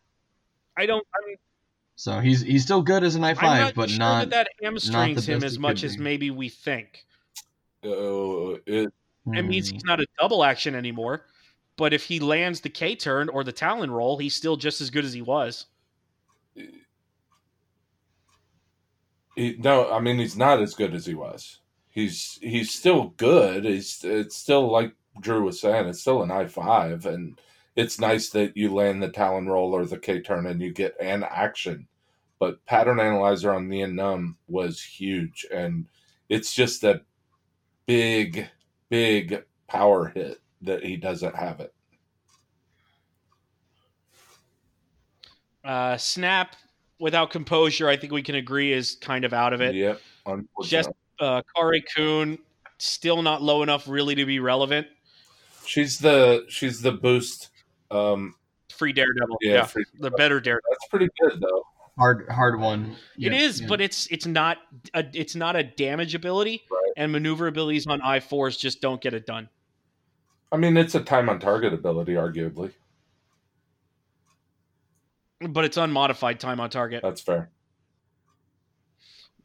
I 0.76 0.86
don't. 0.86 1.06
I'm, 1.14 1.36
So 1.96 2.18
he's 2.20 2.40
he's 2.40 2.62
still 2.64 2.82
good 2.82 3.04
as 3.04 3.14
an 3.14 3.22
I 3.24 3.30
I'm 3.30 3.36
five, 3.36 3.60
not 3.66 3.74
but 3.74 3.90
sure 3.90 3.98
not. 3.98 4.30
that 4.30 4.30
that 4.30 4.48
hamstrings 4.62 5.28
him 5.28 5.44
as 5.44 5.58
much 5.58 5.84
as 5.84 5.98
maybe 5.98 6.30
we 6.30 6.48
think. 6.48 7.04
Uh, 7.84 8.54
it, 8.66 8.92
It 9.26 9.42
means 9.44 9.68
Hmm. 9.68 9.74
he's 9.74 9.84
not 9.84 10.00
a 10.00 10.06
double 10.18 10.42
action 10.42 10.74
anymore. 10.74 11.26
But 11.80 11.94
if 11.94 12.04
he 12.04 12.20
lands 12.20 12.60
the 12.60 12.68
K 12.68 12.94
turn 12.94 13.30
or 13.30 13.42
the 13.42 13.52
Talon 13.52 13.90
roll, 13.90 14.18
he's 14.18 14.36
still 14.36 14.58
just 14.58 14.82
as 14.82 14.90
good 14.90 15.06
as 15.06 15.14
he 15.14 15.22
was. 15.22 15.64
he, 19.34 19.56
no, 19.58 19.90
I 19.90 19.98
mean 19.98 20.18
he's 20.18 20.36
not 20.36 20.60
as 20.60 20.74
good 20.74 20.92
as 20.94 21.06
he 21.06 21.14
was. 21.14 21.60
He's 21.88 22.38
he's 22.42 22.70
still 22.70 23.14
good. 23.16 23.64
He's 23.64 24.04
it's 24.04 24.36
still 24.36 24.70
like 24.70 24.92
Drew 25.20 25.42
was 25.42 25.58
saying. 25.58 25.86
It's 25.88 26.02
still 26.02 26.22
an 26.22 26.30
I 26.30 26.48
five, 26.48 27.06
and 27.06 27.40
it's 27.76 27.98
nice 27.98 28.28
that 28.28 28.58
you 28.58 28.74
land 28.74 29.02
the 29.02 29.08
Talon 29.08 29.48
roll 29.48 29.72
or 29.72 29.86
the 29.86 29.98
K 29.98 30.20
turn 30.20 30.46
and 30.46 30.60
you 30.60 30.74
get 30.74 31.00
an 31.00 31.24
action. 31.24 31.88
But 32.38 32.62
pattern 32.66 33.00
analyzer 33.00 33.54
on 33.54 33.70
the 33.70 33.80
Nunb 33.84 34.36
was 34.48 34.82
huge, 34.82 35.46
and 35.50 35.86
it's 36.28 36.52
just 36.52 36.84
a 36.84 37.00
big, 37.86 38.50
big 38.90 39.44
power 39.66 40.08
hit 40.08 40.42
that 40.62 40.84
he 40.84 40.96
doesn't 40.96 41.34
have 41.34 41.60
it. 41.60 41.72
Uh, 45.64 45.96
Snap, 45.96 46.56
without 46.98 47.30
composure, 47.30 47.88
I 47.88 47.96
think 47.96 48.12
we 48.12 48.22
can 48.22 48.34
agree 48.34 48.72
is 48.72 48.96
kind 48.96 49.24
of 49.24 49.32
out 49.32 49.52
of 49.52 49.60
it. 49.60 49.74
Yep. 49.74 50.00
Just 50.64 50.88
unfortunately. 50.88 50.92
uh, 51.20 51.42
Kare 51.56 51.80
Kun 51.96 52.38
still 52.78 53.22
not 53.22 53.42
low 53.42 53.62
enough 53.62 53.88
really 53.88 54.14
to 54.14 54.24
be 54.24 54.38
relevant. 54.40 54.86
she's 55.66 55.98
the 55.98 56.44
she's 56.48 56.80
the 56.80 56.92
boost. 56.92 57.50
Um, 57.90 58.34
Free 58.72 58.92
Daredevil, 58.94 59.36
yeah, 59.42 59.52
yeah, 59.54 59.64
free- 59.66 59.84
the 59.98 60.10
better 60.12 60.40
Daredevil. 60.40 60.62
that's 60.70 60.88
pretty 60.88 61.08
good 61.20 61.40
though. 61.42 61.64
hard 61.98 62.26
hard 62.30 62.58
one. 62.58 62.92
it 63.18 63.32
Yeah, 63.32 63.38
is, 63.38 63.60
yeah. 63.60 63.66
but 63.66 63.80
it's 63.82 64.06
it's 64.06 64.26
not 64.26 64.58
a, 64.94 65.04
it's 65.12 65.34
not 65.36 65.56
a 65.56 65.62
damage 65.62 66.14
ability, 66.14 66.62
Right. 66.70 66.92
and 66.96 67.12
maneuverabilities 67.12 67.86
on 67.86 68.00
I 68.00 68.20
fours 68.20 68.56
just 68.56 68.80
don't 68.80 69.00
get 69.00 69.12
it 69.12 69.26
done. 69.26 69.48
I 70.52 70.56
mean, 70.56 70.76
it's 70.76 70.94
a 70.94 71.00
time 71.00 71.28
on 71.28 71.38
target 71.38 71.72
ability, 71.72 72.14
arguably. 72.14 72.72
But 75.40 75.64
it's 75.64 75.76
unmodified 75.76 76.38
time 76.40 76.60
on 76.60 76.70
target. 76.70 77.02
That's 77.02 77.20
fair. 77.20 77.50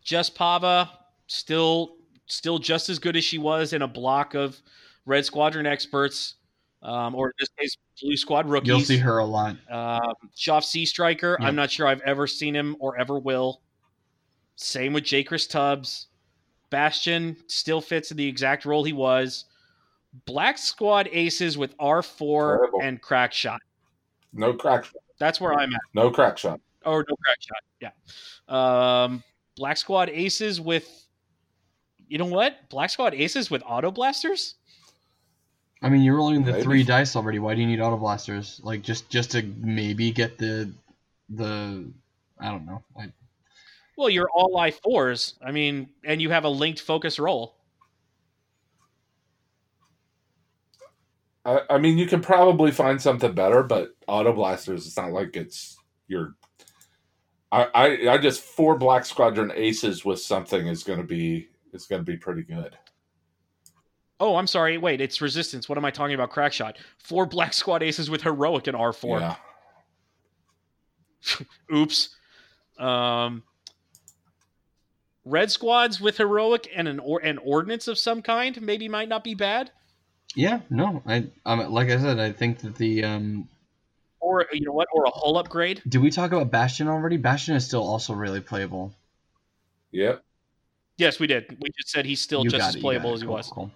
Jess 0.04 0.30
Pava 0.30 0.90
still 1.28 1.96
still 2.28 2.60
just 2.60 2.90
as 2.90 3.00
good 3.00 3.16
as 3.16 3.24
she 3.24 3.38
was 3.38 3.74
in 3.74 3.82
a 3.82 3.88
block 3.88 4.34
of 4.34 4.60
Red 5.06 5.26
Squadron 5.26 5.66
experts, 5.66 6.36
um, 6.82 7.16
or 7.16 7.28
in 7.28 7.34
this 7.40 7.50
case, 7.58 7.78
Blue 8.02 8.18
Squad 8.18 8.50
rookies. 8.50 8.68
You'll 8.68 8.80
see 8.82 8.98
her 8.98 9.20
a 9.20 9.26
lot. 9.26 9.56
Um, 9.70 10.14
Joph 10.36 10.64
Seastriker, 10.64 11.38
Yeah. 11.40 11.48
I'm 11.48 11.56
not 11.56 11.72
sure 11.72 11.88
I've 11.88 12.02
ever 12.02 12.28
seen 12.28 12.56
him 12.56 12.76
or 12.80 12.98
ever 12.98 13.20
will. 13.20 13.62
Same 14.56 14.94
with 14.94 15.04
Jaycris 15.04 15.50
Tubbs. 15.50 16.08
Bastian 16.72 17.38
still 17.48 17.80
fits 17.80 18.12
in 18.12 18.18
the 18.18 18.28
exact 18.28 18.66
role 18.66 18.84
he 18.84 18.94
was. 18.94 19.46
Black 20.26 20.58
Squad 20.58 21.10
aces 21.12 21.58
with 21.58 21.78
R4 21.78 22.58
Terrible. 22.58 22.80
and 22.82 23.02
Crack 23.02 23.34
Shot. 23.34 23.60
No 24.34 24.54
crack 24.54 24.86
shot. 24.86 24.96
That's 25.18 25.40
where 25.42 25.54
I'm 25.54 25.74
at. 25.74 25.82
No 25.94 26.10
crack 26.12 26.38
shot. 26.38 26.60
Or 26.86 27.06
no 27.10 27.16
Crack 27.16 27.38
Shot. 27.40 27.64
Yeah. 27.82 29.04
Um, 29.04 29.24
Black 29.56 29.78
Squad 29.78 30.10
aces 30.10 30.60
with. 30.62 30.88
You 32.08 32.18
know 32.20 32.26
what? 32.26 32.70
Black 32.70 32.90
Squad 32.92 33.14
aces 33.16 33.50
with 33.50 33.64
Auto 33.66 33.90
Blasters? 33.92 34.56
I 35.82 35.90
mean, 35.90 36.02
you're 36.02 36.16
rolling 36.16 36.44
the 36.44 36.52
Maybe. 36.52 36.64
three 36.64 36.84
dice 36.84 37.16
already. 37.16 37.40
Why 37.40 37.56
do 37.56 37.62
you 37.62 37.68
need 37.68 37.80
auto 37.82 37.98
blasters? 37.98 38.60
Like 38.64 38.82
just 38.82 39.10
just 39.10 39.32
to 39.32 39.44
maybe 39.60 40.12
get 40.12 40.38
the 40.38 40.72
the 41.30 41.86
I 42.40 42.50
don't 42.52 42.66
know. 42.66 42.82
Like, 42.96 43.12
Well, 43.98 44.10
you're 44.10 44.30
all 44.34 44.58
I 44.58 44.72
fours. 44.72 45.36
I 45.46 45.52
mean, 45.52 45.90
and 46.04 46.22
you 46.22 46.30
have 46.32 46.44
a 46.44 46.50
linked 46.50 46.82
focus 46.82 47.20
roll. 47.20 47.56
I, 51.46 51.62
I 51.70 51.78
mean, 51.78 51.98
you 51.98 52.08
can 52.08 52.22
probably 52.22 52.72
find 52.72 53.02
something 53.02 53.34
better, 53.34 53.64
but 53.64 53.92
auto 54.08 54.34
blasters. 54.34 54.88
It's 54.88 54.98
not 54.98 55.12
like 55.12 55.36
it's 55.36 55.78
your. 56.08 56.36
I, 57.52 57.68
I 57.74 58.10
I 58.14 58.18
just 58.18 58.42
four 58.42 58.78
black 58.78 59.06
squadron 59.06 59.52
aces 59.56 60.04
with 60.04 60.20
something 60.20 60.68
is 60.68 60.84
going 60.84 61.00
to 61.00 61.06
be 61.06 61.50
is 61.74 61.86
going 61.86 62.04
to 62.04 62.12
be 62.12 62.18
pretty 62.18 62.42
good. 62.42 62.76
Oh, 64.20 64.38
I'm 64.38 64.48
sorry. 64.48 64.78
Wait, 64.78 65.02
it's 65.02 65.22
resistance. 65.22 65.68
What 65.70 65.78
am 65.78 65.86
I 65.86 65.92
talking 65.92 66.16
about? 66.16 66.30
Crack 66.30 66.54
shot. 66.54 66.78
Four 66.98 67.26
black 67.26 67.54
squad 67.54 67.84
aces 67.84 68.10
with 68.10 68.24
heroic 68.24 68.68
in 68.68 68.76
R4. 68.76 69.20
Yeah. 69.20 69.36
Oops. 71.76 72.16
Um, 72.80 73.44
red 75.26 75.52
squads 75.52 76.00
with 76.00 76.18
heroic 76.18 76.70
and 76.74 76.88
an 76.88 77.00
or 77.00 77.20
an 77.20 77.38
ordnance 77.40 77.88
of 77.88 77.98
some 77.98 78.22
kind 78.22 78.60
maybe 78.62 78.88
might 78.88 79.10
not 79.10 79.24
be 79.24 79.36
bad. 79.36 79.72
Yeah, 80.36 80.60
no. 80.70 81.02
I 81.08 81.28
um, 81.46 81.72
like 81.72 81.90
I 81.90 81.98
said, 82.00 82.20
I 82.20 82.32
think 82.32 82.60
that 82.60 82.76
the 82.76 83.04
um. 83.04 83.48
Or 84.20 84.46
you 84.52 84.62
know 84.66 84.72
what? 84.74 84.88
Or 84.94 85.06
a 85.06 85.10
hull 85.12 85.38
upgrade. 85.38 85.82
Did 85.88 86.02
we 86.02 86.10
talk 86.12 86.32
about 86.32 86.52
Bastian 86.52 86.88
already? 86.88 87.18
Bastian 87.18 87.56
is 87.56 87.66
still 87.66 87.84
also 87.84 88.14
really 88.14 88.42
playable. 88.42 88.94
Yep. 89.92 90.24
Yes, 90.98 91.20
we 91.20 91.28
did. 91.28 91.58
We 91.62 91.70
just 91.78 91.90
said 91.90 92.06
he's 92.06 92.22
still 92.22 92.44
You 92.44 92.50
just 92.50 92.70
as 92.70 92.76
it, 92.76 92.82
playable 92.82 93.14
as 93.14 93.22
he 93.22 93.28
Cool, 93.28 93.36
was. 93.36 93.48
cool. 93.50 93.72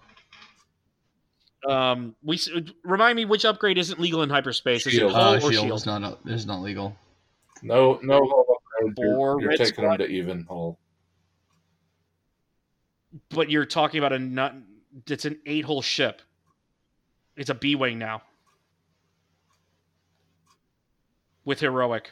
Um, 1.67 2.15
we 2.23 2.39
remind 2.83 3.15
me 3.17 3.25
which 3.25 3.45
upgrade 3.45 3.77
isn't 3.77 3.99
legal 3.99 4.21
in 4.23 4.29
hyperspace. 4.29 4.87
Is 4.87 4.93
it 4.93 4.97
Shield. 4.97 5.11
hull 5.13 5.33
Uh, 5.33 5.37
or 5.37 5.41
shield, 5.41 5.53
shield? 5.65 5.79
is 5.79 5.85
not 5.85 6.19
is 6.25 6.45
not 6.45 6.61
legal. 6.61 6.95
No 7.61 7.99
no 8.01 8.19
hull 8.25 8.45
upgrade. 8.79 8.93
You're, 8.97 9.41
you're 9.41 9.51
taking 9.51 9.65
squad. 9.67 9.99
them 9.99 10.07
to 10.07 10.13
even 10.13 10.45
hull. 10.45 10.79
But 13.29 13.49
you're 13.49 13.65
talking 13.65 13.97
about 13.99 14.13
a 14.13 14.19
not. 14.19 14.55
It's 15.07 15.25
an 15.25 15.39
eight 15.45 15.65
hole 15.65 15.81
ship. 15.81 16.21
It's 17.39 17.49
a 17.49 17.53
B 17.53 17.73
wing 17.75 17.97
now. 17.97 18.21
With 21.45 21.61
heroic. 21.61 22.11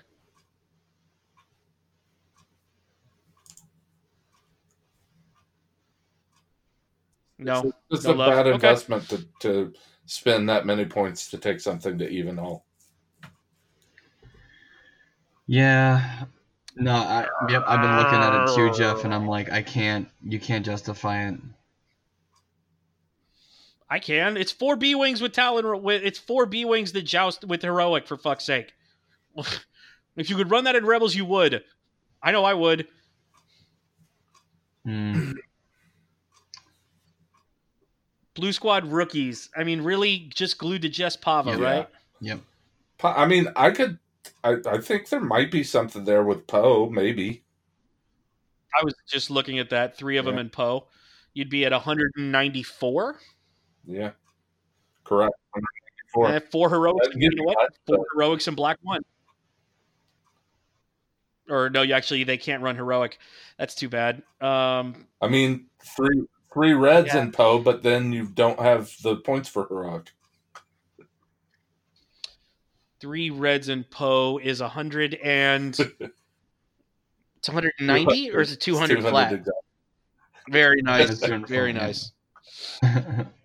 No. 7.37 7.73
It's 7.91 8.05
no 8.05 8.11
a 8.11 8.15
love. 8.15 8.31
bad 8.31 8.47
Okay. 8.47 8.55
investment 8.55 9.09
to, 9.09 9.25
to 9.41 9.73
spend 10.05 10.47
that 10.47 10.65
many 10.65 10.85
points 10.85 11.29
to 11.31 11.37
take 11.37 11.59
something 11.59 11.97
to 11.97 12.07
even 12.07 12.37
hull. 12.37 12.63
Yeah. 15.45 16.23
No, 16.77 16.93
I 16.93 17.27
yep, 17.49 17.65
I've 17.67 17.81
been 17.81 17.97
looking 17.97 18.19
at 18.19 18.33
it 18.33 18.55
too, 18.55 18.77
Jeff, 18.77 19.03
and 19.03 19.13
I'm 19.13 19.27
uh. 19.27 19.31
like, 19.31 19.51
I 19.51 19.61
can't. 19.61 20.07
You 20.23 20.39
can't 20.39 20.65
justify 20.65 21.27
it. 21.27 21.35
I 23.89 23.99
can. 23.99 24.35
It's 24.37 24.51
four 24.51 24.75
B 24.75 24.95
wings 24.95 25.21
with 25.21 25.31
Talon. 25.33 25.81
With 25.81 26.03
it's 26.03 26.19
four 26.19 26.45
B 26.45 26.65
wings 26.65 26.91
that 26.91 27.03
joust 27.03 27.45
with 27.45 27.61
heroic. 27.61 28.05
For 28.05 28.17
fuck's 28.17 28.45
sake! 28.45 28.73
if 30.17 30.29
you 30.29 30.35
could 30.35 30.51
run 30.51 30.65
that 30.65 30.75
in 30.75 30.85
Rebels, 30.85 31.15
you 31.15 31.25
would. 31.25 31.63
I 32.21 32.31
know 32.31 32.43
I 32.43 32.53
would. 32.53 32.87
Hmm. 34.83 35.31
Blue 38.35 38.53
Squad 38.53 38.85
rookies. 38.85 39.49
I 39.57 39.63
mean, 39.63 39.81
really, 39.81 40.29
just 40.33 40.59
glued 40.59 40.83
to 40.83 40.89
Jess 40.89 41.17
Pava, 41.17 41.57
Yeah. 41.57 41.63
right? 41.63 41.87
Yep. 42.21 42.39
Po- 42.99 43.09
I 43.09 43.25
mean, 43.25 43.47
I 43.55 43.71
could. 43.71 43.97
I, 44.43 44.57
I 44.69 44.77
think 44.79 45.09
there 45.09 45.19
might 45.21 45.49
be 45.51 45.63
something 45.63 46.03
there 46.05 46.23
with 46.23 46.45
Poe, 46.45 46.89
maybe. 46.89 47.43
I 48.79 48.83
was 48.83 48.93
just 49.07 49.31
looking 49.31 49.57
at 49.57 49.69
that. 49.71 49.97
Three 49.97 50.17
of 50.17 50.25
them 50.25 50.37
in 50.37 50.49
Poe. 50.49 50.87
You'd 51.33 51.49
be 51.49 51.65
at 51.65 51.71
194. 51.71 53.19
Yeah, 53.87 54.11
correct. 55.03 55.33
194. 55.53 56.27
Eh, 56.29 56.39
four 56.51 56.69
heroics. 56.69 57.07
You 57.15 57.29
know 57.33 57.43
what? 57.43 57.57
that, 57.57 57.95
Four 57.95 58.05
heroics 58.13 58.47
and 58.47 58.55
black 58.55 58.77
one. 58.81 59.01
Or 61.49 61.69
no, 61.69 61.81
you 61.81 61.93
actually 61.93 62.25
they 62.25 62.37
can't 62.37 62.61
run 62.61 62.75
heroic. 62.75 63.17
That's 63.57 63.73
too 63.73 63.87
bad. 63.87 64.21
Um, 64.41 65.07
I 65.21 65.27
mean, 65.29 65.67
three 65.95 66.25
three 66.53 66.73
reds 66.73 67.13
Yeah. 67.13 67.21
in 67.21 67.31
Poe, 67.31 67.59
but 67.59 67.83
then 67.83 68.11
you 68.11 68.27
don't 68.27 68.59
have 68.59 68.91
the 69.03 69.15
points 69.15 69.47
for 69.47 69.65
heroic. 69.67 70.11
three 72.99 73.29
reds 73.29 73.69
in 73.69 73.83
Poe 73.83 74.39
is 74.39 74.59
100 74.59 75.13
and 75.15 75.69
it's 77.37 77.47
190 77.47 78.31
or 78.31 78.41
is 78.41 78.51
it 78.51 78.59
200 78.59 78.97
It's 78.99 79.07
flat? 79.07 79.33
exactly. 79.33 79.53
Very 80.49 80.81
nice. 80.81 81.19
Very 81.47 81.73
nice. 81.73 82.11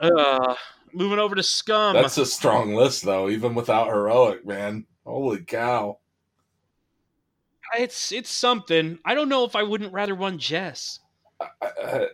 Uh, 0.00 0.54
moving 0.92 1.18
over 1.18 1.34
to 1.34 1.42
Scum. 1.42 1.94
That's 1.94 2.18
a 2.18 2.26
strong 2.26 2.74
list, 2.74 3.04
though, 3.04 3.28
even 3.28 3.54
without 3.54 3.88
heroic, 3.88 4.46
man. 4.46 4.86
Holy 5.04 5.42
cow! 5.42 5.98
It's 7.78 8.12
it's 8.12 8.30
something. 8.30 8.98
I 9.04 9.14
don't 9.14 9.28
know 9.28 9.44
if 9.44 9.56
I 9.56 9.62
wouldn't 9.62 9.92
rather 9.92 10.14
run 10.14 10.38
Jess. 10.38 11.00
Uh, 11.60 12.06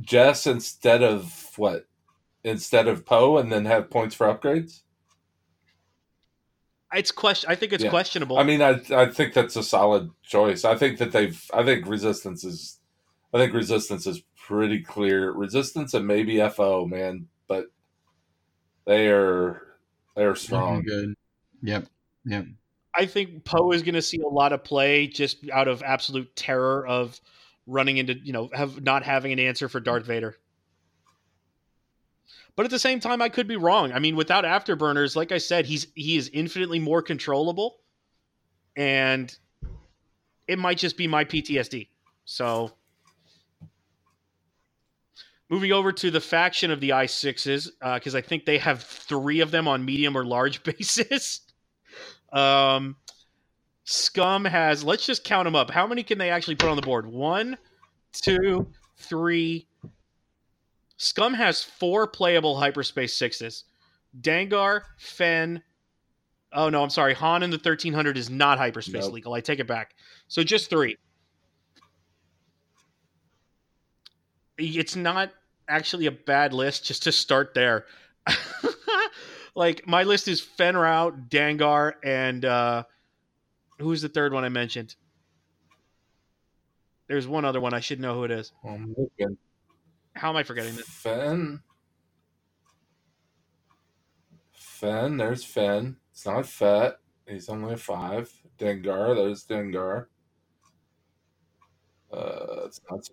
Jess 0.00 0.46
instead 0.46 1.02
of 1.02 1.52
what? 1.56 1.86
Instead 2.44 2.86
of 2.86 3.04
Poe, 3.04 3.38
and 3.38 3.50
then 3.50 3.64
have 3.64 3.90
points 3.90 4.14
for 4.14 4.26
upgrades. 4.32 4.82
It's 6.94 7.10
question. 7.10 7.50
I 7.50 7.56
think 7.56 7.72
it's 7.72 7.82
Yeah. 7.84 7.90
questionable. 7.90 8.38
I 8.38 8.44
mean, 8.44 8.62
I 8.62 8.80
I 8.90 9.06
think 9.06 9.34
that's 9.34 9.56
a 9.56 9.62
solid 9.62 10.10
choice. 10.22 10.64
I 10.64 10.76
think 10.76 10.98
that 10.98 11.12
they've. 11.12 11.42
I 11.52 11.64
think 11.64 11.86
resistance 11.86 12.44
is. 12.44 12.78
I 13.34 13.38
think 13.38 13.52
resistance 13.52 14.06
is 14.06 14.22
pretty 14.46 14.80
clear. 14.80 15.32
Resistance 15.32 15.94
and 15.94 16.06
maybe 16.06 16.46
FO, 16.48 16.86
man, 16.86 17.26
but 17.48 17.66
they 18.86 19.08
are 19.08 19.62
they 20.14 20.24
are 20.24 20.36
strong. 20.36 20.82
Good. 20.82 21.14
Yep. 21.62 21.86
Yep. 22.24 22.46
I 22.94 23.06
think 23.06 23.44
Poe 23.44 23.72
is 23.72 23.82
going 23.82 23.94
to 23.94 24.02
see 24.02 24.20
a 24.20 24.28
lot 24.28 24.52
of 24.52 24.64
play 24.64 25.06
just 25.06 25.48
out 25.50 25.68
of 25.68 25.82
absolute 25.82 26.34
terror 26.34 26.86
of 26.86 27.20
running 27.66 27.98
into 27.98 28.14
you 28.14 28.32
know 28.32 28.48
have 28.52 28.82
not 28.82 29.02
having 29.02 29.32
an 29.32 29.38
answer 29.38 29.68
for 29.68 29.80
Darth 29.80 30.06
Vader. 30.06 30.36
But 32.54 32.64
at 32.64 32.70
the 32.70 32.78
same 32.78 33.00
time, 33.00 33.20
I 33.20 33.28
could 33.28 33.46
be 33.46 33.56
wrong. 33.56 33.92
I 33.92 33.98
mean, 33.98 34.16
without 34.16 34.44
afterburners, 34.44 35.14
like 35.14 35.30
I 35.30 35.38
said, 35.38 35.66
he's 35.66 35.88
he 35.94 36.16
is 36.16 36.30
infinitely 36.32 36.78
more 36.78 37.02
controllable, 37.02 37.80
and 38.76 39.36
it 40.48 40.58
might 40.58 40.78
just 40.78 40.96
be 40.96 41.06
my 41.06 41.24
PTSD. 41.24 41.88
So, 42.24 42.72
moving 45.48 45.72
over 45.72 45.92
to 45.92 46.10
the 46.10 46.20
faction 46.20 46.70
of 46.70 46.80
the 46.80 46.92
I 46.92 47.06
sixes, 47.06 47.70
because 47.94 48.14
I 48.14 48.20
think 48.20 48.44
they 48.44 48.58
have 48.58 48.82
three 48.82 49.40
of 49.40 49.50
them 49.50 49.68
on 49.68 49.84
medium 49.84 50.16
or 50.16 50.24
large 50.24 50.62
basis. 50.62 51.40
Um, 52.32 52.96
Scum 53.84 54.44
has. 54.44 54.82
Let's 54.82 55.06
just 55.06 55.22
count 55.24 55.46
them 55.46 55.54
up. 55.54 55.70
How 55.70 55.86
many 55.86 56.02
can 56.02 56.18
they 56.18 56.30
actually 56.30 56.56
put 56.56 56.68
on 56.68 56.76
the 56.76 56.82
board? 56.82 57.06
One, 57.06 57.56
two, 58.12 58.66
three. 58.96 59.66
Scum 60.96 61.34
has 61.34 61.62
four 61.62 62.06
playable 62.08 62.58
hyperspace 62.58 63.14
sixes. 63.16 63.64
Dengar, 64.20 64.82
Fenn. 64.98 65.62
Oh 66.52 66.68
no, 66.68 66.82
I'm 66.82 66.90
sorry. 66.90 67.14
Han 67.14 67.42
in 67.42 67.50
the 67.50 67.56
1300 67.58 68.16
is 68.16 68.30
not 68.30 68.58
hyperspace 68.58 69.04
Nope. 69.04 69.12
legal. 69.12 69.34
I 69.34 69.40
take 69.40 69.60
it 69.60 69.66
back. 69.66 69.94
So 70.26 70.42
just 70.42 70.70
three. 70.70 70.96
It's 74.58 74.96
not 74.96 75.32
actually 75.68 76.06
a 76.06 76.12
bad 76.12 76.52
list 76.52 76.84
just 76.84 77.02
to 77.04 77.12
start 77.12 77.52
there. 77.54 77.86
like 79.54 79.86
my 79.86 80.02
list 80.02 80.28
is 80.28 80.40
Fenrau, 80.40 81.28
Dengar, 81.28 81.94
and 82.02 82.44
uh 82.44 82.84
who's 83.78 84.02
the 84.02 84.08
third 84.08 84.32
one 84.32 84.44
I 84.44 84.48
mentioned? 84.48 84.94
There's 87.08 87.26
one 87.26 87.44
other 87.44 87.60
one. 87.60 87.74
I 87.74 87.80
should 87.80 88.00
know 88.00 88.14
who 88.14 88.24
it 88.24 88.30
is. 88.30 88.52
I'm 88.64 88.94
looking. 88.96 89.36
How 90.14 90.30
am 90.30 90.36
I 90.36 90.42
forgetting 90.42 90.74
this? 90.74 90.88
Fenn. 90.88 91.60
Fenn, 94.52 95.16
there's 95.16 95.44
Fenn. 95.44 95.96
It's 96.10 96.26
not 96.26 96.46
Fett. 96.46 96.98
He's 97.26 97.48
only 97.48 97.74
a 97.74 97.76
five. 97.76 98.32
Dengar, 98.58 99.14
there's 99.14 99.46
Dengar. 99.46 100.06
Uh, 102.12 102.64
it's 102.66 102.80
not. 102.90 103.06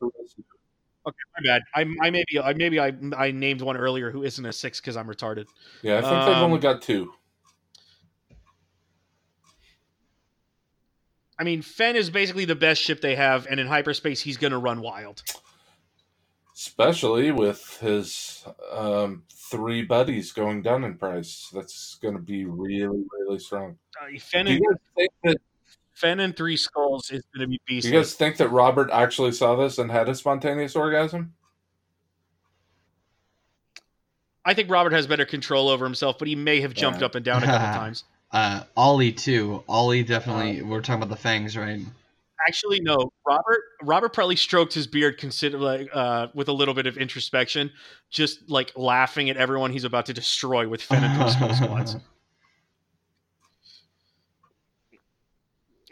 Okay, 1.06 1.18
my 1.38 1.44
bad. 1.46 1.62
I, 1.76 1.82
I 2.08 2.10
maybe 2.10 2.40
I 2.42 2.54
maybe 2.54 2.80
I 2.80 2.94
I 3.18 3.32
named 3.32 3.62
one 3.62 3.76
earlier 3.76 4.10
who 4.10 4.24
isn't 4.24 4.46
a 4.46 4.54
six 4.54 4.80
because 4.80 4.96
I'm 4.96 5.08
retarded. 5.08 5.48
Yeah, 5.82 5.98
I 5.98 6.02
think 6.02 6.26
they've 6.26 6.38
only 6.38 6.56
Um, 6.56 6.62
got 6.62 6.82
two. 6.82 7.14
I 11.38 11.44
mean, 11.44 11.62
Fenn 11.62 11.96
is 11.96 12.10
basically 12.10 12.46
the 12.46 12.56
best 12.56 12.82
ship 12.82 13.02
they 13.02 13.16
have, 13.16 13.48
and 13.50 13.60
in 13.60 13.68
hyperspace, 13.68 14.22
he's 14.22 14.38
going 14.38 14.52
to 14.52 14.60
run 14.60 14.82
wild. 14.82 15.24
Especially 16.56 17.32
with 17.32 17.80
his 17.82 18.46
um, 18.72 19.24
three 19.34 19.82
buddies 19.82 20.32
going 20.32 20.62
down 20.62 20.84
in 20.84 20.96
price. 20.98 21.50
That's 21.52 21.96
going 21.96 22.14
to 22.14 22.22
be 22.22 22.46
really, 22.46 23.04
really 23.20 23.40
strong. 23.40 23.78
Uh, 24.00 24.18
Fenn, 24.20 24.46
Do 24.46 24.54
you 24.54 24.60
guys 24.60 24.80
think 24.96 25.12
that 25.24 25.38
Fenn 26.04 26.20
and 26.20 26.36
Three 26.36 26.58
Skulls 26.58 27.10
is 27.12 27.24
going 27.34 27.42
to 27.42 27.48
be 27.48 27.56
do 27.58 27.64
beastly. 27.66 27.92
you 27.92 27.98
guys 27.98 28.14
think 28.14 28.36
that 28.38 28.50
Robert 28.50 28.90
actually 28.92 29.32
saw 29.32 29.56
this 29.56 29.78
and 29.78 29.90
had 29.90 30.10
a 30.10 30.14
spontaneous 30.16 30.76
orgasm? 30.76 31.34
I 34.46 34.54
think 34.54 34.70
Robert 34.70 34.92
has 34.92 35.08
better 35.08 35.26
control 35.26 35.70
over 35.70 35.86
himself, 35.86 36.20
but 36.20 36.28
he 36.28 36.36
may 36.36 36.60
have 36.60 36.74
jumped 36.74 37.00
Yeah. 37.00 37.06
up 37.06 37.16
and 37.16 37.24
down 37.24 37.44
a 37.44 37.46
couple 37.46 37.68
times. 37.80 38.04
Uh, 38.32 38.64
Ollie 38.76 39.14
too. 39.14 39.64
Ollie 39.70 40.04
definitely. 40.04 40.60
Uh, 40.60 40.66
we're 40.66 40.82
talking 40.82 41.02
about 41.02 41.10
the 41.16 41.22
fangs, 41.22 41.56
right? 41.56 41.80
Actually, 42.46 42.82
no. 42.82 43.10
Robert 43.26 43.62
Robert 43.84 44.12
probably 44.12 44.36
stroked 44.36 44.74
his 44.74 44.86
beard, 44.88 45.18
consider 45.18 45.58
like 45.58 45.88
uh, 45.94 46.28
with 46.34 46.50
a 46.50 46.52
little 46.52 46.74
bit 46.74 46.88
of 46.88 46.98
introspection, 46.98 47.72
just 48.12 48.50
like 48.50 48.74
laughing 48.76 49.30
at 49.30 49.38
everyone 49.38 49.72
he's 49.72 49.86
about 49.86 50.08
to 50.08 50.14
destroy 50.14 50.68
with 50.68 50.82
Fenn 50.82 51.04
and 51.06 51.22
Three 51.22 51.32
Skull 51.32 51.54
squads. 51.54 51.96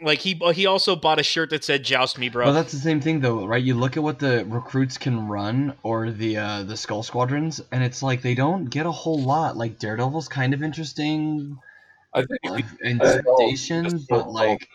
Like 0.02 0.18
he 0.20 0.34
he 0.54 0.66
also 0.66 0.96
bought 0.96 1.18
a 1.18 1.22
shirt 1.22 1.50
that 1.50 1.64
said 1.64 1.82
"Joust 1.84 2.18
me, 2.18 2.28
bro." 2.28 2.46
Well, 2.46 2.54
that's 2.54 2.72
the 2.72 2.78
same 2.78 3.00
thing 3.00 3.20
though, 3.20 3.46
right? 3.46 3.62
You 3.62 3.74
look 3.74 3.96
at 3.96 4.02
what 4.02 4.18
the 4.18 4.44
recruits 4.46 4.98
can 4.98 5.28
run 5.28 5.74
or 5.82 6.10
the 6.10 6.36
uh, 6.38 6.62
the 6.64 6.76
skull 6.76 7.02
squadrons, 7.02 7.60
and 7.70 7.82
it's 7.84 8.02
like 8.02 8.22
they 8.22 8.34
don't 8.34 8.66
get 8.66 8.86
a 8.86 8.90
whole 8.90 9.20
lot. 9.20 9.56
Like 9.56 9.78
Daredevil's 9.78 10.28
kind 10.28 10.54
of 10.54 10.62
interesting 10.62 11.58
I 12.14 12.24
think 12.24 12.64
in 12.82 12.98
well, 12.98 13.20
station, 13.38 13.84
just 13.84 14.08
but 14.08 14.30
like 14.30 14.68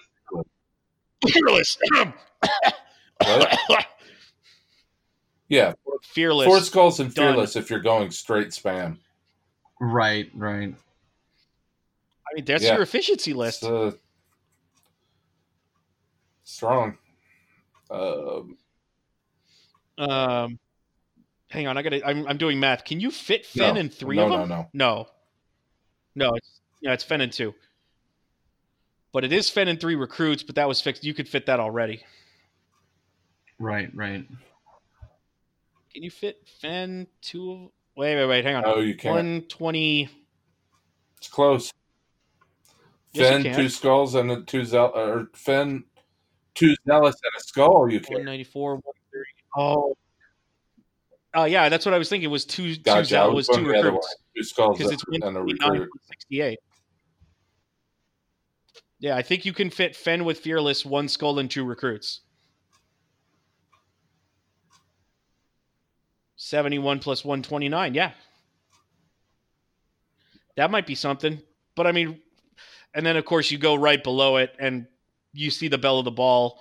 Fearless, 1.27 1.77
yeah, 5.49 5.73
fearless. 6.03 6.45
four 6.47 6.59
skulls 6.59 6.99
and 6.99 7.13
Done. 7.13 7.33
fearless 7.33 7.55
if 7.55 7.69
you're 7.69 7.79
going 7.79 8.11
straight 8.11 8.49
spam. 8.49 8.97
right, 9.79 10.29
right. 10.35 10.73
I 12.29 12.35
mean, 12.35 12.45
that's 12.45 12.63
Yeah. 12.63 12.73
your 12.73 12.83
efficiency 12.83 13.33
list. 13.33 13.63
It's, 13.63 13.71
uh, 13.71 13.91
strong. 16.47 16.97
Um, 17.91 18.57
Um, 19.97 20.59
hang 21.49 21.67
on, 21.67 21.77
I 21.77 21.81
got 21.81 21.89
to 21.89 22.05
I'm 22.07 22.27
I'm 22.27 22.37
doing 22.37 22.59
math. 22.59 22.83
Can 22.85 22.99
you 22.99 23.11
fit 23.11 23.45
Fenn 23.45 23.75
no, 23.75 23.79
in 23.79 23.89
three 23.89 24.17
no, 24.17 24.23
of 24.25 24.29
them? 24.31 24.49
no. 24.49 24.69
No, 24.73 25.07
no. 26.15 26.29
No. 26.29 26.35
It's 26.35 26.61
yeah, 26.81 26.93
it's 26.93 27.03
Fenn 27.03 27.21
in 27.21 27.29
two. 27.29 27.53
But 29.11 29.23
it 29.23 29.33
is 29.33 29.49
Fenn 29.49 29.67
in 29.67 29.77
three 29.77 29.95
recruits. 29.95 30.43
But 30.43 30.55
that 30.55 30.67
was 30.67 30.79
fixed. 30.81 31.03
You 31.03 31.13
could 31.13 31.27
fit 31.27 31.45
that 31.47 31.59
already. 31.59 32.03
Right, 33.59 33.89
right. 33.95 34.27
Can 35.93 36.03
you 36.03 36.11
fit 36.11 36.47
Fenn 36.61 37.07
two? 37.21 37.51
of- 37.51 37.71
Wait, 37.95 38.15
wait, 38.15 38.27
wait. 38.27 38.45
Hang 38.45 38.55
on. 38.55 38.63
Oh, 38.65 38.79
you 38.79 38.95
can't. 38.95 39.15
One 39.15 39.41
twenty. 39.49 40.07
It's 41.17 41.27
close. 41.27 41.73
Yes, 43.13 43.23
you 43.23 43.23
Fenn, 43.23 43.43
can. 43.43 43.55
two 43.55 43.69
skulls 43.69 44.13
and 44.13 44.29
a 44.29 44.43
two 44.43 44.63
zeal 44.63 44.91
or 44.93 45.29
Fenn, 45.33 45.85
two 46.57 46.75
zealous 46.85 47.15
and 47.23 47.31
a 47.37 47.43
skull. 47.43 47.89
You 47.89 47.99
can. 47.99 48.25
ninety 48.25 48.43
four. 48.43 48.75
One 48.75 48.81
thirty. 49.13 49.29
Oh. 49.55 49.95
Oh 51.33 51.43
yeah, 51.43 51.69
that's 51.69 51.85
what 51.85 51.93
I 51.93 51.97
was 51.97 52.09
thinking. 52.09 52.29
Was 52.29 52.45
two 52.45 52.75
two 52.75 52.81
Gotcha. 52.81 52.99
I 52.99 53.03
Zell 53.03 53.35
was 53.35 53.47
going 53.47 53.63
two 53.63 53.69
recruits. 53.69 54.15
Two 54.35 54.43
skulls 54.43 54.77
because 54.77 54.93
it's 54.93 55.03
and 55.11 55.23
a 55.23 55.27
159 55.27 55.71
recruit. 55.71 56.01
68. 56.07 56.59
Yeah, 58.99 59.15
I 59.15 59.21
think 59.21 59.45
you 59.45 59.53
can 59.53 59.69
fit 59.69 59.95
Fenn 59.95 60.25
with 60.25 60.39
Fearless, 60.39 60.83
one 60.83 61.07
skull, 61.07 61.37
and 61.37 61.51
two 61.51 61.63
recruits. 61.63 62.21
71 66.37 66.99
plus 66.99 67.23
129. 67.23 67.93
Yeah. 67.93 68.11
That 70.55 70.71
might 70.71 70.87
be 70.87 70.95
something. 70.95 71.41
But 71.75 71.85
I 71.85 71.91
mean, 71.91 72.19
and 72.93 73.05
then 73.05 73.17
of 73.17 73.25
course 73.25 73.51
you 73.51 73.57
go 73.57 73.75
right 73.75 74.03
below 74.03 74.37
it 74.37 74.55
and 74.59 74.87
you 75.37 75.51
see 75.51 75.67
the 75.67 75.77
bell 75.77 75.99
of 75.99 76.05
the 76.05 76.11
ball. 76.11 76.59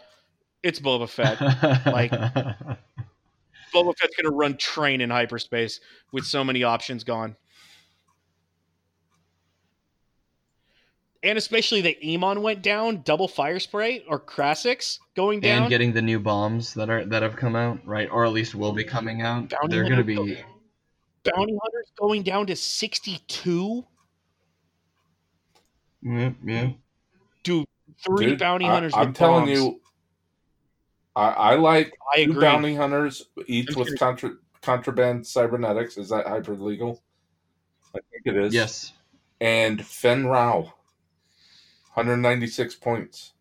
It's 0.62 0.80
Boba 0.80 1.08
Fett. 1.08 1.40
Like- 1.86 2.10
Boba 3.74 3.96
Fett's 3.98 4.16
to 4.16 4.30
run 4.30 4.56
train 4.56 5.00
in 5.00 5.10
hyperspace 5.10 5.80
with 6.12 6.24
so 6.24 6.44
many 6.44 6.62
options 6.62 7.04
gone. 7.04 7.36
And 11.22 11.36
especially 11.36 11.80
the 11.80 11.96
Emon 12.04 12.40
went 12.42 12.62
down, 12.62 13.02
double 13.02 13.26
fire 13.26 13.58
spray 13.58 14.04
or 14.08 14.20
Krassis 14.20 14.98
going 15.16 15.40
down. 15.40 15.62
and 15.62 15.70
getting 15.70 15.92
the 15.92 16.02
new 16.02 16.20
bombs 16.20 16.74
that 16.74 16.88
are 16.88 17.04
that 17.06 17.22
have 17.22 17.34
come 17.34 17.56
out, 17.56 17.84
right, 17.84 18.08
or 18.10 18.24
at 18.24 18.32
least 18.32 18.54
will 18.54 18.72
be 18.72 18.84
coming 18.84 19.22
out. 19.22 19.50
Bounty 19.50 19.68
They're 19.74 19.88
gonna 19.88 20.04
be 20.04 20.14
Bounty 20.14 21.58
Hunters 21.60 21.92
going 21.98 22.22
down 22.22 22.46
to 22.46 22.54
62. 22.54 23.84
yeah, 26.02 26.30
yeah. 26.44 26.70
Dude, 27.42 27.66
three 28.04 28.26
Dude, 28.26 28.38
bounty 28.38 28.66
hunters 28.66 28.92
I'm 28.94 29.08
with 29.08 29.16
telling 29.16 29.46
bombs. 29.46 29.58
you, 29.58 29.80
I, 31.14 31.28
I 31.30 31.54
like 31.56 31.92
I 32.14 32.24
two 32.24 32.30
agree. 32.32 32.40
bounty 32.42 32.74
hunters, 32.74 33.26
each 33.46 33.68
I'm 33.70 33.74
with 33.76 33.86
serious. 33.88 33.98
contra, 34.00 34.30
contraband 34.62 35.26
cybernetics. 35.26 35.96
Is 35.96 36.08
that 36.10 36.26
hyper 36.26 36.54
legal? 36.54 37.02
I 37.94 38.00
think 38.10 38.22
it 38.26 38.36
is. 38.36 38.52
Yes. 38.54 38.92
And 39.40 39.84
Fenn 39.84 40.26
Rau, 40.26 40.62
196 41.94 42.74
points. 42.76 43.32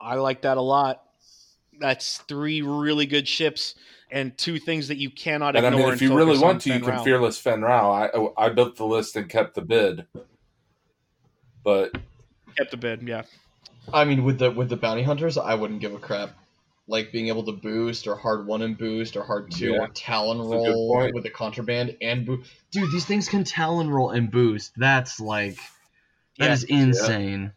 I 0.00 0.14
like 0.14 0.42
that 0.42 0.56
a 0.56 0.62
lot. 0.62 1.02
That's 1.78 2.18
three 2.18 2.62
really 2.62 3.06
good 3.06 3.26
ships 3.28 3.74
and 4.10 4.36
two 4.36 4.58
things 4.58 4.88
that 4.88 4.96
you 4.98 5.10
cannot 5.10 5.56
And 5.56 5.64
I 5.64 5.68
ignore. 5.68 5.86
mean, 5.86 5.94
if 5.94 6.02
you 6.02 6.14
really 6.16 6.38
want 6.38 6.44
on 6.54 6.58
to, 6.60 6.72
you 6.74 6.80
can 6.80 6.90
Rau. 6.90 7.02
fearless 7.04 7.38
Fenn 7.38 7.62
Rau. 7.62 7.90
I 7.90 8.44
I 8.46 8.48
built 8.50 8.76
the 8.76 8.84
list 8.86 9.16
and 9.16 9.28
kept 9.28 9.54
the 9.54 9.62
bid, 9.62 10.06
but 11.64 11.92
kept 12.56 12.70
the 12.70 12.76
bid. 12.76 13.02
Yeah, 13.06 13.22
I 13.92 14.04
mean, 14.04 14.24
with 14.24 14.38
the 14.38 14.50
with 14.50 14.68
the 14.68 14.76
bounty 14.76 15.02
hunters, 15.02 15.38
I 15.38 15.54
wouldn't 15.54 15.80
give 15.80 15.94
a 15.94 15.98
crap. 15.98 16.30
Like 16.88 17.12
being 17.12 17.28
able 17.28 17.44
to 17.44 17.52
boost 17.52 18.08
or 18.08 18.16
hard 18.16 18.46
one 18.46 18.62
and 18.62 18.76
boost 18.76 19.16
or 19.16 19.22
hard 19.22 19.52
two 19.52 19.74
Yeah, 19.74 19.78
or 19.80 19.88
talon 19.88 20.38
that's 20.38 20.48
a 20.48 20.56
roll 20.56 20.96
point. 20.96 21.14
with 21.14 21.22
the 21.22 21.30
contraband 21.30 21.96
and 22.02 22.26
boost. 22.26 22.50
Dude, 22.72 22.90
these 22.90 23.04
things 23.04 23.28
can 23.28 23.44
talon 23.44 23.88
roll 23.88 24.10
and 24.10 24.28
boost. 24.30 24.72
That's 24.76 25.20
like 25.20 25.56
that 26.38 26.46
Yeah. 26.46 26.52
is 26.52 26.64
insane. 26.64 27.52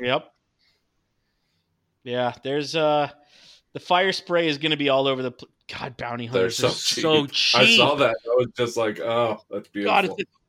Yep. 0.00 0.32
Yeah, 2.04 2.34
there's 2.42 2.76
uh 2.76 3.08
the 3.72 3.80
fire 3.80 4.12
spray 4.12 4.48
is 4.48 4.58
going 4.58 4.72
to 4.72 4.76
be 4.76 4.90
all 4.90 5.06
over 5.06 5.22
the 5.22 5.30
pl- 5.32 5.48
God 5.72 5.96
bounty 5.96 6.26
they're 6.26 6.42
hunters 6.42 6.56
so 6.58 6.68
are 6.68 6.70
cheap. 6.72 7.02
so 7.02 7.26
cheap. 7.26 7.60
I 7.60 7.76
saw 7.76 7.94
that. 7.94 8.10
I 8.10 8.34
was 8.36 8.48
just 8.56 8.76
like, 8.76 9.00
oh, 9.00 9.40
that's 9.50 9.68
beautiful. 9.68 9.94
God, 9.94 10.04
it's 10.04 10.20
a, 10.20 10.41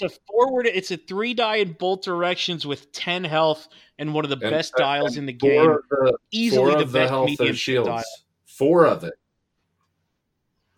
it's 0.00 0.02
a 0.02 0.20
forward. 0.26 0.66
It's 0.66 0.90
a 0.90 0.96
three 0.96 1.34
die 1.34 1.56
in 1.56 1.72
both 1.72 2.02
directions 2.02 2.66
with 2.66 2.90
ten 2.92 3.24
health 3.24 3.68
and 3.98 4.12
one 4.12 4.24
of 4.24 4.30
the 4.30 4.38
And- 4.44 4.50
best 4.50 4.74
uh, 4.74 4.78
dials 4.78 5.16
in 5.16 5.26
the 5.26 5.32
game. 5.32 5.76
the, 5.90 6.18
Easily 6.30 6.72
the 6.72 6.78
of 6.80 6.92
the 6.92 6.98
best 7.00 7.10
health 7.10 7.26
medium 7.30 7.50
are 7.50 7.54
shields. 7.54 7.88
dial. 7.88 8.02
Four 8.46 8.86
of 8.86 9.04
it. 9.04 9.14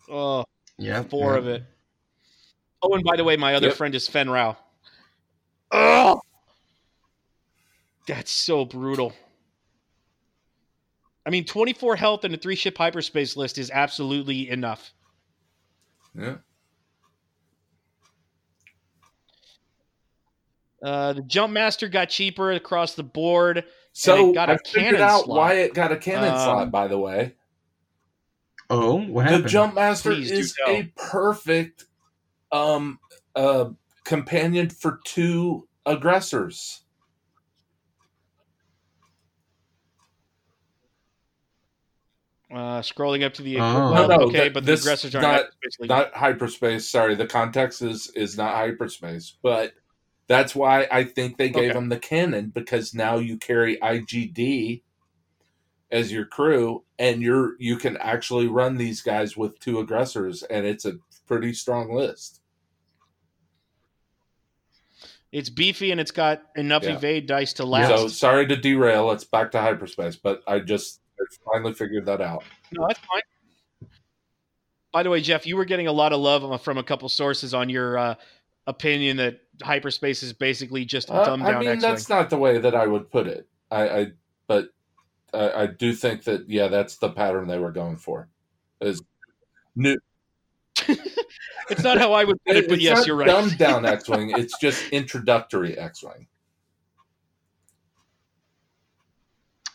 Oh, 0.09 0.45
Yeah. 0.77 1.03
four 1.03 1.35
of 1.35 1.47
it. 1.47 1.63
Oh, 2.81 2.93
and 2.93 3.03
by 3.03 3.15
the 3.15 3.23
way, 3.23 3.35
my 3.37 3.55
other 3.55 3.67
Yep. 3.67 3.75
friend 3.77 3.95
is 3.95 4.07
Fenn 4.07 4.29
Rau. 4.29 4.55
Oh, 5.71 6.21
that's 8.07 8.31
so 8.31 8.65
brutal. 8.65 9.13
I 11.25 11.29
mean, 11.29 11.43
24 11.43 11.97
health 11.97 12.23
and 12.23 12.33
a 12.33 12.37
three 12.37 12.55
ship 12.55 12.77
hyperspace 12.77 13.35
list 13.35 13.57
is 13.57 13.69
absolutely 13.69 14.49
enough. 14.49 14.93
Yeah. 16.17 16.37
Uh, 20.83 21.13
the 21.13 21.21
Jumpmaster 21.23 21.91
got 21.91 22.09
cheaper 22.09 22.51
across 22.51 22.93
the 22.95 23.03
board. 23.03 23.63
So 23.93 24.29
it 24.29 24.33
got 24.35 24.49
a 24.49 24.53
I 24.53 24.57
figured 24.65 24.83
cannon 24.93 25.01
out 25.01 25.23
slot. 25.25 25.37
why 25.37 25.53
it 25.53 25.73
got 25.73 25.91
a 25.91 25.97
cannon 25.97 26.29
Um, 26.33 26.37
slot. 26.37 26.71
By 26.71 26.87
the 26.87 26.99
way, 26.99 27.33
Oh, 28.69 28.99
what 29.01 29.25
happened? 29.25 29.45
the 29.45 29.49
Jumpmaster 29.49 30.13
Please 30.13 30.31
is 30.31 30.55
a 30.67 30.83
perfect 30.95 31.85
um 32.51 32.99
uh 33.35 33.69
companion 34.03 34.69
for 34.69 34.99
two 35.03 35.67
aggressors. 35.85 36.81
Uh, 42.49 42.79
scrolling 42.81 43.25
up 43.25 43.33
to 43.33 43.41
the 43.41 43.57
Oh. 43.57 43.59
well, 43.59 44.07
No, 44.07 44.17
no, 44.17 44.23
okay, 44.27 44.43
th- 44.43 44.53
but 44.53 44.65
the 44.65 44.71
this 44.71 44.81
aggressors 44.81 45.13
aren't 45.15 45.27
not- 45.27 45.41
hyperspace 45.41 45.89
Not 45.89 46.13
hyperspace. 46.13 46.89
Sorry, 46.89 47.15
the 47.15 47.27
context 47.27 47.81
is 47.81 48.09
is 48.11 48.37
not 48.37 48.55
hyperspace, 48.55 49.35
but 49.43 49.73
that's 50.27 50.55
why 50.55 50.87
I 50.91 51.03
think 51.03 51.37
they 51.37 51.49
gave 51.49 51.71
Okay. 51.71 51.77
him 51.77 51.89
the 51.89 51.99
cannon 51.99 52.51
because 52.53 52.93
now 52.93 53.17
you 53.17 53.37
carry 53.37 53.77
IGD 53.77 54.81
as 55.89 56.11
your 56.11 56.25
crew, 56.25 56.83
and 56.99 57.21
you're 57.21 57.55
you 57.59 57.77
can 57.77 57.95
actually 57.97 58.47
run 58.47 58.77
these 58.77 59.01
guys 59.01 59.37
with 59.37 59.57
two 59.59 59.79
aggressors, 59.79 60.43
and 60.43 60.65
it's 60.65 60.85
a 60.85 60.93
pretty 61.25 61.53
strong 61.53 61.93
list. 61.93 62.41
It's 65.31 65.49
beefy 65.49 65.91
and 65.91 65.99
it's 65.99 66.11
got 66.11 66.41
enough 66.55 66.83
Yeah. 66.83 66.95
evade 66.95 67.27
dice 67.27 67.53
to 67.53 67.65
last. 67.65 67.89
So 67.89 68.07
sorry 68.07 68.47
to 68.47 68.55
derail. 68.55 69.11
It's 69.11 69.25
back 69.25 69.51
to 69.51 69.61
hyperspace, 69.61 70.15
but 70.15 70.41
I 70.47 70.59
just 70.59 71.01
I 71.19 71.23
finally 71.53 71.73
figured 71.73 72.05
that 72.05 72.21
out. 72.21 72.43
No, 72.71 72.87
that's 72.87 72.99
fine. 72.99 73.21
By 74.93 75.03
the 75.03 75.09
way, 75.09 75.21
Jeff, 75.21 75.45
you 75.45 75.57
were 75.57 75.65
getting 75.65 75.87
a 75.87 75.91
lot 75.91 76.13
of 76.13 76.19
love 76.19 76.61
from 76.63 76.77
a 76.77 76.83
couple 76.83 77.09
sources 77.09 77.53
on 77.53 77.69
your 77.69 77.97
uh, 77.97 78.15
opinion 78.67 79.17
that 79.17 79.39
hyperspace 79.63 80.21
is 80.21 80.33
basically 80.33 80.85
just 80.85 81.09
Uh, 81.09 81.23
dumbed 81.25 81.43
I 81.43 81.51
down 81.51 81.59
mean, 81.61 81.69
X-wing. 81.69 81.91
that's 81.91 82.09
not 82.09 82.29
the 82.29 82.37
way 82.37 82.59
that 82.59 82.75
I 82.75 82.85
would 82.85 83.09
put 83.09 83.25
it. 83.27 83.47
I, 83.71 83.89
I 83.89 84.07
but 84.47 84.69
I, 85.33 85.51
I 85.63 85.65
do 85.67 85.93
think 85.93 86.23
that 86.25 86.49
yeah, 86.49 86.67
that's 86.67 86.97
the 86.97 87.09
pattern 87.09 87.47
they 87.47 87.57
were 87.59 87.71
going 87.71 87.97
for. 87.97 88.29
Is 88.81 89.01
new. 89.75 89.97
It's 91.69 91.83
not 91.83 91.97
how 91.97 92.13
I 92.13 92.23
would 92.23 92.41
put 92.45 92.55
it, 92.55 92.69
but 92.69 92.75
it's 92.75 92.83
yes, 92.85 92.99
not 92.99 93.07
you're 93.07 93.17
right. 93.17 93.27
Dumbed 93.27 93.57
down 93.57 93.85
X-wing. 93.85 94.31
It's 94.37 94.57
just 94.57 94.87
introductory 94.93 95.77
X-wing. 95.77 96.27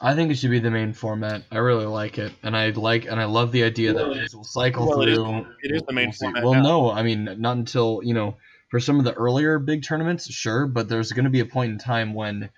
I 0.01 0.14
think 0.14 0.31
it 0.32 0.36
should 0.36 0.51
be 0.51 0.59
the 0.59 0.70
main 0.70 0.93
format. 0.94 1.43
I 1.51 1.59
really 1.59 1.85
like 1.86 2.19
it, 2.19 2.32
and 2.43 2.56
I 2.56 2.70
like 2.70 3.05
and 3.05 3.20
I 3.20 3.24
love 3.27 3.52
the 3.52 3.62
idea 3.62 3.93
that 3.93 4.09
it 4.10 4.35
will 4.35 4.43
cycle 4.43 4.89
Well, 4.89 5.02
through. 5.02 5.47
it 5.62 5.70
is 5.70 5.82
the 5.86 5.93
main 5.93 6.06
We'll 6.06 6.12
format 6.14 6.44
Well, 6.44 6.55
now. 6.55 6.62
no, 6.62 6.90
I 6.90 7.02
mean 7.02 7.28
not 7.39 7.56
until 7.59 8.01
you 8.02 8.14
know 8.14 8.36
for 8.72 8.80
some 8.80 8.98
of 8.98 9.04
the 9.04 9.12
earlier 9.12 9.58
big 9.58 9.82
tournaments, 9.82 10.32
sure, 10.32 10.66
but 10.66 10.88
there's 10.88 11.12
going 11.12 11.26
to 11.26 11.30
be 11.30 11.40
a 11.40 11.44
point 11.44 11.72
in 11.72 11.78
time 11.78 12.14
when, 12.14 12.48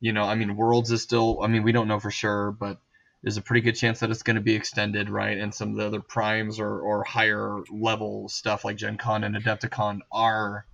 you 0.00 0.14
know, 0.14 0.22
I 0.24 0.34
mean, 0.34 0.56
Worlds 0.56 0.90
is 0.90 1.02
still. 1.02 1.42
I 1.42 1.46
mean, 1.46 1.62
we 1.62 1.72
don't 1.72 1.88
know 1.88 2.00
for 2.00 2.10
sure, 2.10 2.52
but 2.52 2.80
there's 3.22 3.36
a 3.36 3.42
pretty 3.42 3.60
good 3.60 3.76
chance 3.76 4.00
that 4.00 4.10
it's 4.10 4.22
going 4.22 4.36
to 4.36 4.42
be 4.42 4.54
extended, 4.54 5.10
right? 5.10 5.36
And 5.36 5.54
some 5.54 5.72
of 5.72 5.76
the 5.76 5.86
other 5.86 6.00
primes 6.00 6.58
or 6.58 6.80
or 6.80 7.04
higher 7.04 7.58
level 7.70 8.30
stuff 8.30 8.64
like 8.64 8.78
Gen 8.78 8.96
Con 8.96 9.24
and 9.24 9.36
Adepticon 9.36 9.98
are 10.10 10.64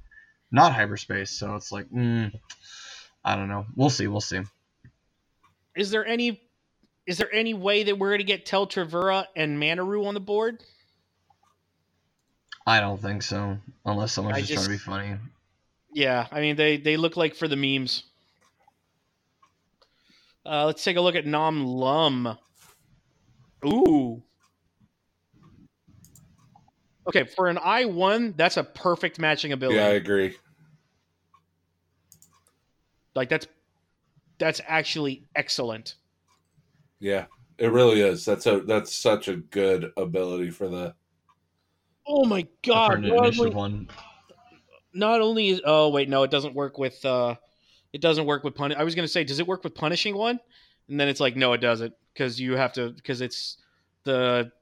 not 0.53 0.73
hyperspace, 0.73 1.33
so 1.33 1.57
it's 1.57 1.73
like, 1.73 1.91
mm, 1.91 2.33
I 3.25 3.35
don't 3.35 3.49
know. 3.49 3.67
We'll 3.75 3.91
see. 3.91 4.07
We'll 4.07 4.21
see. 4.21 4.43
Is 5.75 5.91
there 5.91 6.07
any 6.07 6.41
is 7.05 7.19
there 7.19 7.35
any 7.35 7.53
way 7.53 7.83
that 7.83 7.99
we're 7.99 8.11
going 8.11 8.19
to 8.19 8.25
get 8.25 8.47
Tel 8.47 8.69
Trevura 8.69 9.27
and 9.35 9.61
Manaroo 9.61 10.07
on 10.07 10.15
the 10.15 10.21
board? 10.21 10.63
I 12.67 12.81
don't 12.81 13.01
think 13.01 13.23
so, 13.23 13.59
unless 13.85 14.13
someone's 14.13 14.39
just, 14.39 14.49
just- 14.51 14.65
trying 14.65 14.79
to 14.79 14.85
be 14.85 14.91
funny. 14.91 15.17
Yeah, 15.93 16.27
I 16.33 16.41
mean 16.41 16.57
they 16.57 16.77
they 16.77 16.97
look 16.97 17.17
like 17.17 17.37
for 17.37 17.47
the 17.47 17.57
memes. 17.57 18.03
Uh, 20.45 20.67
let's 20.67 20.83
take 20.83 20.97
a 20.97 21.01
look 21.01 21.15
at 21.15 21.25
Nom 21.25 21.65
Lumb. 21.65 22.37
Ooh. 23.65 24.23
Okay, 27.07 27.25
for 27.25 27.49
an 27.49 27.59
I 27.63 27.85
one, 27.85 28.35
that's 28.37 28.57
a 28.57 28.65
perfect 28.65 29.19
matching 29.19 29.53
ability. 29.53 29.79
Yeah, 29.79 29.87
I 29.87 29.91
agree. 29.91 30.37
Like 33.15 33.29
that's 33.29 33.47
that's 34.39 34.61
actually 34.67 35.25
excellent. 35.37 35.95
Yeah, 36.99 37.27
it 37.59 37.71
really 37.71 38.01
is. 38.01 38.25
That's 38.25 38.47
a 38.47 38.61
that's 38.61 38.95
such 38.95 39.29
a 39.29 39.37
good 39.37 39.93
ability 39.97 40.51
for 40.51 40.69
the. 40.69 40.95
Oh 42.07 42.25
my 42.25 42.47
god! 42.63 43.03
Not 43.03 43.39
only, 43.39 43.51
one. 43.51 43.89
not 44.93 45.21
only 45.21 45.49
is 45.49 45.61
oh 45.65 45.89
wait 45.89 46.09
no, 46.09 46.23
it 46.23 46.31
doesn't 46.31 46.55
work 46.55 46.79
with 46.79 47.05
uh, 47.05 47.35
it 47.93 48.01
doesn't 48.01 48.27
work 48.27 48.45
with 48.45 48.55
punish. 48.55 48.77
I 48.79 48.85
was 48.85 48.95
gonna 48.95 49.09
say, 49.09 49.25
does 49.25 49.39
it 49.39 49.47
work 49.47 49.65
with 49.65 49.75
punishing 49.75 50.17
one? 50.17 50.39
And 50.89 51.01
then 51.01 51.09
it's 51.09 51.21
like, 51.21 51.37
no, 51.37 51.53
it 51.55 51.61
doesn't 51.61 51.95
because 52.13 52.41
you 52.41 52.57
have 52.57 52.73
to 52.75 52.91
because 52.91 53.21
it's 53.21 53.59
the 54.05 54.53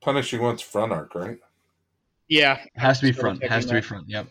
Punishing 0.00 0.40
one's 0.40 0.62
front 0.62 0.92
arc, 0.92 1.14
right? 1.14 1.38
yeah. 2.28 2.58
Has 2.76 3.00
to 3.00 3.06
be 3.06 3.12
front. 3.12 3.42
Has 3.42 3.64
checking 3.64 3.68
to 3.68 3.74
be 3.74 3.80
front. 3.80 4.08
Yep. 4.08 4.26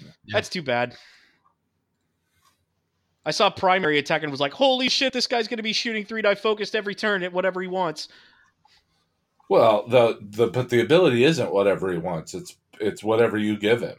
Yeah. 0.00 0.06
That's 0.28 0.48
too 0.48 0.62
bad. 0.62 0.96
I 3.24 3.30
saw 3.30 3.50
primary 3.50 3.98
attack 3.98 4.22
and 4.22 4.32
was 4.32 4.40
like, 4.40 4.52
holy 4.52 4.88
shit, 4.88 5.12
this 5.12 5.28
guy's 5.28 5.46
gonna 5.46 5.62
be 5.62 5.72
shooting 5.72 6.04
three 6.04 6.22
die 6.22 6.34
focused 6.34 6.74
every 6.74 6.94
turn 6.94 7.22
at 7.22 7.32
whatever 7.32 7.62
he 7.62 7.68
wants. 7.68 8.08
Well, 9.52 9.86
the 9.86 10.18
the 10.22 10.46
but 10.46 10.70
the 10.70 10.80
ability 10.80 11.24
isn't 11.24 11.52
whatever 11.52 11.92
he 11.92 11.98
wants. 11.98 12.32
It's 12.32 12.56
it's 12.80 13.04
whatever 13.04 13.36
you 13.36 13.58
give 13.58 13.82
him. 13.82 13.96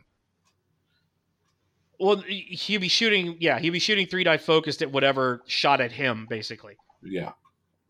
Well, 1.99 2.17
he'd 2.27 2.79
be 2.79 2.87
shooting, 2.87 3.37
yeah, 3.39 3.59
he'd 3.59 3.69
be 3.69 3.77
shooting 3.79 4.07
three 4.07 4.23
die 4.23 4.37
focused 4.37 4.81
at 4.81 4.91
whatever 4.91 5.43
shot 5.45 5.79
at 5.79 5.91
him, 5.91 6.25
basically, 6.27 6.75
Yeah. 7.03 7.33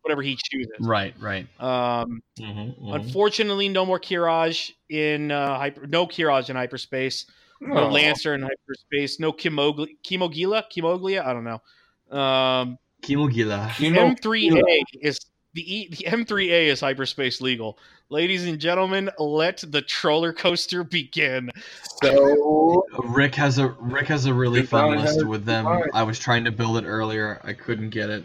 whatever 0.02 0.20
he 0.22 0.36
chooses. 0.36 0.70
Right. 0.80 1.14
Right. 1.18 1.46
Um, 1.58 2.20
Mm-hmm, 2.38 2.92
Unfortunately, 2.92 3.68
no 3.70 3.86
more 3.86 3.98
Kihraxz 3.98 4.72
in 4.90 5.30
uh, 5.32 5.56
hyper. 5.56 5.86
No 5.86 6.06
Kihraxz 6.06 6.50
in 6.50 6.56
hyperspace. 6.56 7.24
No 7.62 7.84
Oh. 7.86 7.88
Lancer 7.90 8.34
in 8.34 8.42
hyperspace. 8.42 9.18
No 9.18 9.32
Kimogli- 9.32 9.96
Kimogila. 10.04 10.64
Kimoglia. 10.70 11.24
I 11.24 11.32
don't 11.32 11.44
know. 11.44 12.16
Um, 12.16 12.78
Kimogila. 13.02 13.68
M3A 13.70 14.82
is 15.00 15.18
the 15.54 15.74
e, 15.76 15.88
the 15.88 16.04
M3A 16.04 16.66
is 16.66 16.80
hyperspace 16.80 17.40
legal. 17.40 17.78
Ladies 18.10 18.46
and 18.46 18.58
gentlemen, 18.58 19.08
let 19.18 19.64
the 19.68 19.80
troller 19.80 20.32
coaster 20.32 20.84
begin. 20.84 21.50
So 22.02 22.84
Rick 23.04 23.34
has 23.36 23.58
a 23.58 23.68
Rick 23.80 24.08
has 24.08 24.26
a 24.26 24.34
really 24.34 24.62
fun 24.64 24.98
list 24.98 25.24
with 25.26 25.44
them. 25.44 25.64
Goodbye. 25.64 25.98
I 25.98 26.02
was 26.02 26.18
trying 26.18 26.44
to 26.44 26.52
build 26.52 26.76
it 26.76 26.84
earlier. 26.86 27.40
I 27.44 27.52
couldn't 27.52 27.90
get 27.90 28.10
it. 28.10 28.24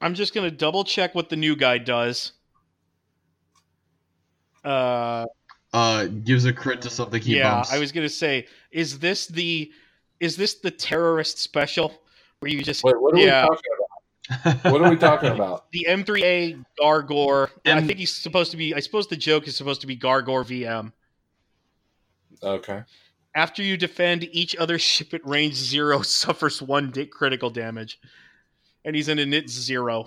I'm 0.00 0.14
just 0.14 0.34
gonna 0.34 0.50
double 0.50 0.84
check 0.84 1.14
what 1.14 1.28
the 1.28 1.36
new 1.36 1.56
guy 1.56 1.78
does. 1.78 2.32
Uh, 4.64 5.26
Uh, 5.72 6.06
gives 6.06 6.44
a 6.44 6.52
crit 6.52 6.80
to 6.82 6.90
something 6.90 7.20
he 7.20 7.36
yeah, 7.36 7.54
bumps. 7.54 7.72
I 7.72 7.78
was 7.78 7.92
gonna 7.92 8.08
say, 8.08 8.46
is 8.70 8.98
this 8.98 9.26
the 9.26 9.72
is 10.20 10.36
this 10.36 10.54
the 10.54 10.70
terrorist 10.70 11.38
special 11.38 11.92
where 12.40 12.50
you 12.50 12.62
just 12.62 12.84
wait, 12.84 13.00
what 13.00 13.14
are 13.14 13.18
Yeah. 13.18 13.42
we 13.44 13.48
talking 13.48 13.72
about? 13.78 13.81
What 14.62 14.80
are 14.82 14.90
we 14.90 14.96
talking 14.96 15.30
about? 15.34 15.70
the 15.72 15.86
M3A 15.88 16.64
Gargor. 16.80 17.48
I 17.66 17.70
M- 17.70 17.86
think 17.86 17.98
he's 17.98 18.12
supposed 18.14 18.50
to 18.52 18.56
be. 18.56 18.74
I 18.74 18.80
suppose 18.80 19.06
the 19.08 19.16
joke 19.16 19.46
is 19.48 19.56
supposed 19.56 19.80
to 19.82 19.86
be 19.86 19.96
Gargor 19.96 20.44
VM. 20.44 20.92
Okay. 22.42 22.82
After 23.34 23.62
you 23.62 23.76
defend, 23.76 24.24
each 24.32 24.54
other 24.56 24.78
ship 24.90 25.12
at 25.14 25.26
range 25.26 25.54
zero 25.54 26.02
suffers 26.02 26.60
one 26.62 26.90
di- 26.90 27.06
critical 27.06 27.50
damage, 27.50 27.98
and 28.84 28.94
he's 28.94 29.08
in 29.08 29.18
a 29.18 29.26
nit 29.26 29.48
zero. 29.50 30.06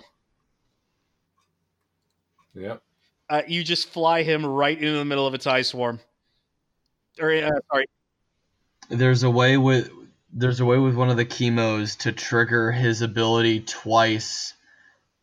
Yep. 2.54 2.82
Uh, 3.28 3.42
you 3.46 3.62
just 3.64 3.88
fly 3.90 4.22
him 4.22 4.46
right 4.46 4.76
into 4.78 4.92
the 4.96 5.04
middle 5.04 5.26
of 5.26 5.34
its 5.34 5.46
eye 5.46 5.62
swarm. 5.62 6.00
Or 7.20 7.32
uh, 7.34 7.50
sorry, 7.72 7.86
There's 8.88 9.24
a 9.24 9.30
way 9.30 9.56
with 9.56 9.90
there's 10.36 10.60
a 10.60 10.64
way 10.66 10.78
with 10.78 10.94
one 10.94 11.08
of 11.08 11.16
the 11.16 11.24
chemos 11.24 11.96
to 11.96 12.12
trigger 12.12 12.70
his 12.70 13.00
ability 13.00 13.60
twice 13.60 14.52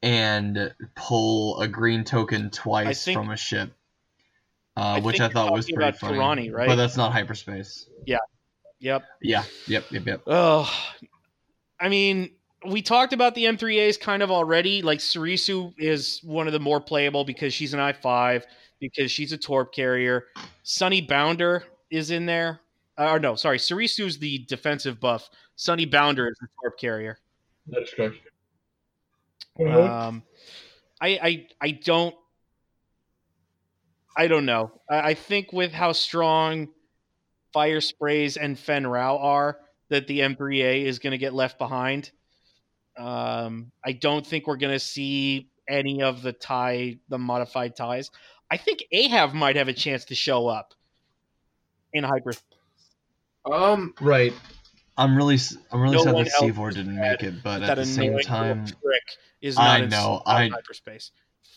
and 0.01 0.73
pull 0.95 1.61
a 1.61 1.67
green 1.67 2.03
token 2.03 2.49
twice 2.49 3.05
think- 3.05 3.17
from 3.17 3.29
a 3.29 3.37
ship. 3.37 3.71
Uh, 4.75 4.95
I 4.95 4.99
which 5.01 5.21
I 5.21 5.29
thought 5.29 5.53
was 5.53 5.69
pretty 5.71 5.95
funny. 5.95 6.17
Pirani, 6.17 6.51
right? 6.51 6.67
But 6.67 6.77
that's 6.77 6.97
not 6.97 7.13
hyperspace. 7.13 7.85
Yeah. 8.07 8.17
Yep. 8.79 9.03
Yeah. 9.21 9.43
Yep. 9.67 9.85
Yep. 9.91 10.05
Yep. 10.07 10.21
Oh, 10.25 10.73
I 11.79 11.89
mean, 11.89 12.31
we 12.65 12.81
talked 12.81 13.13
about 13.13 13.35
the 13.35 13.45
M3As 13.45 13.99
kind 13.99 14.23
of 14.23 14.31
already. 14.31 14.81
Like 14.81 14.97
Serissu 14.97 15.75
is 15.77 16.21
one 16.23 16.47
of 16.47 16.53
the 16.53 16.59
more 16.59 16.81
playable 16.81 17.23
because 17.23 17.53
she's 17.53 17.75
an 17.75 17.79
I5, 17.79 18.45
because 18.79 19.11
she's 19.11 19.31
a 19.31 19.37
torp 19.37 19.75
carrier. 19.75 20.25
Sunny 20.63 21.01
Bounder 21.01 21.65
is 21.91 22.09
in 22.09 22.25
there. 22.25 22.59
Uh, 22.97 23.11
or 23.11 23.19
no, 23.19 23.35
sorry, 23.35 23.57
Serissu's 23.57 24.19
the 24.19 24.39
defensive 24.47 24.99
buff. 24.99 25.29
Sunny 25.55 25.85
Bounder 25.85 26.27
is 26.27 26.37
the 26.39 26.47
Torp 26.61 26.79
carrier. 26.79 27.17
That's 27.67 27.93
correct. 27.93 28.17
Um, 29.59 30.23
I, 31.01 31.07
I 31.21 31.47
I 31.61 31.71
don't 31.71 32.15
I 34.15 34.27
don't 34.27 34.45
know. 34.45 34.71
I, 34.89 34.99
I 35.09 35.13
think 35.13 35.53
with 35.53 35.71
how 35.71 35.91
strong 35.91 36.69
Fire 37.51 37.81
Sprays 37.81 38.37
and 38.37 38.57
Fenn 38.57 38.85
Rau 38.85 39.17
are, 39.17 39.59
that 39.89 40.07
the 40.07 40.19
M3A 40.21 40.85
is 40.85 40.99
going 40.99 41.11
to 41.11 41.17
get 41.17 41.33
left 41.33 41.57
behind. 41.57 42.11
Um, 42.97 43.71
I 43.83 43.93
don't 43.93 44.25
think 44.25 44.47
we're 44.47 44.57
going 44.57 44.73
to 44.73 44.79
see 44.79 45.49
any 45.67 46.01
of 46.01 46.21
the 46.21 46.33
tie, 46.33 46.97
the 47.09 47.17
modified 47.17 47.75
ties. 47.75 48.11
I 48.51 48.57
think 48.57 48.83
Ahhav 48.93 49.33
might 49.33 49.55
have 49.55 49.67
a 49.67 49.73
chance 49.73 50.05
to 50.05 50.15
show 50.15 50.47
up 50.47 50.73
in 51.93 52.03
hyper. 52.03 52.33
Um, 53.51 53.93
Right. 53.99 54.33
I'm 54.97 55.17
really 55.17 55.39
I'm 55.71 55.81
really 55.81 55.97
No 55.97 56.03
sad 56.03 56.15
that 56.15 56.19
else 56.19 56.39
Seevor 56.39 56.69
didn't 56.69 56.95
make 56.99 57.23
it, 57.23 57.43
but 57.43 57.59
that 57.59 57.71
at 57.71 57.77
the 57.77 57.85
same 57.85 58.17
time, 58.19 58.65
trick 58.65 59.03
is 59.41 59.57
not 59.57 59.65
I 59.65 59.83
in 59.83 59.89
know, 59.89 60.17
s- 60.17 60.23
I- 60.27 60.49
hyperspace. 60.49 61.11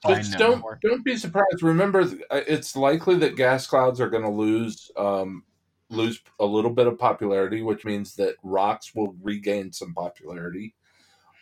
I 0.05 0.15
but 0.15 0.31
know. 0.31 0.39
don't 0.39 0.81
don't 0.81 1.05
be 1.05 1.17
surprised. 1.17 1.63
Remember, 1.63 2.01
uh, 2.01 2.41
it's 2.47 2.77
likely 2.77 3.17
that 3.17 3.37
gas 3.37 3.67
clouds 3.67 4.01
are 4.01 4.09
going 4.09 4.23
to 4.23 4.31
lose 4.31 4.91
um, 4.97 5.45
lose 5.91 6.21
a 6.41 6.47
little 6.47 6.71
bit 6.71 6.87
of 6.87 6.99
popularity, 6.99 7.61
which 7.63 7.85
means 7.85 8.15
that 8.17 8.37
rocks 8.43 8.95
will 8.95 9.15
regain 9.23 9.71
some 9.73 9.93
popularity. 9.95 10.75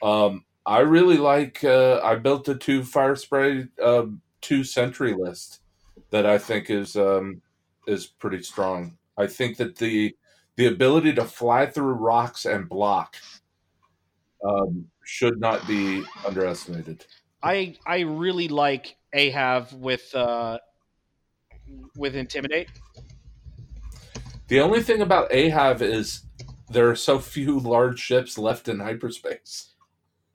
Um, 0.03 0.45
I 0.67 0.81
really 0.81 1.17
like. 1.19 1.63
Uh, 1.63 2.01
I 2.03 2.17
built 2.17 2.49
a 2.49 2.55
two 2.57 2.83
fire 2.85 3.15
spray 3.17 3.69
uh, 3.83 4.07
two 4.41 4.65
century 4.65 5.15
list 5.15 5.61
that 6.11 6.27
I 6.27 6.39
think 6.39 6.71
is 6.71 6.97
um, 6.97 7.41
is 7.87 8.07
pretty 8.07 8.43
strong. 8.43 8.99
I 9.17 9.27
think 9.29 9.59
that 9.59 9.77
the 9.77 10.17
the 10.57 10.67
ability 10.67 11.13
to 11.15 11.25
fly 11.25 11.67
through 11.67 11.95
rocks 11.95 12.45
and 12.45 12.69
block 12.69 13.17
um, 14.47 14.87
should 15.05 15.41
not 15.41 15.67
be 15.67 16.05
underestimated. 16.27 17.05
I 17.43 17.77
I 17.87 18.01
really 18.01 18.49
like 18.49 18.97
Ahhav 19.15 19.73
with 19.73 20.15
uh, 20.15 20.59
with 21.97 22.15
intimidate. 22.17 22.69
The 24.49 24.61
only 24.61 24.83
thing 24.83 25.01
about 25.01 25.31
Ahhav 25.31 25.81
is 25.81 26.25
there 26.71 26.89
are 26.89 26.97
so 26.97 27.19
few 27.19 27.59
large 27.75 27.99
ships 27.99 28.39
left 28.39 28.69
in 28.69 28.81
hyperspace. 28.81 29.75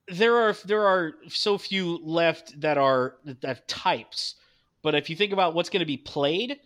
there 0.07 0.35
are 0.37 0.53
there 0.65 0.87
are 0.87 1.13
so 1.27 1.57
few 1.57 1.97
left 2.03 2.59
that 2.61 2.77
are 2.77 3.17
that 3.25 3.43
have 3.43 3.65
types 3.67 4.35
but 4.81 4.95
if 4.95 5.09
you 5.09 5.15
think 5.15 5.31
about 5.33 5.53
what's 5.53 5.69
going 5.69 5.81
to 5.81 5.85
be 5.85 5.97
played 5.97 6.59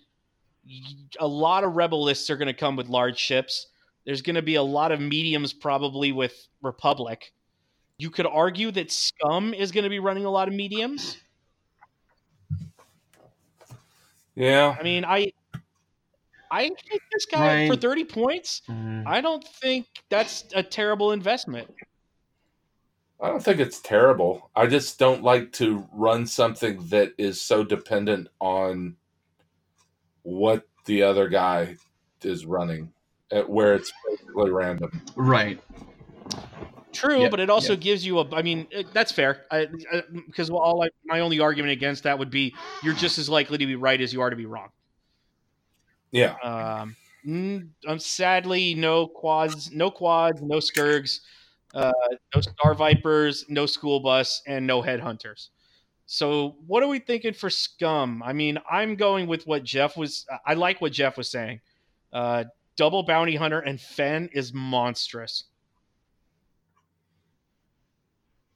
a 1.20 1.28
lot 1.28 1.64
of 1.64 1.76
rebel 1.76 2.04
lists 2.04 2.30
are 2.30 2.38
going 2.38 2.48
to 2.48 2.54
come 2.54 2.76
with 2.76 2.88
large 2.88 3.18
ships. 3.18 3.68
There's 4.06 4.22
going 4.22 4.36
to 4.36 4.42
be 4.42 4.56
a 4.56 4.64
lot 4.64 4.92
of 4.92 5.00
mediums 5.00 5.54
probably 5.54 6.12
with 6.12 6.48
republic. 6.62 7.34
You 7.98 8.10
could 8.10 8.26
argue 8.26 8.72
that 8.72 8.92
scum 8.92 9.54
is 9.54 9.72
going 9.72 9.84
to 9.84 9.90
be 9.90 10.00
running 10.00 10.26
a 10.26 10.30
lot 10.30 10.48
of 10.48 10.54
mediums. 10.54 11.18
Yeah. 14.36 14.76
i 14.80 14.82
mean 14.82 15.06
i 15.06 15.32
i 16.50 16.64
think 16.68 17.02
this 17.12 17.28
guy 17.28 17.68
for 17.68 17.76
30 17.76 18.06
points 18.06 18.64
Mm, 18.68 19.04
i 19.06 19.22
don't 19.22 19.48
think 19.62 19.86
that's 20.10 20.46
a 20.56 20.64
terrible 20.64 21.12
investment. 21.12 21.70
I 23.22 23.30
don't 23.30 23.42
think 23.42 23.62
it's 23.62 23.80
terrible. 23.80 24.50
I 24.54 24.68
just 24.68 25.00
don't 25.00 25.24
like 25.24 25.54
to 25.54 25.88
run 25.94 26.28
something 26.28 26.88
that 26.88 27.14
is 27.18 27.40
so 27.40 27.64
dependent 27.64 28.28
on 28.42 28.98
what 30.24 30.68
the 30.86 31.04
other 31.04 31.30
guy 31.30 31.78
is 32.22 32.46
running, 32.46 32.92
at 33.32 33.50
where 33.50 33.76
it's 33.76 33.92
basically 34.08 34.52
random. 34.52 35.02
right. 35.16 35.62
True, 36.94 37.22
Yep, 37.22 37.32
but 37.32 37.40
it 37.40 37.50
also 37.50 37.76
gives 37.76 38.06
you 38.06 38.20
a. 38.20 38.36
I 38.36 38.44
mean, 38.44 38.68
it, 38.70 38.94
that's 38.94 39.12
fair. 39.12 39.46
I, 39.50 39.68
I, 39.92 40.04
because 40.28 40.52
all 40.52 40.84
I, 40.84 40.90
my 41.06 41.22
only 41.22 41.40
argument 41.40 41.72
against 41.72 42.04
that 42.04 42.20
would 42.20 42.30
be 42.30 42.54
you're 42.84 42.94
just 42.94 43.18
as 43.18 43.28
likely 43.28 43.58
to 43.58 43.66
be 43.66 43.76
right 43.76 44.00
as 44.00 44.14
you 44.14 44.22
are 44.22 44.30
to 44.30 44.36
be 44.36 44.46
wrong. 44.46 44.70
Yeah. 46.12 46.36
Um, 46.44 46.96
um, 47.88 48.00
sadly, 48.00 48.76
no 48.76 49.08
quads, 49.08 49.72
no 49.72 49.90
quads, 49.90 50.42
no 50.44 50.58
Scurrgs, 50.58 51.22
uh, 51.74 51.92
no 52.36 52.42
star 52.42 52.76
vipers, 52.76 53.46
no 53.50 53.66
school 53.66 54.00
bus, 54.00 54.44
and 54.46 54.68
no 54.68 54.82
headhunters. 54.82 55.50
So, 56.06 56.56
what 56.68 56.84
are 56.84 56.88
we 56.90 57.00
thinking 57.00 57.34
for 57.34 57.50
scum? 57.50 58.22
I 58.24 58.34
mean, 58.34 58.58
I'm 58.70 58.96
going 58.96 59.28
with 59.28 59.48
what 59.48 59.64
Jeff 59.64 59.96
was. 59.98 60.26
I 60.46 60.54
like 60.54 60.82
what 60.82 60.92
Jeff 60.92 61.18
was 61.18 61.30
saying. 61.30 61.62
Uh, 62.12 62.44
double 62.76 63.04
bounty 63.04 63.36
hunter 63.36 63.60
and 63.60 63.80
Fenn 63.80 64.30
is 64.34 64.54
monstrous. 64.54 65.46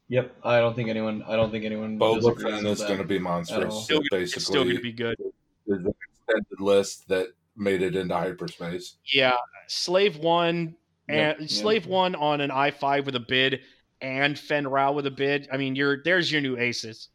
Yep. 0.10 0.36
I 0.44 0.60
don't 0.60 0.76
think 0.76 0.90
anyone. 0.90 1.24
I 1.28 1.36
don't 1.36 1.52
think 1.52 1.66
anyone. 1.66 2.00
Boba 2.00 2.16
disagrees 2.16 2.44
Fett 2.44 2.64
with 2.64 2.72
is 2.74 2.82
going 2.82 2.98
to 3.00 3.04
be 3.04 3.16
at 3.18 3.22
monstrous. 3.22 3.74
all. 3.74 3.82
Still, 3.82 4.02
It 4.12 4.22
it's 4.22 4.44
still 4.44 4.64
going 4.64 4.76
to 4.76 4.82
be 4.82 4.94
good. 4.94 5.16
is 5.20 5.32
an 5.68 5.88
extended 5.88 6.60
list 6.60 7.08
that 7.10 7.28
made 7.56 7.82
it 7.82 7.96
into 7.96 8.14
hyperspace. 8.16 8.96
Yeah, 9.14 9.36
Slave 9.68 10.18
One 10.18 10.76
and 11.10 11.36
yep. 11.40 11.50
Slave 11.50 11.88
One 11.88 12.16
on 12.16 12.40
an 12.42 12.52
I 12.52 12.72
five 12.72 13.06
with 13.06 13.16
a 13.16 13.20
bid 13.20 13.62
and 14.02 14.38
Fenn 14.38 14.68
Rau 14.68 14.94
with 14.94 15.08
a 15.08 15.12
bid. 15.12 15.50
I 15.52 15.58
mean, 15.58 15.76
you're 15.76 16.02
there's 16.04 16.32
your 16.32 16.42
new 16.42 16.58
aces. 16.58 17.10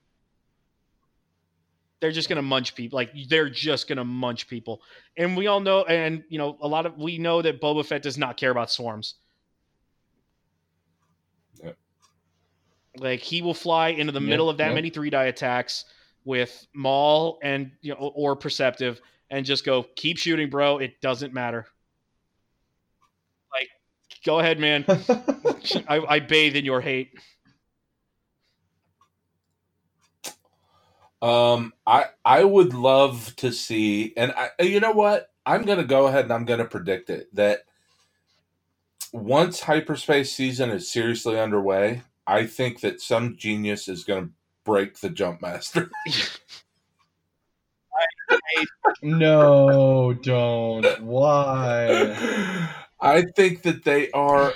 They're 2.03 2.11
just 2.11 2.29
gonna 2.29 2.43
munch 2.43 2.75
people. 2.75 2.97
Like 2.97 3.13
they're 3.29 3.49
just 3.49 3.87
gonna 3.87 4.05
munch 4.05 4.49
people, 4.49 4.83
and 5.17 5.37
we 5.37 5.47
all 5.47 5.61
know. 5.61 5.85
And 5.85 6.25
you 6.29 6.37
know, 6.37 6.59
a 6.61 6.67
lot 6.67 6.85
of 6.85 6.99
we 6.99 7.17
know 7.17 7.41
that 7.43 7.61
Boba 7.61 7.87
Fett 7.87 8.03
does 8.03 8.19
not 8.19 8.37
care 8.37 8.51
about 8.51 8.73
swarms. 8.73 9.15
Yep. 11.63 11.77
Like 12.99 13.21
he 13.21 13.41
will 13.41 13.55
fly 13.55 13.91
into 13.91 14.11
the 14.13 14.19
Yep, 14.21 14.29
middle 14.29 14.51
of 14.51 14.57
that 14.57 14.67
yep. 14.67 14.75
many 14.75 14.91
three 14.91 15.11
die 15.11 15.27
attacks 15.27 15.85
with 16.25 16.67
Maul 16.75 17.39
and 17.41 17.71
you 17.83 17.93
know 17.93 18.13
or 18.17 18.35
Perceptive, 18.35 19.01
and 19.31 19.47
just 19.47 19.65
go 19.65 19.85
keep 19.95 20.19
shooting, 20.19 20.51
bro. 20.51 20.79
It 20.79 21.01
doesn't 21.03 21.33
matter. 21.33 21.67
Like, 23.53 23.69
go 24.27 24.41
ahead, 24.41 24.59
man. 24.59 24.85
I, 25.89 26.01
I 26.09 26.19
bathe 26.19 26.57
in 26.57 26.65
your 26.65 26.81
hate. 26.81 27.13
Um, 31.23 31.73
I 31.87 32.07
I 32.25 32.43
would 32.43 32.75
love 32.75 33.37
to 33.37 33.53
see, 33.53 34.13
and 34.17 34.33
I, 34.33 34.51
you 34.61 34.81
know 34.81 34.91
what? 34.91 35.31
I'm 35.47 35.65
going 35.65 35.79
to 35.79 35.85
go 35.85 36.09
ahead 36.09 36.25
and 36.25 36.33
I'm 36.33 36.45
going 36.45 36.59
to 36.59 36.65
predict 36.65 37.11
it 37.11 37.35
that 37.35 37.61
once 39.13 39.61
hyperspace 39.61 40.33
season 40.33 40.71
is 40.71 40.91
seriously 40.91 41.39
underway, 41.39 42.03
I 42.27 42.47
think 42.47 42.81
that 42.81 43.01
some 43.01 43.37
genius 43.37 43.89
is 43.89 44.05
going 44.05 44.27
to 44.27 44.33
break 44.65 45.01
the 45.01 45.11
jump 45.11 45.43
master. 45.43 45.91
no, 49.03 50.15
don't. 50.15 51.03
Why? 51.03 52.69
I 53.01 53.23
think 53.37 53.63
that 53.63 53.85
they 53.85 54.11
are 54.11 54.55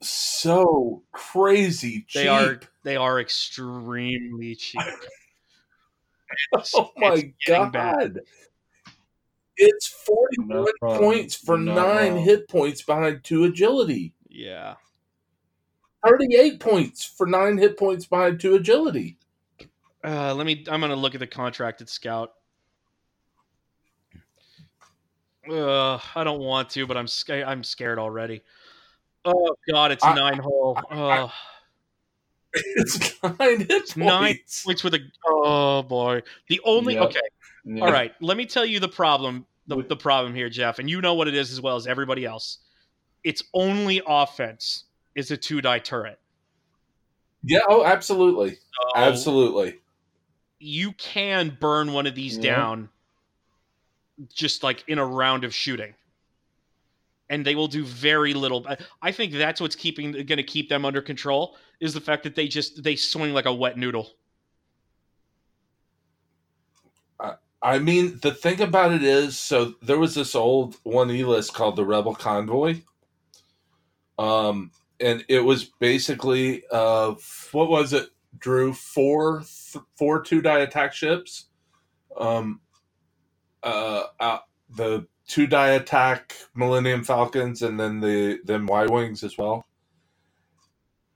so 0.00 1.02
crazy 1.12 2.06
cheap. 2.06 2.22
They 2.22 2.28
are 2.28 2.60
they 2.82 2.96
are 2.96 3.20
extremely 3.20 4.54
cheap. 4.54 4.80
Oh 6.74 6.90
my 6.96 7.14
It's 7.14 7.32
god. 7.46 7.72
bad. 7.72 8.20
It's 9.56 9.88
41 9.88 10.48
Not 10.48 10.68
wrong. 10.82 10.98
points 10.98 11.34
for 11.34 11.58
Not 11.58 11.74
9 11.74 12.12
wrong. 12.14 12.24
hit 12.24 12.48
points 12.48 12.82
behind 12.82 13.24
2 13.24 13.44
agility. 13.44 14.12
Yeah. 14.28 14.74
38 16.06 16.60
points 16.60 17.04
for 17.04 17.26
9 17.26 17.58
hit 17.58 17.76
points 17.76 18.06
behind 18.06 18.38
2 18.40 18.54
agility. 18.54 19.18
Uh, 20.04 20.32
let 20.34 20.46
me. 20.46 20.64
I'm 20.70 20.80
gonna 20.80 20.94
look 20.94 21.14
at 21.14 21.20
the 21.20 21.26
contracted 21.26 21.88
scout. 21.88 22.34
Uh, 25.50 25.98
I 26.14 26.24
don't 26.24 26.40
want 26.40 26.70
to, 26.70 26.86
but 26.86 26.96
I'm 26.96 27.08
scared. 27.08 27.44
I'm 27.48 27.64
scared 27.64 27.98
already. 27.98 28.42
Oh 29.24 29.56
God, 29.70 29.90
it's 29.90 30.04
I- 30.04 30.14
nine 30.14 30.38
hole. 30.38 30.78
Oh, 30.90 31.32
It's 32.54 33.22
9 33.22 33.60
hit 33.60 33.68
points. 33.68 33.96
nine 33.96 34.38
points 34.64 34.82
with 34.84 34.94
a. 34.94 35.00
Oh 35.26 35.82
boy, 35.82 36.22
the 36.48 36.60
only. 36.64 36.94
Yep. 36.94 37.02
Okay, 37.04 37.20
Yeah. 37.64 37.84
all 37.84 37.92
right. 37.92 38.12
Let 38.20 38.36
me 38.36 38.46
tell 38.46 38.64
you 38.64 38.80
the 38.80 38.88
problem. 38.88 39.46
The, 39.66 39.82
the 39.82 39.96
problem 39.96 40.34
here, 40.34 40.48
Jeff, 40.48 40.78
and 40.78 40.88
you 40.88 41.02
know 41.02 41.12
what 41.12 41.28
it 41.28 41.34
is 41.34 41.52
as 41.52 41.60
well 41.60 41.76
as 41.76 41.86
everybody 41.86 42.24
else. 42.24 42.58
Its 43.22 43.42
only 43.52 44.00
offense 44.06 44.84
is 45.14 45.30
a 45.30 45.36
two 45.36 45.60
die 45.60 45.78
turret. 45.78 46.18
Yeah, 47.44 47.60
oh, 47.68 47.84
absolutely. 47.84 48.52
So 48.54 48.90
Absolutely. 48.96 49.78
you 50.58 50.92
can 50.92 51.56
burn 51.60 51.92
one 51.92 52.06
of 52.06 52.14
these 52.14 52.36
Yeah. 52.38 52.54
down 52.56 52.88
just 54.34 54.62
like 54.62 54.82
in 54.88 54.98
a 54.98 55.04
round 55.04 55.44
of 55.44 55.54
shooting 55.54 55.94
and 57.30 57.44
they 57.44 57.54
will 57.54 57.68
do 57.68 57.84
very 57.84 58.34
little 58.34 58.66
I- 59.02 59.12
think 59.12 59.32
that's 59.32 59.60
what's 59.60 59.76
keeping 59.76 60.12
going 60.12 60.26
to 60.26 60.42
keep 60.42 60.68
them 60.68 60.84
under 60.84 61.02
control 61.02 61.56
is 61.80 61.94
the 61.94 62.00
fact 62.00 62.22
that 62.24 62.34
they 62.34 62.48
just 62.48 62.82
they 62.82 62.96
swing 62.96 63.32
like 63.32 63.46
a 63.46 63.54
wet 63.54 63.76
noodle 63.76 64.10
I 67.60 67.78
mean, 67.80 68.20
the 68.22 68.32
thing 68.32 68.60
about 68.60 68.92
it 68.92 69.02
is, 69.02 69.38
so 69.38 69.74
there 69.82 69.98
was 69.98 70.14
this 70.14 70.34
old 70.34 70.76
1E 70.84 71.26
list 71.26 71.54
called 71.54 71.76
the 71.76 71.84
Rebel 71.84 72.14
Convoy. 72.14 72.82
Um, 74.18 74.70
and 75.00 75.24
it 75.28 75.40
was 75.40 75.64
basically 75.64 76.62
uh, 76.70 77.14
what 77.52 77.68
was 77.68 77.92
it, 77.92 78.10
Drew? 78.38 78.72
Four, 78.72 79.40
th- 79.72 79.84
four 79.96 80.22
two 80.22 80.40
die 80.40 80.60
attack 80.60 80.92
ships. 80.92 81.46
Um, 82.16 82.60
uh, 83.62 84.04
uh, 84.18 84.38
the 84.70 85.06
two 85.28 85.46
die 85.46 85.68
attack 85.70 86.34
Millennium 86.54 87.04
Falcons, 87.04 87.62
and 87.62 87.78
then 87.78 88.00
the 88.00 88.40
then 88.44 88.66
Y 88.66 88.86
wings 88.86 89.22
as 89.22 89.38
well. 89.38 89.66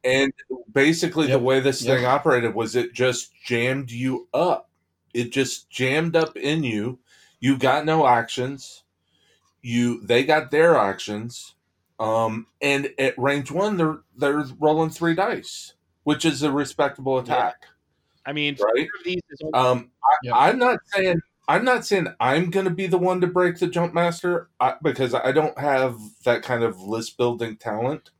And 0.04 0.32
basically, 0.72 1.28
Yep. 1.28 1.38
the 1.38 1.44
way 1.44 1.60
this 1.60 1.82
Yep. 1.82 1.96
thing 1.96 2.06
operated 2.06 2.54
was 2.54 2.76
it 2.76 2.92
just 2.92 3.34
jammed 3.44 3.90
you 3.90 4.28
up. 4.34 4.68
It 5.14 5.30
just 5.32 5.70
jammed 5.70 6.16
up 6.16 6.36
in 6.36 6.62
you. 6.64 6.98
You 7.40 7.56
got 7.58 7.84
no 7.84 8.06
actions. 8.06 8.84
You 9.62 10.00
they 10.04 10.24
got 10.24 10.50
their 10.50 10.76
actions. 10.76 11.54
Um, 12.00 12.48
and 12.60 12.92
at 12.98 13.16
range 13.18 13.50
one, 13.52 13.76
they're 13.76 14.00
they're 14.16 14.44
rolling 14.58 14.90
three 14.90 15.14
dice, 15.14 15.74
which 16.02 16.24
is 16.24 16.42
a 16.42 16.50
respectable 16.50 17.18
attack, 17.18 17.66
I 18.26 18.32
mean, 18.32 18.56
right? 18.60 18.88
Um, 19.54 19.92
I, 20.02 20.16
Yep. 20.24 20.34
I'm 20.36 20.58
not 20.58 20.78
saying 20.86 21.20
I'm 21.48 21.64
not 21.64 21.84
saying 21.84 22.06
I'm 22.20 22.50
going 22.50 22.64
to 22.64 22.70
be 22.70 22.86
the 22.86 22.98
one 22.98 23.20
to 23.20 23.26
break 23.26 23.58
the 23.58 23.66
jump 23.66 23.94
master 23.94 24.48
I, 24.60 24.74
because 24.82 25.14
I 25.14 25.32
don't 25.32 25.58
have 25.58 25.98
that 26.24 26.42
kind 26.42 26.62
of 26.62 26.80
list 26.80 27.16
building 27.16 27.56
talent. 27.56 28.10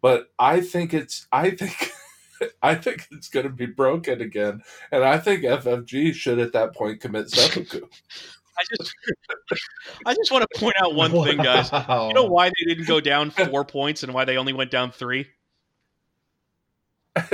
But 0.00 0.30
I 0.38 0.60
think 0.60 0.94
it's 0.94 1.26
I 1.32 1.50
think 1.50 1.92
I 2.62 2.74
think 2.74 3.06
it's 3.10 3.28
going 3.28 3.46
to 3.46 3.52
be 3.52 3.66
broken 3.66 4.20
again, 4.20 4.62
and 4.92 5.04
I 5.04 5.18
think 5.18 5.42
FFG 5.42 6.14
should 6.14 6.38
at 6.38 6.52
that 6.52 6.74
point 6.74 7.00
commit 7.00 7.30
seppuku. 7.30 7.86
I 8.58 8.62
just, 8.76 8.94
I 10.06 10.14
just 10.14 10.32
want 10.32 10.44
to 10.50 10.58
point 10.58 10.74
out 10.80 10.94
one 10.94 11.12
thing, 11.12 11.36
guys. 11.36 11.70
You 11.72 12.14
know 12.14 12.24
why 12.24 12.48
they 12.48 12.74
didn't 12.74 12.88
go 12.88 13.00
down 13.00 13.30
four 13.30 13.64
points 13.64 14.02
and 14.02 14.12
why 14.12 14.24
they 14.24 14.36
only 14.36 14.52
went 14.52 14.72
down 14.72 14.90
three? 14.90 15.28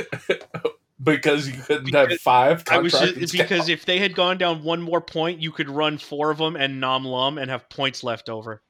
because 1.04 1.46
you 1.48 1.60
couldn't 1.62 1.94
have 1.94 2.08
Because 2.08 2.22
five. 2.22 2.64
I 2.70 2.78
was 2.78 2.92
just, 2.92 3.32
because 3.32 3.68
if 3.68 3.84
they 3.84 3.98
had 3.98 4.14
gone 4.14 4.38
down 4.38 4.62
one 4.64 4.82
more 4.82 5.00
point, 5.00 5.40
you 5.40 5.52
could 5.52 5.68
run 5.70 5.98
four 5.98 6.30
of 6.30 6.38
them 6.38 6.56
and 6.56 6.80
Nom 6.80 7.04
Lumb 7.04 7.38
and 7.38 7.50
have 7.50 7.68
points 7.68 8.02
left 8.02 8.28
over. 8.28 8.62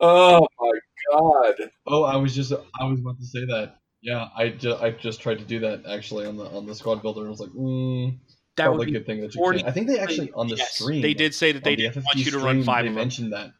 oh 0.00 0.46
my 0.60 0.70
god, 1.12 1.70
Oh, 1.86 2.02
I 2.04 2.16
was 2.16 2.34
just 2.34 2.52
I 2.52 2.84
was 2.84 3.00
about 3.00 3.18
to 3.18 3.26
say 3.26 3.44
that. 3.46 3.76
Yeah, 4.02 4.28
I 4.36 4.50
just 4.50 4.82
I 4.82 4.90
just 4.90 5.20
tried 5.20 5.38
to 5.38 5.44
do 5.44 5.60
that 5.60 5.84
actually 5.88 6.26
on 6.26 6.36
the 6.36 6.44
on 6.46 6.66
the 6.66 6.74
squad 6.74 7.02
builder. 7.02 7.20
and 7.20 7.28
I 7.28 7.30
was 7.30 7.40
like, 7.40 7.50
mm, 7.50 8.18
That 8.56 8.64
probably 8.66 8.78
would 8.86 8.88
a 8.88 8.98
good 8.98 9.06
thing 9.06 9.20
that 9.22 9.34
you 9.34 9.38
40 9.40 9.58
can. 9.60 9.68
I 9.68 9.72
think 9.72 9.86
they 9.88 9.98
actually 9.98 10.32
on 10.32 10.48
the 10.48 10.56
yes, 10.56 10.74
stream 10.74 11.00
They 11.02 11.14
did 11.14 11.34
say 11.34 11.52
that 11.52 11.64
they 11.64 11.74
the 11.76 11.88
didn't 11.88 12.04
want 12.04 12.18
you 12.18 12.30
to 12.32 12.38
run 12.38 12.62
five 12.64 12.84
They 12.84 12.88
of 12.88 12.94
them. 12.94 13.02
mentioned 13.02 13.32
that. 13.32 13.50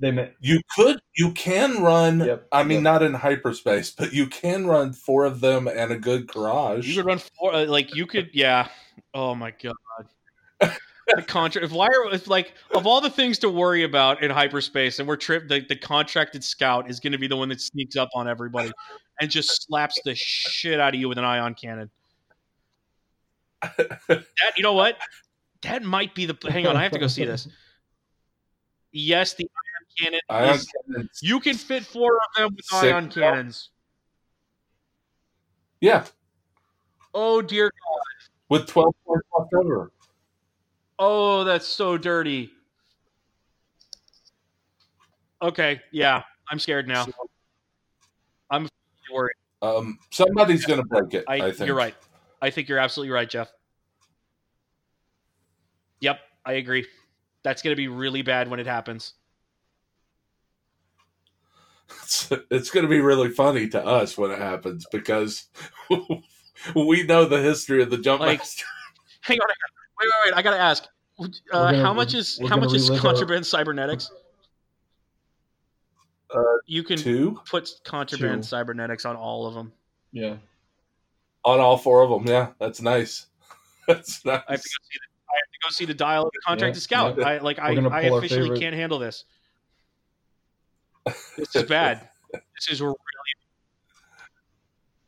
They 0.00 0.12
meant 0.12 0.32
you 0.40 0.60
could 0.76 1.00
you 1.16 1.32
can 1.32 1.82
run. 1.82 2.20
Yep, 2.20 2.48
I 2.52 2.62
mean, 2.62 2.76
yep. 2.76 2.82
not 2.82 3.02
in 3.02 3.14
hyperspace, 3.14 3.90
but 3.90 4.12
you 4.12 4.26
can 4.28 4.66
run 4.66 4.92
four 4.92 5.24
of 5.24 5.40
them 5.40 5.66
and 5.66 5.90
a 5.90 5.98
good 5.98 6.28
garage. 6.28 6.86
You 6.86 6.96
could 6.96 7.06
run 7.06 7.18
four, 7.18 7.52
uh, 7.52 7.66
like 7.66 7.94
you 7.94 8.06
could, 8.06 8.30
yeah. 8.32 8.68
Oh 9.12 9.34
my 9.34 9.52
god. 9.60 9.74
the 11.16 11.22
contract. 11.22 11.64
If 11.64 11.72
why 11.72 11.86
are 11.86 12.12
if 12.12 12.28
like 12.28 12.54
of 12.74 12.86
all 12.86 13.00
the 13.00 13.10
things 13.10 13.38
to 13.40 13.48
worry 13.48 13.82
about 13.82 14.22
in 14.22 14.30
hyperspace, 14.30 14.98
and 14.98 15.08
we're 15.08 15.16
trip 15.16 15.48
the, 15.48 15.60
the 15.60 15.76
contracted 15.76 16.44
scout 16.44 16.90
is 16.90 17.00
going 17.00 17.12
to 17.12 17.18
be 17.18 17.26
the 17.26 17.36
one 17.36 17.48
that 17.48 17.60
sneaks 17.60 17.96
up 17.96 18.08
on 18.14 18.28
everybody 18.28 18.70
and 19.20 19.30
just 19.30 19.66
slaps 19.66 20.00
the 20.04 20.14
shit 20.14 20.80
out 20.80 20.94
of 20.94 21.00
you 21.00 21.08
with 21.08 21.18
an 21.18 21.24
ion 21.24 21.54
cannon. 21.54 21.90
That 23.62 24.24
you 24.56 24.62
know 24.62 24.74
what? 24.74 24.96
That 25.62 25.82
might 25.82 26.14
be 26.14 26.26
the. 26.26 26.36
Hang 26.48 26.66
on, 26.66 26.76
I 26.76 26.82
have 26.82 26.92
to 26.92 26.98
go 26.98 27.08
see 27.08 27.24
this. 27.24 27.48
Yes, 28.90 29.34
the 29.34 29.44
ion 29.44 29.67
cannon. 29.98 30.20
Ion 30.28 30.58
cannons. 30.86 31.20
you 31.22 31.40
can 31.40 31.56
fit 31.56 31.84
four 31.84 32.14
of 32.16 32.36
them 32.36 32.54
with 32.54 32.64
Six. 32.64 32.82
ion 32.82 33.08
cannons. 33.08 33.70
Yeah, 35.80 36.04
Oh 37.14 37.42
dear 37.42 37.64
God. 37.64 38.28
with 38.48 38.66
twelve 38.66 38.94
points 39.06 39.26
left 39.36 39.52
over. 39.54 39.92
Oh, 40.98 41.44
that's 41.44 41.66
so 41.66 41.96
dirty. 41.96 42.50
Okay, 45.40 45.80
yeah, 45.92 46.22
I'm 46.50 46.58
scared 46.58 46.88
now. 46.88 47.06
I'm 48.50 48.68
worried. 49.12 49.36
Um, 49.62 49.98
somebody's 50.10 50.64
going 50.64 50.80
to 50.80 50.86
break 50.86 51.14
it. 51.14 51.24
I, 51.28 51.34
I, 51.34 51.52
think 51.52 51.66
you're 51.66 51.76
right. 51.76 51.94
I 52.42 52.50
think 52.50 52.68
you're 52.68 52.78
absolutely 52.78 53.12
right, 53.12 53.28
Jeff. 53.28 53.48
Yep, 56.00 56.18
I 56.44 56.52
agree. 56.54 56.86
That's 57.42 57.62
going 57.62 57.72
to 57.72 57.76
be 57.76 57.88
really 57.88 58.22
bad 58.22 58.48
when 58.48 58.58
it 58.60 58.66
happens. 58.66 59.14
It's, 62.02 62.30
it's 62.50 62.70
going 62.70 62.84
to 62.84 62.90
be 62.90 63.00
really 63.00 63.30
funny 63.30 63.68
to 63.68 63.84
us 63.84 64.16
when 64.18 64.30
it 64.30 64.38
happens 64.38 64.86
because 64.92 65.48
we 66.74 67.02
know 67.04 67.24
the 67.26 67.40
history 67.40 67.82
of 67.82 67.90
the 67.90 67.98
jump 67.98 68.20
Like, 68.20 68.38
master. 68.38 68.64
Hang 69.22 69.38
on, 69.40 69.46
wait, 70.00 70.06
wait, 70.06 70.30
wait. 70.32 70.38
I 70.38 70.42
got 70.42 70.52
to 70.52 70.60
ask. 70.60 70.84
Uh, 71.20 71.26
gonna- 71.52 71.82
how 71.82 71.92
much 71.92 72.14
is 72.14 72.40
how 72.48 72.56
much 72.56 72.72
is 72.74 72.88
relive 72.88 73.04
our- 73.04 73.10
contraband 73.12 73.46
cybernetics? 73.46 74.10
Uh, 76.34 76.42
you 76.66 76.82
can 76.82 76.98
Two 76.98 77.40
put 77.50 77.70
contraband 77.84 78.42
Two. 78.42 78.48
cybernetics 78.48 79.04
on 79.04 79.16
all 79.16 79.46
of 79.46 79.54
them. 79.54 79.72
yeah. 80.12 80.36
on 81.44 81.58
all 81.60 81.78
four 81.78 82.02
of 82.02 82.10
them. 82.10 82.26
Yeah, 82.26 82.48
that's 82.60 82.82
nice. 82.82 83.26
That's 83.86 84.22
nice. 84.24 84.42
I 84.46 84.52
have 84.52 84.60
to 84.62 84.68
go 84.68 84.80
see 84.82 84.96
the, 84.98 85.24
I 85.30 85.34
have 85.36 85.50
to 85.52 85.58
go 85.64 85.70
see 85.70 85.84
the 85.86 85.94
dial 85.94 86.24
of 86.24 86.30
the 86.34 86.40
contracted 86.46 86.76
Yeah, 86.76 86.84
scout. 86.84 87.18
yeah. 87.18 87.26
I 87.26 87.38
like 87.38 87.58
I, 87.58 87.70
We're 87.70 87.76
gonna 87.76 87.88
I 87.88 88.00
officially 88.02 88.42
favorite- 88.42 88.60
can't 88.60 88.74
handle 88.74 88.98
this. 88.98 89.24
This 91.36 91.56
is 91.56 91.62
bad. 91.64 92.08
this 92.32 92.68
is 92.70 92.80
really 92.80 92.94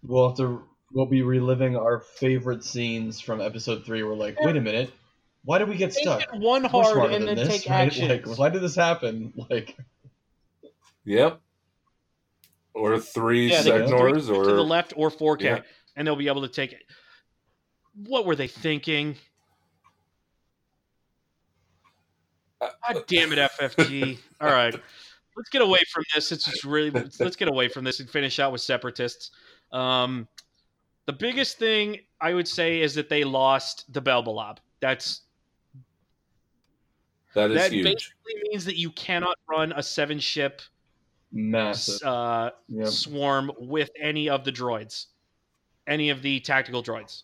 We'll 0.03 0.29
have 0.29 0.37
to 0.39 0.63
we'll 0.93 1.07
be 1.07 1.23
reliving 1.23 1.77
our 1.77 2.01
favorite 2.01 2.65
scenes 2.65 3.21
from 3.21 3.41
episode 3.41 3.85
three. 3.85 4.03
We're 4.03 4.15
like, 4.15 4.41
wait 4.41 4.57
a 4.57 4.61
minute, 4.61 4.93
why 5.45 5.59
did 5.59 5.69
we 5.69 5.77
get 5.77 5.93
Take 5.93 6.03
stuck? 6.05 6.23
one 6.35 6.63
We're 6.63 6.69
hard 6.69 7.13
and 7.13 7.29
than 7.29 7.37
then 7.37 7.49
this, 7.49 7.63
take 7.63 7.71
right? 7.71 7.87
action. 7.87 8.09
Like, 8.09 8.39
why 8.39 8.49
did 8.49 8.63
this 8.63 8.75
happen? 8.75 9.33
Like, 9.51 9.77
Yep. 11.05 11.41
Or 12.75 12.99
three 13.01 13.51
yeah, 13.51 13.63
they 13.63 13.71
can 13.71 13.89
Segnor's, 13.89 14.31
or 14.31 14.45
to 14.45 14.53
the 14.53 14.65
left 14.65 14.93
or 14.97 15.11
4K, 15.11 15.43
Yeah. 15.43 15.61
and 15.97 16.07
they'll 16.07 16.17
be 16.17 16.29
able 16.29 16.43
to 16.43 16.49
take 16.49 16.73
it. 16.73 16.83
What 18.07 18.25
were 18.27 18.37
they 18.37 18.47
thinking? 18.47 19.17
Uh, 22.61 22.69
God 22.93 23.05
damn 23.07 23.33
it, 23.33 23.39
FFG! 23.39 24.19
All 24.41 24.53
right, 24.53 24.75
let's 25.37 25.49
get 25.51 25.63
away 25.63 25.81
from 25.93 26.05
this. 26.15 26.33
It's 26.33 26.45
just 26.45 26.65
really 26.65 26.91
let's 26.91 27.37
get 27.37 27.49
away 27.49 27.69
from 27.69 27.85
this 27.85 28.01
and 28.01 28.09
finish 28.09 28.39
out 28.39 28.53
with 28.53 28.61
separatists. 28.61 29.31
Um, 29.73 30.27
the 31.07 31.13
biggest 31.13 31.59
thing 31.59 31.99
I 32.21 32.35
would 32.35 32.49
say 32.49 32.81
is 32.81 32.95
that 32.95 33.09
they 33.09 33.25
lost 33.25 33.93
the 33.93 34.03
Belbullab. 34.03 34.59
That's 34.81 35.23
that 37.35 37.51
is 37.51 37.57
that 37.57 37.73
huge. 37.73 37.85
basically 37.85 38.35
means 38.51 38.65
that 38.65 38.77
you 38.77 38.91
cannot 38.91 39.37
run 39.49 39.73
a 39.73 39.83
seven 39.83 40.19
ship 40.19 40.63
massive. 41.33 42.03
uh, 42.07 42.51
Yep. 42.69 42.87
swarm 42.89 43.53
with 43.59 43.91
any 44.01 44.29
of 44.29 44.45
the 44.45 44.53
droids, 44.53 45.07
any 45.87 46.11
of 46.11 46.23
the 46.23 46.41
tactical 46.41 46.83
droids. 46.83 47.23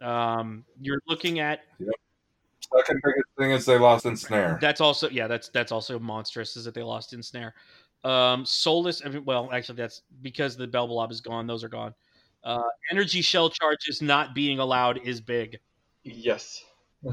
Um, 0.00 0.64
you're 0.80 1.00
looking 1.08 1.38
at 1.38 1.60
Second 2.76 3.00
biggest 3.04 3.26
thing 3.38 3.50
is 3.52 3.64
they 3.64 3.78
lost 3.78 4.06
in 4.06 4.16
snare. 4.16 4.58
that's 4.60 4.80
also 4.80 5.08
yeah 5.10 5.26
that's 5.26 5.48
that's 5.48 5.70
also 5.72 5.98
monstrous 5.98 6.56
is 6.56 6.64
that 6.64 6.74
they 6.74 6.82
lost 6.82 7.12
in 7.12 7.22
snare. 7.22 7.54
Um, 8.02 8.44
soulless. 8.44 9.02
I 9.04 9.08
mean, 9.08 9.24
well, 9.24 9.50
actually, 9.52 9.76
that's 9.76 10.02
because 10.22 10.56
the 10.56 10.66
Belbullab 10.66 11.10
is 11.10 11.20
gone. 11.20 11.46
Those 11.46 11.64
are 11.64 11.68
gone. 11.68 11.94
Uh, 12.42 12.62
energy 12.90 13.22
shell 13.22 13.48
charges 13.48 14.02
not 14.02 14.34
being 14.34 14.58
allowed 14.58 14.98
is 15.06 15.20
big. 15.20 15.58
Yes. 16.02 16.62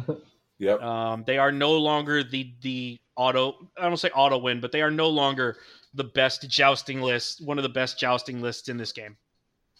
Yep. 0.61 0.79
Um, 0.83 1.23
they 1.25 1.39
are 1.39 1.51
no 1.51 1.71
longer 1.71 2.23
the 2.23 2.53
the 2.61 2.99
auto. 3.15 3.67
I 3.75 3.81
don't 3.87 3.97
say 3.97 4.11
auto 4.11 4.37
win, 4.37 4.61
but 4.61 4.71
they 4.71 4.83
are 4.83 4.91
no 4.91 5.09
longer 5.09 5.57
the 5.95 6.03
best 6.03 6.47
jousting 6.51 7.01
list. 7.01 7.43
One 7.43 7.57
of 7.57 7.63
the 7.63 7.69
best 7.69 7.99
jousting 7.99 8.43
lists 8.43 8.69
in 8.69 8.77
this 8.77 8.91
game. 8.91 9.17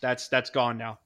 That's 0.01 0.27
that's 0.27 0.49
gone 0.49 0.79
now. 0.79 0.97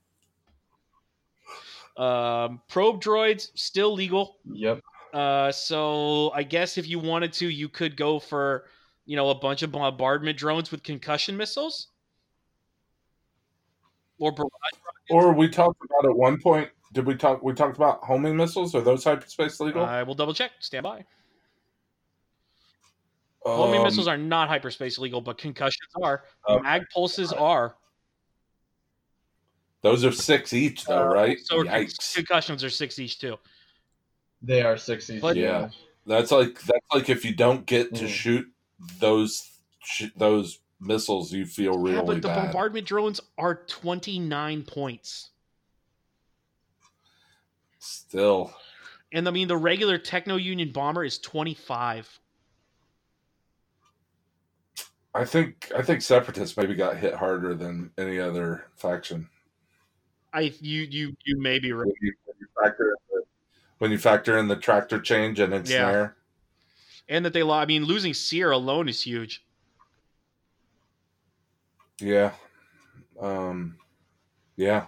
Um, 1.97 2.61
probe 2.67 3.01
droids 3.01 3.49
still 3.55 3.93
legal. 3.93 4.37
Yep. 4.51 4.81
Uh, 5.13 5.51
so 5.51 6.31
I 6.33 6.43
guess 6.43 6.77
if 6.77 6.87
you 6.87 6.99
wanted 6.99 7.31
to, 7.33 7.47
you 7.47 7.69
could 7.69 7.95
go 7.95 8.19
for 8.19 8.65
you 9.05 9.15
know 9.15 9.29
a 9.29 9.35
bunch 9.35 9.63
of 9.63 9.71
bombardment 9.71 10.37
drones 10.37 10.71
with 10.71 10.83
concussion 10.83 11.37
missiles. 11.37 11.87
Or 14.19 14.31
barrage 14.31 14.49
Or 15.09 15.33
we 15.33 15.49
talked 15.49 15.81
about 15.83 16.09
at 16.09 16.15
one 16.15 16.39
point. 16.41 16.69
Did 16.93 17.05
we 17.05 17.15
talk? 17.15 17.43
We 17.43 17.53
talked 17.53 17.77
about 17.77 18.03
homing 18.03 18.35
missiles. 18.35 18.75
Are 18.75 18.81
those 18.81 19.03
hyperspace 19.03 19.59
legal? 19.59 19.83
I 19.83 20.03
will 20.03 20.15
double 20.15 20.33
check. 20.33 20.51
Stand 20.59 20.83
by. 20.83 21.05
Homing 23.45 23.79
Um, 23.81 23.83
missiles 23.83 24.07
are 24.07 24.17
not 24.17 24.47
hyperspace 24.47 24.97
legal, 24.97 25.21
but 25.21 25.37
concussions 25.37 25.91
are. 26.01 26.23
Okay. 26.49 26.61
Mag 26.63 26.83
pulses 26.93 27.31
are. 27.31 27.75
Those 29.85 30.03
are 30.03 30.11
six 30.11 30.51
each, 30.51 30.85
though, 30.85 31.03
Uh, 31.03 31.13
right? 31.13 31.37
So 31.43 31.63
Yikes! 31.63 32.15
concussions 32.15 32.63
are 32.63 32.71
six 32.71 32.97
each 32.97 33.19
too. 33.19 33.37
They 34.41 34.63
are 34.63 34.77
60s. 34.77 35.21
But- 35.21 35.35
Yeah. 35.35 35.69
That's 36.07 36.31
like 36.31 36.59
that's 36.61 36.85
like 36.91 37.07
if 37.09 37.23
you 37.23 37.35
don't 37.35 37.67
get 37.67 37.93
to 37.93 38.05
Mm. 38.05 38.09
shoot 38.09 38.51
those 38.99 39.47
sh- 39.83 40.09
those 40.15 40.57
missiles, 40.79 41.31
you 41.31 41.45
feel 41.45 41.77
really 41.77 41.97
yeah, 41.97 42.01
but 42.01 42.21
the 42.23 42.27
bad. 42.29 42.45
bombardment 42.45 42.87
drones 42.87 43.21
are 43.37 43.63
29 43.67 44.63
points. 44.63 45.29
Still, 47.77 48.55
And 49.11 49.27
I 49.27 49.31
mean, 49.31 49.47
the 49.47 49.55
regular 49.57 49.99
Techno 49.99 50.35
Union 50.37 50.71
bomber 50.71 51.03
is 51.03 51.19
25. 51.19 52.19
I 55.13 55.25
think 55.25 55.71
I 55.77 55.83
think 55.83 56.01
separatists 56.01 56.57
maybe 56.57 56.73
got 56.73 56.97
hit 56.97 57.13
harder 57.13 57.53
than 57.53 57.91
any 57.99 58.19
other 58.19 58.65
faction. 58.77 59.29
I 60.35 60.53
you 60.59 60.81
you 60.81 61.15
you 61.25 61.39
may 61.39 61.59
be 61.59 61.71
right. 61.71 61.85
When 61.85 61.95
you, 62.01 62.13
when 62.25 62.35
you 62.39 62.47
factor 62.61 62.83
in 62.89 62.95
the, 63.09 63.23
when 63.77 63.91
you 63.91 63.97
factor 63.97 64.37
in 64.37 64.49
the 64.49 64.57
tractor 64.57 64.99
change 64.99 65.39
and 65.39 65.53
ensnare, 65.53 66.17
And 67.07 67.23
that 67.25 67.31
they 67.31 67.41
lost. 67.41 67.63
I 67.63 67.65
mean, 67.67 67.85
losing 67.85 68.13
Sear 68.13 68.51
alone 68.51 68.89
is 68.89 69.01
huge. 69.01 69.45
yeah, 72.01 72.33
um, 73.19 73.77
yeah. 74.57 74.87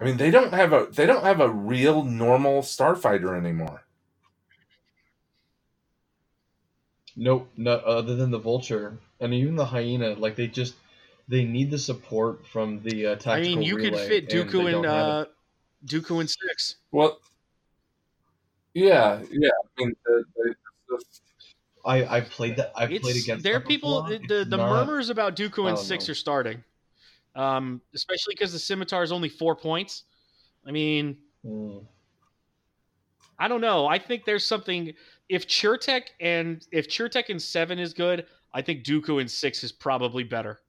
I 0.00 0.04
mean, 0.04 0.16
they 0.16 0.30
don't 0.30 0.54
have 0.54 0.72
a 0.72 0.86
they 0.90 1.04
don't 1.04 1.24
have 1.24 1.40
a 1.40 1.50
real 1.50 2.02
normal 2.02 2.62
starfighter 2.62 3.36
anymore. 3.36 3.84
Nope, 7.14 7.50
no, 7.56 7.72
other 7.72 8.16
than 8.16 8.30
the 8.30 8.38
vulture 8.38 8.96
and 9.20 9.34
even 9.34 9.56
the 9.56 9.66
hyena, 9.66 10.14
like 10.14 10.36
they 10.36 10.46
just 10.46 10.76
they 11.30 11.44
need 11.44 11.70
the 11.70 11.78
support 11.78 12.44
from 12.44 12.80
the 12.82 13.06
uh, 13.06 13.10
tactical 13.14 13.32
I 13.34 13.40
mean, 13.40 13.62
you 13.62 13.76
could 13.76 13.92
relay, 13.92 14.08
fit 14.08 14.32
and 14.32 14.50
Dooku 14.50 14.58
and, 14.66 14.84
in 14.84 14.84
uh. 14.86 15.24
Dooku 15.86 16.20
in 16.20 16.26
six. 16.28 16.76
Well, 16.90 17.18
yeah, 18.74 19.20
yeah. 19.30 19.48
I 19.48 19.82
mean, 19.82 19.94
the, 20.04 20.24
the, 20.36 20.54
the, 20.88 21.04
I 21.86 22.16
I 22.16 22.20
played 22.20 22.56
that. 22.56 22.72
I 22.74 22.86
played 22.86 23.04
It's 23.04 23.22
against. 23.24 23.44
there 23.44 23.56
are 23.56 23.60
people. 23.60 24.02
before. 24.02 24.18
The 24.28 24.40
It's 24.40 24.50
the 24.50 24.56
not- 24.56 24.68
murmurs 24.86 25.08
about 25.08 25.36
Dooku 25.36 25.68
and 25.68 25.78
six 25.78 26.08
know. 26.08 26.12
are 26.12 26.14
starting, 26.16 26.64
um, 27.36 27.80
especially 27.94 28.34
because 28.34 28.52
the 28.52 28.58
scimitar 28.58 29.02
is 29.02 29.12
only 29.12 29.28
four 29.28 29.54
points. 29.56 30.04
I 30.66 30.72
mean, 30.72 31.16
Mm. 31.46 31.86
I 33.38 33.48
don't 33.48 33.62
know. 33.62 33.86
I 33.86 33.98
think 33.98 34.24
there's 34.26 34.44
something. 34.44 34.92
If 35.30 35.46
Chertek 35.46 36.08
and 36.20 36.66
if 36.72 36.88
Chertek 36.88 37.30
and 37.30 37.40
seven 37.40 37.78
is 37.78 37.94
good, 37.94 38.26
I 38.52 38.60
think 38.60 38.84
Dooku 38.84 39.20
and 39.20 39.30
six 39.30 39.64
is 39.64 39.72
probably 39.72 40.24
better. 40.24 40.60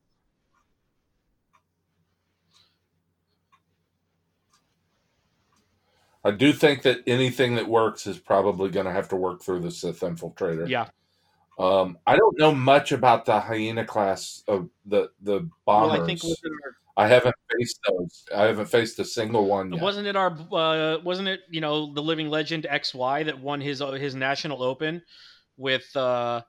I 6.24 6.32
do 6.32 6.54
think 6.54 6.84
that 6.84 7.02
anything 7.08 7.56
that 7.56 7.68
works 7.68 8.06
is 8.06 8.20
probably 8.20 8.70
going 8.70 8.86
to 8.86 8.92
have 8.92 9.10
to 9.10 9.16
work 9.16 9.42
through 9.42 9.62
the 9.62 9.72
Sith 9.72 10.02
infiltrator. 10.02 10.68
Yeah. 10.68 10.88
Um, 11.58 11.98
I 12.08 12.16
don't 12.16 12.38
know 12.40 12.54
much 12.54 12.92
about 12.92 13.26
the 13.26 13.40
hyena 13.40 13.86
class 13.86 14.44
of 14.48 14.70
the 14.86 15.12
the 15.22 15.40
Well, 15.66 15.90
bombers. 15.90 16.00
I 16.00 16.06
think 16.06 16.24
wasn't 16.24 16.54
I 16.98 17.08
haven't 17.08 17.36
faced 17.58 17.80
those. 17.88 18.26
I 18.36 18.44
haven't 18.44 18.68
faced 18.68 19.00
a 19.00 19.06
single 19.06 19.46
one 19.46 19.72
yet. 19.74 19.82
wasn't 19.82 20.08
it 20.08 20.16
our 20.16 20.32
uh, 20.52 21.00
wasn't 21.04 21.28
it 21.28 21.42
you 21.50 21.62
know 21.62 21.94
the 21.94 22.02
living 22.02 22.30
legend 22.30 22.68
XY 22.70 23.26
that 23.26 23.40
won 23.40 23.62
his 23.62 23.82
uh, 23.82 23.92
his 23.92 24.16
national 24.16 24.62
open 24.64 25.02
with 25.58 25.96
uh, 25.96 26.42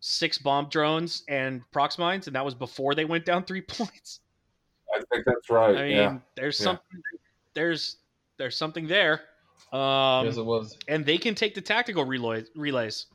six 0.00 0.38
bomb 0.38 0.68
drones 0.68 1.24
and 1.28 1.62
prox 1.70 1.98
mines, 1.98 2.26
and 2.26 2.36
that 2.36 2.44
was 2.44 2.54
before 2.54 2.94
they 2.94 3.04
went 3.04 3.24
down 3.24 3.44
three 3.44 3.60
points. 3.68 4.20
I 4.94 5.00
think 5.12 5.24
that's 5.24 5.50
right. 5.50 5.76
I 5.76 5.82
mean, 5.82 5.96
yeah. 5.96 6.18
there's 6.34 6.58
yeah. 6.58 6.64
something 6.64 7.02
there's 7.54 7.96
there's 8.40 8.56
something 8.56 8.86
there. 8.88 9.20
Um, 9.70 10.26
yes, 10.26 10.38
it 10.38 10.44
was. 10.44 10.76
and 10.88 11.04
they 11.04 11.18
can 11.18 11.34
take 11.34 11.54
the 11.54 11.60
tactical 11.60 12.04
relay, 12.04 12.44
relays. 12.56 13.06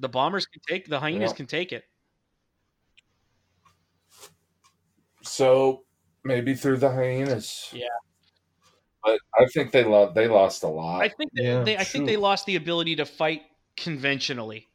The 0.00 0.08
bombers 0.08 0.44
can 0.46 0.60
take 0.68 0.86
the 0.86 0.98
hyenas 1.00 1.30
Yeah. 1.30 1.36
can 1.36 1.46
take 1.46 1.72
it. 1.72 1.84
So 5.22 5.84
maybe 6.24 6.54
through 6.54 6.78
the 6.78 6.90
hyenas. 6.90 7.70
Yeah. 7.72 7.86
But 9.02 9.20
I 9.38 9.46
think 9.46 9.70
they 9.70 9.84
lost. 9.84 10.14
They 10.14 10.26
lost 10.26 10.64
a 10.64 10.68
lot. 10.68 11.00
I 11.02 11.08
think 11.08 11.30
they, 11.34 11.44
Yeah, 11.44 11.62
they 11.62 11.76
I 11.78 11.84
think 11.84 12.06
they 12.06 12.16
lost 12.16 12.44
the 12.46 12.56
ability 12.56 12.96
to 12.96 13.06
fight 13.06 13.42
conventionally. 13.76 14.66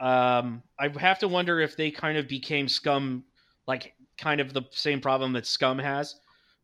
Um, 0.00 0.62
I 0.78 0.88
have 0.98 1.20
to 1.20 1.28
wonder 1.28 1.60
if 1.60 1.76
they 1.76 1.90
kind 1.92 2.18
of 2.18 2.26
became 2.26 2.68
scum, 2.68 3.24
like 3.68 3.94
kind 4.18 4.40
of 4.40 4.52
the 4.52 4.62
same 4.72 5.00
problem 5.00 5.32
that 5.34 5.46
scum 5.46 5.78
has, 5.78 6.16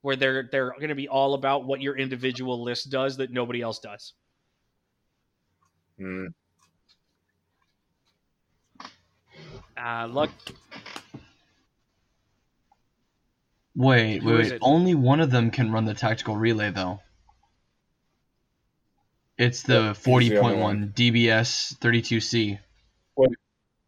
where 0.07 0.15
they're 0.15 0.49
they're 0.53 0.71
going 0.79 0.91
to 0.91 0.95
be 0.95 1.09
all 1.09 1.35
about 1.35 1.65
what 1.65 1.81
your 1.81 1.99
individual 1.99 2.63
list 2.63 2.91
does 2.91 3.17
that 3.17 3.33
nobody 3.33 3.61
else 3.61 3.81
does. 3.81 4.13
Mm. 6.01 6.29
Uh, 9.77 10.07
look, 10.07 10.31
Wait, 13.75 14.23
Who 14.23 14.33
wait, 14.37 14.53
wait. 14.53 14.59
Only 14.63 14.95
one 14.95 15.19
of 15.19 15.33
them 15.33 15.51
can 15.51 15.73
run 15.73 15.85
the 15.87 15.93
tactical 15.93 16.37
relay, 16.37 16.71
though. 16.71 17.01
It's 19.37 19.65
the 19.65 19.73
Yeah, 19.75 19.89
he's 19.89 19.97
the 19.99 20.03
forty 20.03 20.27
only 20.39 20.41
point 20.41 20.59
one 20.61 20.93
DBS 20.97 21.77
thirty 21.79 22.01
two 22.01 22.21
C. 22.21 22.61
Wait. 23.17 23.31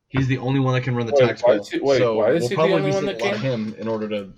He's 0.08 0.26
the 0.26 0.38
only 0.38 0.58
one 0.58 0.74
that 0.74 0.82
can 0.82 0.96
run 0.96 1.06
the 1.06 1.12
Wait, 1.12 1.20
tactical. 1.28 1.50
why 1.50 1.60
is 1.60 1.68
he- 1.68 1.78
wait, 1.78 1.98
so 1.98 2.16
why 2.16 2.32
is 2.32 2.40
we'll 2.40 2.48
he 2.48 2.48
the 2.48 2.54
probably 2.56 2.74
only 2.74 2.90
be 2.90 2.94
one 2.96 3.06
that 3.06 3.16
a 3.16 3.18
can? 3.20 3.36
him 3.38 3.74
in 3.78 3.86
order 3.86 4.08
to. 4.08 4.32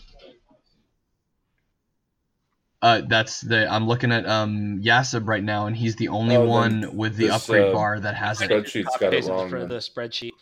Uh, 2.83 3.03
that's 3.07 3.43
the 3.43 3.71
I'm 3.71 3.87
looking 3.87 4.11
at 4.11 4.27
um 4.27 4.81
Yasib 4.83 5.29
right 5.29 5.45
now, 5.45 5.67
and 5.67 5.77
he's 5.77 5.97
the 5.97 6.09
only 6.09 6.37
Oh, 6.37 6.41
then 6.41 6.49
one 6.49 6.97
with 6.97 7.17
the 7.17 7.27
this, 7.27 7.35
upgrade 7.43 7.69
uh, 7.69 7.73
bar 7.73 8.01
that 8.01 8.15
has 8.15 8.41
it. 8.41 8.51
Spreadsheet's 8.51 8.87
copy 8.89 9.05
got 9.05 9.15
it 9.15 9.25
wrong. 9.27 9.51
for 9.51 9.59
then. 9.61 9.69
the 9.69 9.77
spreadsheet. 9.77 10.33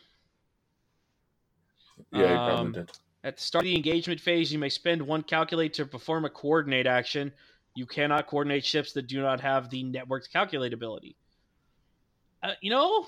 Yeah, 2.13 2.21
he 2.21 2.25
Um, 2.35 2.47
probably 2.47 2.73
did. 2.73 2.91
At 3.25 3.37
the 3.37 3.43
start 3.43 3.65
of 3.65 3.67
the 3.67 3.75
engagement 3.77 4.21
phase, 4.21 4.53
you 4.53 4.59
may 4.61 4.69
spend 4.69 5.03
one 5.03 5.25
calculate 5.25 5.75
to 5.75 5.85
perform 5.85 6.25
a 6.25 6.31
coordinate 6.31 6.87
action. 6.87 7.33
You 7.75 7.85
cannot 7.87 8.29
coordinate 8.29 8.65
ships 8.65 8.93
that 8.93 9.09
do 9.09 9.21
not 9.21 9.41
have 9.41 9.69
the 9.71 9.83
networked 9.85 10.31
calculate 10.33 10.73
ability. 10.73 11.17
Uh, 12.43 12.53
you 12.61 12.71
know, 12.71 13.07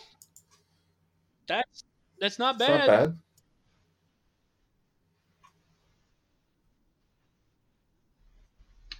that's 1.47 1.84
that's 2.18 2.39
not 2.41 2.57
It's 2.60 2.68
not 2.68 2.86
bad. 2.89 3.18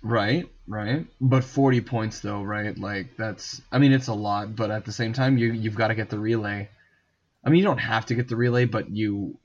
Right, 0.03 0.49
right. 0.67 1.07
But 1.21 1.45
40 1.45 1.81
points 1.83 2.21
though, 2.21 2.43
right? 2.43 2.77
Like 2.77 3.17
that's 3.17 3.61
I 3.71 3.79
mean 3.79 3.93
it's 3.93 4.09
a 4.09 4.15
lot, 4.15 4.57
but 4.57 4.71
at 4.71 4.85
the 4.85 4.93
same 4.93 5.13
time 5.13 5.37
you 5.37 5.53
you've 5.53 5.75
got 5.75 5.89
to 5.89 5.95
get 5.95 6.09
the 6.09 6.19
relay. 6.19 6.69
I 7.45 7.51
mean 7.51 7.59
you 7.59 7.65
don't 7.65 7.79
have 7.79 8.07
to 8.07 8.15
get 8.15 8.29
the 8.29 8.37
relay, 8.37 8.65
but 8.65 8.91
you 8.91 9.39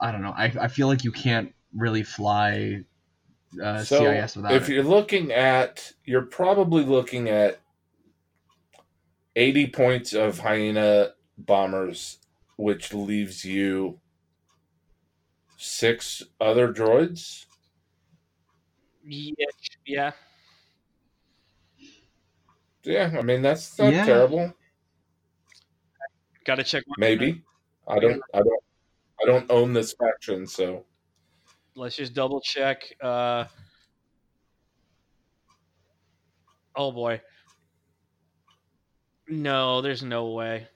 I 0.00 0.12
don't 0.12 0.22
know. 0.22 0.34
I 0.36 0.52
I 0.60 0.68
feel 0.68 0.86
like 0.86 1.04
you 1.04 1.12
can't 1.12 1.52
really 1.74 2.02
fly 2.02 2.84
uh, 3.62 3.84
so 3.84 3.98
CIS 4.00 4.36
without 4.36 4.52
if 4.52 4.68
it. 4.68 4.74
you're 4.74 4.84
looking 4.84 5.32
at, 5.32 5.92
you're 6.04 6.22
probably 6.22 6.84
looking 6.84 7.28
at 7.28 7.60
80 9.36 9.68
points 9.68 10.12
of 10.12 10.40
hyena 10.40 11.12
bombers, 11.36 12.18
which 12.56 12.92
leaves 12.92 13.44
you 13.44 14.00
six 15.56 16.22
other 16.40 16.72
droids. 16.72 17.44
Yeah, 19.04 19.46
yeah. 19.88 20.12
Yeah, 22.84 23.16
I 23.18 23.22
mean 23.22 23.42
that's 23.42 23.78
not 23.78 23.92
Yeah. 23.92 24.04
terrible. 24.04 24.52
Got 26.44 26.56
to 26.56 26.64
check. 26.64 26.84
Maybe 26.96 27.42
I 27.86 27.98
don't. 27.98 28.22
I 28.32 28.38
don't. 28.38 28.62
I 29.20 29.26
don't 29.26 29.50
own 29.50 29.72
this 29.72 29.94
faction, 29.94 30.46
so 30.46 30.84
Let's 31.74 31.96
just 31.96 32.14
double 32.14 32.40
check. 32.40 32.82
Uh, 33.00 33.44
oh 36.76 36.92
boy. 36.92 37.20
No, 39.28 39.80
there's 39.82 40.02
no 40.02 40.30
way. 40.30 40.66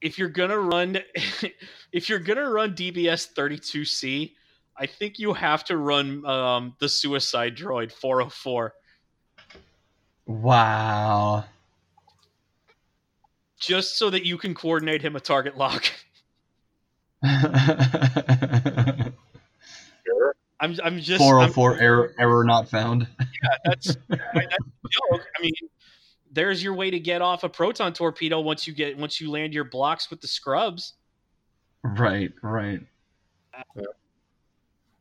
If 0.00 0.18
you're 0.18 0.28
gonna 0.28 0.58
run, 0.58 0.98
if 1.92 2.08
you're 2.08 2.18
gonna 2.18 2.48
run 2.50 2.74
DBS 2.74 3.32
32C, 3.32 4.32
I 4.76 4.86
think 4.86 5.18
you 5.18 5.32
have 5.32 5.64
to 5.64 5.76
run 5.76 6.26
um, 6.26 6.74
the 6.80 6.88
Suicide 6.88 7.56
Droid 7.56 7.92
404 7.92 8.72
Wow. 10.26 11.44
just 13.60 13.98
so 13.98 14.10
that 14.10 14.24
you 14.24 14.36
can 14.38 14.54
coordinate 14.54 15.02
him 15.02 15.16
a 15.16 15.20
target 15.20 15.56
lock. 15.56 15.84
sure. 17.24 17.34
I'm, 20.60 20.78
I'm 20.82 20.98
just. 20.98 21.22
I'm, 21.22 21.50
404 21.52 21.78
error 21.78 22.14
error 22.18 22.44
not 22.44 22.68
found. 22.68 23.06
that's, 23.64 23.96
I, 24.10 24.16
that's 24.34 24.56
a 24.56 24.88
joke. 24.88 25.26
I 25.38 25.42
mean, 25.42 25.52
there's 26.30 26.62
your 26.62 26.74
way 26.74 26.90
to 26.90 26.98
get 26.98 27.22
off 27.22 27.44
a 27.44 27.48
proton 27.48 27.92
torpedo 27.92 28.40
once 28.40 28.66
you 28.66 28.74
get 28.74 28.98
once 28.98 29.20
you 29.20 29.30
land 29.30 29.54
your 29.54 29.64
blocks 29.64 30.10
with 30.10 30.20
the 30.20 30.28
scrubs. 30.28 30.94
Right, 31.82 32.32
right. 32.42 32.80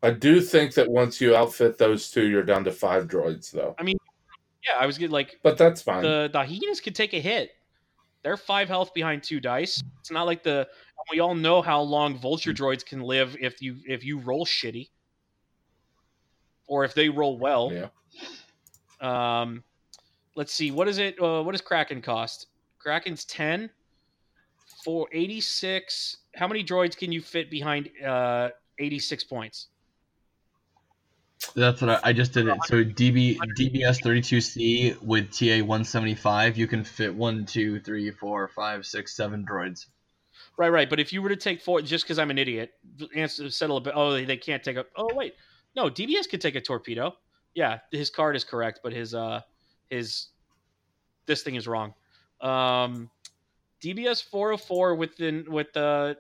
I 0.04 0.12
do 0.12 0.42
think 0.42 0.74
that 0.74 0.90
once 0.90 1.20
you 1.22 1.36
outfit 1.36 1.78
those 1.78 2.12
two, 2.12 2.28
you're 2.28 2.44
down 2.44 2.66
to 2.66 2.72
five 2.72 3.08
droids, 3.08 3.50
though. 3.52 3.74
I 3.80 3.84
mean, 3.84 3.98
yeah, 4.68 4.76
I 4.78 4.86
was 4.86 4.98
getting 4.98 5.14
like 5.14 5.40
But 5.42 5.58
that's 5.58 5.82
fine. 5.82 6.04
the 6.04 6.30
hyenas 6.34 6.82
could 6.82 6.94
take 6.94 7.14
a 7.14 7.20
hit. 7.22 7.52
They're 8.22 8.38
five 8.38 8.68
health 8.68 8.94
behind 8.94 9.24
two 9.24 9.40
dice. 9.40 9.82
It's 10.00 10.12
not 10.12 10.26
like 10.26 10.44
the 10.44 10.68
we 11.12 11.20
all 11.20 11.36
know 11.36 11.62
how 11.62 11.82
long 11.82 12.18
vulture 12.18 12.54
droids 12.54 12.86
can 12.86 13.02
live 13.02 13.36
if 13.40 13.62
you 13.62 13.78
if 13.86 14.04
you 14.04 14.20
roll 14.20 14.46
shitty 14.46 14.90
or 16.68 16.86
if 16.86 16.94
they 16.94 17.10
roll 17.10 17.38
well. 17.38 17.72
Yeah. 17.72 17.90
Um, 19.42 19.64
let's 20.36 20.54
see. 20.54 20.72
What 20.72 20.88
is 20.88 20.98
it? 20.98 21.22
Uh, 21.22 21.44
what 21.44 21.52
does 21.52 21.62
Kraken 21.62 22.02
cost? 22.02 22.48
Kraken's 22.80 23.26
ten 23.26 23.70
for 24.84 25.08
eighty 25.12 25.42
six. 25.42 26.18
How 26.36 26.48
many 26.48 26.64
droids 26.64 26.96
can 26.98 27.12
you 27.12 27.22
fit 27.22 27.50
behind 27.50 27.90
uh, 28.06 28.50
eighty 28.80 29.00
six 29.00 29.24
points? 29.24 29.68
That's 31.56 31.82
what 31.82 31.90
I, 31.90 32.10
I 32.10 32.14
just 32.14 32.34
did 32.34 32.48
it. 32.48 32.58
So 32.66 32.84
DB 32.84 33.38
DBS 33.38 34.02
32C 34.02 35.02
with 35.02 35.32
TA 35.32 35.66
175, 35.66 36.58
you 36.58 36.68
can 36.68 36.84
fit 36.84 37.14
one, 37.14 37.46
two, 37.46 37.80
three, 37.80 38.12
four, 38.12 38.48
five, 38.48 38.86
six, 38.86 39.16
seven 39.16 39.46
droids. 39.46 39.86
Right, 40.58 40.70
right. 40.70 40.90
But 40.90 41.00
if 41.00 41.12
you 41.14 41.22
were 41.22 41.30
to 41.30 41.36
take 41.36 41.62
four, 41.62 41.82
just 41.82 42.06
because 42.06 42.20
I'm 42.20 42.32
an 42.32 42.38
idiot, 42.38 42.72
answer 43.16 43.50
settle 43.50 43.78
a 43.78 43.82
bit. 43.82 43.94
Oh, 43.96 44.12
they, 44.12 44.26
they 44.26 44.38
can't 44.38 44.64
take 44.64 44.78
a. 44.78 44.86
Oh, 44.96 45.10
wait, 45.14 45.36
no, 45.76 45.90
DBS 45.90 46.30
could 46.30 46.42
take 46.42 46.56
a 46.56 46.62
torpedo. 46.62 47.16
Yeah, 47.56 47.80
his 47.92 48.10
card 48.10 48.36
is 48.36 48.44
correct, 48.44 48.80
but 48.84 48.94
his 48.94 49.14
uh 49.14 49.42
his 49.90 50.28
this 51.26 51.44
thing 51.44 51.56
is 51.56 51.68
wrong. 51.68 51.94
Um, 52.42 53.10
DBS 53.82 54.24
404 54.24 54.96
within 54.96 55.46
with 55.50 55.74
the 55.74 56.18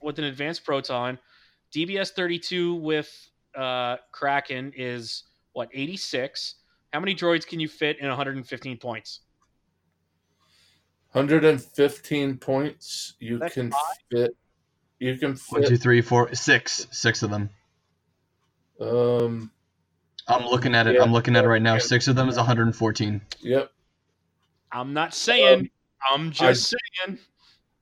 with 0.00 0.18
an 0.18 0.24
advanced 0.24 0.64
proton. 0.64 1.18
DBS 1.74 2.10
32 2.10 2.74
with 2.74 3.30
uh, 3.56 3.96
Kraken 4.12 4.72
is 4.76 5.24
what 5.52 5.68
86. 5.72 6.56
How 6.92 7.00
many 7.00 7.14
droids 7.14 7.46
can 7.46 7.60
you 7.60 7.68
fit 7.68 7.98
in 8.00 8.08
115 8.08 8.76
points? 8.78 9.20
115 11.12 12.38
points. 12.38 13.14
You 13.18 13.38
That's 13.38 13.54
can 13.54 13.70
five? 13.70 13.80
fit. 14.10 14.36
You 14.98 15.16
can 15.18 15.36
One, 15.48 15.62
two, 15.62 15.68
fit. 15.70 15.82
three, 15.82 16.00
four, 16.00 16.34
six. 16.34 16.86
Six 16.90 17.22
of 17.22 17.30
them. 17.30 17.50
Um. 18.80 19.50
I'm 20.28 20.46
looking 20.46 20.74
at 20.74 20.86
it. 20.86 20.94
Yeah. 20.94 21.02
I'm 21.02 21.12
looking 21.12 21.34
at 21.34 21.44
it 21.44 21.48
right 21.48 21.60
now. 21.60 21.78
Six 21.78 22.06
of 22.06 22.14
them 22.14 22.28
is 22.28 22.36
114. 22.36 23.20
Yep. 23.40 23.70
I'm 24.70 24.92
not 24.94 25.14
saying. 25.14 25.68
I'm 26.08 26.30
just 26.30 26.72
saying. 27.06 27.18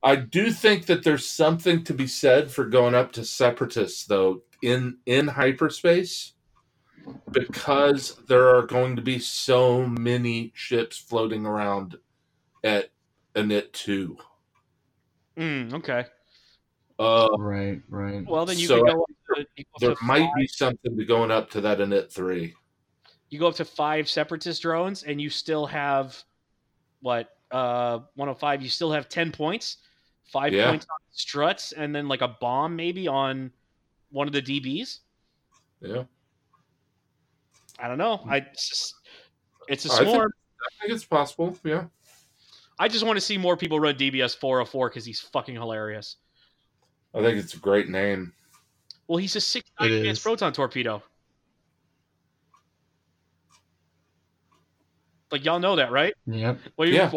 I 0.03 0.15
do 0.15 0.51
think 0.51 0.87
that 0.87 1.03
there's 1.03 1.27
something 1.27 1.83
to 1.83 1.93
be 1.93 2.07
said 2.07 2.49
for 2.51 2.65
going 2.65 2.95
up 2.95 3.11
to 3.13 3.23
separatists 3.25 4.05
though 4.05 4.41
in 4.63 4.97
in 5.05 5.27
hyperspace 5.27 6.33
because 7.31 8.15
there 8.27 8.55
are 8.55 8.63
going 8.65 8.95
to 8.95 9.01
be 9.01 9.19
so 9.19 9.85
many 9.85 10.51
ships 10.55 10.97
floating 10.97 11.45
around 11.45 11.97
at 12.63 12.89
Init 13.35 13.71
2. 13.73 14.17
Mm, 15.37 15.73
okay. 15.73 16.05
Uh, 16.99 17.27
Right, 17.39 17.81
right. 17.89 18.23
Well, 18.27 18.45
then 18.45 18.59
you 18.59 18.67
So, 18.67 18.83
could 18.83 18.93
go 18.93 19.01
up 19.01 19.09
to, 19.35 19.45
you 19.55 19.63
go 19.63 19.69
up 19.75 19.79
there 19.81 19.95
to 19.95 20.03
might 20.05 20.19
five, 20.27 20.35
be 20.37 20.47
something 20.47 20.97
to 20.97 21.05
going 21.05 21.31
up 21.31 21.49
to 21.51 21.61
that 21.61 21.79
Init 21.79 22.11
3. 22.11 22.53
you 23.29 23.39
go 23.39 23.47
up 23.47 23.55
to 23.55 23.65
five 23.65 24.07
separatist 24.07 24.61
drones, 24.61 25.01
and 25.03 25.19
you 25.19 25.29
still 25.29 25.65
have 25.65 26.21
what? 27.01 27.29
Uh, 27.49 27.99
105. 28.15 28.61
You 28.61 28.69
still 28.69 28.91
have 28.91 29.09
10 29.09 29.31
points. 29.31 29.77
Five 30.25 30.53
Yeah. 30.53 30.69
points 30.69 30.85
on 30.89 30.97
struts, 31.11 31.71
and 31.73 31.93
then 31.93 32.07
like 32.07 32.21
a 32.21 32.27
bomb 32.39 32.75
maybe 32.75 33.07
on 33.07 33.51
one 34.11 34.27
of 34.27 34.33
the 34.33 34.41
DBs. 34.41 34.99
Yeah. 35.81 36.03
I 37.79 37.87
don't 37.87 37.97
know. 37.97 38.21
I 38.27 38.37
it's, 38.37 38.69
just- 38.69 38.95
it's 39.67 39.85
a 39.85 39.93
I 39.93 39.97
think- 39.97 40.09
swarm. 40.09 40.31
I 40.63 40.81
think 40.81 40.93
it's 40.95 41.05
possible. 41.05 41.57
Yeah. 41.63 41.85
I 42.79 42.87
just 42.87 43.03
want 43.05 43.17
to 43.17 43.21
see 43.21 43.37
more 43.37 43.57
people 43.57 43.79
run 43.79 43.95
DBS 43.95 44.35
404 44.37 44.89
because 44.89 45.05
he's 45.05 45.19
fucking 45.19 45.55
hilarious. 45.55 46.17
I 47.13 47.21
think 47.21 47.37
it's 47.37 47.53
a 47.55 47.57
great 47.57 47.89
name. 47.89 48.33
Well, 49.07 49.17
he's 49.17 49.35
a 49.35 49.41
six 49.41 49.69
It 49.81 49.91
advanced 49.91 50.23
proton 50.23 50.53
torpedo. 50.53 51.03
Like 55.31 55.45
y'all 55.45 55.59
know 55.59 55.75
that, 55.77 55.91
right? 55.91 56.13
Yep. 56.27 56.59
Well, 56.77 56.87
you 56.87 56.95
Yeah. 56.95 57.11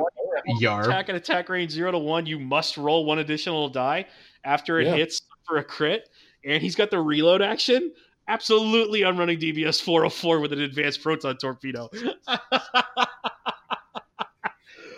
Yarp. 0.60 0.84
attack 0.86 1.08
and 1.08 1.16
attack 1.16 1.48
range 1.48 1.70
zero 1.70 1.90
to 1.92 1.98
one, 1.98 2.26
you 2.26 2.38
must 2.38 2.76
roll 2.76 3.04
one 3.04 3.18
additional 3.18 3.68
die 3.68 4.06
after 4.44 4.80
it 4.80 4.86
Yeah. 4.86 4.96
hits 4.96 5.22
for 5.46 5.58
a 5.58 5.64
crit. 5.64 6.08
And 6.44 6.62
he's 6.62 6.74
got 6.74 6.90
the 6.90 7.00
reload 7.00 7.40
action. 7.42 7.92
Absolutely, 8.28 9.04
I'm 9.04 9.16
running 9.18 9.38
DBS 9.38 9.80
404 9.82 10.40
with 10.40 10.52
an 10.52 10.60
advanced 10.60 11.02
proton 11.02 11.36
torpedo. 11.36 11.90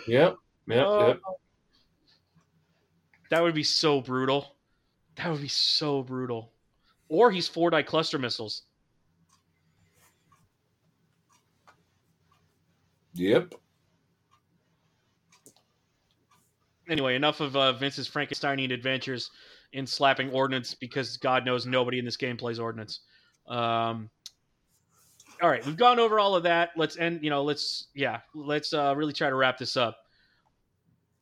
Yep. 0.08 0.36
Yep. 0.68 0.86
Oh, 0.86 1.06
yep. 1.08 1.20
That 3.30 3.42
would 3.42 3.54
be 3.56 3.64
so 3.64 4.00
brutal. 4.00 4.54
That 5.16 5.32
would 5.32 5.40
be 5.42 5.48
so 5.48 6.02
brutal. 6.04 6.52
Or 7.08 7.32
he's 7.32 7.48
four 7.48 7.70
die 7.70 7.82
cluster 7.82 8.16
missiles. 8.16 8.62
Yep. 13.14 13.54
Anyway, 16.88 17.14
enough 17.16 17.40
of 17.40 17.56
uh, 17.56 17.72
Vince's 17.72 18.08
Frankensteinian 18.08 18.72
adventures 18.72 19.30
in 19.72 19.86
slapping 19.86 20.30
ordnance 20.30 20.74
because 20.74 21.16
God 21.16 21.44
knows 21.44 21.66
nobody 21.66 21.98
in 21.98 22.04
this 22.04 22.16
game 22.16 22.36
plays 22.36 22.58
ordnance. 22.60 23.00
Um, 23.48 24.08
all 25.42 25.50
right, 25.50 25.64
we've 25.66 25.76
gone 25.76 25.98
over 25.98 26.18
all 26.18 26.34
of 26.36 26.44
that. 26.44 26.70
Let's 26.76 26.96
end. 26.96 27.20
You 27.22 27.30
know, 27.30 27.42
let's 27.42 27.88
yeah, 27.94 28.20
let's 28.34 28.72
uh, 28.72 28.94
really 28.96 29.12
try 29.12 29.28
to 29.28 29.34
wrap 29.36 29.58
this 29.58 29.76
up. 29.76 29.98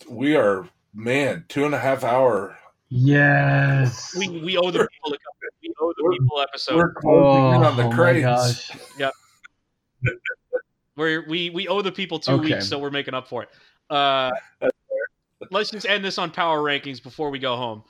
We 0.09 0.37
are 0.37 0.69
man 0.95 1.45
two 1.49 1.65
and 1.65 1.75
a 1.75 1.79
half 1.79 2.05
hour. 2.05 2.57
Yes. 2.91 4.15
We 4.17 4.29
we 4.29 4.57
owe 4.57 4.71
the 4.71 4.87
people 4.87 5.15
a 5.15 5.17
we 5.63 5.75
owe 5.81 5.93
the 5.97 6.05
We're- 6.05 6.19
people 6.19 6.41
episode. 6.41 6.77
We're 6.77 6.93
closing 6.93 7.61
in 7.61 7.67
on 7.67 7.77
the 7.77 7.85
oh 7.85 7.91
my 7.91 7.97
cranes. 7.97 8.25
gosh. 8.25 8.71
We're, 10.97 11.27
we 11.29 11.51
we 11.51 11.67
owe 11.67 11.83
the 11.83 11.91
people 11.91 12.21
two 12.21 12.33
Okay. 12.33 12.55
weeks, 12.55 12.69
so 12.69 12.79
we're 12.79 12.91
making 12.91 13.15
up 13.15 13.27
for 13.27 13.43
it. 13.43 13.49
Uh, 13.91 14.31
let's 15.51 15.71
just 15.71 15.87
end 15.87 16.05
this 16.05 16.19
on 16.19 16.31
power 16.31 16.59
rankings 16.61 17.03
before 17.03 17.31
we 17.31 17.39
go 17.39 17.57
home. 17.57 17.85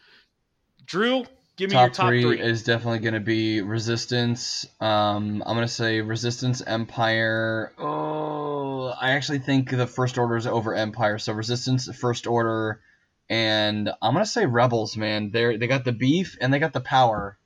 Drew, 0.86 1.24
give 1.56 1.70
me 1.70 1.76
your 1.76 1.88
top 1.88 1.96
top 1.96 2.08
three, 2.08 2.22
three. 2.22 2.40
is 2.40 2.64
definitely 2.64 3.00
going 3.00 3.14
to 3.14 3.20
be 3.20 3.62
Resistance. 3.62 4.66
Um, 4.80 5.42
I'm 5.46 5.56
going 5.56 5.66
to 5.66 5.72
say 5.72 6.00
Resistance, 6.00 6.62
Empire. 6.62 7.72
Oh, 7.78 8.94
I 9.00 9.10
actually 9.12 9.38
think 9.38 9.70
the 9.70 9.86
First 9.86 10.18
Order 10.18 10.36
is 10.36 10.46
over 10.46 10.74
Empire. 10.74 11.18
So 11.18 11.32
Resistance, 11.32 11.88
First 11.96 12.26
Order, 12.26 12.80
and 13.28 13.90
I'm 14.02 14.12
going 14.12 14.24
to 14.24 14.30
say 14.30 14.46
Rebels. 14.46 14.96
Man, 14.96 15.30
they 15.30 15.56
they 15.56 15.66
got 15.66 15.84
the 15.84 15.92
beef 15.92 16.36
and 16.40 16.52
they 16.52 16.58
got 16.58 16.72
the 16.72 16.80
power. 16.80 17.38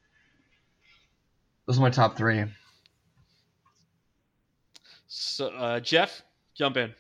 Those 1.67 1.79
are 1.79 1.83
my 1.83 1.91
top 1.91 2.17
three. 2.17 2.45
So, 5.07 5.49
uh, 5.49 5.81
Jeff, 5.81 6.23
jump 6.55 6.77
in. 6.77 6.95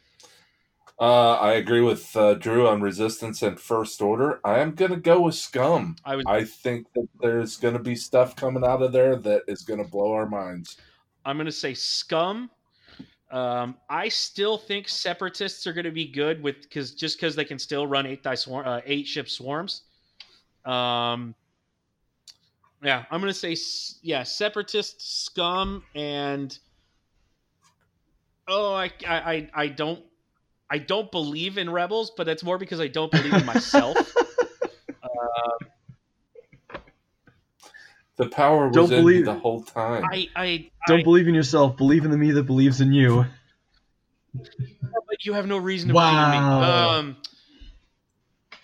Uh, 1.00 1.34
I 1.34 1.52
agree 1.52 1.80
with 1.80 2.16
uh, 2.16 2.34
Drew 2.34 2.66
on 2.66 2.80
resistance 2.80 3.42
and 3.42 3.58
first 3.58 4.02
order. 4.02 4.40
I 4.44 4.58
am 4.58 4.74
gonna 4.74 4.96
go 4.96 5.20
with 5.20 5.36
scum. 5.36 5.96
I 6.04 6.16
was 6.16 6.24
I 6.26 6.44
think 6.44 6.92
that 6.94 7.08
there's 7.20 7.56
gonna 7.56 7.78
be 7.78 7.94
stuff 7.94 8.34
coming 8.34 8.64
out 8.64 8.82
of 8.82 8.92
there 8.92 9.14
that 9.16 9.42
is 9.46 9.62
gonna 9.62 9.84
blow 9.84 10.12
our 10.12 10.28
minds. 10.28 10.76
I'm 11.28 11.36
going 11.36 11.44
to 11.44 11.52
say 11.52 11.74
scum. 11.74 12.50
Um, 13.30 13.76
I 13.90 14.08
still 14.08 14.56
think 14.56 14.88
separatists 14.88 15.66
are 15.66 15.74
going 15.74 15.84
to 15.84 15.90
be 15.90 16.06
good 16.06 16.42
with 16.42 16.62
because 16.62 16.92
just 16.92 17.18
because 17.18 17.36
they 17.36 17.44
can 17.44 17.58
still 17.58 17.86
run 17.86 18.06
eight 18.06 18.22
die 18.22 18.34
swarm, 18.34 18.66
uh, 18.66 18.80
eight 18.86 19.06
ship 19.06 19.28
swarms. 19.28 19.82
Um, 20.64 21.34
yeah, 22.82 23.04
I'm 23.10 23.20
going 23.20 23.32
to 23.32 23.38
say 23.38 23.56
yeah, 24.00 24.22
separatist 24.22 25.24
scum 25.26 25.82
and 25.94 26.58
oh, 28.48 28.72
I, 28.72 28.90
I 29.06 29.18
I 29.18 29.50
I 29.54 29.68
don't 29.68 30.02
I 30.70 30.78
don't 30.78 31.10
believe 31.10 31.56
in 31.58 31.70
rebels, 31.70 32.12
but 32.16 32.24
that's 32.24 32.42
more 32.44 32.58
because 32.58 32.80
I 32.80 32.88
don't 32.88 33.10
believe 33.10 33.34
in 33.34 33.44
myself. 33.44 33.96
The 38.16 38.26
power 38.28 38.66
was 38.66 38.74
Don't 38.74 38.92
in 38.92 39.00
believe- 39.04 39.24
the 39.26 39.34
whole 39.34 39.62
time. 39.62 40.04
I 40.12 40.28
I 40.34 40.70
Don't 40.88 41.00
I, 41.00 41.02
believe 41.04 41.28
in 41.28 41.34
yourself. 41.34 41.76
Believe 41.76 42.04
in 42.04 42.10
the 42.10 42.16
me 42.18 42.32
that 42.32 42.44
believes 42.44 42.80
in 42.80 42.92
you. 42.92 43.24
but 44.34 45.24
you 45.24 45.34
have 45.34 45.46
no 45.46 45.56
reason 45.56 45.88
to 45.88 45.94
Wow. 45.94 46.10
believe 46.28 46.42
in 46.42 46.60
me. 46.60 46.66
Um, 46.66 47.16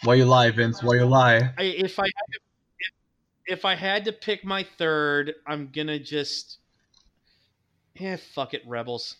Why 0.03 0.15
you 0.15 0.25
lie, 0.25 0.51
Vince? 0.51 0.83
Why 0.83 0.97
you 0.97 1.05
lie? 1.07 1.53
I, 1.57 1.63
if 1.63 1.99
I 2.01 2.03
had 2.05 2.33
to, 2.33 2.41
if, 3.47 3.59
if 3.59 3.65
I 3.65 3.75
had 3.77 4.05
to 4.07 4.13
pick 4.13 4.45
my 4.45 4.65
third, 4.77 5.35
I'm 5.47 5.71
gonna 5.73 6.01
just 6.01 6.59
yeah, 7.95 8.17
fuck 8.17 8.55
it, 8.55 8.63
rebels. 8.67 9.17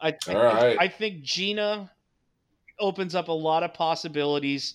I 0.00 0.12
think, 0.12 0.38
All 0.38 0.44
right. 0.44 0.76
I 0.78 0.88
think 0.88 1.22
Gina 1.22 1.90
opens 2.78 3.14
up 3.14 3.28
a 3.28 3.32
lot 3.32 3.62
of 3.62 3.74
possibilities 3.74 4.74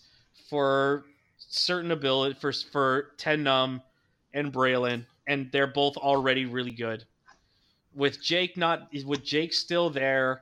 for 0.49 1.05
certain 1.37 1.91
ability 1.91 2.37
for 2.39 2.51
for 2.51 3.11
Ten 3.17 3.43
Numb 3.43 3.81
and 4.33 4.51
Braylen, 4.51 5.05
and 5.27 5.49
they're 5.51 5.67
both 5.67 5.97
already 5.97 6.45
really 6.45 6.71
good. 6.71 7.05
With 7.95 8.21
Jake 8.21 8.57
not 8.57 8.89
with 9.05 9.23
Jake 9.23 9.53
still 9.53 9.89
there, 9.89 10.41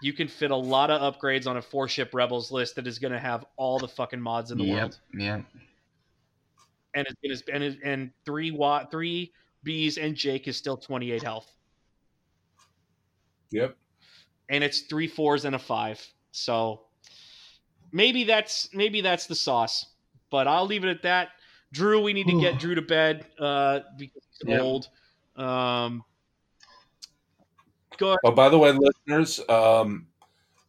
you 0.00 0.12
can 0.12 0.26
fit 0.26 0.50
a 0.50 0.56
lot 0.56 0.90
of 0.90 1.14
upgrades 1.14 1.46
on 1.46 1.56
a 1.56 1.62
four 1.62 1.88
ship 1.88 2.10
rebels 2.12 2.50
list 2.50 2.74
that 2.76 2.86
is 2.86 2.98
going 2.98 3.12
to 3.12 3.18
have 3.18 3.44
all 3.56 3.78
the 3.78 3.88
fucking 3.88 4.20
mods 4.20 4.50
in 4.50 4.58
the 4.58 4.64
yep, 4.64 4.76
world. 4.76 4.98
Yeah. 5.14 5.40
And 6.94 7.06
it's, 7.22 7.42
and 7.50 7.62
it's, 7.62 7.76
and 7.82 8.10
three 8.26 8.50
watt 8.50 8.90
three 8.90 9.32
bees 9.62 9.98
and 9.98 10.14
Jake 10.14 10.48
is 10.48 10.56
still 10.56 10.76
28 10.76 11.22
health. 11.22 11.50
Yep. 13.50 13.76
And 14.48 14.62
it's 14.62 14.80
three 14.82 15.08
fours 15.08 15.44
and 15.44 15.54
a 15.54 15.58
five. 15.58 16.04
So 16.32 16.82
maybe 17.92 18.24
that's 18.24 18.68
maybe 18.74 19.00
that's 19.00 19.26
the 19.26 19.34
sauce. 19.34 19.86
But 20.30 20.48
I'll 20.48 20.66
leave 20.66 20.84
it 20.84 20.88
at 20.90 21.02
that. 21.02 21.28
Drew, 21.72 22.02
we 22.02 22.12
need 22.12 22.26
to 22.26 22.38
get 22.40 22.58
Drew 22.58 22.74
to 22.74 22.82
bed 22.82 23.26
uh, 23.38 23.80
because 23.96 24.22
he's 24.40 24.48
Yep. 24.50 24.60
old. 24.62 24.88
Um, 25.36 26.04
go 27.96 28.08
ahead. 28.08 28.18
Oh, 28.24 28.32
by 28.32 28.48
the 28.48 28.58
way, 28.58 28.72
listeners, 28.72 29.40
um, 29.48 30.06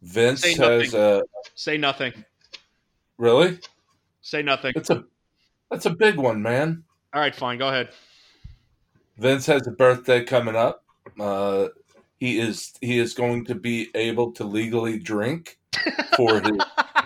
Vince 0.01 0.41
Say 0.41 0.55
has 0.55 0.93
a 0.93 1.23
Say 1.55 1.77
nothing. 1.77 2.13
really. 3.17 3.59
Say 4.21 4.41
nothing. 4.41 4.73
That's 4.75 4.89
a 4.89 5.03
that's 5.69 5.85
a 5.85 5.89
big 5.89 6.17
one, 6.17 6.41
man. 6.41 6.83
All 7.13 7.21
right, 7.21 7.35
fine. 7.35 7.57
Go 7.57 7.67
ahead. 7.67 7.89
Vince 9.17 9.45
has 9.45 9.67
a 9.67 9.71
birthday 9.71 10.23
coming 10.23 10.55
up. 10.55 10.83
Uh, 11.19 11.67
he 12.23 12.39
is 12.39 12.71
he 12.79 12.99
is 12.99 13.13
going 13.13 13.43
to 13.43 13.53
be 13.53 13.89
able 13.95 14.31
to 14.31 14.45
legally 14.45 14.97
drink 14.97 15.57
for 16.15 16.39
his 16.39 16.57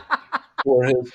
for 0.64 0.84
his 0.86 1.12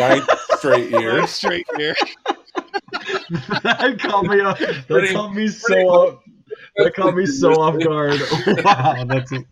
ninth 0.00 0.28
straight 0.58 0.90
year. 0.90 1.20
Right 1.20 1.28
straight 1.28 1.66
here. 1.76 1.94
that 3.62 3.98
caught 4.00 4.24
me 4.26 4.40
off. 4.40 4.58
That 4.58 4.84
Pretty- 4.88 5.14
caught 5.14 5.28
me 5.32 5.44
pretty 5.44 5.52
so 5.52 5.76
off. 5.88 6.24
That 6.76 6.94
caught 6.96 7.14
me 7.14 7.24
so 7.24 7.52
off 7.52 7.78
guard. 7.84 8.20
Wow, 8.64 9.04
that's 9.04 9.30
a, 9.30 9.44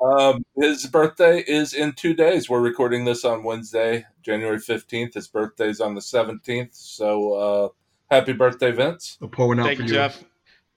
Um, 0.00 0.44
his 0.54 0.86
birthday 0.86 1.40
is 1.40 1.74
in 1.74 1.92
two 1.94 2.14
days. 2.14 2.48
We're 2.48 2.60
recording 2.60 3.04
this 3.04 3.24
on 3.24 3.42
Wednesday, 3.42 4.04
January 4.22 4.60
fifteenth. 4.60 5.14
His 5.14 5.26
birthday's 5.26 5.80
on 5.80 5.96
the 5.96 6.02
seventeenth. 6.02 6.74
So 6.74 7.32
uh, 7.34 7.68
happy 8.14 8.32
birthday, 8.32 8.70
Vince! 8.70 9.18
a 9.20 9.26
pour 9.26 9.48
one 9.48 9.58
out 9.58 9.66
Thank 9.66 9.78
for 9.78 9.86
you, 9.86 9.88
Jeff. 9.94 10.22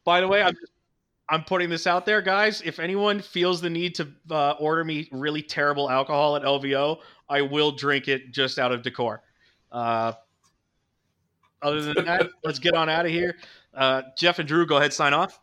By 0.03 0.21
the 0.21 0.27
way, 0.27 0.41
I'm 0.41 0.55
I'm 1.31 1.45
putting 1.45 1.69
this 1.69 1.87
out 1.87 2.05
there, 2.05 2.21
guys. 2.21 2.61
If 2.61 2.77
anyone 2.77 3.21
feels 3.21 3.61
the 3.61 3.69
need 3.69 3.95
to 3.95 4.09
uh, 4.29 4.51
order 4.59 4.83
me 4.83 5.07
really 5.13 5.41
terrible 5.41 5.89
alcohol 5.89 6.35
at 6.35 6.43
LVO, 6.43 6.97
I 7.29 7.41
will 7.41 7.71
drink 7.71 8.09
it 8.09 8.33
just 8.33 8.59
out 8.59 8.73
of 8.73 8.81
decor. 8.81 9.23
Uh, 9.71 10.11
other 11.61 11.81
than 11.81 12.03
that, 12.03 12.27
let's 12.43 12.59
get 12.59 12.73
on 12.73 12.89
out 12.89 13.05
of 13.05 13.11
here. 13.13 13.37
Uh, 13.73 14.01
Jeff 14.17 14.39
and 14.39 14.47
Drew, 14.47 14.65
go 14.65 14.75
ahead, 14.75 14.91
sign 14.91 15.13
off. 15.13 15.39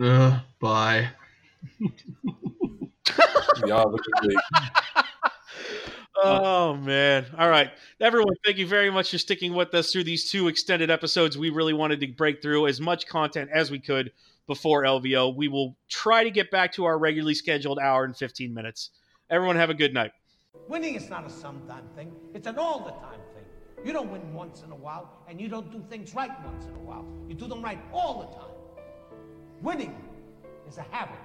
Uh, 0.00 0.40
bye. 0.58 1.08
Y'all 3.64 3.90
have 3.90 3.94
a. 3.94 3.98
Oh 6.18 6.74
man! 6.74 7.26
All 7.36 7.50
right, 7.50 7.70
everyone. 8.00 8.34
Thank 8.42 8.56
you 8.56 8.66
very 8.66 8.90
much 8.90 9.10
for 9.10 9.18
sticking 9.18 9.52
with 9.52 9.74
us 9.74 9.92
through 9.92 10.04
these 10.04 10.30
two 10.30 10.48
extended 10.48 10.90
episodes. 10.90 11.36
We 11.36 11.50
really 11.50 11.74
wanted 11.74 12.00
to 12.00 12.06
break 12.06 12.40
through 12.40 12.68
as 12.68 12.80
much 12.80 13.06
content 13.06 13.50
as 13.52 13.70
we 13.70 13.78
could 13.78 14.12
before 14.46 14.82
LVO. 14.82 15.34
We 15.36 15.48
will 15.48 15.76
try 15.88 16.24
to 16.24 16.30
get 16.30 16.50
back 16.50 16.72
to 16.74 16.84
our 16.84 16.98
regularly 16.98 17.34
scheduled 17.34 17.78
hour 17.78 18.04
and 18.04 18.16
fifteen 18.16 18.54
minutes. 18.54 18.90
Everyone, 19.30 19.56
have 19.56 19.70
a 19.70 19.74
good 19.74 19.92
night. 19.92 20.12
Winning 20.68 20.94
is 20.94 21.10
not 21.10 21.26
a 21.26 21.30
sometime 21.30 21.84
thing, 21.94 22.12
it's 22.34 22.46
an 22.46 22.58
all 22.58 22.80
the 22.80 22.92
time 22.92 23.20
thing. 23.34 23.44
You 23.84 23.92
don't 23.92 24.10
win 24.10 24.32
once 24.32 24.62
in 24.62 24.72
a 24.72 24.76
while, 24.76 25.22
and 25.28 25.40
you 25.40 25.48
don't 25.48 25.70
do 25.70 25.80
things 25.88 26.14
right 26.14 26.30
once 26.44 26.64
in 26.64 26.74
a 26.74 26.78
while. 26.78 27.06
You 27.28 27.34
do 27.34 27.46
them 27.46 27.62
right 27.62 27.78
all 27.92 28.20
the 28.20 28.36
time. 28.36 28.50
Winning 29.62 29.94
is 30.68 30.78
a 30.78 30.82
habit. 30.90 31.16